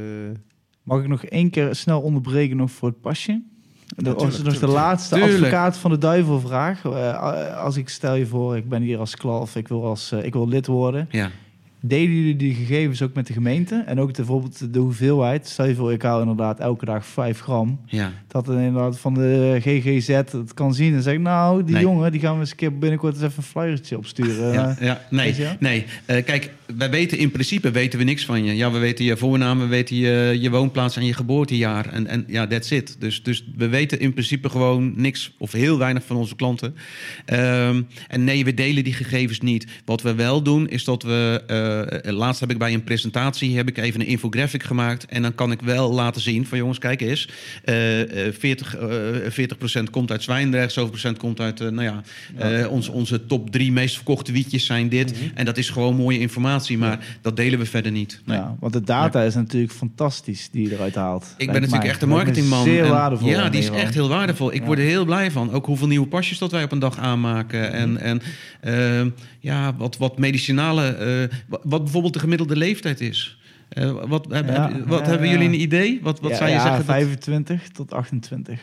Mag 0.82 1.00
ik 1.02 1.08
nog 1.08 1.24
één 1.24 1.50
keer 1.50 1.74
snel 1.74 2.00
onderbreken 2.00 2.56
nog 2.56 2.70
voor 2.70 2.88
het 2.88 3.00
pasje? 3.00 3.42
Dat 3.86 4.04
tuurlijk, 4.04 4.20
was 4.20 4.42
nog 4.42 4.58
de 4.58 4.66
laatste 4.66 5.14
Tuurlijk. 5.14 5.34
advocaat 5.36 5.76
van 5.76 5.90
de 5.90 5.98
duivel 5.98 6.40
vraag. 6.40 6.84
Eh, 6.84 7.56
als 7.64 7.76
ik 7.76 7.88
stel 7.88 8.14
je 8.14 8.26
voor, 8.26 8.56
ik 8.56 8.68
ben 8.68 8.82
hier 8.82 8.98
als 8.98 9.16
klant, 9.16 9.54
ik 9.54 9.68
wil, 9.68 9.84
als, 9.84 10.12
ik 10.12 10.32
wil 10.32 10.48
lid 10.48 10.66
worden. 10.66 11.08
ja. 11.10 11.30
Delen 11.82 12.14
jullie 12.16 12.36
die 12.36 12.54
gegevens 12.54 13.02
ook 13.02 13.14
met 13.14 13.26
de 13.26 13.32
gemeente? 13.32 13.82
En 13.86 14.00
ook 14.00 14.08
de, 14.08 14.14
bijvoorbeeld 14.16 14.72
de 14.74 14.78
hoeveelheid. 14.78 15.48
Stel 15.48 15.66
je 15.66 15.74
voor, 15.74 15.92
ik 15.92 16.02
haal 16.02 16.20
inderdaad 16.20 16.60
elke 16.60 16.84
dag 16.84 17.06
5 17.06 17.40
gram. 17.40 17.80
ja. 17.86 18.12
Dat 18.28 18.48
er 18.48 18.54
inderdaad 18.60 18.98
van 18.98 19.14
de 19.14 19.56
GGZ 19.60 20.06
het 20.08 20.54
kan 20.54 20.74
zien 20.74 20.94
en 20.94 21.02
zegt... 21.02 21.18
nou, 21.20 21.64
die 21.64 21.74
Nee. 21.74 21.82
jongen, 21.82 22.12
die 22.12 22.20
gaan 22.20 22.34
we 22.34 22.40
eens 22.40 22.50
een 22.50 22.56
keer 22.56 22.78
binnenkort 22.78 23.14
eens 23.14 23.22
even 23.22 23.34
een 23.36 23.42
flyertje 23.42 23.96
opsturen. 23.96 24.52
Ja, 24.52 24.76
ja, 24.80 25.00
nee, 25.10 25.34
nee. 25.58 25.84
Eh, 26.04 26.24
kijk, 26.24 26.50
wij 26.76 26.90
weten 26.90 27.18
in 27.18 27.30
principe 27.30 27.70
weten 27.70 27.98
we 27.98 28.04
niks 28.04 28.24
van 28.24 28.44
je. 28.44 28.56
Ja, 28.56 28.70
we 28.70 28.78
weten 28.78 29.04
je 29.04 29.16
voornaam, 29.16 29.58
we 29.58 29.66
weten 29.66 29.96
je, 29.96 30.36
je 30.40 30.50
woonplaats 30.50 30.96
en 30.96 31.04
je 31.04 31.14
geboortejaar. 31.14 31.88
En, 31.88 32.06
en 32.06 32.24
ja, 32.26 32.46
that's 32.46 32.70
it. 32.70 32.96
Dus, 32.98 33.22
dus 33.22 33.44
we 33.56 33.68
weten 33.68 34.00
in 34.00 34.12
principe 34.12 34.48
gewoon 34.48 34.92
niks 34.96 35.34
of 35.38 35.52
heel 35.52 35.78
weinig 35.78 36.04
van 36.04 36.16
onze 36.16 36.36
klanten. 36.36 36.74
Ehm, 37.24 37.82
en 38.08 38.24
nee, 38.24 38.44
we 38.44 38.54
delen 38.54 38.84
die 38.84 38.92
gegevens 38.94 39.40
niet. 39.40 39.66
Wat 39.84 40.02
we 40.02 40.14
wel 40.14 40.42
doen, 40.42 40.68
is 40.68 40.84
dat 40.84 41.02
we... 41.02 41.42
eh, 41.46 41.69
laatst 42.02 42.40
heb 42.40 42.50
ik 42.50 42.58
bij 42.58 42.74
een 42.74 42.84
presentatie 42.84 43.56
heb 43.56 43.68
ik 43.68 43.78
even 43.78 44.00
een 44.00 44.06
infographic 44.06 44.62
gemaakt. 44.62 45.06
En 45.06 45.22
dan 45.22 45.34
kan 45.34 45.52
ik 45.52 45.60
wel 45.60 45.92
laten 45.92 46.20
zien 46.20 46.46
van 46.46 46.58
jongens, 46.58 46.78
kijk 46.78 47.00
eens. 47.00 47.28
eh, 47.64 48.26
eh, 48.26 48.34
40, 48.38 48.76
eh 48.76 48.88
40% 49.80 49.90
komt 49.90 50.10
uit 50.10 50.22
Zwijndrecht, 50.22 50.72
zoveel 50.72 50.90
procent 50.90 51.18
komt 51.18 51.40
uit... 51.40 51.60
eh, 51.60 51.68
nou 51.68 51.82
ja, 51.82 52.02
eh, 52.36 52.70
onze, 52.70 52.92
onze 52.92 53.26
top 53.26 53.50
drie 53.50 53.72
meest 53.72 53.94
verkochte 53.94 54.32
wietjes 54.32 54.66
zijn 54.66 54.88
dit. 54.88 55.14
En 55.34 55.44
dat 55.44 55.56
is 55.56 55.70
gewoon 55.70 55.96
mooie 55.96 56.18
informatie, 56.18 56.78
maar 56.78 57.18
dat 57.20 57.36
delen 57.36 57.58
we 57.58 57.66
verder 57.66 57.92
niet. 57.92 58.20
Nee. 58.24 58.36
Ja, 58.36 58.56
want 58.60 58.72
de 58.72 58.82
data 58.82 59.22
is 59.22 59.34
natuurlijk 59.34 59.72
fantastisch 59.72 60.48
die 60.52 60.68
je 60.68 60.74
eruit 60.74 60.94
haalt. 60.94 61.24
Ik 61.36 61.46
ben 61.46 61.54
natuurlijk 61.54 61.82
mij. 61.82 61.90
echt 61.90 62.02
een 62.02 62.08
marketingman. 62.08 62.64
Zeer 62.64 62.84
En 62.84 62.90
waardevol. 62.90 63.28
Ja, 63.28 63.48
die 63.48 63.60
is 63.60 63.70
echt 63.70 63.94
heel 63.94 64.08
waardevol. 64.08 64.52
Ik 64.54 64.62
word 64.64 64.78
er 64.78 64.84
heel 64.84 65.04
blij 65.04 65.30
van. 65.30 65.52
Ook 65.52 65.66
hoeveel 65.66 65.86
nieuwe 65.86 66.06
pasjes 66.06 66.38
dat 66.38 66.50
wij 66.50 66.62
op 66.62 66.72
een 66.72 66.78
dag 66.78 66.98
aanmaken. 66.98 67.72
En, 67.72 67.98
en 67.98 68.22
eh, 68.60 69.12
ja, 69.40 69.74
wat, 69.76 69.96
wat 69.96 70.18
medicinale... 70.18 70.86
eh, 70.86 71.58
wat, 71.62 71.82
bijvoorbeeld 71.82 72.12
de 72.12 72.18
gemiddelde 72.18 72.56
leeftijd 72.56 73.00
is. 73.00 73.38
Eh, 73.68 74.04
wat 74.08 74.26
heb, 74.32 74.46
Ja, 74.48 74.72
heb- 74.72 74.86
wat 74.86 75.00
ja, 75.00 75.06
hebben 75.06 75.26
ja. 75.28 75.32
jullie 75.32 75.48
een 75.48 75.61
idee? 75.61 76.00
Wat, 76.02 76.20
wat 76.20 76.30
ja, 76.30 76.36
zou 76.36 76.48
je 76.48 76.54
ja, 76.54 76.61
zeggen? 76.62 76.86
dat- 76.86 76.94
25 76.94 77.68
tot 77.68 77.92
28. 77.92 78.61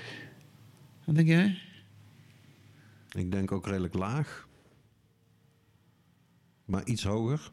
wat 1.05 1.15
denk 1.15 1.27
jij? 1.27 1.57
ik 3.11 3.31
denk 3.31 3.51
ook 3.51 3.67
redelijk 3.67 3.93
laag. 3.93 4.47
Maar 6.65 6.85
iets 6.85 7.03
hoger. 7.03 7.51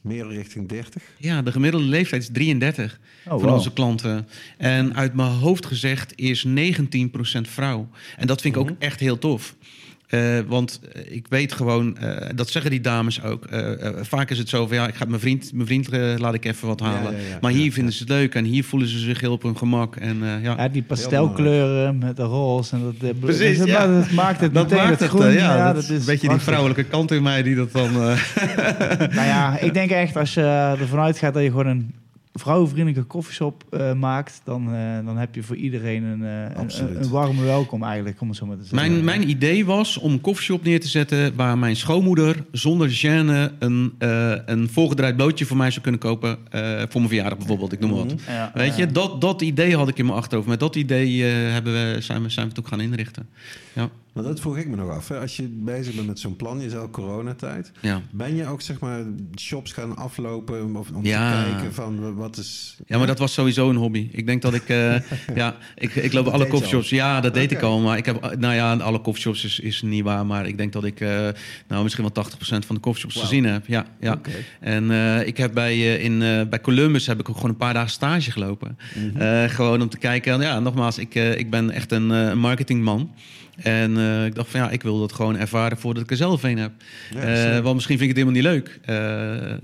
Meer 0.00 0.26
richting 0.28 0.68
30. 0.68 1.02
Ja, 1.18 1.42
de 1.42 1.52
gemiddelde 1.52 1.86
leeftijd 1.86 2.22
is 2.22 2.28
33 2.32 3.00
Oh, 3.24 3.30
van 3.32 3.40
wow. 3.42 3.52
onze 3.54 3.72
klanten. 3.72 4.28
En 4.56 4.94
uit 4.94 5.14
mijn 5.14 5.30
hoofd 5.30 5.66
gezegd 5.66 6.12
is 6.16 6.44
19% 6.44 7.48
vrouw. 7.48 7.88
En 8.16 8.26
dat 8.26 8.40
vind 8.40 8.54
ik 8.56 8.60
ook 8.60 8.70
echt 8.78 9.00
heel 9.00 9.18
tof. 9.18 9.56
Eh, 10.08 10.38
want 10.46 10.80
eh, 10.92 11.02
ik 11.14 11.26
weet 11.28 11.52
gewoon, 11.52 11.96
eh, 11.98 12.28
dat 12.34 12.50
zeggen 12.50 12.70
die 12.70 12.80
dames 12.80 13.22
ook. 13.22 13.44
vaak 14.00 14.30
is 14.30 14.38
het 14.38 14.48
zo 14.48 14.66
van 14.66 14.76
ja, 14.76 14.86
ik 14.88 14.94
ga 14.94 15.04
mijn 15.08 15.20
vriend, 15.20 15.52
mijn 15.52 15.66
vriend 15.66 15.88
laat 16.18 16.34
ik 16.34 16.44
even 16.44 16.68
wat 16.68 16.80
halen. 16.80 17.12
ja, 17.12 17.18
ja. 17.18 17.38
maar 17.40 17.50
hier 17.52 17.64
Ja, 17.64 17.70
vinden 17.72 17.92
ze 17.92 17.98
het 18.00 18.08
leuk 18.08 18.34
en 18.34 18.44
hier 18.44 18.64
voelen 18.64 18.88
ze 18.88 18.98
zich 18.98 19.20
heel 19.20 19.32
op 19.32 19.42
hun 19.42 19.56
gemak. 19.58 19.96
En 19.96 20.22
eh, 20.22 20.42
ja, 20.42 20.54
Ja, 20.56 20.68
die 20.68 20.82
pastelkleuren 20.82 21.98
met 21.98 22.16
de 22.16 22.22
roze 22.22 22.76
en 22.76 22.82
dat, 22.82 22.94
dat, 23.00 23.20
Precies, 23.20 23.58
dat, 23.58 23.66
ja. 23.66 23.86
dat 23.86 24.10
maakt 24.10 24.40
het 24.40 24.52
meteen 24.52 24.78
het 24.78 25.00
het, 25.00 25.08
groen. 25.08 25.32
ja, 25.32 25.72
dat, 25.72 25.82
is 25.82 25.88
een 25.88 26.04
beetje 26.04 26.28
die 26.28 26.38
vrouwelijke 26.38 26.84
kant 26.84 27.10
in 27.10 27.22
mij 27.22 27.42
die 27.42 27.54
dat 27.54 27.72
dan. 27.72 27.88
eh, 27.88 28.18
Nou 28.98 29.26
ja, 29.26 29.58
ik 29.66 29.74
denk 29.74 29.90
echt 29.90 30.16
als 30.16 30.34
je 30.34 30.76
ervan 30.80 30.98
uitgaat 30.98 31.34
dat 31.34 31.42
je 31.42 31.48
gewoon 31.50 31.66
een 31.66 31.94
vrouwenvriendelijke 32.38 33.02
koffieshop 33.08 33.64
eh, 33.70 33.92
maakt, 33.92 34.40
dan, 34.44 34.74
eh, 34.74 35.04
dan 35.04 35.16
heb 35.16 35.34
je 35.34 35.42
voor 35.42 35.56
iedereen 35.56 36.02
een, 36.04 36.24
eh, 36.24 36.60
een, 36.62 37.02
een, 37.02 37.08
warme 37.10 37.42
welkom 37.42 37.82
eigenlijk, 37.84 38.20
om 38.20 38.28
het 38.28 38.36
zo 38.36 38.46
maar 38.46 38.56
te 38.56 38.64
zeggen. 38.64 38.90
Mijn, 38.90 39.04
mijn 39.04 39.28
idee 39.28 39.64
was 39.66 39.98
om 39.98 40.12
een 40.12 40.20
koffieshop 40.20 40.64
neer 40.64 40.80
te 40.80 40.88
zetten 40.88 41.36
waar 41.36 41.58
mijn 41.58 41.76
schoonmoeder 41.76 42.44
zonder 42.52 42.88
gêne 42.90 43.52
een, 43.58 43.94
eh, 43.98 44.32
een 44.46 44.68
voorgedraaid 44.68 45.16
blootje 45.16 45.44
voor 45.44 45.56
mij 45.56 45.70
zou 45.70 45.80
kunnen 45.82 46.00
kopen. 46.00 46.38
eh, 46.50 46.60
voor 46.78 47.00
mijn 47.00 47.08
verjaardag 47.08 47.38
bijvoorbeeld, 47.38 47.72
ik 47.72 47.80
noem 47.80 47.90
maar 47.90 47.98
wat. 47.98 48.14
Ja, 48.26 48.50
Weet 48.54 48.76
ja. 48.76 48.80
je, 48.80 48.92
dat, 48.92 49.20
dat 49.20 49.42
idee 49.42 49.76
had 49.76 49.88
ik 49.88 49.98
in 49.98 50.04
mijn 50.06 50.18
achterhoofd. 50.18 50.48
Met 50.48 50.60
dat 50.60 50.76
idee 50.76 51.22
hebben 51.22 51.72
we, 51.72 52.00
zijn, 52.00 52.22
we, 52.22 52.28
zijn 52.28 52.46
we 52.46 52.50
het 52.50 52.60
ook 52.60 52.68
gaan 52.68 52.80
inrichten. 52.80 53.28
Ja, 53.72 53.88
Maar 54.18 54.26
dat 54.26 54.40
vroeg 54.40 54.56
ik 54.58 54.68
me 54.68 54.76
nog 54.76 54.90
af. 54.90 55.08
Hè. 55.08 55.18
Als 55.20 55.36
je 55.36 55.48
bezig 55.48 55.94
bent 55.94 56.06
met 56.06 56.18
zo'n 56.18 56.36
plan, 56.36 56.60
je 56.60 56.70
zei 56.70 56.90
coronatijd. 56.90 57.72
ja. 57.80 58.02
Ben 58.10 58.34
je 58.34 58.46
ook 58.46 58.60
zeg 58.60 58.78
maar 58.80 59.04
shops 59.36 59.72
gaan 59.72 59.96
aflopen 59.96 60.76
of, 60.76 60.90
om 60.90 61.04
Ja. 61.04 61.42
te 61.44 61.50
kijken 61.50 61.74
van 61.74 62.14
wat 62.14 62.36
is... 62.36 62.76
ja, 62.86 62.98
maar 62.98 63.06
dat 63.06 63.18
was 63.18 63.32
sowieso 63.32 63.70
een 63.70 63.76
hobby. 63.76 64.08
Ik 64.12 64.26
denk 64.26 64.42
dat 64.42 64.54
ik... 64.54 64.68
eh, 64.68 64.94
ja, 65.34 65.56
ik, 65.74 65.94
ik 65.94 66.12
loop 66.12 66.24
Dat 66.24 66.34
alle 66.34 66.46
coffeeshops. 66.46 66.88
Ja, 66.90 67.20
dat 67.20 67.34
deed 67.34 67.50
ik 67.52 67.62
al. 67.62 67.80
Maar 67.80 67.96
ik 67.96 68.06
heb... 68.06 68.36
Nou 68.38 68.54
ja, 68.54 68.74
alle 68.76 69.00
coffeeshops 69.00 69.44
is, 69.44 69.60
is 69.60 69.82
niet 69.82 70.04
waar. 70.04 70.26
Maar 70.26 70.46
ik 70.46 70.56
denk 70.56 70.72
dat 70.72 70.84
ik... 70.84 71.00
eh, 71.00 71.28
nou, 71.68 71.82
misschien 71.82 72.10
wel 72.14 72.24
80% 72.24 72.66
van 72.66 72.74
de 72.74 72.80
coffeeshops 72.80 73.16
gezien 73.20 73.44
heb. 73.44 73.66
Ja, 73.66 73.86
ja. 74.00 74.20
En 74.60 74.90
eh, 74.90 75.26
ik 75.26 75.36
heb 75.36 75.54
bij, 75.54 75.96
in, 75.98 76.18
bij 76.50 76.60
Columbus 76.62 77.06
heb 77.06 77.20
ik 77.20 77.28
ook 77.28 77.34
gewoon 77.36 77.50
een 77.50 77.56
paar 77.56 77.74
dagen 77.74 77.90
stage 77.90 78.30
gelopen. 78.30 78.78
Mhm. 79.14 79.48
Gewoon 79.48 79.82
om 79.82 79.88
te 79.88 79.98
kijken. 79.98 80.40
Ja, 80.40 80.60
nogmaals, 80.60 80.98
ik, 80.98 81.14
ik 81.14 81.50
ben 81.50 81.70
echt 81.70 81.92
een 81.92 82.38
marketingman. 82.38 83.10
En 83.62 83.96
eh, 83.98 84.24
ik 84.24 84.34
dacht 84.34 84.50
van 84.50 84.60
ja, 84.60 84.70
ik 84.70 84.82
wil 84.82 84.98
dat 84.98 85.12
gewoon 85.12 85.36
ervaren 85.36 85.78
voordat 85.78 86.02
ik 86.02 86.10
er 86.10 86.16
zelf 86.16 86.42
een 86.42 86.58
heb. 86.58 86.72
Ja, 87.14 87.20
Eh, 87.20 87.58
want 87.60 87.74
misschien 87.74 87.98
vind 87.98 88.10
ik 88.10 88.16
het 88.16 88.26
helemaal 88.26 88.52
niet 88.52 88.62
leuk. 88.64 88.80
Eh, 88.84 88.94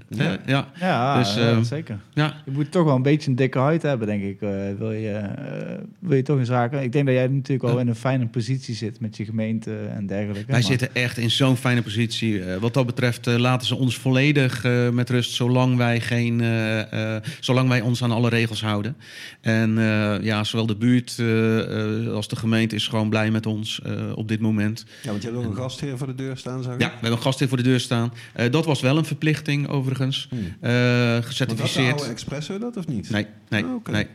Ja. 0.09 0.30
ja. 0.30 0.38
ja, 0.47 0.68
Ja, 0.80 1.18
Dus, 1.18 1.34
ja, 1.34 1.51
eh, 1.51 1.61
zeker. 1.62 1.99
ja. 2.14 2.34
Je 2.45 2.51
moet 2.51 2.70
toch 2.70 2.84
wel 2.84 2.95
een 2.97 3.03
beetje 3.03 3.30
een 3.30 3.36
dikke 3.36 3.59
huid 3.59 3.82
hebben, 3.82 4.07
denk 4.07 4.22
ik. 4.22 4.40
eh, 4.40 4.51
wil, 4.78 4.90
je, 4.92 5.11
eh, 5.11 5.74
wil 5.99 6.16
je 6.16 6.22
toch 6.22 6.38
een 6.38 6.45
zaken? 6.47 6.82
Ik 6.82 6.92
denk 6.92 7.07
dat 7.07 7.14
jij 7.14 7.26
natuurlijk 7.26 7.68
al 7.72 7.78
in 7.78 7.88
een 7.88 7.95
fijne 7.95 8.26
positie 8.26 8.74
zit 8.74 9.01
met 9.01 9.16
je 9.16 9.24
gemeente 9.24 9.76
en 9.97 10.07
dergelijke. 10.07 10.45
Wij 10.47 10.61
maar- 10.61 10.62
zitten 10.62 10.95
echt 10.95 11.18
in 11.18 11.30
zo'n 11.30 11.57
fijne 11.57 11.82
positie. 11.82 12.42
Eh, 12.45 12.57
wat 12.57 12.74
dat 12.74 12.86
betreft 12.86 13.26
laten 13.26 13.66
ze 13.66 13.74
ons 13.76 13.97
volledig 13.97 14.64
eh, 14.64 14.88
met 14.90 15.11
rust, 15.11 15.33
zolang 15.33 15.76
wij, 15.76 16.00
geen, 16.00 16.41
eh, 16.41 17.14
eh, 17.16 17.22
zolang 17.41 17.68
wij 17.68 17.80
ons 17.80 18.03
aan 18.03 18.11
alle 18.12 18.29
regels 18.29 18.62
houden. 18.62 18.96
En 19.41 19.79
eh, 19.79 20.14
ja, 20.22 20.45
zowel 20.45 20.66
de 20.66 20.76
buurt 20.76 21.16
eh, 21.18 22.04
eh, 22.07 22.12
als 22.12 22.29
de 22.29 22.37
gemeente 22.37 22.75
is 22.75 22.88
gewoon 22.88 23.08
blij 23.08 23.30
met 23.30 23.46
ons 23.46 23.80
op 24.14 24.28
dit 24.28 24.40
moment. 24.40 24.84
Ja, 25.02 25.11
want 25.11 25.22
je 25.22 25.28
hebt 25.28 25.44
ook 25.44 25.50
een 25.50 25.56
gastheer 25.56 25.98
voor 25.98 26.06
de 26.06 26.14
deur 26.14 26.36
staan, 26.36 26.62
ik? 26.74 26.80
Ja, 26.80 26.86
we 26.86 26.92
hebben 26.92 27.12
een 27.12 27.18
gastheer 27.18 27.48
voor 27.48 27.56
de 27.56 27.62
deur 27.62 27.80
staan. 27.80 28.12
Eh, 28.32 28.50
dat 28.50 28.64
was 28.64 28.80
wel 28.80 28.96
een 28.96 29.04
verplichting 29.04 29.68
overigens. 29.68 30.26
Hmm. 30.30 30.40
Eh, 30.61 30.70
de 30.70 31.20
gecertificeerd. 31.22 31.94
oude 31.94 32.11
Expresso 32.11 32.58
dat 32.58 32.76
of 32.76 32.86
niet? 32.86 33.11
Nee, 33.11 33.26
nee, 33.48 33.64
Oh, 33.64 33.86
nee. 33.90 34.06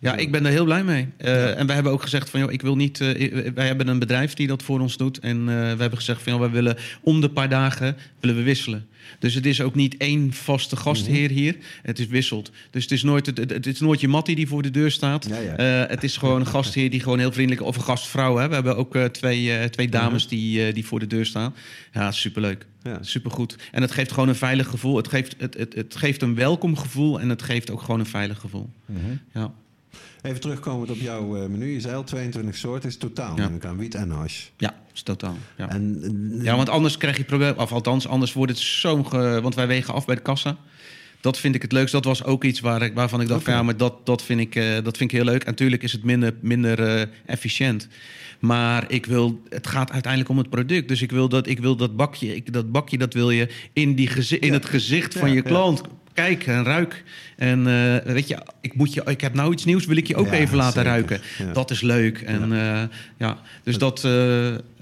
Ja, 0.00 0.16
ik 0.16 0.30
ben 0.30 0.46
er 0.46 0.50
heel 0.50 0.64
blij 0.64 0.84
mee. 0.84 1.08
Uh, 1.18 1.58
En 1.58 1.66
wij 1.66 1.74
hebben 1.74 1.92
ook 1.92 2.02
gezegd 2.02 2.30
van, 2.30 2.40
joh, 2.40 2.52
ik 2.52 2.62
wil 2.62 2.76
niet... 2.76 3.00
Uh, 3.00 3.52
wij 3.54 3.66
hebben 3.66 3.88
een 3.88 3.98
bedrijf 3.98 4.34
die 4.34 4.46
dat 4.46 4.62
voor 4.62 4.80
ons 4.80 4.96
doet. 4.96 5.18
En 5.18 5.38
uh, 5.38 5.46
we 5.46 5.52
hebben 5.52 5.96
gezegd 5.96 6.22
van, 6.22 6.32
joh, 6.32 6.40
wij 6.40 6.50
willen 6.50 6.76
om 7.00 7.20
de 7.20 7.30
paar 7.30 7.48
dagen 7.48 7.96
willen 8.20 8.36
we 8.36 8.42
wisselen. 8.42 8.86
Dus 9.18 9.34
het 9.34 9.46
is 9.46 9.60
ook 9.60 9.74
niet 9.74 9.96
één 9.96 10.32
vaste 10.32 10.76
gastheer 10.76 11.30
hier. 11.30 11.56
Het 11.82 11.98
is 11.98 12.06
wisselt. 12.06 12.50
Dus 12.70 12.82
het 12.82 12.92
is 12.92 13.02
nooit, 13.02 13.26
het, 13.26 13.38
het 13.38 13.66
is 13.66 13.80
nooit 13.80 14.00
je 14.00 14.08
mattie 14.08 14.36
die 14.36 14.48
voor 14.48 14.62
de 14.62 14.70
deur 14.70 14.90
staat. 14.90 15.28
Ja, 15.28 15.38
ja. 15.38 15.86
het 15.88 16.04
is 16.04 16.16
gewoon 16.16 16.40
een 16.40 16.46
gastheer 16.46 16.90
die 16.90 17.00
gewoon 17.00 17.18
heel 17.18 17.32
vriendelijk... 17.32 17.66
Of 17.66 17.76
een 17.76 17.82
gastvrouw, 17.82 18.36
hè. 18.36 18.48
We 18.48 18.54
hebben 18.54 18.76
ook 18.76 18.96
twee, 18.96 19.70
twee 19.70 19.88
dames 19.88 20.28
die, 20.28 20.72
die 20.72 20.86
voor 20.86 20.98
de 20.98 21.06
deur 21.06 21.26
staan. 21.26 21.54
Ja, 21.92 22.12
superleuk. 22.12 22.66
Ja. 22.82 22.98
Supergoed. 23.00 23.56
En 23.72 23.82
het 23.82 23.90
geeft 23.90 24.12
gewoon 24.12 24.28
een 24.28 24.34
veilig 24.34 24.66
gevoel. 24.66 24.96
Het 24.96 25.08
geeft, 25.08 25.34
het, 25.38 25.54
het, 25.54 25.74
het 25.74 25.96
geeft 25.96 26.22
een 26.22 26.34
welkom 26.34 26.76
gevoel 26.76 27.20
en 27.20 27.28
het 27.28 27.42
geeft 27.42 27.70
ook 27.70 27.80
gewoon 27.80 28.00
een 28.00 28.06
veilig 28.06 28.38
gevoel. 28.38 28.70
Mm 28.86 28.96
-hmm. 28.96 29.20
Ja. 29.34 29.52
Even 30.28 30.40
terugkomend 30.40 30.90
op 30.90 30.96
jouw 30.96 31.36
uh, 31.36 31.46
menu. 31.46 31.72
Je 31.72 31.80
zei 31.80 31.94
al 31.94 32.04
22 32.04 32.56
soorten, 32.56 32.88
is 32.88 32.96
totaal. 32.96 33.36
Ja. 33.36 33.48
Ik 33.48 33.64
aan 33.64 33.76
wiet 33.76 33.94
en 33.94 34.10
hash. 34.10 34.44
Ja, 34.56 34.74
is 34.94 35.02
totaal. 35.02 35.36
Ja. 35.56 35.68
En, 35.68 35.98
uh, 36.32 36.44
ja, 36.44 36.56
want 36.56 36.68
anders 36.68 36.96
krijg 36.96 37.16
je 37.16 37.24
probleem. 37.24 37.54
Of 37.56 37.72
althans, 37.72 38.08
anders 38.08 38.32
wordt 38.32 38.52
het 38.52 38.60
zo. 38.60 39.04
Ge, 39.04 39.40
want 39.42 39.54
wij 39.54 39.66
wegen 39.66 39.94
af 39.94 40.04
bij 40.04 40.14
de 40.14 40.20
kassa. 40.20 40.56
Dat 41.20 41.38
vind 41.38 41.54
ik 41.54 41.62
het 41.62 41.72
leukst. 41.72 41.92
Dat 41.92 42.04
was 42.04 42.24
ook 42.24 42.44
iets 42.44 42.60
waar 42.60 42.82
ik, 42.82 42.94
waarvan 42.94 43.20
ik 43.20 43.28
dacht: 43.28 43.40
okay. 43.40 43.54
ja, 43.54 43.62
maar 43.62 43.76
dat, 43.76 44.06
dat, 44.06 44.22
vind 44.22 44.40
ik, 44.40 44.54
uh, 44.54 44.74
dat 44.82 44.96
vind 44.96 45.10
ik 45.12 45.16
heel 45.16 45.24
leuk. 45.24 45.40
En 45.40 45.50
natuurlijk 45.50 45.82
is 45.82 45.92
het 45.92 46.04
minder, 46.04 46.34
minder 46.40 47.08
efficiënt. 47.26 47.88
Maar 48.38 48.90
ik 48.90 49.06
wil, 49.06 49.42
het 49.48 49.66
gaat 49.66 49.92
uiteindelijk 49.92 50.30
om 50.30 50.38
het 50.38 50.50
product. 50.50 50.88
Dus 50.88 51.02
ik 51.02 51.10
wil 51.10 51.28
dat, 51.28 51.46
ik 51.46 51.58
wil 51.58 51.76
dat 51.76 51.96
bakje, 51.96 52.34
ik, 52.34 52.52
dat 52.52 52.72
bakje, 52.72 52.98
dat 52.98 53.14
wil 53.14 53.30
je 53.30 53.48
in, 53.72 53.94
die 53.94 54.38
in 54.38 54.52
het 54.52 54.66
gezicht 54.66 55.18
van 55.18 55.32
je 55.32 55.42
klant 55.42 55.82
kijk 56.18 56.46
en 56.46 56.64
ruik. 56.64 57.04
En 57.36 57.58
uh, 57.66 57.96
weet 58.14 58.28
je, 58.28 58.38
ik, 58.60 58.74
moet 58.74 58.94
je, 58.94 59.02
ik 59.06 59.20
heb 59.20 59.34
nou 59.34 59.52
iets 59.52 59.64
nieuws, 59.64 59.86
wil 59.86 59.96
ik 59.96 60.06
je 60.06 60.16
ook 60.16 60.26
Ja, 60.26 60.32
even 60.32 60.56
laten 60.56 60.72
zeker. 60.72 60.90
ruiken. 60.90 61.20
Ja. 61.38 61.52
Dat 61.52 61.70
is 61.70 61.80
leuk. 61.80 62.18
En 62.20 62.50
ja, 62.50 62.88
ja 63.16 63.38
dus 63.62 63.78
dat, 63.78 64.04
uh, 64.04 64.12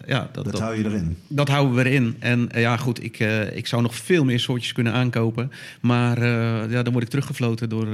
ja, 0.06 0.28
dat, 0.32 0.34
Dat, 0.34 0.44
dat, 0.44 0.60
hou 0.60 0.76
je 0.76 0.84
erin. 0.84 1.16
dat 1.28 1.48
houden 1.48 1.74
we 1.74 1.84
erin. 1.84 2.16
En 2.18 2.48
ja, 2.54 2.76
goed, 2.76 3.04
ik, 3.04 3.18
ik 3.54 3.66
zou 3.66 3.82
nog 3.82 3.94
veel 3.94 4.24
meer 4.24 4.40
soortjes 4.40 4.72
kunnen 4.72 4.92
aankopen. 4.92 5.52
Maar 5.80 6.24
ja, 6.70 6.82
dan 6.82 6.92
word 6.92 7.04
ik 7.04 7.10
teruggefloten 7.10 7.68
door, 7.68 7.88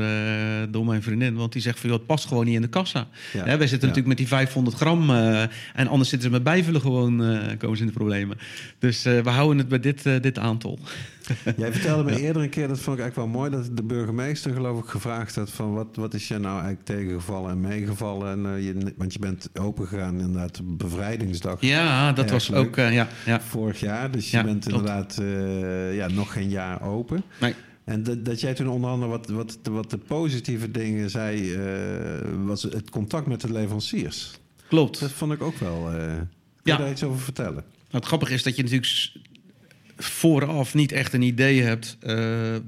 door 0.71 0.85
mijn 0.85 1.03
vriendin. 1.03 1.35
Want 1.35 1.53
die 1.53 1.63
zegt 1.63 1.81
van, 1.81 1.89
joh, 1.89 1.99
het 1.99 2.07
past 2.07 2.27
gewoon 2.27 2.45
niet 2.45 2.55
in 2.55 2.63
de 2.63 2.69
kassa. 2.69 3.09
Ja. 3.33 3.45
Hè, 3.45 3.57
wij 3.57 3.67
zitten 3.67 3.89
natuurlijk 3.89 4.07
met 4.07 4.17
die 4.17 4.27
500 4.29 4.77
gram. 4.77 5.11
en 5.75 5.89
anders 5.89 6.11
zitten 6.11 6.29
ze 6.29 6.35
met 6.35 6.43
bijvullen 6.43 6.81
gewoon, 6.81 7.17
komen 7.59 7.77
ze 7.77 7.83
in 7.83 7.89
de 7.89 7.97
problemen. 7.99 8.39
Dus 8.79 9.03
we 9.03 9.31
houden 9.31 9.59
het 9.59 9.69
bij 9.69 9.81
dit, 9.81 10.03
dit 10.23 10.39
aantal. 10.39 10.79
Jij 11.57 11.73
vertelde 11.73 12.05
me 12.05 12.21
eerder 12.21 12.43
een 12.43 12.49
keer, 12.51 12.69
dat 12.69 12.79
vond 12.81 12.97
ik 12.99 13.03
eigenlijk 13.03 13.33
wel 13.33 13.41
mooi, 13.41 13.51
dat 13.51 13.77
de 13.77 13.83
burgemeester 13.83 14.53
geloof 14.53 14.83
ik 14.83 14.89
gevraagd 14.89 15.35
had 15.35 15.51
van 15.51 15.75
wat, 15.75 15.87
wat 15.97 16.15
is 16.15 16.29
je 16.29 16.39
nou 16.39 16.53
eigenlijk 16.55 16.85
tegengevallen 16.85 17.51
en 17.51 17.61
meegevallen. 17.61 18.31
En, 18.31 18.57
uh, 18.57 18.65
je, 18.67 18.93
want 18.97 19.13
je 19.13 19.19
bent 19.19 19.49
opengegaan 19.61 20.21
inderdaad 20.21 20.61
bevrijdingsdag 20.65 21.61
Ja, 21.61 22.13
dat 22.13 22.31
was 22.31 22.53
ook, 22.53 22.77
uh, 22.77 22.93
ja. 22.93 23.09
ja. 23.27 23.41
vorig 23.41 23.81
jaar. 23.81 24.11
Dus 24.11 24.31
je 24.31 24.37
Ja, 24.37 24.43
bent 24.45 24.67
inderdaad 24.69 25.19
uh, 25.23 25.97
ja, 25.97 26.09
nog 26.09 26.33
geen 26.33 26.49
jaar 26.49 26.83
open. 26.83 27.23
Nee. 27.41 27.55
En 27.85 28.03
dat, 28.03 28.25
dat 28.25 28.41
jij 28.41 28.55
toen 28.55 28.69
onder 28.69 28.91
andere 28.91 29.11
wat, 29.11 29.29
wat, 29.29 29.59
wat 29.71 29.91
de 29.91 29.99
positieve 29.99 30.71
dingen 30.71 31.11
zei, 31.11 31.59
was 32.45 32.63
het 32.63 32.91
contact 32.91 33.27
met 33.27 33.41
de 33.41 33.53
leveranciers. 33.53 34.31
Klopt. 34.69 35.01
Dat 35.01 35.11
vond 35.11 35.33
ik 35.33 35.43
ook 35.43 35.57
wel. 35.59 35.85
Kun 35.85 35.93
je 36.63 36.71
Ja. 36.71 36.77
daar 36.77 36.91
iets 36.91 37.03
over 37.05 37.21
vertellen? 37.21 37.55
Nou, 37.55 37.65
het 37.91 38.05
grappige 38.05 38.35
is 38.35 38.43
dat 38.43 38.57
je 38.57 38.63
natuurlijk 38.63 39.13
vooraf 39.97 40.75
niet 40.75 40.93
echt 40.93 41.13
een 41.13 41.23
idee 41.23 41.63
hebt 41.63 41.97
uh, 42.07 42.17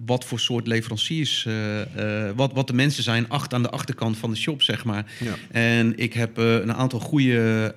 wat 0.06 0.24
voor 0.24 0.40
soort 0.40 0.66
leveranciers, 0.66 1.44
uh, 1.48 1.54
uh, 1.78 2.30
wat, 2.36 2.52
wat 2.52 2.66
de 2.66 2.72
mensen 2.72 3.02
zijn 3.02 3.28
acht 3.28 3.54
aan 3.54 3.62
de 3.62 3.70
achterkant 3.70 4.16
van 4.16 4.30
de 4.30 4.36
shop, 4.36 4.62
zeg 4.62 4.84
maar. 4.84 5.06
Ja. 5.20 5.34
En 5.50 5.92
ik 5.98 6.12
heb 6.12 6.36
een 6.36 6.72
aantal 6.74 7.00
goede, 7.00 7.74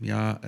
ja, 0.00 0.40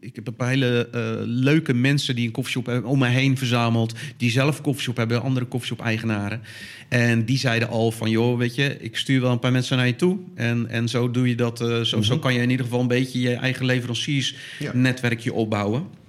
ik 0.00 0.16
heb 0.16 0.26
een 0.26 0.34
paar 0.34 0.48
hele 0.48 0.88
leuke 1.26 1.74
mensen 1.74 2.14
die 2.14 2.26
een 2.26 2.32
koffieshop 2.32 2.66
hebben 2.66 2.90
om 2.90 2.98
me 2.98 3.08
heen 3.08 3.38
verzameld, 3.38 3.94
die 4.16 4.30
zelf 4.30 4.56
een 4.56 4.62
koffieshop 4.62 4.96
hebben, 4.96 5.22
andere 5.22 5.46
koffieshop-eigenaren. 5.46 6.40
En 6.88 7.24
die 7.24 7.38
zeiden 7.38 7.68
al 7.68 7.90
van, 7.92 8.10
joh, 8.10 8.38
weet 8.38 8.54
je, 8.54 8.76
ik 8.80 8.96
stuur 8.96 9.20
wel 9.20 9.30
een 9.32 9.38
paar 9.38 9.52
mensen 9.52 9.76
naar 9.76 9.86
je 9.86 9.96
toe. 9.96 10.18
En, 10.34 10.68
en 10.68 10.88
zo 10.88 11.10
doe 11.10 11.28
je 11.28 11.34
dat, 11.34 11.60
uh, 11.60 11.80
zo, 11.80 11.96
Mhm. 11.96 12.06
zo 12.06 12.18
kan 12.18 12.34
je 12.34 12.40
in 12.40 12.50
ieder 12.50 12.64
geval 12.64 12.80
een 12.80 12.86
beetje 12.88 13.20
je 13.20 13.34
eigen 13.34 13.64
leveranciersnetwerkje 13.64 15.30
Ja. 15.30 15.36
opbouwen. 15.36 16.00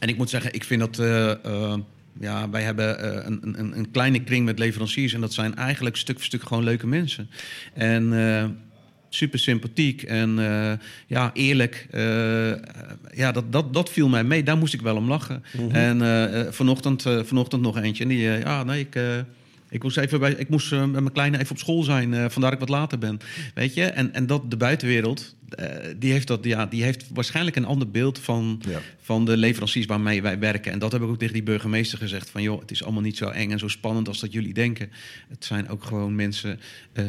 En 0.00 0.08
ik 0.08 0.16
moet 0.16 0.30
zeggen, 0.30 0.54
ik 0.54 0.64
vind 0.64 0.80
dat. 0.80 0.98
Uh, 0.98 1.32
uh, 1.46 1.74
ja, 2.20 2.50
wij 2.50 2.62
hebben 2.62 3.04
uh, 3.04 3.24
een, 3.24 3.40
een, 3.42 3.78
een, 3.78 3.90
kleine 3.90 4.22
kring 4.22 4.44
met 4.44 4.58
leveranciers. 4.58 5.12
En 5.12 5.20
dat 5.20 5.32
zijn 5.32 5.56
eigenlijk 5.56 5.96
stuk 5.96 6.16
voor 6.16 6.24
stuk 6.24 6.42
gewoon 6.42 6.64
leuke 6.64 6.86
mensen. 6.86 7.30
En 7.74 8.60
super 9.08 9.38
sympathiek 9.38 10.02
en 10.02 10.38
ja, 11.06 11.30
eerlijk. 11.34 11.86
ja, 13.14 13.32
dat, 13.32 13.52
dat, 13.52 13.74
dat 13.74 13.90
viel 13.90 14.08
mij 14.08 14.24
mee. 14.24 14.42
Daar 14.42 14.56
moest 14.56 14.74
ik 14.74 14.82
wel 14.82 14.96
om 14.96 15.08
lachen. 15.08 15.44
Mm-hmm. 15.52 16.00
En 16.00 16.54
vanochtend, 16.54 17.02
vanochtend 17.02 17.62
nog 17.62 17.78
eentje. 17.78 18.02
En 18.02 18.08
die, 18.08 18.22
ja, 18.22 18.64
nee, 18.64 18.80
ik. 18.80 18.96
Ik 19.70 19.82
moest, 19.82 19.96
even 19.96 20.20
bij, 20.20 20.32
ik 20.32 20.48
moest 20.48 20.72
uh, 20.72 20.80
met 20.80 20.90
mijn 20.90 21.12
kleine 21.12 21.38
even 21.38 21.50
op 21.50 21.58
school 21.58 21.82
zijn, 21.82 22.12
uh, 22.12 22.24
vandaar 22.28 22.52
ik 22.52 22.58
wat 22.58 22.68
later 22.68 22.98
ben. 22.98 23.18
Weet 23.54 23.74
je? 23.74 23.84
En, 23.84 24.14
en 24.14 24.26
dat 24.26 24.50
de 24.50 24.56
buitenwereld, 24.56 25.34
uh, 25.60 25.66
die, 25.96 26.12
heeft 26.12 26.26
dat, 26.26 26.44
ja, 26.44 26.66
die 26.66 26.82
heeft 26.82 27.04
waarschijnlijk 27.14 27.56
een 27.56 27.64
ander 27.64 27.90
beeld 27.90 28.18
van, 28.18 28.62
Ja. 28.68 28.78
van 29.00 29.24
de 29.24 29.36
leveranciers 29.36 29.86
waarmee 29.86 30.22
wij 30.22 30.38
werken. 30.38 30.72
En 30.72 30.78
dat 30.78 30.92
heb 30.92 31.02
ik 31.02 31.08
ook 31.08 31.18
tegen 31.18 31.34
die 31.34 31.42
burgemeester 31.42 31.98
gezegd: 31.98 32.30
van 32.30 32.42
joh, 32.42 32.60
het 32.60 32.70
is 32.70 32.82
allemaal 32.84 33.02
niet 33.02 33.16
zo 33.16 33.28
eng 33.28 33.50
en 33.50 33.58
zo 33.58 33.68
spannend 33.68 34.08
als 34.08 34.20
dat 34.20 34.32
jullie 34.32 34.54
denken. 34.54 34.90
Het 35.28 35.44
zijn 35.44 35.68
ook 35.68 35.84
gewoon 35.84 36.14
mensen. 36.14 36.60
eh, 36.92 37.04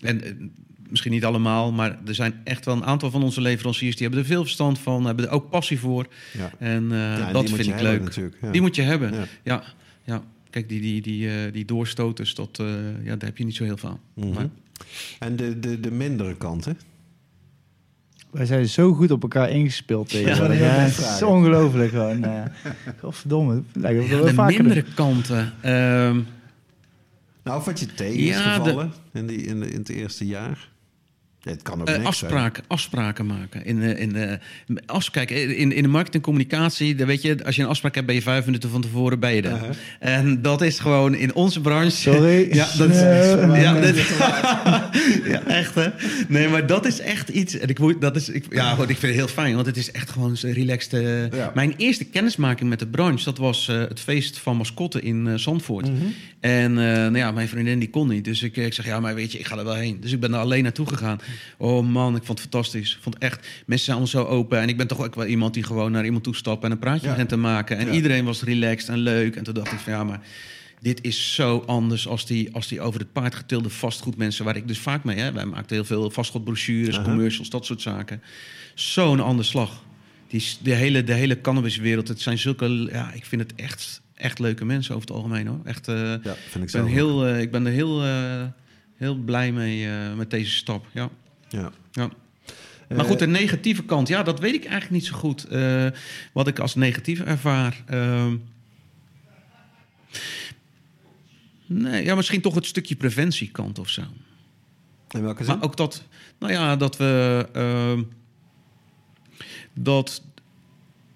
en, 0.00 0.52
Misschien 0.88 1.12
niet 1.12 1.24
allemaal, 1.24 1.72
maar 1.72 1.98
er 2.06 2.14
zijn 2.14 2.40
echt 2.44 2.64
wel 2.64 2.74
een 2.76 2.84
aantal 2.84 3.10
van 3.10 3.22
onze 3.22 3.40
leveranciers 3.40 3.94
die 3.96 4.02
hebben 4.06 4.20
er 4.24 4.30
veel 4.30 4.42
verstand 4.42 4.78
van, 4.78 5.04
hebben 5.06 5.24
er 5.26 5.30
ook 5.30 5.50
passie 5.50 5.78
voor. 5.78 6.06
Ja. 6.38 6.50
En, 6.58 6.88
Ja, 6.90 7.26
en 7.26 7.32
dat 7.32 7.50
vind 7.50 7.66
ik 7.68 7.80
leuk. 7.80 8.14
ja. 8.40 8.50
Die 8.50 8.60
moet 8.60 8.74
je 8.76 8.82
hebben. 8.82 9.12
Ja, 9.44 9.62
ja. 10.04 10.22
Kijk, 10.54 10.68
die, 10.68 10.80
die, 10.80 11.00
die, 11.02 11.26
uh, 11.28 11.52
die 11.52 11.64
doorstoters, 11.64 12.34
dat, 12.34 12.58
uh, 12.60 12.66
ja, 13.04 13.16
daar 13.16 13.28
heb 13.28 13.38
je 13.38 13.44
niet 13.44 13.54
zo 13.56 13.64
heel 13.64 13.76
veel 13.76 13.88
aan. 13.88 14.30
Maar, 14.34 14.48
En 15.18 15.36
de, 15.36 15.58
de, 15.58 15.80
de 15.80 15.90
mindere 15.90 16.36
kant, 16.36 16.64
hè? 16.64 16.72
Wij 18.30 18.46
zijn 18.46 18.68
zo 18.68 18.92
goed 18.92 19.10
op 19.10 19.22
elkaar 19.22 19.50
ingespeeld 19.50 20.08
tegenwoordig. 20.08 20.58
Ja, 20.58 20.64
Ja, 20.64 20.86
dat 20.86 20.96
het 20.96 21.14
is 21.16 21.22
ongelooflijk 21.22 21.90
gewoon. 21.90 22.24
Uh, 22.24 22.42
godverdomme. 23.00 23.62
Lijkt 23.72 24.08
ja, 24.08 24.20
de 24.22 24.34
vaker 24.34 24.56
mindere 24.62 24.82
doen. 24.82 24.94
kanten. 24.94 25.52
ehm, 25.60 26.20
Nou, 27.42 27.58
of 27.58 27.64
wat 27.64 27.80
je 27.80 27.86
tegen 27.86 28.18
is 28.18 28.36
de- 28.36 28.42
gevallen 28.42 28.92
in, 29.12 29.26
die, 29.26 29.36
in, 29.42 29.60
de, 29.60 29.70
in 29.70 29.78
het 29.78 29.88
eerste 29.88 30.26
jaar. 30.26 30.68
Het 31.44 31.62
kan 31.62 31.80
ook 31.80 31.88
eh, 31.88 31.94
niks 31.94 32.06
afspraken, 32.06 32.64
afspraken 32.66 33.26
maken. 33.26 33.64
In, 33.64 33.80
de- 33.80 33.98
in, 33.98 34.12
de- 34.12 34.38
als, 34.86 35.10
kijk, 35.10 35.30
in, 35.30 35.72
in 35.72 35.82
de 35.82 35.88
markt 35.88 36.14
en 36.14 36.20
communicatie, 36.20 36.94
dan 36.94 37.06
weet 37.06 37.22
je, 37.22 37.44
als 37.44 37.56
je 37.56 37.62
een 37.62 37.68
afspraak 37.68 37.94
hebt, 37.94 38.06
ben 38.06 38.14
je 38.14 38.22
vijf 38.22 38.44
minuten 38.44 38.70
van 38.70 38.80
tevoren 38.80 39.18
bij 39.20 39.34
je 39.36 39.42
er. 39.42 39.50
Uh-huh. 39.52 39.70
En 40.00 40.42
dat 40.42 40.62
is 40.62 40.78
gewoon 40.78 41.14
in 41.14 41.34
onze 41.34 41.60
branche. 41.60 41.90
Sorry. 41.96 42.48
Ja, 42.54 42.66
dat 42.78 42.90
is, 42.90 42.96
Nee, 43.00 43.60
ja, 43.62 43.72
maar- 43.72 43.80
dat, 43.82 43.96
ja, 45.32 45.42
echt 45.46 45.74
hè. 45.74 45.88
Nee, 46.28 46.48
maar 46.48 46.66
dat 46.66 46.86
is 46.86 47.00
echt 47.00 47.28
iets. 47.28 47.58
En 47.58 47.68
ik 47.68 47.78
moet, 47.78 48.00
dat 48.00 48.16
is, 48.16 48.28
ik, 48.28 48.44
ja, 48.54 48.74
goed, 48.74 48.88
ik 48.88 48.96
vind 48.98 49.12
het 49.12 49.14
heel 49.24 49.28
fijn, 49.34 49.54
want 49.54 49.66
het 49.66 49.76
is 49.76 49.90
echt 49.90 50.10
gewoon 50.10 50.36
relaxed. 50.40 50.92
eh. 50.92 51.30
Ja. 51.30 51.52
Mijn 51.54 51.74
eerste 51.76 52.04
kennismaking 52.04 52.68
met 52.70 52.78
de 52.78 52.86
branche, 52.86 53.24
dat 53.24 53.38
was 53.38 53.68
eh, 53.68 53.78
het 53.78 54.00
feest 54.00 54.38
van 54.38 54.56
mascotten 54.56 55.02
in 55.02 55.26
eh, 55.26 55.34
Zandvoort. 55.34 55.90
Mhm. 55.90 56.04
En 56.40 56.70
eh, 56.78 56.84
nou 56.94 57.16
ja, 57.16 57.30
mijn 57.32 57.48
vriendin 57.48 57.78
die 57.78 57.90
kon 57.90 58.08
niet. 58.08 58.24
Dus 58.24 58.42
ik, 58.42 58.56
ik 58.56 58.72
zeg, 58.74 58.86
ja, 58.86 59.00
maar 59.00 59.14
weet 59.14 59.32
je, 59.32 59.38
ik 59.38 59.46
ga 59.46 59.56
er 59.58 59.64
wel 59.64 59.74
heen. 59.74 60.00
Dus 60.00 60.12
ik 60.12 60.20
ben 60.20 60.32
er 60.32 60.38
alleen 60.40 60.62
naartoe 60.62 60.86
gegaan. 60.88 61.20
Oh 61.58 61.86
man, 61.88 62.16
ik 62.16 62.22
vond 62.24 62.38
het 62.40 62.48
fantastisch. 62.50 62.94
Ik 62.94 63.02
vond 63.02 63.18
echt, 63.18 63.46
mensen 63.66 63.84
zijn 63.86 63.96
allemaal 63.98 64.24
zo 64.24 64.30
open. 64.36 64.58
En 64.60 64.68
ik 64.68 64.76
ben 64.76 64.86
toch 64.86 65.04
ook 65.04 65.14
wel 65.14 65.26
iemand 65.26 65.54
die 65.54 65.62
gewoon 65.62 65.92
naar 65.92 66.04
iemand 66.04 66.24
toe 66.24 66.34
stapt 66.36 66.64
en 66.64 66.70
een 66.70 66.78
praatje 66.78 67.04
Ja. 67.06 67.10
begint 67.12 67.28
te 67.28 67.36
maken. 67.36 67.78
En 67.78 67.88
iedereen 67.94 68.24
was 68.24 68.42
relaxed 68.42 68.88
en 68.88 68.98
leuk. 68.98 69.36
En 69.36 69.44
toen 69.44 69.54
dacht 69.54 69.72
ik 69.72 69.78
van, 69.78 69.92
ja, 69.92 70.04
maar 70.04 70.20
dit 70.80 71.02
is 71.04 71.34
zo 71.34 71.62
anders 71.66 72.08
als 72.08 72.26
die, 72.26 72.54
als 72.54 72.68
die 72.68 72.80
over 72.80 73.00
het 73.00 73.12
paard 73.12 73.34
getilde 73.34 73.68
vastgoedmensen... 73.70 74.44
waar 74.44 74.56
ik 74.56 74.68
dus 74.68 74.78
vaak 74.78 75.04
mee, 75.04 75.18
hè. 75.18 75.32
Wij 75.32 75.44
maakten 75.44 75.76
heel 75.76 75.84
veel 75.84 76.10
vastgoedbrochures, 76.10 76.96
Aha. 76.96 77.04
commercials, 77.04 77.50
dat 77.50 77.64
soort 77.66 77.80
zaken. 77.80 78.22
Zo'n 78.74 79.20
ander 79.20 79.44
slag. 79.44 79.82
Die, 80.28 80.44
de, 80.62 80.72
hele, 80.74 81.04
de 81.04 81.12
hele 81.12 81.40
cannabiswereld, 81.40 82.08
het 82.08 82.20
zijn 82.20 82.38
zulke... 82.38 82.88
Ja, 82.92 83.12
ik 83.12 83.24
vind 83.24 83.42
het 83.42 83.54
echt, 83.54 84.00
echt 84.14 84.38
leuke 84.38 84.64
mensen 84.64 84.94
over 84.94 85.06
het 85.08 85.16
algemeen, 85.16 85.46
hoor. 85.46 85.60
Echt... 85.64 85.88
eh, 85.88 85.94
Ja, 86.22 86.34
vind 86.48 86.64
ik 86.64 86.70
ben, 86.72 86.86
heel, 86.86 87.28
uh, 87.28 87.40
ik 87.40 87.50
ben 87.50 87.66
er 87.66 87.72
heel, 87.72 88.04
uh, 88.06 88.42
heel 88.96 89.14
blij 89.14 89.52
mee 89.52 89.88
met 90.16 90.30
deze 90.30 90.50
stap. 90.50 90.86
Ja. 90.92 91.10
Ja. 91.48 91.72
Ja. 91.92 92.10
Maar 92.88 93.04
goed, 93.04 93.18
de 93.18 93.26
negatieve 93.26 93.84
kant, 93.84 94.08
ja, 94.08 94.22
dat 94.22 94.40
weet 94.40 94.54
ik 94.54 94.64
eigenlijk 94.64 94.90
niet 94.90 95.04
zo 95.04 95.16
goed. 95.16 95.46
Uh, 95.52 95.86
wat 96.32 96.46
ik 96.46 96.58
als 96.58 96.74
negatief 96.74 97.20
ervaar. 97.20 97.84
Uh, 97.90 98.32
nee, 101.66 102.04
ja, 102.04 102.14
misschien 102.14 102.40
toch 102.40 102.54
het 102.54 102.66
stukje 102.66 102.96
preventiekant 102.96 103.78
of 103.78 103.88
zo. 103.88 104.02
In 105.10 105.22
welke 105.22 105.44
zin? 105.44 105.54
Maar 105.54 105.64
ook 105.64 105.76
dat, 105.76 106.02
nou 106.38 106.52
ja, 106.52 106.76
dat 106.76 106.96
we. 106.96 107.46
Uh, 107.56 108.00
dat 109.74 110.22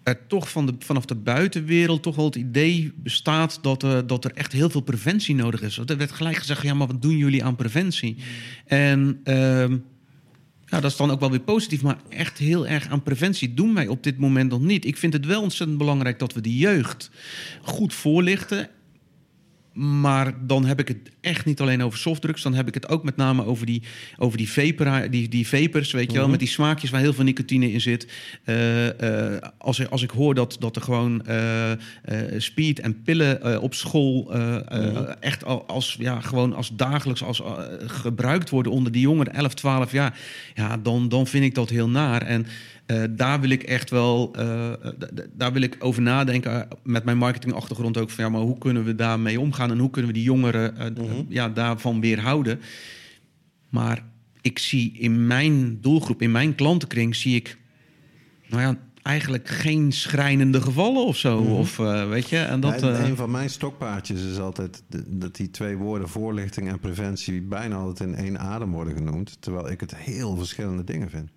er 0.03 0.27
toch 0.27 0.51
van 0.51 0.67
de, 0.67 0.75
vanaf 0.79 1.05
de 1.05 1.15
buitenwereld 1.15 2.03
toch 2.03 2.17
wel 2.17 2.25
het 2.25 2.37
idee 2.37 2.93
bestaat 2.97 3.59
dat, 3.63 3.85
uh, 3.85 3.99
dat 4.07 4.25
er 4.25 4.33
echt 4.33 4.53
heel 4.53 4.71
veel 4.71 4.81
preventie 4.81 5.35
nodig 5.35 5.63
is. 5.63 5.79
Er 5.79 5.97
werd 5.97 6.13
gelijk 6.13 6.37
gezegd, 6.37 6.63
ja, 6.63 6.75
maar 6.75 6.87
wat 6.87 7.03
doen 7.03 7.17
jullie 7.17 7.45
aan 7.45 7.57
preventie? 7.57 8.17
En 8.67 9.21
uh, 9.25 9.65
ja, 10.71 10.81
dat 10.81 10.91
is 10.91 10.97
dan 10.97 11.11
ook 11.11 11.21
wel 11.21 11.31
weer 11.31 11.41
positief, 11.41 11.83
maar 11.83 11.99
echt 12.09 12.39
heel 12.39 12.67
erg 12.67 12.89
aan 12.89 13.03
preventie 13.03 13.55
doen 13.55 13.75
wij 13.75 13.87
op 13.87 14.03
dit 14.03 14.19
moment 14.19 14.51
nog 14.51 14.61
niet. 14.61 14.85
Ik 14.85 14.97
vind 14.97 15.13
het 15.13 15.27
wel 15.27 15.43
ontzettend 15.43 15.79
belangrijk 15.79 16.19
dat 16.19 16.33
we 16.33 16.41
de 16.41 16.57
jeugd 16.57 17.11
goed 17.63 17.95
voorlichten 17.95 18.69
maar 19.79 20.47
dan 20.47 20.65
heb 20.65 20.81
ik 20.81 20.89
het 20.89 21.11
echt 21.21 21.45
niet 21.45 21.61
alleen 21.61 21.83
over 21.83 21.99
softdrugs. 21.99 22.43
Dan 22.43 22.55
heb 22.55 22.69
ik 22.69 22.75
het 22.75 22.89
ook 22.89 23.05
met 23.05 23.17
name 23.17 23.45
over 23.45 23.67
die, 23.67 23.83
over 24.17 24.39
die, 24.39 24.53
vapor, 24.53 25.11
die, 25.11 25.29
die 25.29 25.49
vapers, 25.49 25.93
weet 25.93 26.07
je 26.07 26.13
wel. 26.13 26.23
Mhm. 26.23 26.31
Met 26.31 26.41
die 26.41 26.49
smaakjes 26.49 26.91
waar 26.91 27.01
heel 27.01 27.13
veel 27.13 27.25
nicotine 27.25 27.73
in 27.73 27.81
zit. 27.81 28.09
Uh, 28.45 28.87
uh, 28.87 29.37
als, 29.59 29.91
als 29.91 30.03
ik 30.03 30.11
hoor 30.11 30.35
dat, 30.35 30.57
dat 30.61 30.77
er 30.77 30.83
gewoon 30.83 31.23
uh, 31.29 31.73
speed 32.37 32.81
en 32.81 33.03
pillen 33.03 33.63
op 33.63 33.75
school... 33.75 34.31
Mhm. 34.33 35.05
echt 35.21 35.45
als, 35.45 35.97
ja, 35.99 36.21
gewoon 36.21 36.55
als 36.55 36.71
dagelijks 36.77 37.23
als, 37.23 37.43
gebruikt 37.87 38.51
worden 38.51 38.73
onder 38.73 38.93
die 38.93 39.03
jongeren, 39.03 39.35
11, 39.35 39.55
12 39.55 39.93
jaar... 39.93 40.19
ja, 40.55 40.77
dan, 40.77 41.09
dan 41.09 41.27
vind 41.27 41.45
ik 41.45 41.55
dat 41.55 41.69
heel 41.69 41.89
naar. 41.89 42.23
En 42.23 42.47
uh, 42.91 43.05
daar 43.11 43.41
wil 43.41 43.51
ik 43.51 43.63
echt 43.63 43.91
wel, 43.91 44.35
uh, 44.39 44.73
daar 45.33 45.53
wil 45.53 45.63
ik 45.63 45.77
over 45.79 46.03
nadenken 46.03 46.69
met 46.83 47.05
mijn 47.05 47.19
marketingachtergrond 47.19 47.97
ook 47.97 48.11
van 48.11 48.25
ja, 48.25 48.31
maar 48.31 48.41
hoe 48.41 48.59
kunnen 48.59 48.85
we 48.85 48.95
daarmee 48.95 49.41
omgaan 49.41 49.71
en 49.71 49.79
hoe 49.79 49.91
kunnen 49.91 50.11
we 50.11 50.17
die 50.17 50.27
jongeren 50.27 50.75
uh, 50.75 50.85
mm 50.85 51.11
-hmm. 51.11 51.27
ja, 51.29 51.49
daarvan 51.49 52.01
weerhouden. 52.01 52.61
Maar 53.69 54.05
ik 54.41 54.59
zie 54.59 54.93
in 54.99 55.27
mijn 55.27 55.81
doelgroep, 55.81 56.23
in 56.23 56.31
mijn 56.31 56.55
klantenkring, 56.55 57.17
zie 57.17 57.35
ik, 57.35 57.59
nou 58.47 58.63
ja, 58.63 58.79
eigenlijk 59.03 59.49
geen 59.49 59.93
schrijnende 59.93 60.61
gevallen 60.61 61.05
of 61.05 61.17
zo. 61.17 61.41
Mm 61.41 61.47
-hmm. 61.47 61.55
Of 61.55 61.77
weet 62.09 62.29
je, 62.29 62.39
en 62.39 62.61
dat. 62.61 62.83
Een 62.83 63.17
van 63.17 63.31
mijn 63.31 63.51
stokpaardjes 63.51 64.23
is 64.23 64.39
altijd 64.39 64.83
dat 65.07 65.37
die 65.37 65.51
twee 65.51 65.77
woorden 65.77 66.09
voorlichting 66.09 66.69
en 66.69 66.79
preventie 66.79 67.43
bijna 67.43 67.77
altijd 67.77 68.09
in 68.11 68.17
één 68.17 68.39
adem 68.39 68.71
worden 68.71 68.95
genoemd, 68.95 69.37
terwijl 69.41 69.71
ik 69.71 69.81
het 69.81 69.97
heel 69.97 70.37
verschillende 70.37 70.85
dingen 70.85 71.11
vind. 71.11 71.31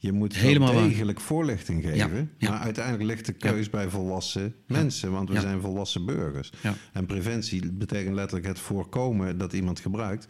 Je 0.00 0.12
moet 0.12 0.36
Helemaal 0.36 0.72
degelijk 0.72 1.20
voorlichting 1.20 1.82
geven. 1.82 2.30
Ja, 2.38 2.50
Maar 2.50 2.58
uiteindelijk 2.58 3.04
ligt 3.04 3.26
de 3.26 3.32
keus 3.32 3.70
bij 3.70 3.88
volwassen 3.88 4.54
mensen. 4.66 5.12
Want 5.12 5.28
we 5.28 5.40
zijn 5.40 5.60
volwassen 5.60 6.06
burgers. 6.06 6.52
En 6.92 7.06
preventie 7.06 7.72
betekent 7.72 8.14
letterlijk 8.14 8.46
het 8.46 8.58
voorkomen 8.58 9.38
dat 9.38 9.52
iemand 9.52 9.80
gebruikt. 9.80 10.26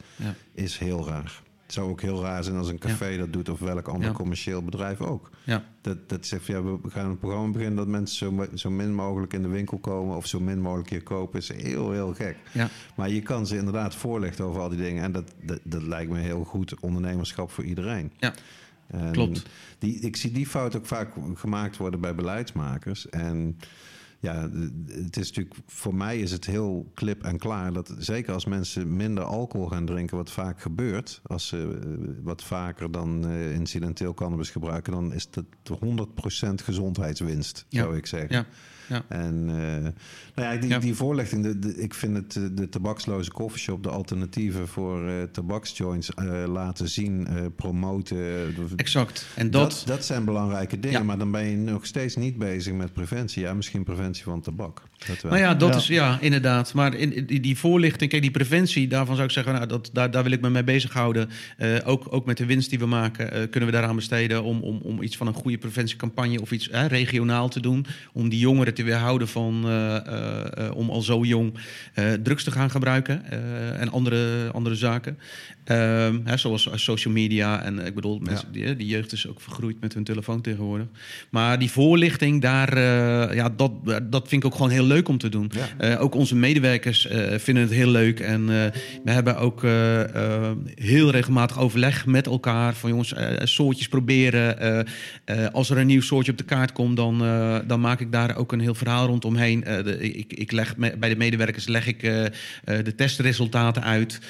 Is 0.54 0.78
heel 0.78 1.06
raar. 1.06 1.42
Het 1.62 1.76
zou 1.76 1.90
ook 1.90 2.00
heel 2.00 2.22
raar 2.22 2.44
zijn 2.44 2.56
als 2.56 2.68
een 2.68 2.78
café 2.78 3.16
dat 3.16 3.32
doet 3.32 3.48
of 3.48 3.58
welk 3.58 3.88
ander 3.88 4.12
commercieel 4.12 4.62
bedrijf 4.62 5.00
ook. 5.00 5.30
Ja. 5.44 5.64
Dat, 5.80 6.08
dat 6.08 6.26
zegt, 6.26 6.46
ja, 6.46 6.62
we 6.62 6.78
gaan 6.88 7.10
een 7.10 7.18
programma 7.18 7.52
beginnen 7.52 7.76
dat 7.76 7.86
mensen 7.86 8.16
zo, 8.16 8.46
zo 8.54 8.70
min 8.70 8.94
mogelijk 8.94 9.32
in 9.32 9.42
de 9.42 9.48
winkel 9.48 9.78
komen 9.78 10.16
of 10.16 10.26
zo 10.26 10.40
min 10.40 10.60
mogelijk 10.60 10.90
hier 10.90 11.02
kopen. 11.02 11.38
Is 11.38 11.52
heel, 11.52 11.92
heel 11.92 12.14
gek. 12.14 12.36
Ja. 12.52 12.68
Maar 12.96 13.10
je 13.10 13.22
kan 13.22 13.46
ze 13.46 13.56
inderdaad 13.56 13.94
voorlichten 13.94 14.44
over 14.44 14.60
al 14.60 14.68
die 14.68 14.78
dingen. 14.78 15.02
En 15.02 15.12
dat, 15.12 15.32
dat, 15.42 15.60
dat 15.62 15.82
lijkt 15.82 16.10
me 16.10 16.18
heel 16.18 16.44
goed 16.44 16.80
ondernemerschap 16.80 17.50
voor 17.50 17.64
iedereen. 17.64 18.12
Ja. 18.18 18.34
En 18.88 19.12
Klopt. 19.12 19.42
Die, 19.78 20.00
ik 20.00 20.16
zie 20.16 20.32
die 20.32 20.46
fout 20.46 20.76
ook 20.76 20.86
vaak 20.86 21.12
gemaakt 21.34 21.76
worden 21.76 22.00
bij 22.00 22.14
beleidsmakers. 22.14 23.08
En 23.08 23.58
ja, 24.20 24.50
het 24.86 25.16
is 25.16 25.28
natuurlijk, 25.28 25.54
voor 25.66 25.94
mij 25.94 26.18
is 26.18 26.30
het 26.30 26.46
heel 26.46 26.90
klip 26.94 27.22
en 27.22 27.38
klaar 27.38 27.72
dat 27.72 27.94
zeker 27.98 28.32
als 28.32 28.44
mensen 28.44 28.96
minder 28.96 29.24
alcohol 29.24 29.66
gaan 29.66 29.86
drinken, 29.86 30.16
wat 30.16 30.30
vaak 30.30 30.60
gebeurt, 30.60 31.20
als 31.22 31.46
ze 31.46 31.78
wat 32.22 32.44
vaker 32.44 32.90
dan 32.90 33.30
uh, 33.30 33.54
incidenteel 33.54 34.14
cannabis 34.14 34.50
gebruiken, 34.50 34.92
dan 34.92 35.12
is 35.12 35.30
dat 35.30 35.44
100% 36.48 36.54
gezondheidswinst, 36.64 37.64
ja. 37.68 37.82
zou 37.82 37.96
ik 37.96 38.06
zeggen. 38.06 38.36
Ja. 38.36 38.46
Ja. 38.88 39.04
En 39.08 39.34
uh, 39.34 39.54
nou 39.54 39.92
ja, 40.34 40.56
die, 40.56 40.78
die 40.78 40.94
voorlichting, 40.94 41.42
de, 41.42 41.58
de, 41.58 41.76
ik 41.76 41.94
vind 41.94 42.16
het 42.16 42.32
de, 42.32 42.54
de 42.54 42.68
tabaksloze 42.68 43.30
koffieshop, 43.30 43.82
de 43.82 43.88
alternatieven 43.88 44.68
voor 44.68 45.08
uh, 45.08 45.22
tabaksjoints 45.22 46.10
laten 46.46 46.88
zien, 46.88 47.28
promoten. 47.56 48.54
Exact. 48.76 49.26
En 49.34 49.50
dat... 49.50 49.70
dat, 49.70 49.82
dat 49.86 50.04
zijn 50.04 50.24
belangrijke 50.24 50.80
dingen, 50.80 51.06
maar 51.06 51.18
dan 51.18 51.30
ben 51.30 51.44
je 51.44 51.56
nog 51.56 51.86
steeds 51.86 52.16
niet 52.16 52.38
bezig 52.38 52.74
met 52.74 52.92
preventie. 52.92 53.42
Ja, 53.42 53.54
misschien 53.54 53.84
preventie 53.84 54.24
van 54.24 54.40
tabak. 54.40 54.82
Dat 55.06 55.22
wel. 55.22 55.32
Nou 55.32 55.44
ja, 55.44 55.54
dat 55.54 55.74
is 55.74 55.86
ja, 55.86 56.18
inderdaad. 56.20 56.74
Maar 56.74 56.94
in, 56.94 57.26
die, 57.26 57.40
die 57.40 57.58
voorlichting, 57.58 58.10
kijk, 58.10 58.22
die 58.22 58.30
preventie, 58.30 58.88
daarvan 58.88 59.14
zou 59.14 59.26
ik 59.26 59.32
zeggen, 59.32 59.52
nou, 59.52 59.66
dat, 59.66 59.90
daar, 59.92 60.10
daar 60.10 60.22
wil 60.22 60.32
ik 60.32 60.40
me 60.40 60.50
mee 60.50 60.64
bezighouden. 60.64 61.30
ook, 61.84 62.06
ook 62.10 62.26
met 62.26 62.36
de 62.36 62.46
winst 62.46 62.70
die 62.70 62.78
we 62.78 62.86
maken, 62.86 63.50
kunnen 63.50 63.68
we 63.68 63.74
daaraan 63.74 63.96
besteden 63.96 64.42
om, 64.42 64.60
om, 64.60 64.80
om 64.82 65.02
iets 65.02 65.16
van 65.16 65.26
een 65.26 65.34
goede 65.34 65.58
preventiecampagne 65.58 66.40
of 66.40 66.50
iets 66.50 66.68
regionaal 66.88 67.48
te 67.48 67.60
doen. 67.60 67.86
Om 68.12 68.28
die 68.28 68.38
jongeren 68.38 68.74
te 68.74 68.82
weerhouden 68.82 69.28
van 69.28 69.62
uh, 69.66 69.96
uh, 70.06 70.70
om 70.74 70.90
al 70.90 71.02
zo 71.02 71.24
jong 71.24 71.54
drugs 72.22 72.44
te 72.44 72.50
gaan 72.50 72.70
gebruiken 72.70 73.24
en 73.78 73.90
andere, 73.90 74.50
andere 74.52 74.74
zaken. 74.74 75.18
Ehm, 75.68 76.18
hè, 76.24 76.36
zoals 76.36 76.68
social 76.74 77.14
media. 77.14 77.62
En 77.62 77.86
ik 77.86 77.94
bedoel, 77.94 78.18
mensen, 78.18 78.48
ja. 78.52 78.66
die, 78.66 78.76
die, 78.76 78.86
jeugd 78.86 79.12
is 79.12 79.26
ook 79.26 79.40
vergroeid 79.40 79.80
met 79.80 79.94
hun 79.94 80.04
telefoon 80.04 80.40
tegenwoordig. 80.40 80.86
Maar 81.30 81.58
die 81.58 81.70
voorlichting, 81.70 82.42
daar, 82.42 82.78
ja, 83.34 83.48
dat, 83.56 83.72
dat 84.10 84.28
vind 84.28 84.42
ik 84.42 84.44
ook 84.44 84.54
gewoon 84.54 84.70
heel 84.70 84.84
leuk 84.84 85.08
om 85.08 85.18
te 85.18 85.28
doen. 85.28 85.50
Ja. 85.78 85.96
ook 85.96 86.14
onze 86.14 86.36
medewerkers 86.36 87.08
vinden 87.36 87.62
het 87.62 87.72
heel 87.72 87.90
leuk. 87.90 88.20
En 88.20 88.46
we 89.04 89.10
hebben 89.10 89.36
ook 89.36 89.62
heel 90.74 91.10
regelmatig 91.10 91.58
overleg 91.58 92.06
met 92.06 92.26
elkaar. 92.26 92.74
Van 92.74 92.90
jongens, 92.90 93.14
soortjes 93.42 93.88
proberen. 93.88 94.86
als 95.52 95.70
er 95.70 95.78
een 95.78 95.86
nieuw 95.86 96.00
soortje 96.00 96.32
op 96.32 96.38
de 96.38 96.44
kaart 96.44 96.72
komt, 96.72 96.96
dan, 96.96 97.18
dan 97.66 97.80
maak 97.80 98.00
ik 98.00 98.12
daar 98.12 98.36
ook 98.36 98.52
een 98.52 98.60
heel 98.60 98.74
verhaal 98.74 99.06
rondomheen. 99.06 99.60
De, 99.60 99.98
ik, 100.00 100.32
ik 100.32 100.52
leg 100.52 100.76
me, 100.76 100.96
bij 100.96 101.08
de 101.08 101.16
medewerkers 101.16 101.66
leg 101.66 101.86
ik 101.86 102.00
de 102.64 102.94
testresultaten 102.96 103.82
uit. 103.82 104.20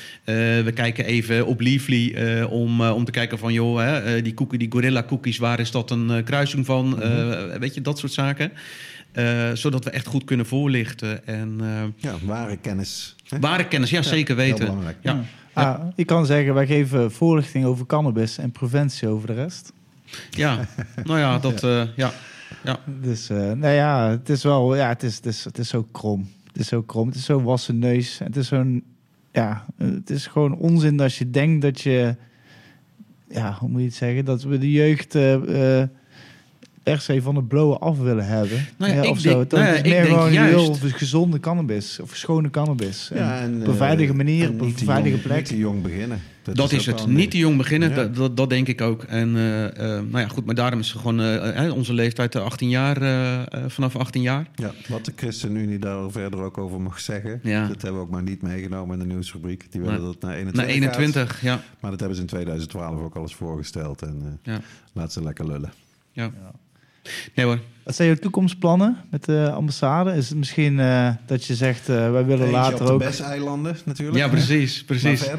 we 0.64 0.72
kijken 0.74 1.04
even 1.04 1.27
op 1.44 1.60
Leafly 1.60 2.16
om, 2.44 2.80
om 2.82 3.04
te 3.04 3.10
kijken 3.10 3.38
van, 3.38 3.52
joh, 3.52 3.78
hè, 3.78 4.22
die, 4.22 4.34
cookie, 4.34 4.58
die 4.58 4.72
Gorilla 4.72 5.02
cookies, 5.02 5.38
waar 5.38 5.60
is 5.60 5.70
dat 5.70 5.90
een 5.90 6.24
kruising 6.24 6.66
van? 6.66 6.86
Mm 6.86 7.00
-hmm. 7.00 7.58
Weet 7.58 7.74
je, 7.74 7.80
dat 7.80 7.98
soort 7.98 8.12
zaken. 8.12 8.52
zodat 9.54 9.84
we 9.84 9.90
echt 9.90 10.06
goed 10.06 10.24
kunnen 10.24 10.46
voorlichten. 10.46 11.26
En, 11.26 11.60
ja, 11.96 12.14
ware 12.24 12.56
kennis. 12.56 13.16
Hè? 13.28 13.38
Ware 13.38 13.68
kennis, 13.68 13.90
ja, 13.90 13.96
ja 13.96 14.02
zeker 14.02 14.36
weten. 14.36 14.66
belangrijk. 14.66 14.96
Ja. 15.02 15.24
Ja. 15.54 15.72
Ah, 15.72 15.86
ik 15.94 16.06
kan 16.06 16.26
zeggen, 16.26 16.54
wij 16.54 16.66
geven 16.66 17.12
voorlichting 17.12 17.64
over 17.64 17.86
cannabis 17.86 18.38
en 18.38 18.50
preventie 18.50 19.08
over 19.08 19.26
de 19.26 19.34
rest. 19.34 19.72
Ja, 20.30 20.58
nou 21.04 21.18
ja, 21.18 21.38
dat, 21.38 21.60
ja. 21.96 22.12
Ja. 22.64 22.78
Dus, 23.00 23.30
uh, 23.30 23.38
nou 23.38 23.74
ja, 23.74 24.10
het 24.10 24.28
is 24.28 24.42
wel, 24.42 24.76
ja, 24.76 24.88
het 24.88 25.02
is, 25.02 25.16
het 25.16 25.26
is, 25.26 25.44
het 25.44 25.58
is 25.58 25.68
zo 25.68 25.82
krom. 25.92 26.28
Het 26.46 26.58
is 26.58 26.68
zo 26.68 26.82
krom. 26.82 27.06
Het 27.06 27.16
is 27.16 27.24
zo 27.24 27.42
wassen 27.42 27.78
neus. 27.78 28.18
Het 28.18 28.36
is 28.36 28.48
zo'n, 28.48 28.84
ja, 29.32 29.66
het 29.76 30.10
is 30.10 30.26
gewoon 30.26 30.56
onzin 30.56 31.00
als 31.00 31.18
je 31.18 31.30
denkt 31.30 31.62
dat 31.62 31.80
je, 31.80 32.16
ja, 33.28 33.56
hoe 33.60 33.68
moet 33.68 33.80
je 33.80 33.86
het 33.86 33.94
zeggen, 33.94 34.24
dat 34.24 34.42
we 34.42 34.58
de 34.58 34.70
jeugd 34.70 35.14
uh, 35.14 35.82
per 36.82 37.00
se 37.00 37.22
van 37.22 37.36
het 37.36 37.48
blowen 37.48 37.80
af 37.80 37.98
willen 37.98 38.26
hebben. 38.26 38.66
Nou 38.76 38.92
ja, 38.92 39.02
ja, 39.02 39.10
of 39.10 39.18
zo. 39.18 39.38
Dat 39.38 39.50
nou 39.50 39.64
ja, 39.64 39.72
is 39.72 39.82
meer 39.82 40.02
ik 40.02 40.08
gewoon 40.08 40.32
denk 40.32 40.46
heel 40.46 40.74
gezonde 40.74 41.40
cannabis 41.40 42.00
of 42.00 42.16
schone 42.16 42.50
cannabis. 42.50 43.10
Ja, 43.14 43.40
en 43.40 43.54
en, 43.54 43.60
op 43.60 43.66
een 43.66 43.74
veilige 43.74 44.10
eh, 44.10 44.16
manier, 44.16 44.44
en 44.44 44.54
op 44.54 44.60
een 44.60 44.76
veilige 44.76 45.10
jong- 45.10 45.22
plek. 45.22 45.36
Niet 45.36 45.46
te 45.46 45.56
jong 45.56 45.82
beginnen. 45.82 46.20
Dat 46.54 46.72
is 46.72 46.86
het. 46.86 47.06
Niet 47.06 47.30
te 47.30 47.38
jong 47.38 47.56
beginnen, 47.56 47.88
Ja. 47.88 47.94
dat, 47.94 48.14
dat, 48.16 48.36
dat 48.36 48.50
denk 48.50 48.68
ik 48.68 48.80
ook. 48.80 49.02
En 49.02 49.36
eh, 49.36 49.66
eh, 49.66 49.74
nou 50.04 50.18
ja, 50.18 50.28
goed, 50.28 50.44
maar 50.46 50.54
daarom 50.54 50.78
is 50.80 50.92
gewoon 50.92 51.20
eh, 51.20 51.72
onze 51.74 51.92
leeftijd 51.92 52.34
eh, 52.34 52.42
18 52.42 52.68
jaar, 52.68 52.96
vanaf 53.70 53.96
18 53.96 54.22
jaar. 54.22 54.46
Ja, 54.54 54.72
wat 54.88 55.04
de 55.04 55.12
ChristenUnie 55.16 55.78
daar 55.78 56.10
verder 56.10 56.40
ook 56.40 56.58
over 56.58 56.80
mag 56.80 57.00
zeggen. 57.00 57.40
Ja. 57.42 57.66
Dat 57.68 57.82
hebben 57.82 58.00
we 58.00 58.06
ook 58.06 58.12
maar 58.12 58.22
niet 58.22 58.42
meegenomen 58.42 59.00
in 59.00 59.08
de 59.08 59.14
nieuwsrubriek. 59.14 59.72
Die 59.72 59.80
willen 59.80 59.96
Nee. 59.96 60.04
dat 60.04 60.20
naar 60.20 60.34
21 60.34 60.64
Na 60.66 60.72
21, 60.72 61.40
ja. 61.42 61.60
Maar 61.80 61.90
dat 61.90 61.98
hebben 62.00 62.16
ze 62.16 62.22
in 62.22 62.28
2012 62.28 63.00
ook 63.00 63.14
al 63.16 63.22
eens 63.22 63.34
voorgesteld. 63.34 64.02
En 64.02 64.40
eh, 64.42 64.52
ja. 64.54 64.60
laat 64.92 65.12
ze 65.12 65.22
lekker 65.22 65.46
lullen. 65.46 65.72
ja. 66.12 66.30
Nee 67.34 67.46
hoor. 67.46 67.58
Wat 67.88 67.96
zijn 67.96 68.08
jouw 68.08 68.18
toekomstplannen 68.18 68.96
met 69.10 69.24
de 69.24 69.50
ambassade? 69.54 70.12
Is 70.12 70.28
het 70.28 70.38
misschien 70.38 70.80
eh, 70.80 71.10
dat 71.26 71.44
je 71.44 71.54
zegt, 71.54 71.88
eh, 71.88 72.10
wij 72.10 72.24
willen 72.24 72.46
Eentje 72.46 72.60
later 72.60 72.80
op 72.80 72.86
de 72.86 72.92
ook... 72.92 72.98
BES-eilanden 72.98 73.76
natuurlijk. 73.84 74.18
Ja, 74.18 74.28
precies, 74.28 74.76
Maar 74.76 74.84
precies. 74.84 75.30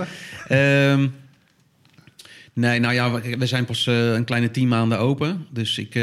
Nee, 2.53 2.80
nou 2.80 2.93
ja, 2.93 3.11
we, 3.11 3.38
we 3.38 3.45
zijn 3.47 3.65
pas 3.65 3.88
eh, 3.88 4.13
een 4.13 4.23
kleine 4.23 4.51
tien 4.51 4.67
maanden 4.67 4.99
open. 4.99 5.45
Dus 5.51 5.77
ik, 5.77 5.95
eh, 5.95 6.01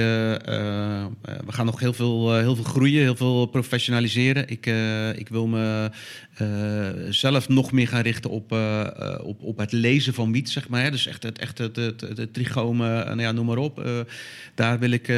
we 1.20 1.52
gaan 1.52 1.66
nog 1.66 1.80
heel 1.80 1.92
veel, 1.92 2.34
heel 2.34 2.54
veel 2.54 2.64
groeien, 2.64 3.00
heel 3.02 3.16
veel 3.16 3.46
professionaliseren. 3.46 4.48
Ik, 4.48 4.66
ik 5.18 5.28
wil 5.28 5.46
me 5.46 5.90
zelf 7.10 7.48
nog 7.48 7.72
meer 7.72 7.88
gaan 7.88 8.02
richten 8.02 8.30
op, 8.30 8.52
op, 9.22 9.42
op 9.42 9.58
het 9.58 9.72
lezen 9.72 10.14
van 10.14 10.32
wiet, 10.32 10.50
zeg 10.50 10.68
maar. 10.68 10.82
Hè. 10.82 10.90
Dus 10.90 11.06
echt 11.06 11.22
het, 11.22 11.38
echt 11.38 11.58
het, 11.58 11.76
het, 11.76 12.00
het, 12.00 12.16
het 12.18 12.34
trichome, 12.34 12.88
eh, 13.00 13.06
nou 13.06 13.20
ja, 13.20 13.32
noem 13.32 13.46
maar 13.46 13.56
op. 13.58 13.84
Daar 14.54 14.78
wil 14.78 14.90
ik 14.90 15.08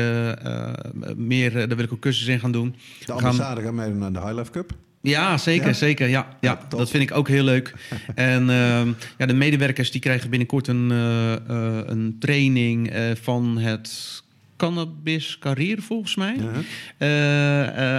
meer, 1.17 1.53
daar 1.53 1.77
wil 1.77 1.85
ik 1.85 1.93
ook 1.93 2.01
cursussen 2.01 2.33
in 2.33 2.41
gaan 2.41 2.53
doen. 2.53 2.71
De 2.71 2.79
We 2.99 3.13
gaan- 3.13 3.17
ambassade 3.31 3.63
gaat 3.63 3.73
meedoen 3.73 4.05
aan 4.05 4.13
de 4.13 4.21
High 4.21 4.35
Life 4.35 4.51
Cup. 4.51 4.73
Ja, 5.09 5.39
zeker, 5.39 5.67
Ja? 5.67 5.73
zeker. 5.73 6.09
Ja, 6.09 6.29
ja, 6.41 6.61
dat 6.69 6.91
vind 6.91 7.03
ik 7.03 7.17
ook 7.17 7.29
heel 7.29 7.45
leuk. 7.45 7.75
en 8.15 8.51
ehm, 8.51 8.93
ja, 9.19 9.27
de 9.27 9.35
medewerkers 9.35 9.91
die 9.91 10.01
krijgen 10.01 10.31
binnenkort 10.31 10.67
een, 10.69 10.91
eh, 10.91 11.33
eh, 11.33 11.41
een 11.87 12.17
training 12.19 12.91
eh, 12.91 13.03
van 13.23 13.59
het 13.59 14.23
Cannabis 14.57 15.39
Carrière, 15.39 15.83
volgens 15.83 16.17
mij. 16.17 16.37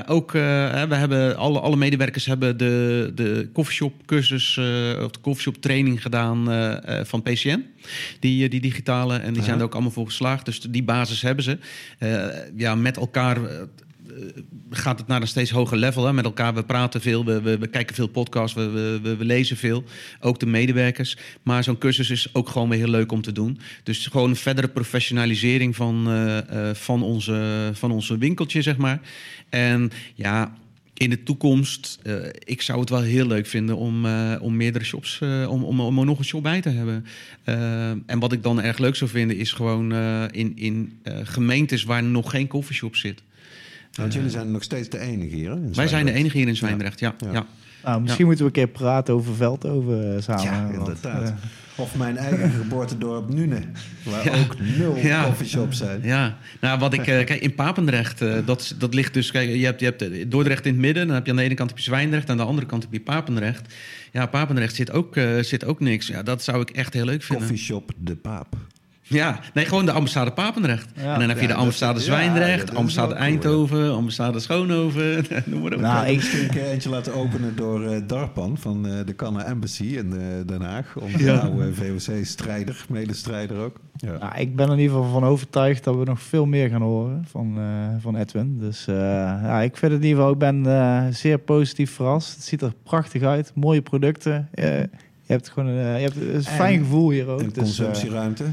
Ook, 0.07 0.31
we 0.31 0.95
hebben 0.95 1.37
alle, 1.37 1.59
alle 1.59 1.75
medewerkers 1.75 2.25
hebben 2.25 2.57
de, 2.57 3.11
de 3.15 3.49
coffeeshop 3.53 3.93
cursus 4.05 4.57
of 5.03 5.11
de 5.11 5.21
coffeeshop 5.21 5.61
training 5.61 6.01
gedaan 6.01 6.45
van 7.05 7.21
PCN. 7.21 7.65
Die, 8.19 8.49
die 8.49 8.61
digitale. 8.61 9.17
En 9.17 9.33
die 9.33 9.43
zijn 9.43 9.57
er 9.57 9.63
ook 9.63 9.73
allemaal 9.73 9.91
voor 9.91 10.05
geslaagd. 10.05 10.45
Dus 10.45 10.61
die 10.61 10.83
basis 10.83 11.21
hebben 11.21 11.43
ze. 11.43 11.57
Ja, 12.55 12.75
met 12.75 12.97
elkaar 12.97 13.37
gaat 14.69 14.99
het 14.99 15.07
naar 15.07 15.21
een 15.21 15.27
steeds 15.27 15.51
hoger 15.51 15.77
level. 15.77 16.05
Hè? 16.05 16.13
Met 16.13 16.25
elkaar, 16.25 16.53
we 16.53 16.63
praten 16.63 17.01
veel, 17.01 17.25
we, 17.25 17.57
we, 17.57 17.67
kijken 17.67 17.95
veel 17.95 18.07
podcasts, 18.07 18.55
we, 18.55 18.99
we, 19.03 19.25
lezen 19.25 19.57
veel. 19.57 19.83
Ook 20.19 20.39
de 20.39 20.45
medewerkers. 20.45 21.17
Maar 21.43 21.63
zo'n 21.63 21.77
cursus 21.77 22.09
is 22.09 22.33
ook 22.33 22.49
gewoon 22.49 22.69
weer 22.69 22.79
heel 22.79 22.87
leuk 22.87 23.11
om 23.11 23.21
te 23.21 23.31
doen. 23.31 23.59
Dus 23.83 24.07
gewoon 24.07 24.29
een 24.29 24.35
verdere 24.35 24.67
professionalisering 24.67 25.75
van, 25.75 26.07
eh, 26.07 26.37
eh, 26.69 26.75
van, 26.75 27.03
onze, 27.03 27.69
van 27.73 27.91
onze 27.91 28.17
winkeltje, 28.17 28.61
zeg 28.61 28.77
maar. 28.77 28.99
En 29.49 29.91
ja, 30.15 30.53
in 30.99 31.09
de 31.09 31.23
toekomst, 31.23 31.99
eh, 32.03 32.15
ik 32.43 32.61
zou 32.61 32.79
het 32.79 32.89
wel 32.89 33.01
heel 33.01 33.27
leuk 33.27 33.45
vinden 33.45 33.77
om, 33.77 34.05
eh, 34.05 34.35
om 34.39 34.55
meerdere 34.55 34.85
shops, 34.85 35.19
eh, 35.21 35.47
om, 35.49 35.63
om, 35.63 35.79
om 35.79 35.99
er 35.99 36.05
nog 36.05 36.19
een 36.19 36.25
shop 36.25 36.43
bij 36.43 36.61
te 36.61 36.69
hebben. 36.69 37.05
Eh, 37.43 37.89
en 37.89 38.19
wat 38.19 38.31
ik 38.31 38.43
dan 38.43 38.61
erg 38.61 38.77
leuk 38.77 38.95
zou 38.95 39.09
vinden, 39.09 39.37
is 39.37 39.51
gewoon 39.51 39.91
eh, 39.91 40.23
in, 40.31 40.51
in 40.55 40.99
eh, 41.03 41.17
gemeentes 41.23 41.83
waar 41.83 42.03
nog 42.03 42.31
geen 42.31 42.47
koffieshop 42.47 42.95
zit. 42.95 43.21
Want 43.93 44.13
jullie 44.13 44.29
zijn 44.29 44.51
nog 44.51 44.63
steeds 44.63 44.89
de 44.89 44.99
enige 44.99 45.35
hier. 45.35 45.49
Hè, 45.49 45.55
in 45.55 45.73
Wij 45.73 45.87
zijn 45.87 46.05
de 46.05 46.11
enige 46.11 46.37
hier 46.37 46.47
in 46.47 46.55
Zwijndrecht, 46.55 46.99
ja. 46.99 47.15
Ja. 47.25 47.31
ja. 47.31 47.45
Nou, 47.83 48.01
misschien 48.01 48.25
moeten 48.25 48.45
we 48.45 48.49
een 48.51 48.65
keer 48.65 48.67
praten 48.73 49.13
over 49.13 49.35
Veldhoven 49.35 50.15
eh, 50.15 50.21
samen. 50.21 50.43
Ja, 50.43 50.61
want, 50.77 50.87
inderdaad. 50.87 51.23
eh, 51.29 51.35
Of 51.75 51.95
mijn 51.95 52.17
eigen 52.17 52.51
geboortedorp 52.51 53.33
Nune, 53.33 53.61
waar 54.03 54.25
Ja. 54.25 54.39
ook 54.43 54.55
nul 54.77 54.97
Ja. 54.97 55.23
coffeeshops 55.23 55.77
zijn. 55.77 55.99
Ja, 56.03 56.37
nou 56.61 56.79
wat 56.79 56.93
ik, 56.93 56.99
eh, 56.99 57.05
kijk, 57.25 57.29
in 57.41 57.55
Papendrecht, 57.55 58.21
eh, 58.21 58.35
dat, 58.45 58.75
dat 58.77 58.93
ligt 58.93 59.13
dus, 59.13 59.31
kijk, 59.31 59.49
je 59.49 59.65
hebt, 59.65 59.79
je 59.79 59.85
hebt 59.85 60.01
eh, 60.01 60.25
Dordrecht 60.27 60.65
in 60.65 60.71
het 60.71 60.81
midden, 60.81 61.05
dan 61.05 61.15
heb 61.15 61.25
je 61.25 61.31
aan 61.31 61.37
de 61.37 61.43
ene 61.43 61.53
kant 61.53 61.69
heb 61.69 61.77
je 61.77 61.83
Zwijndrecht, 61.83 62.25
en 62.25 62.31
aan 62.31 62.37
de 62.37 62.43
andere 62.43 62.67
kant 62.67 62.83
heb 62.83 62.91
je 62.93 62.99
Papendrecht. 63.01 63.73
Ja, 64.11 64.25
Papendrecht 64.25 64.75
zit 64.75 64.91
ook, 64.91 65.15
eh, 65.15 65.39
zit 65.41 65.65
ook 65.65 65.79
niks. 65.79 66.07
Ja, 66.07 66.23
dat 66.23 66.43
zou 66.43 66.61
ik 66.61 66.69
echt 66.69 66.93
heel 66.93 67.05
leuk 67.05 67.23
vinden. 67.23 67.47
Coffeeshop 67.47 67.91
De 67.97 68.15
Paap. 68.15 68.55
Ja, 69.09 69.39
nee, 69.53 69.65
gewoon 69.65 69.85
de 69.85 69.91
ambassade 69.91 70.31
Papendrecht. 70.31 70.89
Ja. 70.95 71.13
en 71.13 71.19
dan 71.19 71.29
heb 71.29 71.37
je 71.37 71.47
Ja, 71.47 71.53
de 71.53 71.59
ambassade 71.59 71.99
Zwijndrecht, 71.99 72.75
ambassade 72.75 73.07
wel 73.07 73.17
cool, 73.17 73.27
Eindhoven, 73.29 73.91
ambassade 73.93 74.39
Schoonhoven, 74.39 75.25
noem 75.45 75.61
maar 75.61 75.73
op. 75.73 75.79
Nou, 75.79 76.07
ik 76.07 76.55
eentje 76.55 76.89
laten 76.89 77.13
openen 77.13 77.55
door 77.55 77.85
eh, 77.85 78.01
Darpan 78.07 78.57
van 78.57 78.87
eh, 78.87 78.93
de 79.05 79.15
Canna 79.15 79.43
Embassy 79.45 79.83
in 79.83 80.13
eh, 80.13 80.19
Den 80.45 80.61
Haag. 80.61 80.95
Onze 80.95 81.23
Ja. 81.23 81.37
oude 81.37 81.73
VOC-strijder, 81.73 82.85
medestrijder 82.89 83.57
ook. 83.57 83.79
Ja. 83.95 84.17
nou, 84.17 84.39
ik 84.39 84.55
ben 84.55 84.65
er 84.67 84.73
in 84.73 84.79
ieder 84.79 84.95
geval 84.95 85.11
van 85.11 85.23
overtuigd 85.23 85.83
dat 85.83 85.95
we 85.95 86.03
nog 86.03 86.21
veel 86.21 86.45
meer 86.45 86.69
gaan 86.69 86.81
horen 86.81 87.25
van, 87.29 87.53
eh, 87.57 88.01
van 88.01 88.15
Edwin. 88.15 88.57
Dus 88.59 88.87
eh, 88.87 88.95
ja, 88.95 89.61
ik 89.61 89.77
vind 89.77 89.91
het 89.91 90.01
in 90.01 90.07
ieder 90.07 90.17
geval, 90.23 90.33
ik 90.33 90.39
ben 90.39 90.65
eh, 90.65 91.03
zeer 91.11 91.37
positief 91.37 91.91
verrast. 91.91 92.35
Het 92.35 92.43
ziet 92.43 92.61
er 92.61 92.73
prachtig 92.83 93.21
uit, 93.23 93.51
mooie 93.55 93.81
producten. 93.81 94.47
Eh, 94.53 94.79
je 94.79 95.35
hebt 95.35 95.49
gewoon 95.49 95.69
een, 95.69 95.99
je 95.99 96.03
hebt 96.09 96.15
een 96.33 96.43
fijn 96.43 96.73
En 96.73 96.79
gevoel 96.79 97.09
hier 97.09 97.27
ook. 97.27 97.39
Een 97.39 97.45
dus, 97.45 97.63
consumptieruimte. 97.63 98.43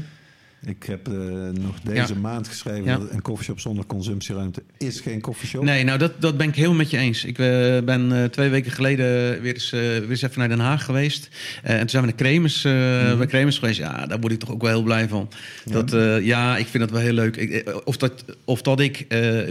Ik 0.67 0.83
heb 0.83 1.07
eh, 1.07 1.13
nog 1.61 1.79
deze 1.83 2.13
Ja. 2.13 2.19
maand 2.19 2.47
geschreven 2.47 2.83
Ja. 2.83 2.97
dat 2.97 3.11
een 3.11 3.21
koffieshop 3.21 3.59
zonder 3.59 3.85
consumptieruimte 3.85 4.63
is 4.77 4.99
geen 4.99 5.21
koffieshop. 5.21 5.63
Nee, 5.63 5.83
nou 5.83 5.97
dat, 5.97 6.11
dat 6.21 6.37
ben 6.37 6.47
ik 6.47 6.55
helemaal 6.55 6.75
met 6.77 6.89
je 6.89 6.97
eens. 6.97 7.25
Ik 7.25 7.39
eh, 7.39 7.45
ben 7.85 8.11
eh, 8.11 8.23
twee 8.23 8.49
weken 8.49 8.71
geleden 8.71 9.41
weer 9.41 9.53
eens, 9.53 9.69
weer 9.69 10.09
eens 10.09 10.21
even 10.21 10.39
naar 10.39 10.47
Den 10.49 10.59
Haag 10.59 10.85
geweest. 10.85 11.29
En 11.63 11.79
toen 11.79 11.89
zijn 11.89 12.03
we 12.03 12.07
naar 12.09 12.17
Kremers, 12.17 12.63
Mhm. 12.63 13.17
bij 13.17 13.27
Kremers 13.27 13.57
geweest. 13.59 13.77
Ja, 13.77 14.05
daar 14.05 14.19
word 14.19 14.33
ik 14.33 14.39
toch 14.39 14.51
ook 14.51 14.61
wel 14.61 14.71
heel 14.71 14.83
blij 14.83 15.07
van. 15.07 15.29
Ja. 15.65 15.81
Dat, 15.81 16.23
ja, 16.23 16.57
ik 16.57 16.67
vind 16.67 16.83
dat 16.83 16.91
wel 16.91 17.01
heel 17.01 17.13
leuk. 17.13 17.35
Ik, 17.35 17.81
of, 17.85 17.97
dat, 17.97 18.25
of 18.45 18.61
dat 18.61 18.79
ik 18.79 19.05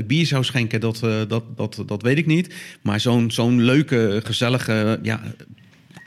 bier 0.07 0.27
zou 0.27 0.45
schenken, 0.45 0.81
dat, 0.81 1.01
dat, 1.29 1.43
dat, 1.57 1.83
dat 1.87 2.03
weet 2.03 2.19
ik 2.19 2.27
niet. 2.27 2.55
Maar 2.83 3.01
zo'n 3.01 3.31
zo'n 3.31 3.63
leuke, 3.63 4.21
gezellige 4.25 4.99
ja, 5.03 5.21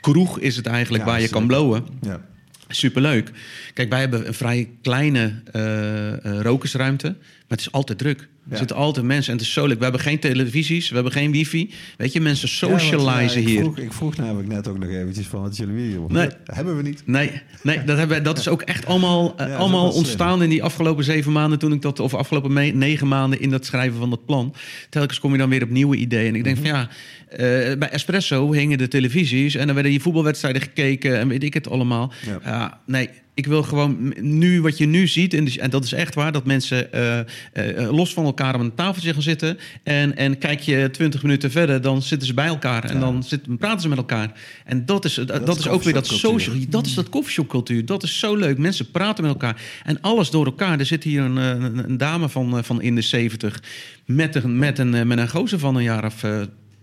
kroeg 0.00 0.38
is 0.38 0.56
het 0.56 0.66
eigenlijk 0.66 1.04
waar 1.04 1.20
je 1.20 1.28
kan 1.28 1.46
blowen. 1.46 1.84
Ja. 2.00 2.28
Superleuk. 2.70 3.30
Kijk, 3.74 3.90
wij 3.90 4.00
hebben 4.00 4.26
een 4.26 4.34
vrij 4.34 4.68
kleine 4.82 5.42
eh, 5.52 6.24
eh, 6.24 6.40
rokersruimte. 6.40 7.06
Maar 7.08 7.58
het 7.58 7.60
is 7.60 7.72
altijd 7.72 7.98
druk. 7.98 8.28
Er 8.50 8.56
zitten 8.58 8.76
altijd 8.76 9.06
mensen 9.06 9.32
en 9.32 9.38
het 9.38 9.46
is 9.46 9.52
zo 9.52 9.66
leuk. 9.66 9.76
We 9.76 9.82
hebben 9.82 10.00
geen 10.00 10.18
televisies, 10.18 10.88
we 10.88 10.94
hebben 10.94 11.12
geen 11.12 11.32
wifi. 11.32 11.70
Weet 11.96 12.12
je, 12.12 12.20
mensen 12.20 12.48
socializen 12.48 13.40
ik 13.40 13.48
hier. 13.48 13.60
Vroeg, 13.60 13.78
ik 13.78 13.92
vroeg 13.92 14.16
namelijk 14.16 14.48
net 14.48 14.68
ook 14.68 14.78
nog 14.78 14.88
eventjes 14.88 15.26
van 15.26 15.42
wat 15.42 15.56
jullie 15.56 15.86
hier 15.86 15.98
Nee. 16.08 16.28
Hebben 16.44 16.76
we 16.76 16.82
niet. 16.82 17.02
Nee, 17.06 17.30
nee 17.62 17.84
dat, 17.84 17.98
hebben, 17.98 18.22
dat 18.22 18.38
is 18.38 18.48
ook 18.48 18.62
echt 18.62 18.86
allemaal, 18.86 19.34
eh, 19.36 19.56
allemaal 19.56 19.86
slim. 19.86 19.98
ontstaan 19.98 20.42
in 20.42 20.48
die 20.48 20.62
afgelopen 20.62 21.04
zeven 21.04 21.32
maanden 21.32 21.58
toen 21.58 21.72
ik 21.72 21.82
dat, 21.82 22.00
of 22.00 22.14
afgelopen 22.14 22.52
me- 22.52 22.70
negen 22.70 23.08
maanden 23.08 23.40
in 23.40 23.50
dat 23.50 23.66
schrijven 23.66 23.98
van 23.98 24.10
dat 24.10 24.24
plan. 24.24 24.54
Telkens 24.90 25.18
kom 25.20 25.32
je 25.32 25.38
dan 25.38 25.48
weer 25.48 25.62
op 25.62 25.70
nieuwe 25.70 25.96
ideeën. 25.96 26.28
En 26.28 26.34
ik 26.34 26.44
denk 26.44 26.56
van 26.56 26.66
ja, 26.66 26.88
eh, 27.28 27.38
bij 27.78 27.88
Espresso 27.90 28.52
hingen 28.52 28.78
de 28.78 28.88
televisies 28.88 29.54
en 29.54 29.64
dan 29.66 29.74
werden 29.74 29.92
je 29.92 30.00
voetbalwedstrijden 30.00 30.62
gekeken 30.62 31.18
en 31.18 31.28
weet 31.28 31.42
ik 31.42 31.54
het 31.54 31.68
allemaal. 31.68 32.12
Ja. 32.26 32.38
Ja, 32.44 32.80
nee. 32.86 33.08
Ik 33.40 33.46
wil 33.46 33.62
gewoon 33.62 34.14
nu 34.20 34.60
wat 34.62 34.78
je 34.78 34.86
nu 34.86 35.06
ziet, 35.06 35.34
en, 35.34 35.44
dus- 35.44 35.58
en 35.58 35.70
dat 35.70 35.84
is 35.84 35.92
echt 35.92 36.14
waar, 36.14 36.32
dat 36.32 36.44
mensen 36.44 36.92
eh, 36.92 37.18
eh, 37.52 37.92
los 37.92 38.12
van 38.12 38.24
elkaar 38.24 38.54
aan 38.54 38.60
een 38.60 38.74
tafeltje 38.74 39.12
gaan 39.12 39.22
zitten. 39.22 39.58
En, 39.82 40.16
en 40.16 40.38
kijk 40.38 40.60
je 40.60 40.88
twintig 40.90 41.22
minuten 41.22 41.50
verder, 41.50 41.80
dan 41.80 42.02
zitten 42.02 42.26
ze 42.28 42.34
bij 42.34 42.46
elkaar 42.46 42.84
en 42.84 42.94
Ja. 42.94 43.00
dan 43.00 43.22
zitten, 43.22 43.58
praten 43.58 43.80
ze 43.80 43.88
met 43.88 43.98
elkaar. 43.98 44.32
En 44.64 44.86
dat 44.86 45.04
is, 45.04 45.14
dat, 45.14 45.48
is 45.48 45.56
is 45.58 45.68
ook 45.68 45.82
weer 45.82 45.92
dat 45.92 46.06
social. 46.06 46.56
Dat 46.68 46.86
is 46.86 46.94
dat 46.94 47.08
koffieshopcultuur. 47.08 47.86
Dat 47.86 48.02
is 48.02 48.18
zo 48.18 48.36
leuk. 48.36 48.58
Mensen 48.58 48.90
praten 48.90 49.24
met 49.24 49.32
elkaar. 49.32 49.62
En 49.84 50.00
alles 50.00 50.30
door 50.30 50.44
elkaar. 50.44 50.78
Er 50.78 50.86
zit 50.86 51.04
hier 51.04 51.22
een, 51.22 51.38
eh, 51.38 51.48
een, 51.48 51.88
een 51.90 51.96
dame 51.96 52.28
van, 52.28 52.56
eh, 52.56 52.62
van 52.62 52.82
in 52.82 52.94
de 52.94 53.00
70 53.02 53.62
met 54.06 54.34
een, 54.34 54.58
met 54.58 54.78
een, 54.78 54.94
eh, 54.94 55.04
met 55.04 55.18
een 55.18 55.28
gozer 55.28 55.58
van 55.58 55.76
een 55.76 55.82
jaar 55.82 56.04
of 56.04 56.24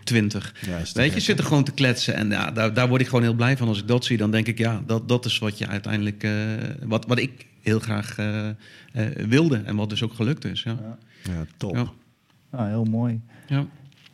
20. 0.08 0.54
Ja, 0.66 0.76
is 0.78 0.92
te 0.92 0.98
Weet 0.98 1.08
je, 1.08 1.12
gek, 1.14 1.22
zit 1.22 1.38
er 1.38 1.44
gewoon 1.44 1.64
te 1.64 1.72
kletsen. 1.72 2.14
En 2.14 2.28
ja, 2.30 2.50
daar, 2.50 2.74
daar 2.74 2.88
word 2.88 3.00
ik 3.00 3.06
gewoon 3.06 3.22
heel 3.22 3.34
blij 3.34 3.56
van. 3.56 3.68
Als 3.68 3.78
ik 3.80 3.88
dat 3.88 4.04
zie, 4.04 4.16
dan 4.16 4.30
denk 4.30 4.46
ik, 4.46 4.58
ja, 4.58 4.82
dat, 4.86 5.08
dat 5.08 5.24
is 5.24 5.38
wat 5.38 5.58
je 5.58 5.66
uiteindelijk. 5.66 6.22
eh, 6.24 6.32
wat, 6.82 7.06
wat 7.06 7.18
ik 7.18 7.46
heel 7.60 7.78
graag 7.78 8.18
eh, 8.18 8.48
eh, 8.48 8.54
wilde. 9.28 9.56
En 9.64 9.76
wat 9.76 9.90
dus 9.90 10.02
ook 10.02 10.12
gelukt 10.14 10.44
is. 10.44 10.62
Ja. 10.62 10.98
Ja, 11.22 11.44
top. 11.56 11.74
Ja. 11.74 11.86
ah, 12.50 12.66
heel 12.66 12.84
mooi. 12.84 13.20
Ja. 13.46 13.66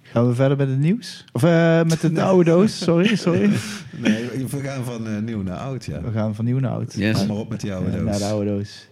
Gaan 0.02 0.28
we 0.28 0.34
verder 0.34 0.56
met 0.56 0.68
het 0.68 0.78
nieuws? 0.78 1.24
Of 1.32 1.42
eh, 1.42 1.82
met 1.82 2.00
de 2.00 2.22
oude 2.22 2.50
doos? 2.50 2.78
Sorry, 2.78 3.16
sorry. 3.16 3.50
Nee, 3.96 4.28
we 4.46 4.60
gaan 4.60 4.84
van 4.84 5.06
eh, 5.06 5.18
nieuw 5.18 5.42
naar 5.42 5.58
oud, 5.58 5.84
ja. 5.84 6.00
We 6.02 6.10
gaan 6.10 6.34
van 6.34 6.44
nieuw 6.44 6.58
naar 6.58 6.70
oud. 6.70 6.94
Yes. 6.94 7.18
Kom 7.18 7.26
maar 7.26 7.36
op 7.36 7.48
met 7.48 7.60
die 7.60 7.74
oude 7.74 7.90
doos. 7.90 8.02
Naar 8.04 8.18
de 8.18 8.24
oude 8.24 8.50
doos. 8.50 8.86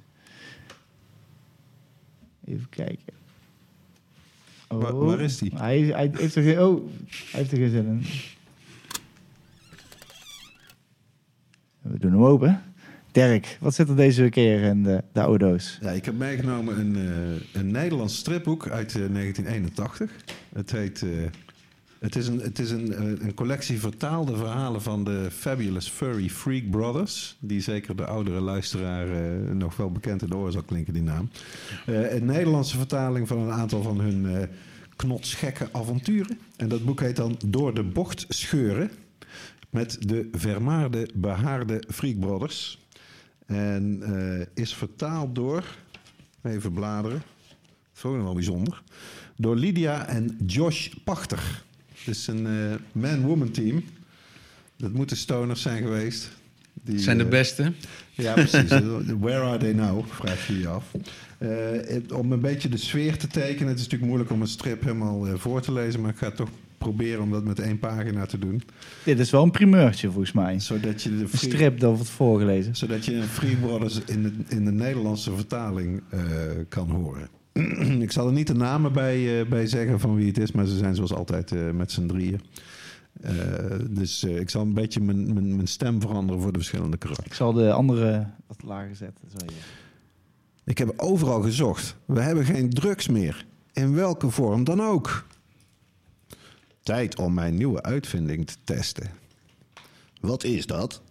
Even 2.44 2.68
kijken. 2.68 3.12
Oh. 4.72 4.82
Waar- 4.82 4.94
waar 4.96 5.20
is 5.20 5.38
die? 5.38 5.52
Hij, 5.54 5.80
hij 5.80 6.10
heeft 6.12 6.34
er 6.34 6.42
geen, 6.42 6.60
oh, 6.60 6.82
hij 7.30 7.40
heeft 7.40 7.52
er 7.52 7.58
geen 7.58 7.70
zin 7.70 7.86
in. 7.86 8.04
We 11.92 11.98
doen 11.98 12.12
hem 12.12 12.24
open. 12.24 12.62
Dirk, 13.12 13.56
wat 13.60 13.74
zit 13.74 13.88
er 13.88 13.96
deze 13.96 14.28
keer 14.28 14.62
in 14.62 14.82
de, 14.82 15.02
de 15.12 15.20
oude 15.22 15.44
doos? 15.46 15.78
Ja, 15.82 15.90
ik 15.90 16.04
heb 16.04 16.14
meegenomen 16.18 16.78
een, 16.78 16.96
eh, 16.96 17.60
een 17.60 17.70
Nederlands 17.70 18.16
stripboek 18.16 18.68
uit 18.68 18.94
eh, 18.94 19.02
1981. 19.12 20.10
Het 20.54 20.70
heet... 20.72 21.02
eh, 21.02 21.08
het 22.02 22.16
is, 22.16 22.26
een, 22.26 22.40
het 22.40 22.58
is 22.58 22.70
een, 22.70 22.92
eh, 22.94 23.04
een 23.04 23.34
collectie 23.34 23.80
vertaalde 23.80 24.36
verhalen 24.36 24.82
van 24.82 25.04
de 25.04 25.28
Fabulous 25.30 25.88
Furry 25.88 26.30
Freak 26.30 26.70
Brothers. 26.70 27.36
Die 27.40 27.60
zeker 27.60 27.96
de 27.96 28.06
oudere 28.06 28.40
luisteraar 28.40 29.08
eh, 29.08 29.54
nog 29.54 29.76
wel 29.76 29.92
bekend 29.92 30.22
in 30.22 30.28
de 30.28 30.36
oren 30.36 30.52
zal 30.52 30.62
klinken, 30.62 30.92
die 30.92 31.02
naam. 31.02 31.30
Eh, 31.86 32.14
een 32.14 32.24
Nederlandse 32.24 32.76
vertaling 32.76 33.28
van 33.28 33.38
een 33.38 33.50
aantal 33.50 33.82
van 33.82 34.00
hun 34.00 34.26
eh 34.26 34.48
knotsgekke 34.96 35.68
avonturen. 35.72 36.38
En 36.56 36.68
dat 36.68 36.84
boek 36.84 37.00
heet 37.00 37.16
dan 37.16 37.38
Door 37.46 37.74
de 37.74 37.82
bocht 37.82 38.24
scheuren. 38.28 38.90
Met 39.70 39.96
de 40.00 40.28
vermaarde, 40.32 41.08
behaarde 41.14 41.82
Freak 41.88 42.20
Brothers. 42.20 42.78
En 43.46 44.02
is 44.54 44.74
vertaald 44.74 45.34
door, 45.34 45.64
even 46.42 46.72
bladeren, 46.72 47.22
dat 47.48 47.96
is 47.96 48.04
ook 48.04 48.22
wel 48.22 48.34
bijzonder, 48.34 48.82
door 49.36 49.56
Lydia 49.56 50.06
en 50.06 50.38
Josh 50.46 50.88
Pachter. 51.04 51.62
Het 52.04 52.14
is 52.14 52.26
een 52.26 52.46
eh, 52.46 52.52
man-woman 52.92 53.50
team. 53.50 53.84
Dat 54.76 54.92
moeten 54.92 55.16
stoners 55.16 55.62
zijn 55.62 55.82
geweest. 55.82 56.30
Die, 56.84 56.98
zijn 56.98 57.18
de 57.18 57.24
eh, 57.24 57.30
beste. 57.30 57.72
ja, 58.10 58.32
precies. 58.32 58.68
Where 59.20 59.40
are 59.42 59.58
they 59.58 59.72
now? 59.72 60.04
Vraag 60.08 60.46
je 60.46 60.58
je 60.58 60.68
af. 60.68 60.84
Eh, 61.38 62.18
om 62.18 62.32
een 62.32 62.40
beetje 62.40 62.68
de 62.68 62.76
sfeer 62.76 63.16
te 63.16 63.26
tekenen. 63.26 63.68
Het 63.68 63.76
is 63.78 63.82
natuurlijk 63.82 64.10
moeilijk 64.10 64.30
om 64.30 64.40
een 64.40 64.46
strip 64.48 64.82
helemaal 64.82 65.26
voor 65.38 65.60
te 65.60 65.72
lezen. 65.72 66.00
Maar 66.00 66.10
ik 66.10 66.16
ga 66.16 66.30
toch 66.30 66.48
proberen 66.78 67.22
om 67.22 67.30
dat 67.30 67.44
met 67.44 67.60
één 67.60 67.78
pagina 67.78 68.26
te 68.26 68.38
doen. 68.38 68.62
Dit 69.04 69.18
is 69.18 69.30
wel 69.30 69.42
een 69.42 69.50
primeurtje 69.50 70.06
volgens 70.10 70.32
mij. 70.32 70.60
Zodat 70.60 71.02
je 71.02 71.18
de 71.18 71.28
Free- 71.28 71.50
strip 71.50 71.80
dat 71.80 71.94
wordt 71.94 72.10
voorgelezen. 72.10 72.76
zodat 72.76 73.04
je 73.04 73.14
een 73.14 73.22
Free 73.28 73.56
Brothers 73.56 74.00
in 74.06 74.22
de, 74.22 74.32
in 74.48 74.64
de 74.64 74.72
Nederlandse 74.72 75.34
vertaling 75.34 76.02
eh, 76.08 76.20
kan 76.68 76.90
horen. 76.90 77.28
ik 78.06 78.12
zal 78.12 78.26
er 78.26 78.32
niet 78.32 78.46
de 78.46 78.54
namen 78.54 78.92
bij, 78.92 79.40
eh, 79.40 79.48
bij 79.48 79.66
zeggen 79.66 80.00
van 80.00 80.14
wie 80.14 80.26
het 80.26 80.38
is, 80.38 80.52
maar 80.52 80.66
ze 80.66 80.76
zijn 80.76 80.94
zoals 80.94 81.12
altijd 81.12 81.52
eh, 81.52 81.70
met 81.70 81.92
z'n 81.92 82.06
drieën. 82.06 82.40
Eh, 83.20 83.34
dus 83.90 84.24
ik 84.24 84.50
zal 84.50 84.62
een 84.62 84.74
beetje 84.74 85.00
mijn, 85.00 85.34
mijn, 85.34 85.54
mijn 85.54 85.68
stem 85.68 86.00
veranderen 86.00 86.42
voor 86.42 86.52
de 86.52 86.58
verschillende 86.58 86.96
karakters. 86.96 87.28
Ik 87.28 87.34
zal 87.34 87.52
de 87.52 87.72
andere 87.72 88.26
wat 88.46 88.62
lager 88.62 88.96
zetten. 88.96 89.28
Zo. 89.30 89.46
Ik 90.64 90.78
heb 90.78 90.92
overal 90.96 91.42
gezocht. 91.42 91.96
We 92.04 92.20
hebben 92.20 92.44
geen 92.44 92.70
drugs 92.70 93.08
meer. 93.08 93.46
In 93.72 93.94
welke 93.94 94.30
vorm 94.30 94.64
dan 94.64 94.82
ook. 94.82 95.26
Tijd 96.82 97.18
om 97.18 97.34
mijn 97.34 97.54
nieuwe 97.54 97.82
uitvinding 97.82 98.46
te 98.46 98.56
testen. 98.64 99.10
Wat 100.20 100.44
is 100.44 100.66
dat? 100.66 101.02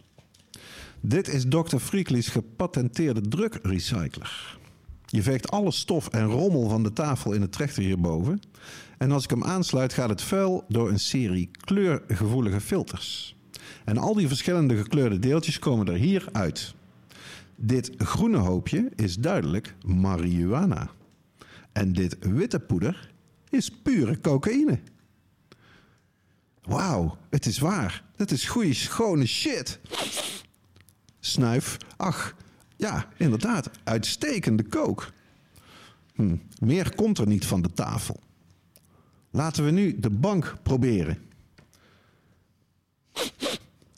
Dit 0.99 1.27
is 1.27 1.45
Dr. 1.49 1.77
Freakley's 1.77 2.27
gepatenteerde 2.27 3.21
drugrecycler. 3.21 4.59
Je 5.11 5.21
veegt 5.21 5.51
alle 5.51 5.71
stof 5.71 6.07
en 6.07 6.25
rommel 6.25 6.69
van 6.69 6.83
de 6.83 6.93
tafel 6.93 7.33
in 7.33 7.41
het 7.41 7.51
trechter 7.51 7.83
hierboven. 7.83 8.41
En 8.97 9.11
als 9.11 9.23
ik 9.23 9.29
hem 9.29 9.43
aansluit, 9.43 9.93
gaat 9.93 10.09
het 10.09 10.21
vuil 10.21 10.65
door 10.67 10.89
een 10.89 10.99
serie 10.99 11.49
kleurgevoelige 11.51 12.61
filters. 12.61 13.35
En 13.85 13.97
al 13.97 14.13
die 14.13 14.27
verschillende 14.27 14.77
gekleurde 14.77 15.19
deeltjes 15.19 15.59
komen 15.59 15.87
er 15.87 15.93
hier 15.93 16.25
uit. 16.31 16.73
Dit 17.55 17.91
groene 17.97 18.37
hoopje 18.37 18.91
is 18.95 19.15
duidelijk 19.15 19.75
marihuana. 19.85 20.89
En 21.71 21.93
dit 21.93 22.17
witte 22.19 22.59
poeder 22.59 23.11
is 23.49 23.69
pure 23.69 24.21
cocaïne. 24.21 24.79
Wauw, 26.61 27.17
het 27.29 27.45
is 27.45 27.59
waar. 27.59 28.03
Het 28.15 28.31
is 28.31 28.45
goede, 28.45 28.73
schone 28.73 29.25
shit. 29.25 29.79
Snuif. 31.19 31.77
Ach, 31.97 32.35
ja, 32.81 33.07
inderdaad. 33.17 33.69
Uitstekende 33.83 34.63
kook. 34.63 35.11
Hm, 36.15 36.35
meer 36.59 36.95
komt 36.95 37.17
er 37.17 37.27
niet 37.27 37.45
van 37.45 37.61
de 37.61 37.73
tafel. 37.73 38.19
Laten 39.29 39.65
we 39.65 39.71
nu 39.71 39.99
de 39.99 40.09
bank 40.09 40.55
proberen. 40.63 41.17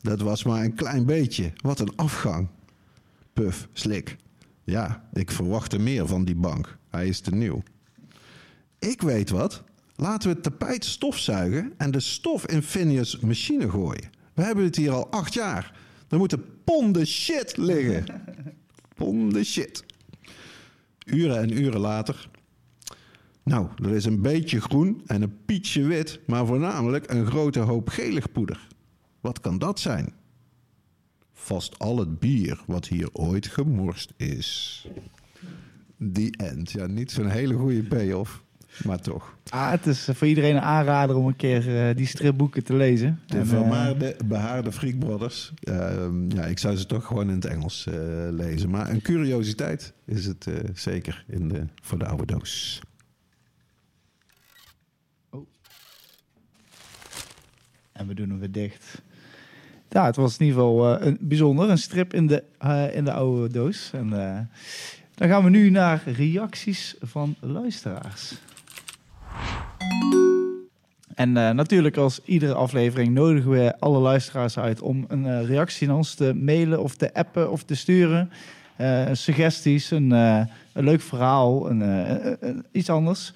Dat 0.00 0.20
was 0.20 0.44
maar 0.44 0.64
een 0.64 0.74
klein 0.74 1.06
beetje. 1.06 1.52
Wat 1.56 1.80
een 1.80 1.96
afgang. 1.96 2.48
Puff, 3.32 3.68
slik. 3.72 4.16
Ja, 4.64 5.08
ik 5.12 5.30
verwachtte 5.30 5.78
meer 5.78 6.06
van 6.06 6.24
die 6.24 6.36
bank. 6.36 6.78
Hij 6.90 7.08
is 7.08 7.20
te 7.20 7.34
nieuw. 7.34 7.62
Ik 8.78 9.02
weet 9.02 9.30
wat. 9.30 9.62
Laten 9.96 10.28
we 10.28 10.34
het 10.34 10.42
tapijt 10.42 10.84
stofzuigen 10.84 11.72
en 11.76 11.90
de 11.90 12.00
stof 12.00 12.46
in 12.46 12.62
Phineas' 12.62 13.18
machine 13.20 13.70
gooien. 13.70 14.10
We 14.34 14.42
hebben 14.42 14.64
het 14.64 14.76
hier 14.76 14.92
al 14.92 15.10
acht 15.10 15.34
jaar. 15.34 15.74
Er 16.08 16.18
moeten 16.18 16.44
ponden 16.64 17.06
shit 17.06 17.56
liggen. 17.56 18.04
Ponden 18.94 19.44
shit. 19.44 19.84
Uren 21.04 21.38
en 21.38 21.52
uren 21.62 21.80
later. 21.80 22.28
Nou, 23.42 23.68
er 23.82 23.90
is 23.90 24.04
een 24.04 24.22
beetje 24.22 24.60
groen 24.60 25.02
en 25.06 25.22
een 25.22 25.44
pietje 25.44 25.82
wit, 25.82 26.20
maar 26.26 26.46
voornamelijk 26.46 27.10
een 27.10 27.26
grote 27.26 27.60
hoop 27.60 27.88
gelig 27.88 28.32
poeder. 28.32 28.68
Wat 29.20 29.40
kan 29.40 29.58
dat 29.58 29.80
zijn? 29.80 30.12
Vast 31.32 31.78
al 31.78 31.98
het 31.98 32.18
bier 32.18 32.60
wat 32.66 32.88
hier 32.88 33.08
ooit 33.12 33.46
gemorst 33.46 34.12
is. 34.16 34.86
Die 35.96 36.36
end. 36.36 36.70
Ja, 36.70 36.86
niet 36.86 37.10
zo'n 37.10 37.28
hele 37.28 37.54
goede 37.54 37.82
payoff, 37.82 38.43
maar 38.84 39.00
toch. 39.00 39.36
Ah, 39.48 39.70
het 39.70 39.86
is 39.86 40.08
voor 40.12 40.26
iedereen 40.26 40.56
een 40.56 40.62
aanrader 40.62 41.16
om 41.16 41.26
een 41.26 41.36
keer 41.36 41.88
eh, 41.88 41.96
die 41.96 42.06
stripboeken 42.06 42.64
te 42.64 42.74
lezen. 42.74 43.20
De 43.26 43.36
En, 43.36 43.42
eh, 43.42 43.48
vermaarde, 43.48 44.16
behaarde 44.24 44.72
Freak 44.72 44.98
Brothers. 44.98 45.52
Ehm, 45.62 46.30
ja, 46.30 46.44
ik 46.44 46.58
zou 46.58 46.76
ze 46.76 46.86
toch 46.86 47.06
gewoon 47.06 47.28
in 47.28 47.34
het 47.34 47.44
Engels 47.44 47.86
eh, 47.86 47.94
lezen. 48.30 48.70
Maar 48.70 48.90
een 48.90 49.02
curiositeit 49.02 49.92
is 50.04 50.24
het 50.26 50.46
eh, 50.46 50.54
zeker 50.74 51.24
in 51.28 51.48
de, 51.48 51.66
voor 51.82 51.98
de 51.98 52.06
oude 52.06 52.26
doos. 52.26 52.80
En 57.92 58.06
we 58.06 58.14
doen 58.14 58.28
hem 58.28 58.38
weer 58.38 58.52
dicht. 58.52 59.02
Ja, 59.94 60.06
het 60.06 60.16
was 60.16 60.38
in 60.38 60.46
ieder 60.46 60.60
geval 60.60 60.96
eh, 60.98 61.06
een 61.06 61.18
bijzonder. 61.20 61.70
Een 61.70 61.78
strip 61.78 62.14
in 62.14 62.26
de, 62.26 62.44
eh, 62.58 62.94
in 62.94 63.04
de 63.04 63.12
oude 63.12 63.52
doos. 63.52 63.90
En 63.92 64.12
eh, 64.12 64.40
dan 65.14 65.28
gaan 65.28 65.44
we 65.44 65.50
nu 65.50 65.70
naar 65.70 66.02
reacties 66.06 66.96
van 67.00 67.36
luisteraars. 67.40 68.34
En 71.14 71.36
eh, 71.36 71.50
natuurlijk, 71.50 71.96
als 71.96 72.20
iedere 72.24 72.54
aflevering 72.54 73.14
nodigen 73.14 73.50
we 73.50 73.74
alle 73.78 73.98
luisteraars 73.98 74.58
uit 74.58 74.80
om 74.80 75.04
een 75.08 75.26
eh, 75.26 75.46
reactie 75.46 75.86
naar 75.86 75.96
ons 75.96 76.14
te 76.14 76.34
mailen 76.34 76.82
of 76.82 76.94
te 76.94 77.14
appen 77.14 77.50
of 77.50 77.62
te 77.62 77.74
sturen. 77.74 78.30
Eh, 78.76 79.04
suggesties, 79.12 79.90
een, 79.90 80.10
een 80.10 80.48
leuk 80.84 81.00
verhaal, 81.00 81.70
een, 81.70 82.64
iets 82.72 82.90
anders. 82.90 83.32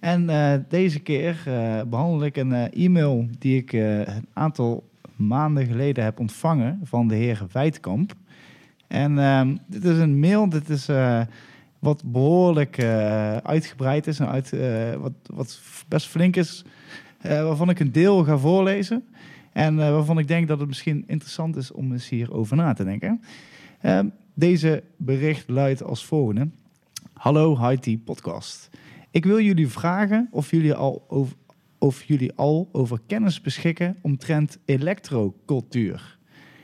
En 0.00 0.26
deze 0.68 1.00
keer 1.00 1.42
eh, 1.46 1.80
behandel 1.86 2.24
ik 2.24 2.36
een 2.36 2.52
e-mail 2.52 3.28
die 3.38 3.56
ik 3.56 3.72
een 3.72 4.26
aantal 4.32 4.88
maanden 5.16 5.66
geleden 5.66 6.04
heb 6.04 6.20
ontvangen 6.20 6.80
van 6.82 7.08
de 7.08 7.14
heer 7.14 7.46
Weitkamp. 7.52 8.12
En 8.86 9.18
ehm, 9.18 9.56
dit 9.66 9.84
is 9.84 9.98
een 9.98 10.18
mail, 10.18 10.48
dit 10.48 10.68
is 10.68 10.88
wat 11.80 12.02
behoorlijk 12.12 12.78
eh, 12.78 13.36
uitgebreid 13.36 14.06
is 14.06 14.18
en 14.18 14.28
uit, 14.28 14.52
eh, 14.52 14.94
wat, 14.94 15.12
wat 15.26 15.60
best 15.88 16.06
flink 16.06 16.36
is, 16.36 16.64
eh, 17.20 17.44
waarvan 17.44 17.70
ik 17.70 17.80
een 17.80 17.92
deel 17.92 18.24
ga 18.24 18.38
voorlezen. 18.38 19.04
En 19.52 19.76
waarvan 19.76 20.18
ik 20.18 20.28
denk 20.28 20.48
dat 20.48 20.58
het 20.58 20.68
misschien 20.68 21.04
interessant 21.06 21.56
is 21.56 21.72
om 21.72 21.92
eens 21.92 22.08
hierover 22.08 22.56
na 22.56 22.72
te 22.72 22.84
denken. 22.84 23.20
Ehm, 23.80 24.08
deze 24.34 24.82
bericht 24.96 25.48
luidt 25.48 25.82
als 25.82 26.04
volgende. 26.04 26.48
Hallo 27.12 27.68
HIT 27.68 28.04
Podcast. 28.04 28.70
Ik 29.10 29.24
wil 29.24 29.40
jullie 29.40 29.68
vragen 29.68 30.28
of 30.30 30.50
jullie 30.50 30.74
al 30.74 31.04
over, 31.08 31.36
of 31.78 32.02
jullie 32.02 32.32
al 32.34 32.68
over 32.72 33.00
kennis 33.06 33.40
beschikken 33.40 33.96
omtrent 34.02 34.58
elektrocultuur. 34.64 36.18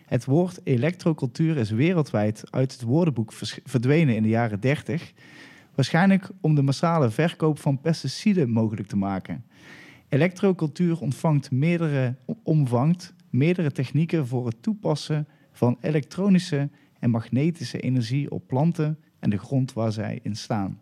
Het 0.07 0.25
woord 0.25 0.61
elektrocultuur 0.65 1.57
is 1.57 1.71
wereldwijd 1.71 2.45
uit 2.51 2.73
het 2.73 2.83
woordenboek 2.83 3.33
verdwenen 3.65 4.17
in 4.17 4.23
de 4.23 4.29
jaren 4.29 4.61
30. 4.61 5.13
Waarschijnlijk 5.75 6.31
om 6.41 6.55
de 6.55 6.63
massale 6.63 7.11
verkoop 7.11 7.59
van 7.59 7.81
pesticiden 7.81 8.51
mogelijk 8.51 8.89
te 8.89 8.97
maken. 8.97 9.45
Elektrocultuur 10.09 11.01
ontvangt 11.01 11.51
meerdere, 11.51 12.15
omvangt 12.43 13.15
meerdere 13.31 13.73
technieken 13.73 14.27
voor 14.27 14.47
het 14.47 14.63
toepassen 14.63 15.29
van 15.53 15.79
elektronische 15.81 16.69
en 16.99 17.11
magnetische 17.11 17.81
energie 17.81 18.31
op 18.31 18.47
planten 18.47 18.99
en 19.19 19.31
de 19.31 19.39
grond 19.39 19.73
waar 19.73 19.93
zij 19.93 20.19
in 20.23 20.37
staan. 20.37 20.79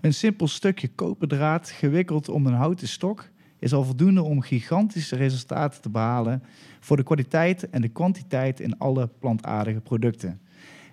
Een 0.00 0.14
simpel 0.14 0.48
stukje 0.48 0.88
koperdraad 0.88 1.70
gewikkeld 1.70 2.28
om 2.28 2.46
een 2.46 2.54
houten 2.54 2.88
stok 2.88 3.30
is 3.58 3.72
al 3.72 3.84
voldoende 3.84 4.22
om 4.22 4.40
gigantische 4.40 5.16
resultaten 5.16 5.82
te 5.82 5.90
behalen 5.90 6.42
voor 6.80 6.96
de 6.96 7.02
kwaliteit 7.02 7.70
en 7.70 7.80
de 7.80 7.88
kwantiteit 7.88 8.60
in 8.60 8.78
alle 8.78 9.08
plantaardige 9.18 9.80
producten. 9.80 10.40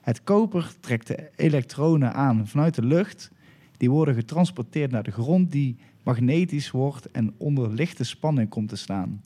Het 0.02 0.24
koper 0.24 0.74
trekt 0.80 1.08
de 1.08 1.30
elektronen 1.36 2.14
aan 2.14 2.48
vanuit 2.48 2.76
de 2.76 2.86
lucht. 2.86 3.32
Die 3.78 3.90
worden 3.90 4.16
getransporteerd 4.16 4.92
naar 4.92 5.04
de 5.04 5.12
grond 5.12 5.52
die 5.52 5.78
magnetisch 6.04 6.72
wordt 6.72 7.12
en 7.12 7.34
onder 7.38 7.74
lichte 7.74 8.04
spanning 8.04 8.50
komt 8.50 8.70
te 8.70 8.76
staan. 8.76 9.24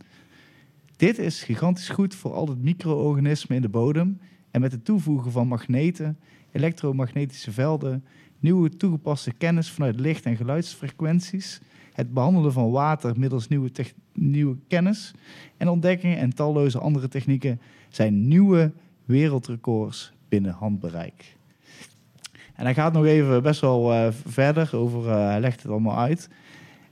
Dit 0.96 1.20
is 1.20 1.44
gigantisch 1.44 1.90
goed 1.90 2.16
voor 2.16 2.34
al 2.34 2.48
het 2.48 2.62
micro-organismen 2.62 3.56
in 3.56 3.62
de 3.62 3.70
bodem 3.70 4.20
en 4.52 4.62
met 4.62 4.72
het 4.72 4.86
toevoegen 4.86 5.32
van 5.32 5.48
magneten, 5.48 6.20
elektromagnetische 6.52 7.52
velden, 7.52 8.06
nieuwe 8.40 8.70
toegepaste 8.70 9.34
kennis 9.34 9.72
vanuit 9.72 10.00
licht- 10.00 10.26
en 10.26 10.36
geluidsfrequenties, 10.36 11.62
het 11.96 12.14
behandelen 12.14 12.54
van 12.54 12.72
water 12.72 13.20
middels 13.20 13.48
nieuwe, 13.48 13.70
nieuwe 14.14 14.58
kennis 14.68 15.14
en 15.58 15.68
ontdekkingen 15.68 16.18
en 16.18 16.34
talloze 16.34 16.80
andere 16.80 17.08
technieken 17.08 17.62
zijn 17.90 18.28
nieuwe 18.28 18.72
wereldrecords 19.06 20.14
binnen 20.30 20.54
handbereik. 20.54 21.36
En 22.56 22.64
hij 22.64 22.74
gaat 22.74 22.94
nog 22.94 23.06
even 23.06 23.44
best 23.44 23.62
wel 23.62 23.94
eh, 23.94 24.08
verder 24.26 24.70
over, 24.76 25.10
eh, 25.10 25.26
hij 25.26 25.40
legt 25.40 25.62
het 25.62 25.72
allemaal 25.72 25.98
uit. 25.98 26.30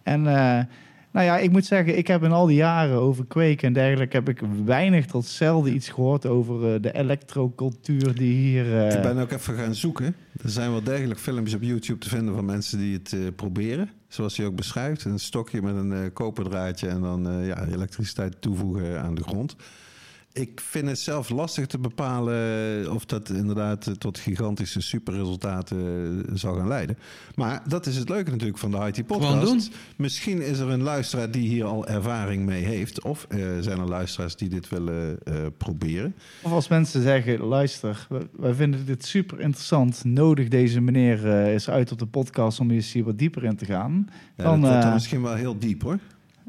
En 0.04 0.28
eh, 0.28 0.64
nou 1.12 1.26
ja, 1.26 1.38
ik 1.38 1.52
moet 1.52 1.66
zeggen, 1.66 1.98
ik 1.98 2.08
heb 2.08 2.24
in 2.24 2.32
al 2.32 2.46
die 2.46 2.56
jaren 2.56 2.98
over 2.98 3.26
kweken 3.26 3.68
en 3.68 3.74
dergelijke, 3.74 4.16
heb 4.16 4.30
ik 4.30 4.42
weinig 4.66 5.06
tot 5.06 5.26
zelden 5.26 5.76
iets 5.76 5.90
gehoord 5.90 6.26
over 6.26 6.82
de 6.82 6.94
elektrocultuur 6.94 8.16
die 8.16 8.34
hier... 8.34 8.92
Ik 8.92 9.02
ben 9.02 9.18
ook 9.18 9.32
even 9.32 9.56
gaan 9.56 9.76
zoeken. 9.76 10.16
Er 10.44 10.50
zijn 10.50 10.72
wel 10.72 10.84
degelijk 10.84 11.20
filmpjes 11.20 11.56
op 11.56 11.62
YouTube 11.62 12.00
te 12.00 12.10
vinden 12.10 12.36
van 12.36 12.46
mensen 12.46 12.78
die 12.78 12.94
het 12.94 13.36
proberen. 13.36 13.90
Zoals 14.14 14.38
hij 14.38 14.46
ook 14.46 14.56
beschrijft. 14.56 15.06
Een 15.06 15.20
stokje 15.20 15.62
met 15.62 15.76
een 15.76 15.94
eh, 15.94 16.14
koperdraadje 16.14 16.88
en 16.88 17.02
dan 17.02 17.30
eh, 17.30 17.48
ja, 17.48 17.66
elektriciteit 17.66 18.42
toevoegen 18.42 19.02
aan 19.02 19.16
de 19.16 19.24
grond. 19.24 19.56
Ik 20.34 20.60
vind 20.60 20.88
het 20.88 21.00
zelf 21.00 21.30
lastig 21.30 21.66
te 21.66 21.80
bepalen 21.80 22.92
of 22.92 23.06
dat 23.06 23.30
inderdaad 23.30 24.00
tot 24.00 24.20
gigantische 24.20 24.82
superresultaten 24.82 25.78
eh, 26.28 26.36
zal 26.36 26.56
gaan 26.56 26.68
leiden. 26.68 26.98
Maar 27.36 27.62
dat 27.68 27.86
is 27.86 27.96
het 27.96 28.10
leuke 28.10 28.32
natuurlijk 28.32 28.58
van 28.58 28.72
de 28.72 28.78
IT 28.78 29.06
podcast. 29.06 29.32
Gewoon 29.32 29.46
doen. 29.46 29.64
Misschien 29.96 30.42
is 30.42 30.60
er 30.60 30.70
een 30.70 30.82
luisteraar 30.82 31.32
die 31.32 31.48
hier 31.48 31.66
al 31.66 31.88
ervaring 31.88 32.46
mee 32.46 32.64
heeft. 32.64 33.02
Of 33.02 33.26
eh, 33.30 33.40
zijn 33.60 33.80
er 33.80 33.88
luisteraars 33.88 34.36
die 34.36 34.50
dit 34.50 34.70
willen 34.70 35.18
eh, 35.24 35.36
proberen. 35.58 36.16
Of 36.42 36.52
als 36.52 36.68
mensen 36.68 37.02
zeggen, 37.02 37.40
luister, 37.40 38.08
wij 38.32 38.54
vinden 38.54 38.86
dit 38.86 39.06
super 39.06 39.40
interessant. 39.40 40.04
Nodig 40.04 40.48
deze 40.48 40.82
meneer 40.82 41.28
eh, 41.30 41.52
eens 41.52 41.70
uit 41.70 41.92
op 41.92 42.00
de 42.00 42.06
podcast 42.06 42.60
om 42.60 42.72
eens 42.72 42.94
hier 42.94 43.04
wat 43.04 43.18
dieper 43.18 43.44
in 43.44 43.56
te 43.56 43.66
gaan. 43.66 44.08
Ja, 44.38 44.44
Dan, 44.44 44.62
dat 44.62 44.70
wordt 44.70 44.86
dan 44.86 44.94
misschien 44.94 45.22
wel 45.22 45.36
heel 45.36 45.60
diep 45.60 45.82
hoor. 45.82 46.00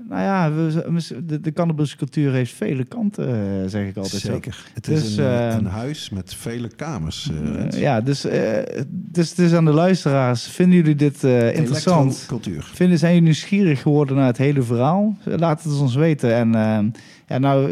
Nou 0.09 0.23
ja, 0.23 0.53
we, 0.53 1.25
de, 1.27 1.41
de 1.41 1.53
cannabiscultuur 1.53 2.33
heeft 2.33 2.53
vele 2.53 2.85
kanten, 2.85 3.29
eh, 3.29 3.69
zeg 3.69 3.89
ik 3.89 3.97
altijd. 3.97 4.23
Zeker. 4.23 4.65
Het 4.75 4.85
Dus, 4.85 5.03
is 5.03 5.17
een, 5.17 5.25
eh, 5.25 5.49
eh, 5.49 5.55
een 5.59 5.67
huis 5.67 6.11
met 6.11 6.35
vele 6.35 6.69
kamers. 6.77 7.31
eh, 7.31 7.65
Uh, 7.75 7.81
ja, 7.81 8.01
dus, 8.01 8.25
eh, 8.25 8.83
dus 8.89 9.31
het 9.31 9.39
is 9.39 9.53
aan 9.55 9.65
de 9.65 9.73
luisteraars. 9.73 10.47
Vinden 10.47 10.77
jullie 10.77 10.95
dit 10.95 11.25
interessant? 11.25 12.05
Elektrocultuur. 12.13 12.71
Vinden, 12.75 12.99
zijn 12.99 13.11
jullie 13.13 13.27
nieuwsgierig 13.27 13.83
geworden 13.83 14.17
naar 14.17 14.27
het 14.27 14.39
hele 14.39 14.63
verhaal? 14.63 15.17
Laat 15.25 15.63
het 15.63 15.81
ons 15.81 15.95
weten. 15.95 16.35
En 16.35 16.93
ja, 17.29 17.39
nou, 17.39 17.71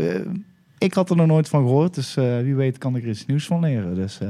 ik 0.82 0.94
had 0.94 1.10
er 1.10 1.16
nog 1.16 1.26
nooit 1.26 1.48
van 1.48 1.62
gehoord. 1.62 1.94
Dus 1.94 2.16
eh, 2.16 2.40
wie 2.40 2.54
weet 2.54 2.78
kan 2.78 2.96
ik 2.96 3.02
er 3.02 3.09
iets 3.09 3.26
nieuws 3.26 3.46
van 3.46 3.60
leren. 3.60 3.94
Dus 3.94 4.20
eh, 4.20 4.28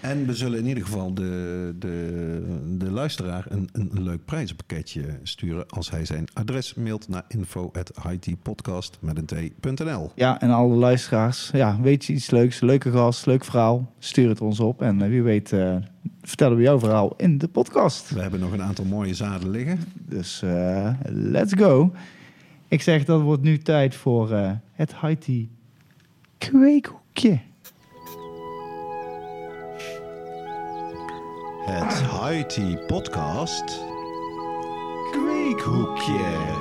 En 0.00 0.26
we 0.26 0.34
zullen 0.34 0.58
in 0.58 0.66
ieder 0.66 0.84
geval 0.84 1.14
de, 1.14 1.74
de, 1.78 2.76
de 2.78 2.90
luisteraar 2.90 3.46
een, 3.48 3.68
een, 3.72 4.02
leuk 4.02 4.24
prijzenpakketje 4.24 5.04
sturen 5.22 5.68
als 5.68 5.90
hij 5.90 6.04
zijn 6.04 6.28
adres 6.32 6.74
mailt 6.74 7.08
naar 7.08 7.24
info.hitpodcast 7.28 8.98
met 9.00 9.18
een 9.18 9.52
t.nl. 9.76 10.10
ja, 10.14 10.40
en 10.40 10.50
alle 10.50 10.74
luisteraars. 10.74 11.50
Ja, 11.52 11.80
weet 11.80 12.04
je 12.04 12.12
iets 12.12 12.30
leuks, 12.30 12.60
leuke 12.60 12.90
gast, 12.90 13.26
leuk 13.26 13.44
verhaal? 13.44 13.92
Stuur 13.98 14.28
het 14.28 14.40
ons 14.40 14.60
op. 14.60 14.82
En 14.82 15.02
eh, 15.02 15.08
wie 15.08 15.22
weet 15.22 15.54
vertellen 16.22 16.56
we 16.56 16.62
jouw 16.62 16.78
verhaal 16.78 17.14
in 17.16 17.38
de 17.38 17.48
podcast. 17.48 18.10
We 18.10 18.20
hebben 18.20 18.40
nog 18.40 18.52
een 18.52 18.62
aantal 18.62 18.84
mooie 18.84 19.14
zaden 19.14 19.50
liggen. 19.50 19.78
Dus 19.94 20.42
let's 21.08 21.52
go. 21.54 21.92
Ik 22.68 22.82
zeg 22.82 23.04
dat 23.04 23.20
wordt 23.20 23.42
nu 23.42 23.58
tijd 23.58 23.94
voor 23.94 24.30
het 24.72 24.92
Haiti 24.92 25.50
kweekhoekje. 26.48 27.40
Het 31.64 32.02
Haiti 32.02 32.76
Podcast. 32.86 33.64
Kweekhoekje. 35.10 36.58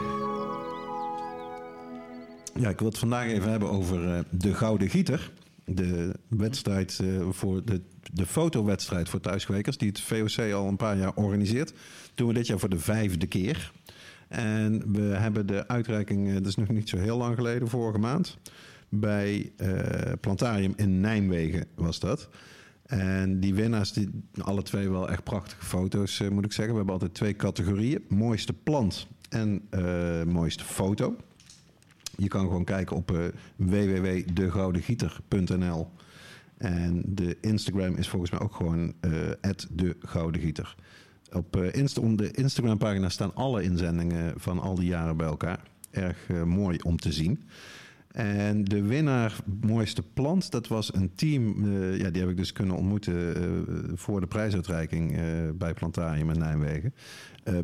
Ja, 2.56 2.70
ik 2.70 2.80
wil 2.80 2.88
het 2.88 2.98
vandaag 2.98 3.26
even 3.26 3.50
hebben 3.50 3.70
over 3.70 4.14
eh, 4.14 4.20
de 4.30 4.54
Gouden 4.54 4.90
Gieter. 4.90 5.32
De 5.66 6.16
wedstrijd 6.28 7.00
eh, 7.00 7.30
voor 7.30 7.66
de, 7.66 7.82
de 8.14 8.26
fotowedstrijd 8.26 9.10
voor 9.10 9.20
thuiskwekers, 9.20 9.78
die 9.78 9.90
het 9.90 10.02
VOC 10.02 10.52
al 10.52 10.68
een 10.68 10.78
paar 10.78 10.98
jaar 10.98 11.14
organiseert. 11.16 11.74
Doen 12.16 12.28
we 12.28 12.34
dit 12.34 12.48
jaar 12.48 12.60
voor 12.60 12.70
de 12.70 12.80
vijfde 12.80 13.28
keer. 13.28 13.72
En 14.28 14.92
we 14.94 15.02
hebben 15.02 15.48
de 15.48 15.68
uitreiking, 15.68 16.28
eh, 16.28 16.34
dat 16.34 16.46
is 16.46 16.56
nog 16.56 16.68
niet 16.68 16.90
zo 16.90 16.98
heel 16.98 17.18
lang 17.18 17.36
geleden, 17.36 17.68
vorige 17.68 18.00
maand. 18.00 18.38
Bij 18.90 19.52
eh, 19.58 20.12
Plantarium 20.20 20.74
in 20.76 21.00
Nijmegen 21.00 21.66
was 21.76 22.00
dat. 22.00 22.30
En 22.86 23.40
die 23.40 23.54
winnaars, 23.54 23.94
die, 23.94 24.10
alle 24.42 24.62
twee 24.62 24.90
wel 24.90 25.10
echt 25.10 25.24
prachtige 25.24 25.66
foto's, 25.66 26.20
eh, 26.20 26.30
moet 26.30 26.46
ik 26.46 26.52
zeggen. 26.52 26.74
We 26.74 26.78
hebben 26.78 26.96
altijd 26.96 27.14
twee 27.14 27.36
categorieën. 27.36 28.06
Mooiste 28.08 28.54
plant 28.54 29.08
en 29.30 29.62
eh, 29.70 30.24
mooiste 30.24 30.64
foto. 30.64 31.16
Je 32.16 32.28
kan 32.28 32.42
gewoon 32.42 32.64
kijken 32.64 32.96
op 32.96 33.12
eh 33.12 33.26
www.degoudengieter.nl. 33.56 35.90
En 36.58 37.02
de 37.06 37.38
Instagram 37.42 37.96
is 37.96 38.10
volgens 38.10 38.32
mij 38.32 38.40
ook 38.40 38.56
gewoon 38.56 38.94
de 39.70 39.96
Gouden 40.00 40.42
Gieter. 40.42 40.76
Op 41.32 41.56
Insta, 41.56 42.02
de 42.02 42.32
Instagram-pagina 42.32 43.10
staan 43.10 43.36
alle 43.36 43.64
inzendingen 43.64 44.40
van 44.40 44.60
al 44.60 44.76
die 44.76 44.88
jaren 44.88 45.18
bij 45.18 45.28
elkaar. 45.28 45.60
Erg 45.92 46.18
mooi 46.46 46.78
om 46.78 46.98
te 46.98 47.12
zien. 47.12 47.44
En 48.10 48.64
de 48.64 48.82
winnaar 48.82 49.36
mooiste 49.62 50.04
plant, 50.14 50.52
dat 50.52 50.68
was 50.68 50.94
een 50.94 51.12
team. 51.16 51.64
eh, 51.66 51.98
ja, 51.98 52.10
die 52.10 52.22
heb 52.22 52.32
ik 52.32 52.38
dus 52.38 52.52
kunnen 52.52 52.76
ontmoeten 52.76 53.36
eh, 53.36 53.44
voor 53.96 54.20
de 54.22 54.28
prijsuitreiking 54.28 55.18
eh, 55.18 55.24
bij 55.56 55.74
Plantarium 55.74 56.30
in 56.30 56.40
Nijmegen. 56.40 56.94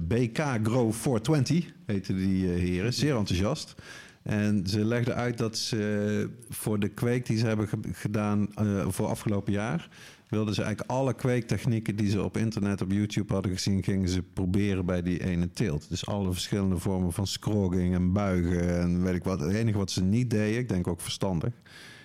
BK 0.01 0.38
Grow 0.63 0.93
420 0.93 1.73
heten 1.85 2.15
die 2.15 2.47
heren. 2.47 2.93
Zeer 2.93 3.15
enthousiast. 3.17 3.76
En 4.23 4.67
ze 4.67 4.85
legden 4.85 5.15
uit 5.15 5.38
dat 5.38 5.57
ze 5.57 6.30
voor 6.49 6.80
de 6.80 6.88
kweek 6.89 7.26
die 7.26 7.38
ze 7.38 7.45
hebben 7.47 7.67
ge- 7.67 7.77
gedaan 7.91 8.47
voor 8.88 9.07
afgelopen 9.07 9.53
jaar... 9.53 9.89
wilden 10.30 10.53
ze 10.53 10.64
eigenlijk 10.64 10.91
alle 10.91 11.14
kweektechnieken 11.14 11.95
die 11.95 12.10
ze 12.10 12.23
op 12.23 12.38
internet, 12.38 12.81
op 12.81 12.91
YouTube 12.91 13.34
hadden 13.34 13.52
gezien... 13.52 13.84
gingen 13.84 14.10
ze 14.10 14.22
proberen 14.22 14.85
bij 14.85 15.02
die 15.02 15.23
ene 15.23 15.52
teelt. 15.52 15.89
Dus 15.89 16.06
alle 16.06 16.31
verschillende 16.31 16.77
vormen 16.77 17.14
van 17.14 17.27
scrogging 17.27 17.93
en 17.93 18.14
buigen 18.14 18.80
en 18.80 19.03
weet 19.03 19.15
ik 19.15 19.23
wat. 19.23 19.39
Het 19.39 19.53
enige 19.53 19.77
wat 19.77 19.91
ze 19.91 20.03
niet 20.03 20.30
deden, 20.30 20.60
ik 20.60 20.69
denk 20.69 20.88
ook 20.88 21.02
verstandig, 21.02 21.53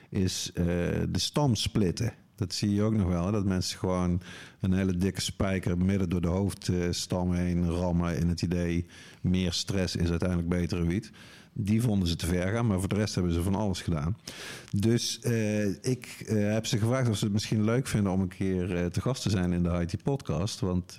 is 0.09 0.51
eh, 0.55 0.65
de 1.09 1.19
stam 1.19 1.55
splitten. 1.55 2.13
Dat 2.35 2.55
zie 2.55 2.75
je 2.75 2.83
ook 2.83 2.95
nog 2.95 3.09
wel, 3.09 3.25
hè? 3.25 3.33
dat 3.33 3.45
mensen 3.45 3.79
gewoon 3.79 4.21
een 4.61 4.73
hele 4.73 4.97
dikke 4.97 5.21
spijker 5.21 5.79
midden 5.79 6.09
door 6.09 6.21
de 6.21 6.29
hoofdstam 6.29 7.33
heen 7.33 7.71
rammen 7.71 8.19
in 8.19 8.29
het 8.29 8.43
idee 8.43 8.87
meer 9.21 9.53
stress 9.53 9.97
is 9.97 10.11
uiteindelijk 10.11 10.49
betere 10.49 10.87
wiet. 10.87 11.11
Die 11.53 11.83
vonden 11.83 12.09
ze 12.09 12.17
te 12.17 12.27
ver 12.27 12.53
gaan, 12.53 12.67
maar 12.67 12.79
voor 12.79 12.89
de 12.89 12.95
rest 12.95 13.15
hebben 13.15 13.33
ze 13.33 13.43
van 13.43 13.55
alles 13.55 13.81
gedaan. 13.81 14.17
Dus 14.77 15.21
eh, 15.21 15.67
ik 15.67 16.25
eh, 16.27 16.53
heb 16.53 16.67
ze 16.67 16.79
gevraagd 16.79 17.09
of 17.09 17.17
ze 17.17 17.25
het 17.25 17.33
misschien 17.33 17.65
leuk 17.65 17.87
vinden 17.87 18.13
om 18.13 18.21
een 18.21 18.29
keer 18.29 18.77
eh, 18.77 18.87
te 18.87 19.01
gast 19.01 19.23
te 19.23 19.31
zijn 19.31 19.53
in 19.53 19.63
de 19.63 19.81
IT 19.81 20.03
podcast. 20.03 20.61
Want 20.61 20.95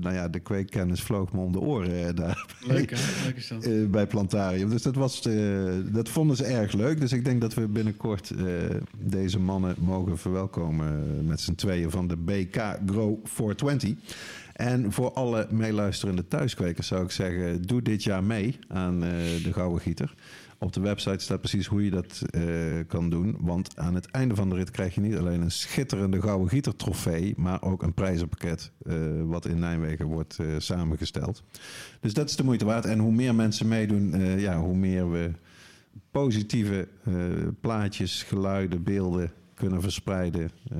nou 0.00 0.12
ja, 0.12 0.28
de 0.28 0.40
kweekkennis 0.40 1.02
vloog 1.02 1.32
me 1.32 1.40
om 1.40 1.52
de 1.52 1.60
oren 1.60 2.16
daar. 2.16 2.46
Leuk 2.66 2.90
hè? 2.90 3.24
Leuk 3.24 3.36
is 3.36 3.48
dat. 3.48 3.90
Bij 3.90 4.06
Plantarium. 4.06 4.70
Dus 4.70 4.82
dat, 4.82 4.94
was, 4.94 5.28
dat 5.92 6.08
vonden 6.08 6.36
ze 6.36 6.44
erg 6.44 6.72
leuk. 6.72 7.00
Dus 7.00 7.12
ik 7.12 7.24
denk 7.24 7.40
dat 7.40 7.54
we 7.54 7.68
binnenkort 7.68 8.32
deze 8.98 9.38
mannen 9.38 9.74
mogen 9.78 10.18
verwelkomen 10.18 11.24
met 11.26 11.40
z'n 11.40 11.54
tweeën 11.54 11.90
van 11.90 12.08
de 12.08 12.16
BK 12.16 12.78
Grow 12.86 13.18
420. 13.24 13.94
En 14.60 14.92
voor 14.92 15.12
alle 15.12 15.46
meeluisterende 15.50 16.28
thuiskwekers 16.28 16.86
zou 16.86 17.04
ik 17.04 17.10
zeggen, 17.10 17.62
doe 17.62 17.82
dit 17.82 18.02
jaar 18.02 18.24
mee 18.24 18.58
aan 18.68 19.04
eh, 19.04 19.10
de 19.42 19.52
Gouden 19.52 19.80
Gieter. 19.80 20.14
Op 20.58 20.72
de 20.72 20.80
website 20.80 21.18
staat 21.18 21.38
precies 21.38 21.66
hoe 21.66 21.84
je 21.84 21.90
dat 21.90 22.22
eh, 22.30 22.42
kan 22.86 23.10
doen. 23.10 23.36
Want 23.40 23.76
aan 23.76 23.94
het 23.94 24.06
einde 24.06 24.34
van 24.34 24.48
de 24.48 24.54
rit 24.54 24.70
krijg 24.70 24.94
je 24.94 25.00
niet 25.00 25.16
alleen 25.16 25.40
een 25.40 25.50
schitterende 25.50 26.22
Gouden 26.22 26.48
Gieter 26.48 26.76
trofee, 26.76 27.34
maar 27.36 27.62
ook 27.62 27.82
een 27.82 27.94
prijzenpakket 27.94 28.72
eh, 28.82 28.94
wat 29.22 29.46
in 29.46 29.58
Nijmegen 29.58 30.06
wordt 30.06 30.38
samengesteld. 30.58 31.42
Dus 32.00 32.14
dat 32.14 32.28
is 32.28 32.36
de 32.36 32.44
moeite 32.44 32.64
waard. 32.64 32.84
En 32.84 32.98
hoe 32.98 33.12
meer 33.12 33.34
mensen 33.34 33.68
meedoen, 33.68 34.38
ja, 34.40 34.58
hoe 34.58 34.76
meer 34.76 35.10
we 35.10 35.30
positieve 36.10 36.88
plaatjes, 37.60 38.22
geluiden, 38.22 38.82
beelden 38.82 39.32
kunnen 39.60 39.82
verspreiden. 39.82 40.42
Eh, 40.42 40.78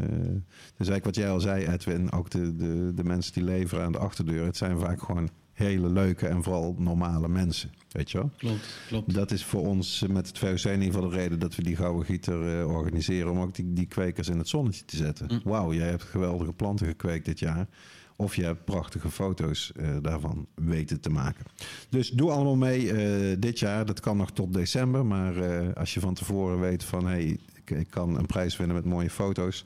dus 0.76 0.88
eigenlijk 0.88 1.04
wat 1.04 1.14
jij 1.14 1.30
al 1.30 1.40
zei, 1.40 1.66
Edwin, 1.66 2.12
ook 2.12 2.30
de, 2.30 2.56
de, 2.56 2.92
de 2.94 3.04
mensen 3.04 3.32
die 3.32 3.44
leveren 3.44 3.84
aan 3.84 3.92
de 3.92 3.98
achterdeur. 3.98 4.44
Het 4.44 4.56
zijn 4.56 4.78
vaak 4.78 5.02
gewoon 5.02 5.30
hele 5.52 5.88
leuke 5.88 6.26
en 6.26 6.42
vooral 6.42 6.74
normale 6.78 7.28
mensen. 7.28 7.70
Weet 7.90 8.10
je 8.10 8.18
wel? 8.18 8.30
Klopt, 8.36 8.76
klopt. 8.88 9.14
Dat 9.14 9.30
is 9.30 9.44
voor 9.44 9.66
ons 9.66 10.02
eh, 10.02 10.08
met 10.08 10.26
het 10.26 10.38
VOC 10.38 10.64
in 10.64 10.82
ieder 10.82 10.94
geval 10.94 11.10
de 11.10 11.16
reden 11.16 11.38
dat 11.38 11.54
we 11.54 11.62
die 11.62 11.76
Gouden 11.76 12.04
Gieter 12.04 12.60
eh, 12.60 12.68
organiseren. 12.76 13.30
Om 13.30 13.40
ook 13.40 13.54
die, 13.54 13.72
die 13.72 13.86
kwekers 13.86 14.28
in 14.28 14.38
het 14.38 14.48
zonnetje 14.48 14.84
te 14.84 14.96
zetten. 14.96 15.26
Mm. 15.30 15.40
Wauw, 15.44 15.72
jij 15.72 15.88
hebt 15.88 16.02
geweldige 16.02 16.52
planten 16.52 16.86
gekweekt 16.86 17.24
dit 17.24 17.38
jaar. 17.38 17.68
Of 18.16 18.36
je 18.36 18.44
hebt 18.44 18.64
prachtige 18.64 19.10
foto's 19.10 19.72
daarvan 20.02 20.46
weten 20.54 21.00
te 21.00 21.10
maken. 21.10 21.44
Dus 21.88 22.10
doe 22.10 22.30
allemaal 22.30 22.56
mee 22.56 23.38
dit 23.38 23.58
jaar. 23.58 23.86
Dat 23.86 24.00
kan 24.00 24.16
nog 24.16 24.30
tot 24.30 24.52
december. 24.52 25.06
Maar 25.06 25.34
als 25.74 25.94
je 25.94 26.00
van 26.00 26.14
tevoren 26.14 26.60
weet 26.60 26.84
van... 26.84 27.06
Hey, 27.06 27.38
ik, 27.70 27.90
kan 27.90 28.18
een 28.18 28.26
prijs 28.26 28.56
winnen 28.56 28.76
met 28.76 28.84
mooie 28.84 29.10
foto's... 29.10 29.64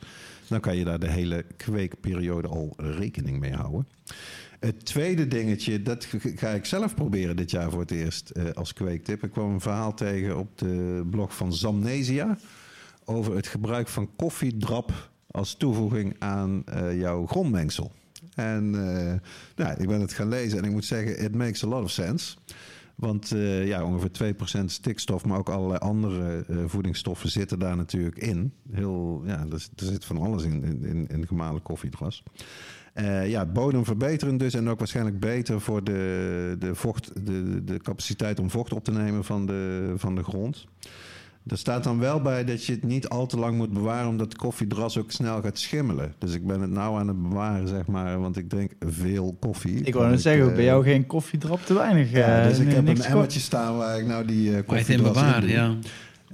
dan 0.48 0.60
kan 0.60 0.76
je 0.76 0.84
daar 0.84 0.98
de 0.98 1.10
hele 1.10 1.44
kweekperiode 1.56 2.48
al 2.48 2.74
rekening 2.76 3.40
mee 3.40 3.52
houden. 3.52 3.86
Het 4.60 4.84
tweede 4.84 5.28
dingetje, 5.28 5.82
dat 5.82 6.06
ga 6.20 6.48
ik 6.48 6.64
zelf 6.64 6.94
proberen 6.94 7.36
dit 7.36 7.50
jaar 7.50 7.70
voor 7.70 7.80
het 7.80 7.90
eerst 7.90 8.30
eh, 8.30 8.50
als 8.50 8.72
kweektip. 8.72 9.24
Ik 9.24 9.30
kwam 9.30 9.52
een 9.52 9.60
verhaal 9.60 9.94
tegen 9.94 10.38
op 10.38 10.58
de 10.58 11.06
blog 11.10 11.36
van 11.36 11.52
Zamnesia... 11.52 12.38
over 13.04 13.36
het 13.36 13.46
gebruik 13.46 13.88
van 13.88 14.10
koffiedrap 14.16 15.10
als 15.30 15.54
toevoeging 15.54 16.16
aan 16.18 16.62
eh, 16.66 16.98
jouw 17.00 17.26
grondmengsel. 17.26 17.92
En 18.34 18.74
eh, 18.74 19.14
nou, 19.56 19.80
ik 19.80 19.88
ben 19.88 20.00
het 20.00 20.12
gaan 20.12 20.28
lezen 20.28 20.58
en 20.58 20.64
ik 20.64 20.70
moet 20.70 20.84
zeggen, 20.84 21.22
it 21.22 21.34
makes 21.34 21.64
a 21.64 21.66
lot 21.66 21.82
of 21.82 21.90
sense. 21.90 22.36
Want 22.94 23.32
eh, 23.32 23.66
ja, 23.66 23.84
ongeveer 23.84 24.34
2% 24.60 24.64
stikstof, 24.64 25.24
maar 25.24 25.38
ook 25.38 25.48
allerlei 25.48 25.78
andere 25.78 26.44
eh, 26.48 26.56
voedingsstoffen 26.66 27.30
zitten 27.30 27.58
daar 27.58 27.76
natuurlijk 27.76 28.18
in. 28.18 28.52
Heel, 28.70 29.22
ja, 29.26 29.38
er, 29.38 29.66
er 29.76 29.84
zit 29.84 30.04
van 30.04 30.18
alles 30.18 30.44
in, 30.44 30.84
in, 30.84 31.08
in, 31.08 31.26
gemalen 31.26 31.62
koffiedras. 31.62 32.22
Eh, 32.92 33.30
ja, 33.30 33.46
bodem 33.46 33.84
verbeteren 33.84 34.36
dus 34.36 34.54
en 34.54 34.68
ook 34.68 34.78
waarschijnlijk 34.78 35.20
beter 35.20 35.60
voor 35.60 35.84
de, 35.84 36.56
de, 36.58 36.74
vocht, 36.74 37.26
de, 37.26 37.64
de 37.64 37.78
capaciteit 37.78 38.40
om 38.40 38.50
vocht 38.50 38.72
op 38.72 38.84
te 38.84 38.92
nemen 38.92 39.24
van 39.24 39.46
de, 39.46 39.92
van 39.96 40.14
de 40.14 40.22
grond. 40.22 40.66
Er 41.46 41.58
staat 41.58 41.84
dan 41.84 41.98
wel 41.98 42.20
bij 42.20 42.44
dat 42.44 42.64
je 42.64 42.72
het 42.72 42.82
niet 42.82 43.08
al 43.08 43.26
te 43.26 43.38
lang 43.38 43.56
moet 43.56 43.72
bewaren, 43.72 44.08
omdat 44.08 44.30
de 44.30 44.36
koffiedras 44.36 44.98
ook 44.98 45.10
snel 45.10 45.42
gaat 45.42 45.58
schimmelen. 45.58 46.14
Dus 46.18 46.34
ik 46.34 46.46
ben 46.46 46.60
het 46.60 46.70
nou 46.70 46.98
aan 46.98 47.08
het 47.08 47.22
bewaren, 47.22 47.68
zeg 47.68 47.86
maar, 47.86 48.20
want 48.20 48.36
ik 48.36 48.48
drink 48.48 48.72
veel 48.80 49.36
koffie. 49.40 49.80
Ik 49.82 49.94
wou 49.94 50.10
net 50.10 50.20
zeggen, 50.20 50.48
eh, 50.48 50.54
bij 50.54 50.64
jou 50.64 50.84
geen 50.84 51.06
koffiedrap 51.06 51.60
te 51.60 51.74
weinig. 51.74 52.10
Ja, 52.10 52.40
eh, 52.42 52.48
dus 52.48 52.58
ik 52.58 52.72
heb 52.72 52.88
een 52.88 53.02
emmertje 53.02 53.40
staan 53.40 53.76
waar 53.76 53.98
ik 53.98 54.06
nou 54.06 54.24
die 54.24 54.50
uh, 54.50 54.58
Waar 54.66 54.76
je 54.76 54.84
het 54.84 54.88
in 54.88 55.02
koffiedras 55.02 55.16
in 55.16 55.22
bewaren, 55.22 55.40
doe. 55.40 55.50
ja. 55.50 55.76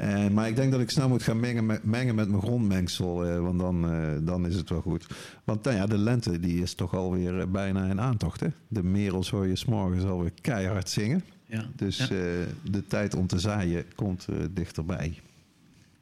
Eh, 0.01 0.29
maar 0.29 0.49
ik 0.49 0.57
denk 0.57 0.73
dat 0.73 0.81
ik 0.81 0.91
snel 0.91 1.09
moet 1.09 1.23
gaan 1.23 1.41
mengen 1.41 1.67
met, 1.67 1.85
mengen 1.85 2.15
met 2.15 2.29
mijn 2.29 2.43
grondmengsel, 2.43 3.25
eh, 3.27 3.41
want 3.41 3.59
dan, 3.59 3.91
eh, 3.91 4.09
dan 4.21 4.47
is 4.47 4.55
het 4.55 4.71
wel 4.71 4.81
goed. 4.81 5.07
Want 5.45 5.65
nou 5.65 5.77
ja, 5.77 5.87
de 5.87 5.99
lente 5.99 6.41
die 6.41 6.63
is 6.63 6.75
toch 6.75 6.95
alweer 6.95 7.51
bijna 7.51 7.85
in 7.85 8.01
aantocht. 8.01 8.41
Hè? 8.41 8.47
De 8.69 8.83
merels 8.83 9.31
hoor 9.31 9.47
je 9.47 9.57
s'morgens 9.57 10.05
alweer 10.05 10.33
keihard 10.41 10.89
zingen. 10.89 11.25
Ja. 11.51 11.65
Dus 11.77 11.97
Ja. 11.97 12.05
eh, 12.05 12.11
de 12.71 12.87
tijd 12.89 13.15
om 13.15 13.27
te 13.27 13.39
zaaien 13.39 13.85
komt 13.95 14.27
eh, 14.31 14.37
dichterbij. 14.51 15.19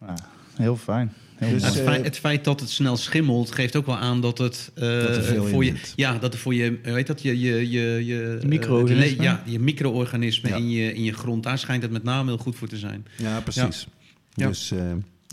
Ja, 0.01 0.15
heel 0.57 0.77
fijn. 0.77 1.13
Heel 1.35 1.51
Dus, 1.53 1.65
het, 1.65 1.77
eh, 1.77 1.85
feit, 1.85 2.05
het 2.05 2.19
feit 2.19 2.45
dat 2.45 2.61
het 2.61 2.71
snel 2.71 2.97
schimmelt 2.97 3.51
geeft 3.53 3.77
ook 3.77 3.87
wel 3.87 3.97
aan 3.97 4.21
dat 4.21 4.39
het 4.39 4.71
eh, 4.75 4.83
Dat 5.03 5.25
voor 5.27 5.65
je, 5.65 5.75
ja, 5.97 6.19
dat 6.19 6.33
er 6.33 6.39
voor 6.39 6.55
je, 6.55 6.79
weet 6.83 7.07
dat 7.07 7.23
je 7.23 7.39
je 7.39 7.71
je 7.71 8.05
je 8.07 8.39
Micro-organismen? 8.47 9.25
ja, 9.25 9.43
je 9.47 9.59
micro-organismen 9.59 10.51
Ja. 10.51 10.57
in 10.57 10.71
je 10.71 10.95
in 10.95 11.03
je 11.05 11.13
grond, 11.13 11.43
daar 11.43 11.59
schijnt 11.59 11.83
het 11.83 11.93
met 11.93 12.03
name 12.03 12.29
heel 12.29 12.39
goed 12.39 12.57
voor 12.57 12.69
te 12.69 12.77
zijn. 12.77 13.07
Ja, 13.17 13.41
precies. 13.41 13.87
Ja. 14.35 14.47
Dus 14.47 14.71
eh, 14.71 14.79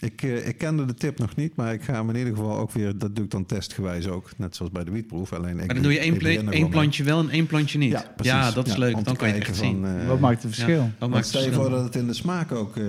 ik, 0.02 0.24
eh, 0.24 0.48
ik 0.48 0.58
kende 0.58 0.86
de 0.86 0.94
tip 0.94 1.20
nog 1.20 1.36
niet, 1.36 1.56
maar 1.56 1.74
ik 1.74 1.82
ga 1.82 1.94
hem 1.94 2.10
in 2.10 2.16
ieder 2.16 2.36
geval 2.36 2.58
ook 2.58 2.72
weer... 2.72 2.98
Dat 2.98 3.16
doe 3.16 3.26
ik 3.26 3.32
dan 3.32 3.46
testgewijs 3.46 4.08
ook, 4.08 4.30
net 4.38 4.56
zoals 4.56 4.72
bij 4.72 4.84
de 4.84 4.92
wietproef. 4.92 5.34
Alleen 5.34 5.52
ik 5.60 5.66
Maar 5.66 5.74
dan 5.76 5.84
doe 5.84 5.92
je 5.94 6.00
één, 6.00 6.14
ik 6.14 6.20
pla- 6.20 6.30
één 6.30 6.46
mee. 6.46 6.68
plantje 6.70 7.04
wel 7.04 7.20
en 7.20 7.30
één 7.30 7.46
plantje 7.48 7.78
niet. 7.78 7.92
Ja, 7.92 8.06
precies. 8.16 8.34
Ja, 8.34 8.52
dat 8.52 8.68
is 8.68 8.74
Ja, 8.74 8.80
leuk. 8.80 9.04
Dan 9.06 9.16
kan 9.16 9.28
je 9.28 9.34
echt 9.34 9.56
zien. 9.56 9.82
van, 9.82 10.00
eh, 10.00 10.08
Wat 10.08 10.20
maakt 10.20 10.44
het 10.44 10.54
verschil? 10.54 10.90
Wat 11.00 11.10
maakt 11.10 11.26
stel 11.28 11.44
je 11.44 11.52
voor 11.54 11.70
dat 11.70 11.84
het 11.84 11.96
in 11.96 12.08
de 12.08 12.14
smaak 12.14 12.52
ook 12.52 12.78
eh, 12.78 12.84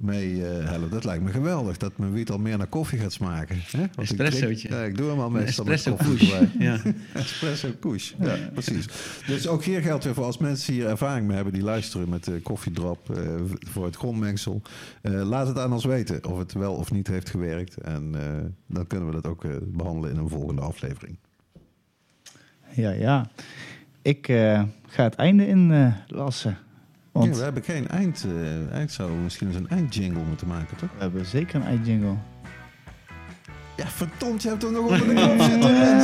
mee 0.00 0.46
eh, 0.46 0.68
helpt. 0.68 0.90
Dat 0.90 1.04
lijkt 1.04 1.24
me 1.24 1.30
geweldig. 1.30 1.76
Dat 1.76 1.92
mijn 1.98 2.12
wiet 2.12 2.30
al 2.30 2.38
meer 2.38 2.58
naar 2.58 2.66
koffie 2.66 2.98
gaat 2.98 3.12
smaken. 3.12 3.56
Hè? 3.70 3.78
Want 3.78 3.92
ik 3.92 3.98
Espressootje. 3.98 4.68
drink- 4.68 4.74
Ja, 4.74 4.82
ik 4.82 4.96
doe 4.96 5.10
hem 5.10 5.20
al 5.20 5.30
meestal 5.30 5.64
met 5.64 5.82
koffie. 5.82 6.30
Ja. 6.58 6.80
Espresso 7.12 7.68
push. 7.80 8.12
Ja, 8.20 8.36
precies. 8.52 8.86
Dus 9.26 9.46
ook 9.48 9.64
hier 9.64 9.80
geldt 9.82 10.04
weer 10.04 10.14
voor 10.14 10.24
als 10.24 10.38
mensen 10.38 10.72
hier 10.74 10.86
ervaring 10.86 11.26
mee 11.26 11.34
hebben 11.36 11.54
die 11.54 11.62
luisteren 11.62 12.08
met 12.08 12.24
de 12.24 12.40
koffiedrop 12.42 13.10
eh, 13.10 13.22
voor 13.72 13.84
het 13.84 13.96
grondmengsel. 13.96 14.62
Eh, 15.02 15.12
laat 15.28 15.46
het 15.46 15.58
aan 15.58 15.72
ons 15.72 15.84
weten 15.84 16.21
of 16.26 16.38
het 16.38 16.52
wel 16.52 16.74
of 16.74 16.90
niet 16.92 17.06
heeft 17.06 17.30
gewerkt. 17.30 17.76
En 17.76 18.14
eh, 18.14 18.44
dan 18.66 18.86
kunnen 18.86 19.06
we 19.08 19.14
dat 19.14 19.26
ook 19.26 19.44
eh, 19.44 19.50
behandelen 19.62 20.10
in 20.10 20.16
een 20.16 20.28
volgende 20.28 20.62
aflevering. 20.62 21.16
Ja, 22.74 22.90
ja. 22.90 23.26
Ik 24.02 24.28
eh, 24.28 24.62
ga 24.86 25.02
het 25.02 25.14
einde 25.14 25.46
in 25.46 25.92
lassen. 26.06 26.58
Want 27.12 27.26
Ja, 27.26 27.32
we 27.38 27.42
hebben 27.42 27.62
geen 27.62 27.88
eind. 27.88 28.26
eh 28.28 28.72
eind 28.72 28.92
zou 28.92 29.12
misschien 29.12 29.46
eens 29.46 29.56
een 29.56 29.68
eindjingle 29.68 30.22
moeten 30.28 30.46
maken, 30.46 30.76
toch? 30.76 30.88
we 30.96 31.02
hebben 31.02 31.26
zeker 31.26 31.54
een 31.54 31.66
eindjingle. 31.66 32.14
Ja, 33.76 33.86
verdomd, 33.86 34.42
je 34.42 34.48
hebt 34.48 34.62
hem 34.62 34.72
nog 34.72 34.82
onder 34.82 34.98
de 34.98 35.14
knop 35.14 35.40
zitten. 35.40 35.70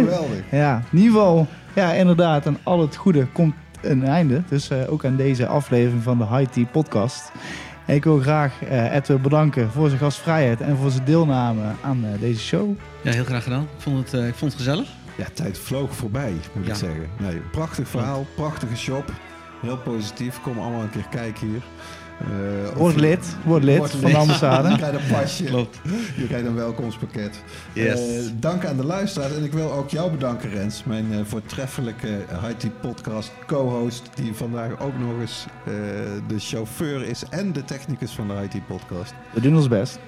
Geweldig. 0.00 0.50
Ja, 0.50 0.82
in 0.92 0.98
ieder 0.98 1.12
geval, 1.12 1.46
ja, 1.74 1.92
inderdaad, 1.92 2.46
aan 2.46 2.58
al 2.62 2.80
het 2.80 2.96
goede 2.96 3.26
komt 3.26 3.54
een 3.82 4.04
einde. 4.04 4.42
Dus 4.48 4.72
ook 4.72 5.04
aan 5.04 5.16
deze 5.16 5.46
aflevering 5.46 6.02
van 6.02 6.18
de 6.18 6.26
High 6.26 6.50
Tea 6.50 6.64
Podcast. 6.64 7.32
En 7.86 7.94
ik 7.94 8.04
wil 8.04 8.18
graag 8.18 8.62
eh 8.62 8.94
Edwin 8.94 9.20
bedanken 9.20 9.70
voor 9.70 9.88
zijn 9.88 10.00
gastvrijheid 10.00 10.60
en 10.60 10.76
voor 10.76 10.90
zijn 10.90 11.04
deelname 11.04 11.62
aan 11.82 12.04
eh, 12.04 12.20
deze 12.20 12.40
show. 12.40 12.70
ja, 13.02 13.10
heel 13.12 13.24
graag 13.24 13.42
gedaan. 13.42 13.62
Ik 13.62 13.82
vond 13.82 13.98
het, 14.10 14.20
eh, 14.20 14.28
ik 14.28 14.34
vond 14.34 14.52
het 14.52 14.60
gezellig. 14.60 14.88
Ja, 15.16 15.26
tijd 15.34 15.58
vloog 15.58 15.94
voorbij, 15.94 16.32
moet 16.52 16.66
Ja. 16.66 16.72
ik 16.72 16.78
zeggen. 16.78 17.06
Nee, 17.18 17.40
prachtig 17.52 17.88
verhaal, 17.88 18.26
prachtige 18.36 18.76
shop. 18.76 19.12
Heel 19.60 19.76
positief. 19.78 20.40
Kom 20.40 20.58
allemaal 20.58 20.82
een 20.82 20.90
keer 20.90 21.06
kijken 21.10 21.46
hier. 21.48 21.62
Eh, 22.20 22.70
of 22.70 22.78
Word 22.78 22.96
lid, 22.96 23.36
word 23.44 23.64
lid 23.64 23.78
Word 23.78 23.90
van 23.90 24.10
de 24.10 24.16
ambassade. 24.16 24.68
Je 24.68 24.76
krijgt 24.76 24.96
een 24.96 25.16
pasje. 25.16 25.44
Klopt. 25.44 25.80
Je 26.16 26.26
krijgt 26.26 26.46
een 26.46 26.54
welkomstpakket. 26.54 27.42
Yes. 27.72 28.00
Eh, 28.00 28.32
dank 28.38 28.64
aan 28.64 28.76
de 28.76 28.84
luisteraars. 28.84 29.36
En 29.36 29.44
ik 29.44 29.52
wil 29.52 29.72
ook 29.72 29.90
jou 29.90 30.10
bedanken, 30.10 30.50
Rens. 30.50 30.84
Mijn 30.84 31.12
eh, 31.12 31.18
voortreffelijke 31.24 32.08
High 32.42 32.66
Podcast 32.80 33.32
co-host. 33.46 34.10
Die 34.14 34.34
vandaag 34.34 34.80
ook 34.80 34.98
nog 34.98 35.20
eens 35.20 35.46
eh, 35.64 35.72
de 36.28 36.38
chauffeur 36.38 37.02
is 37.02 37.24
en 37.30 37.52
de 37.52 37.64
technicus 37.64 38.12
van 38.12 38.28
de 38.28 38.34
High 38.34 38.56
Podcast. 38.66 39.14
We 39.30 39.40
doen 39.40 39.56
ons 39.56 39.68
best. 39.68 39.98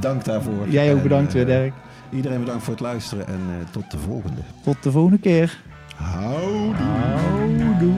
Dank 0.00 0.24
daarvoor. 0.24 0.68
Jij 0.68 0.90
ook 0.90 0.96
En, 0.96 1.02
bedankt 1.02 1.32
weer, 1.32 1.46
Dirk. 1.46 1.72
Iedereen 2.10 2.40
bedankt 2.40 2.62
voor 2.62 2.72
het 2.72 2.82
luisteren 2.82 3.26
en 3.26 3.40
eh, 3.48 3.70
tot 3.70 3.90
de 3.90 3.98
volgende. 3.98 4.40
Tot 4.64 4.82
de 4.82 4.90
volgende 4.90 5.18
keer. 5.18 5.58
Houdoe. 5.94 6.74
Houdoe. 6.74 7.94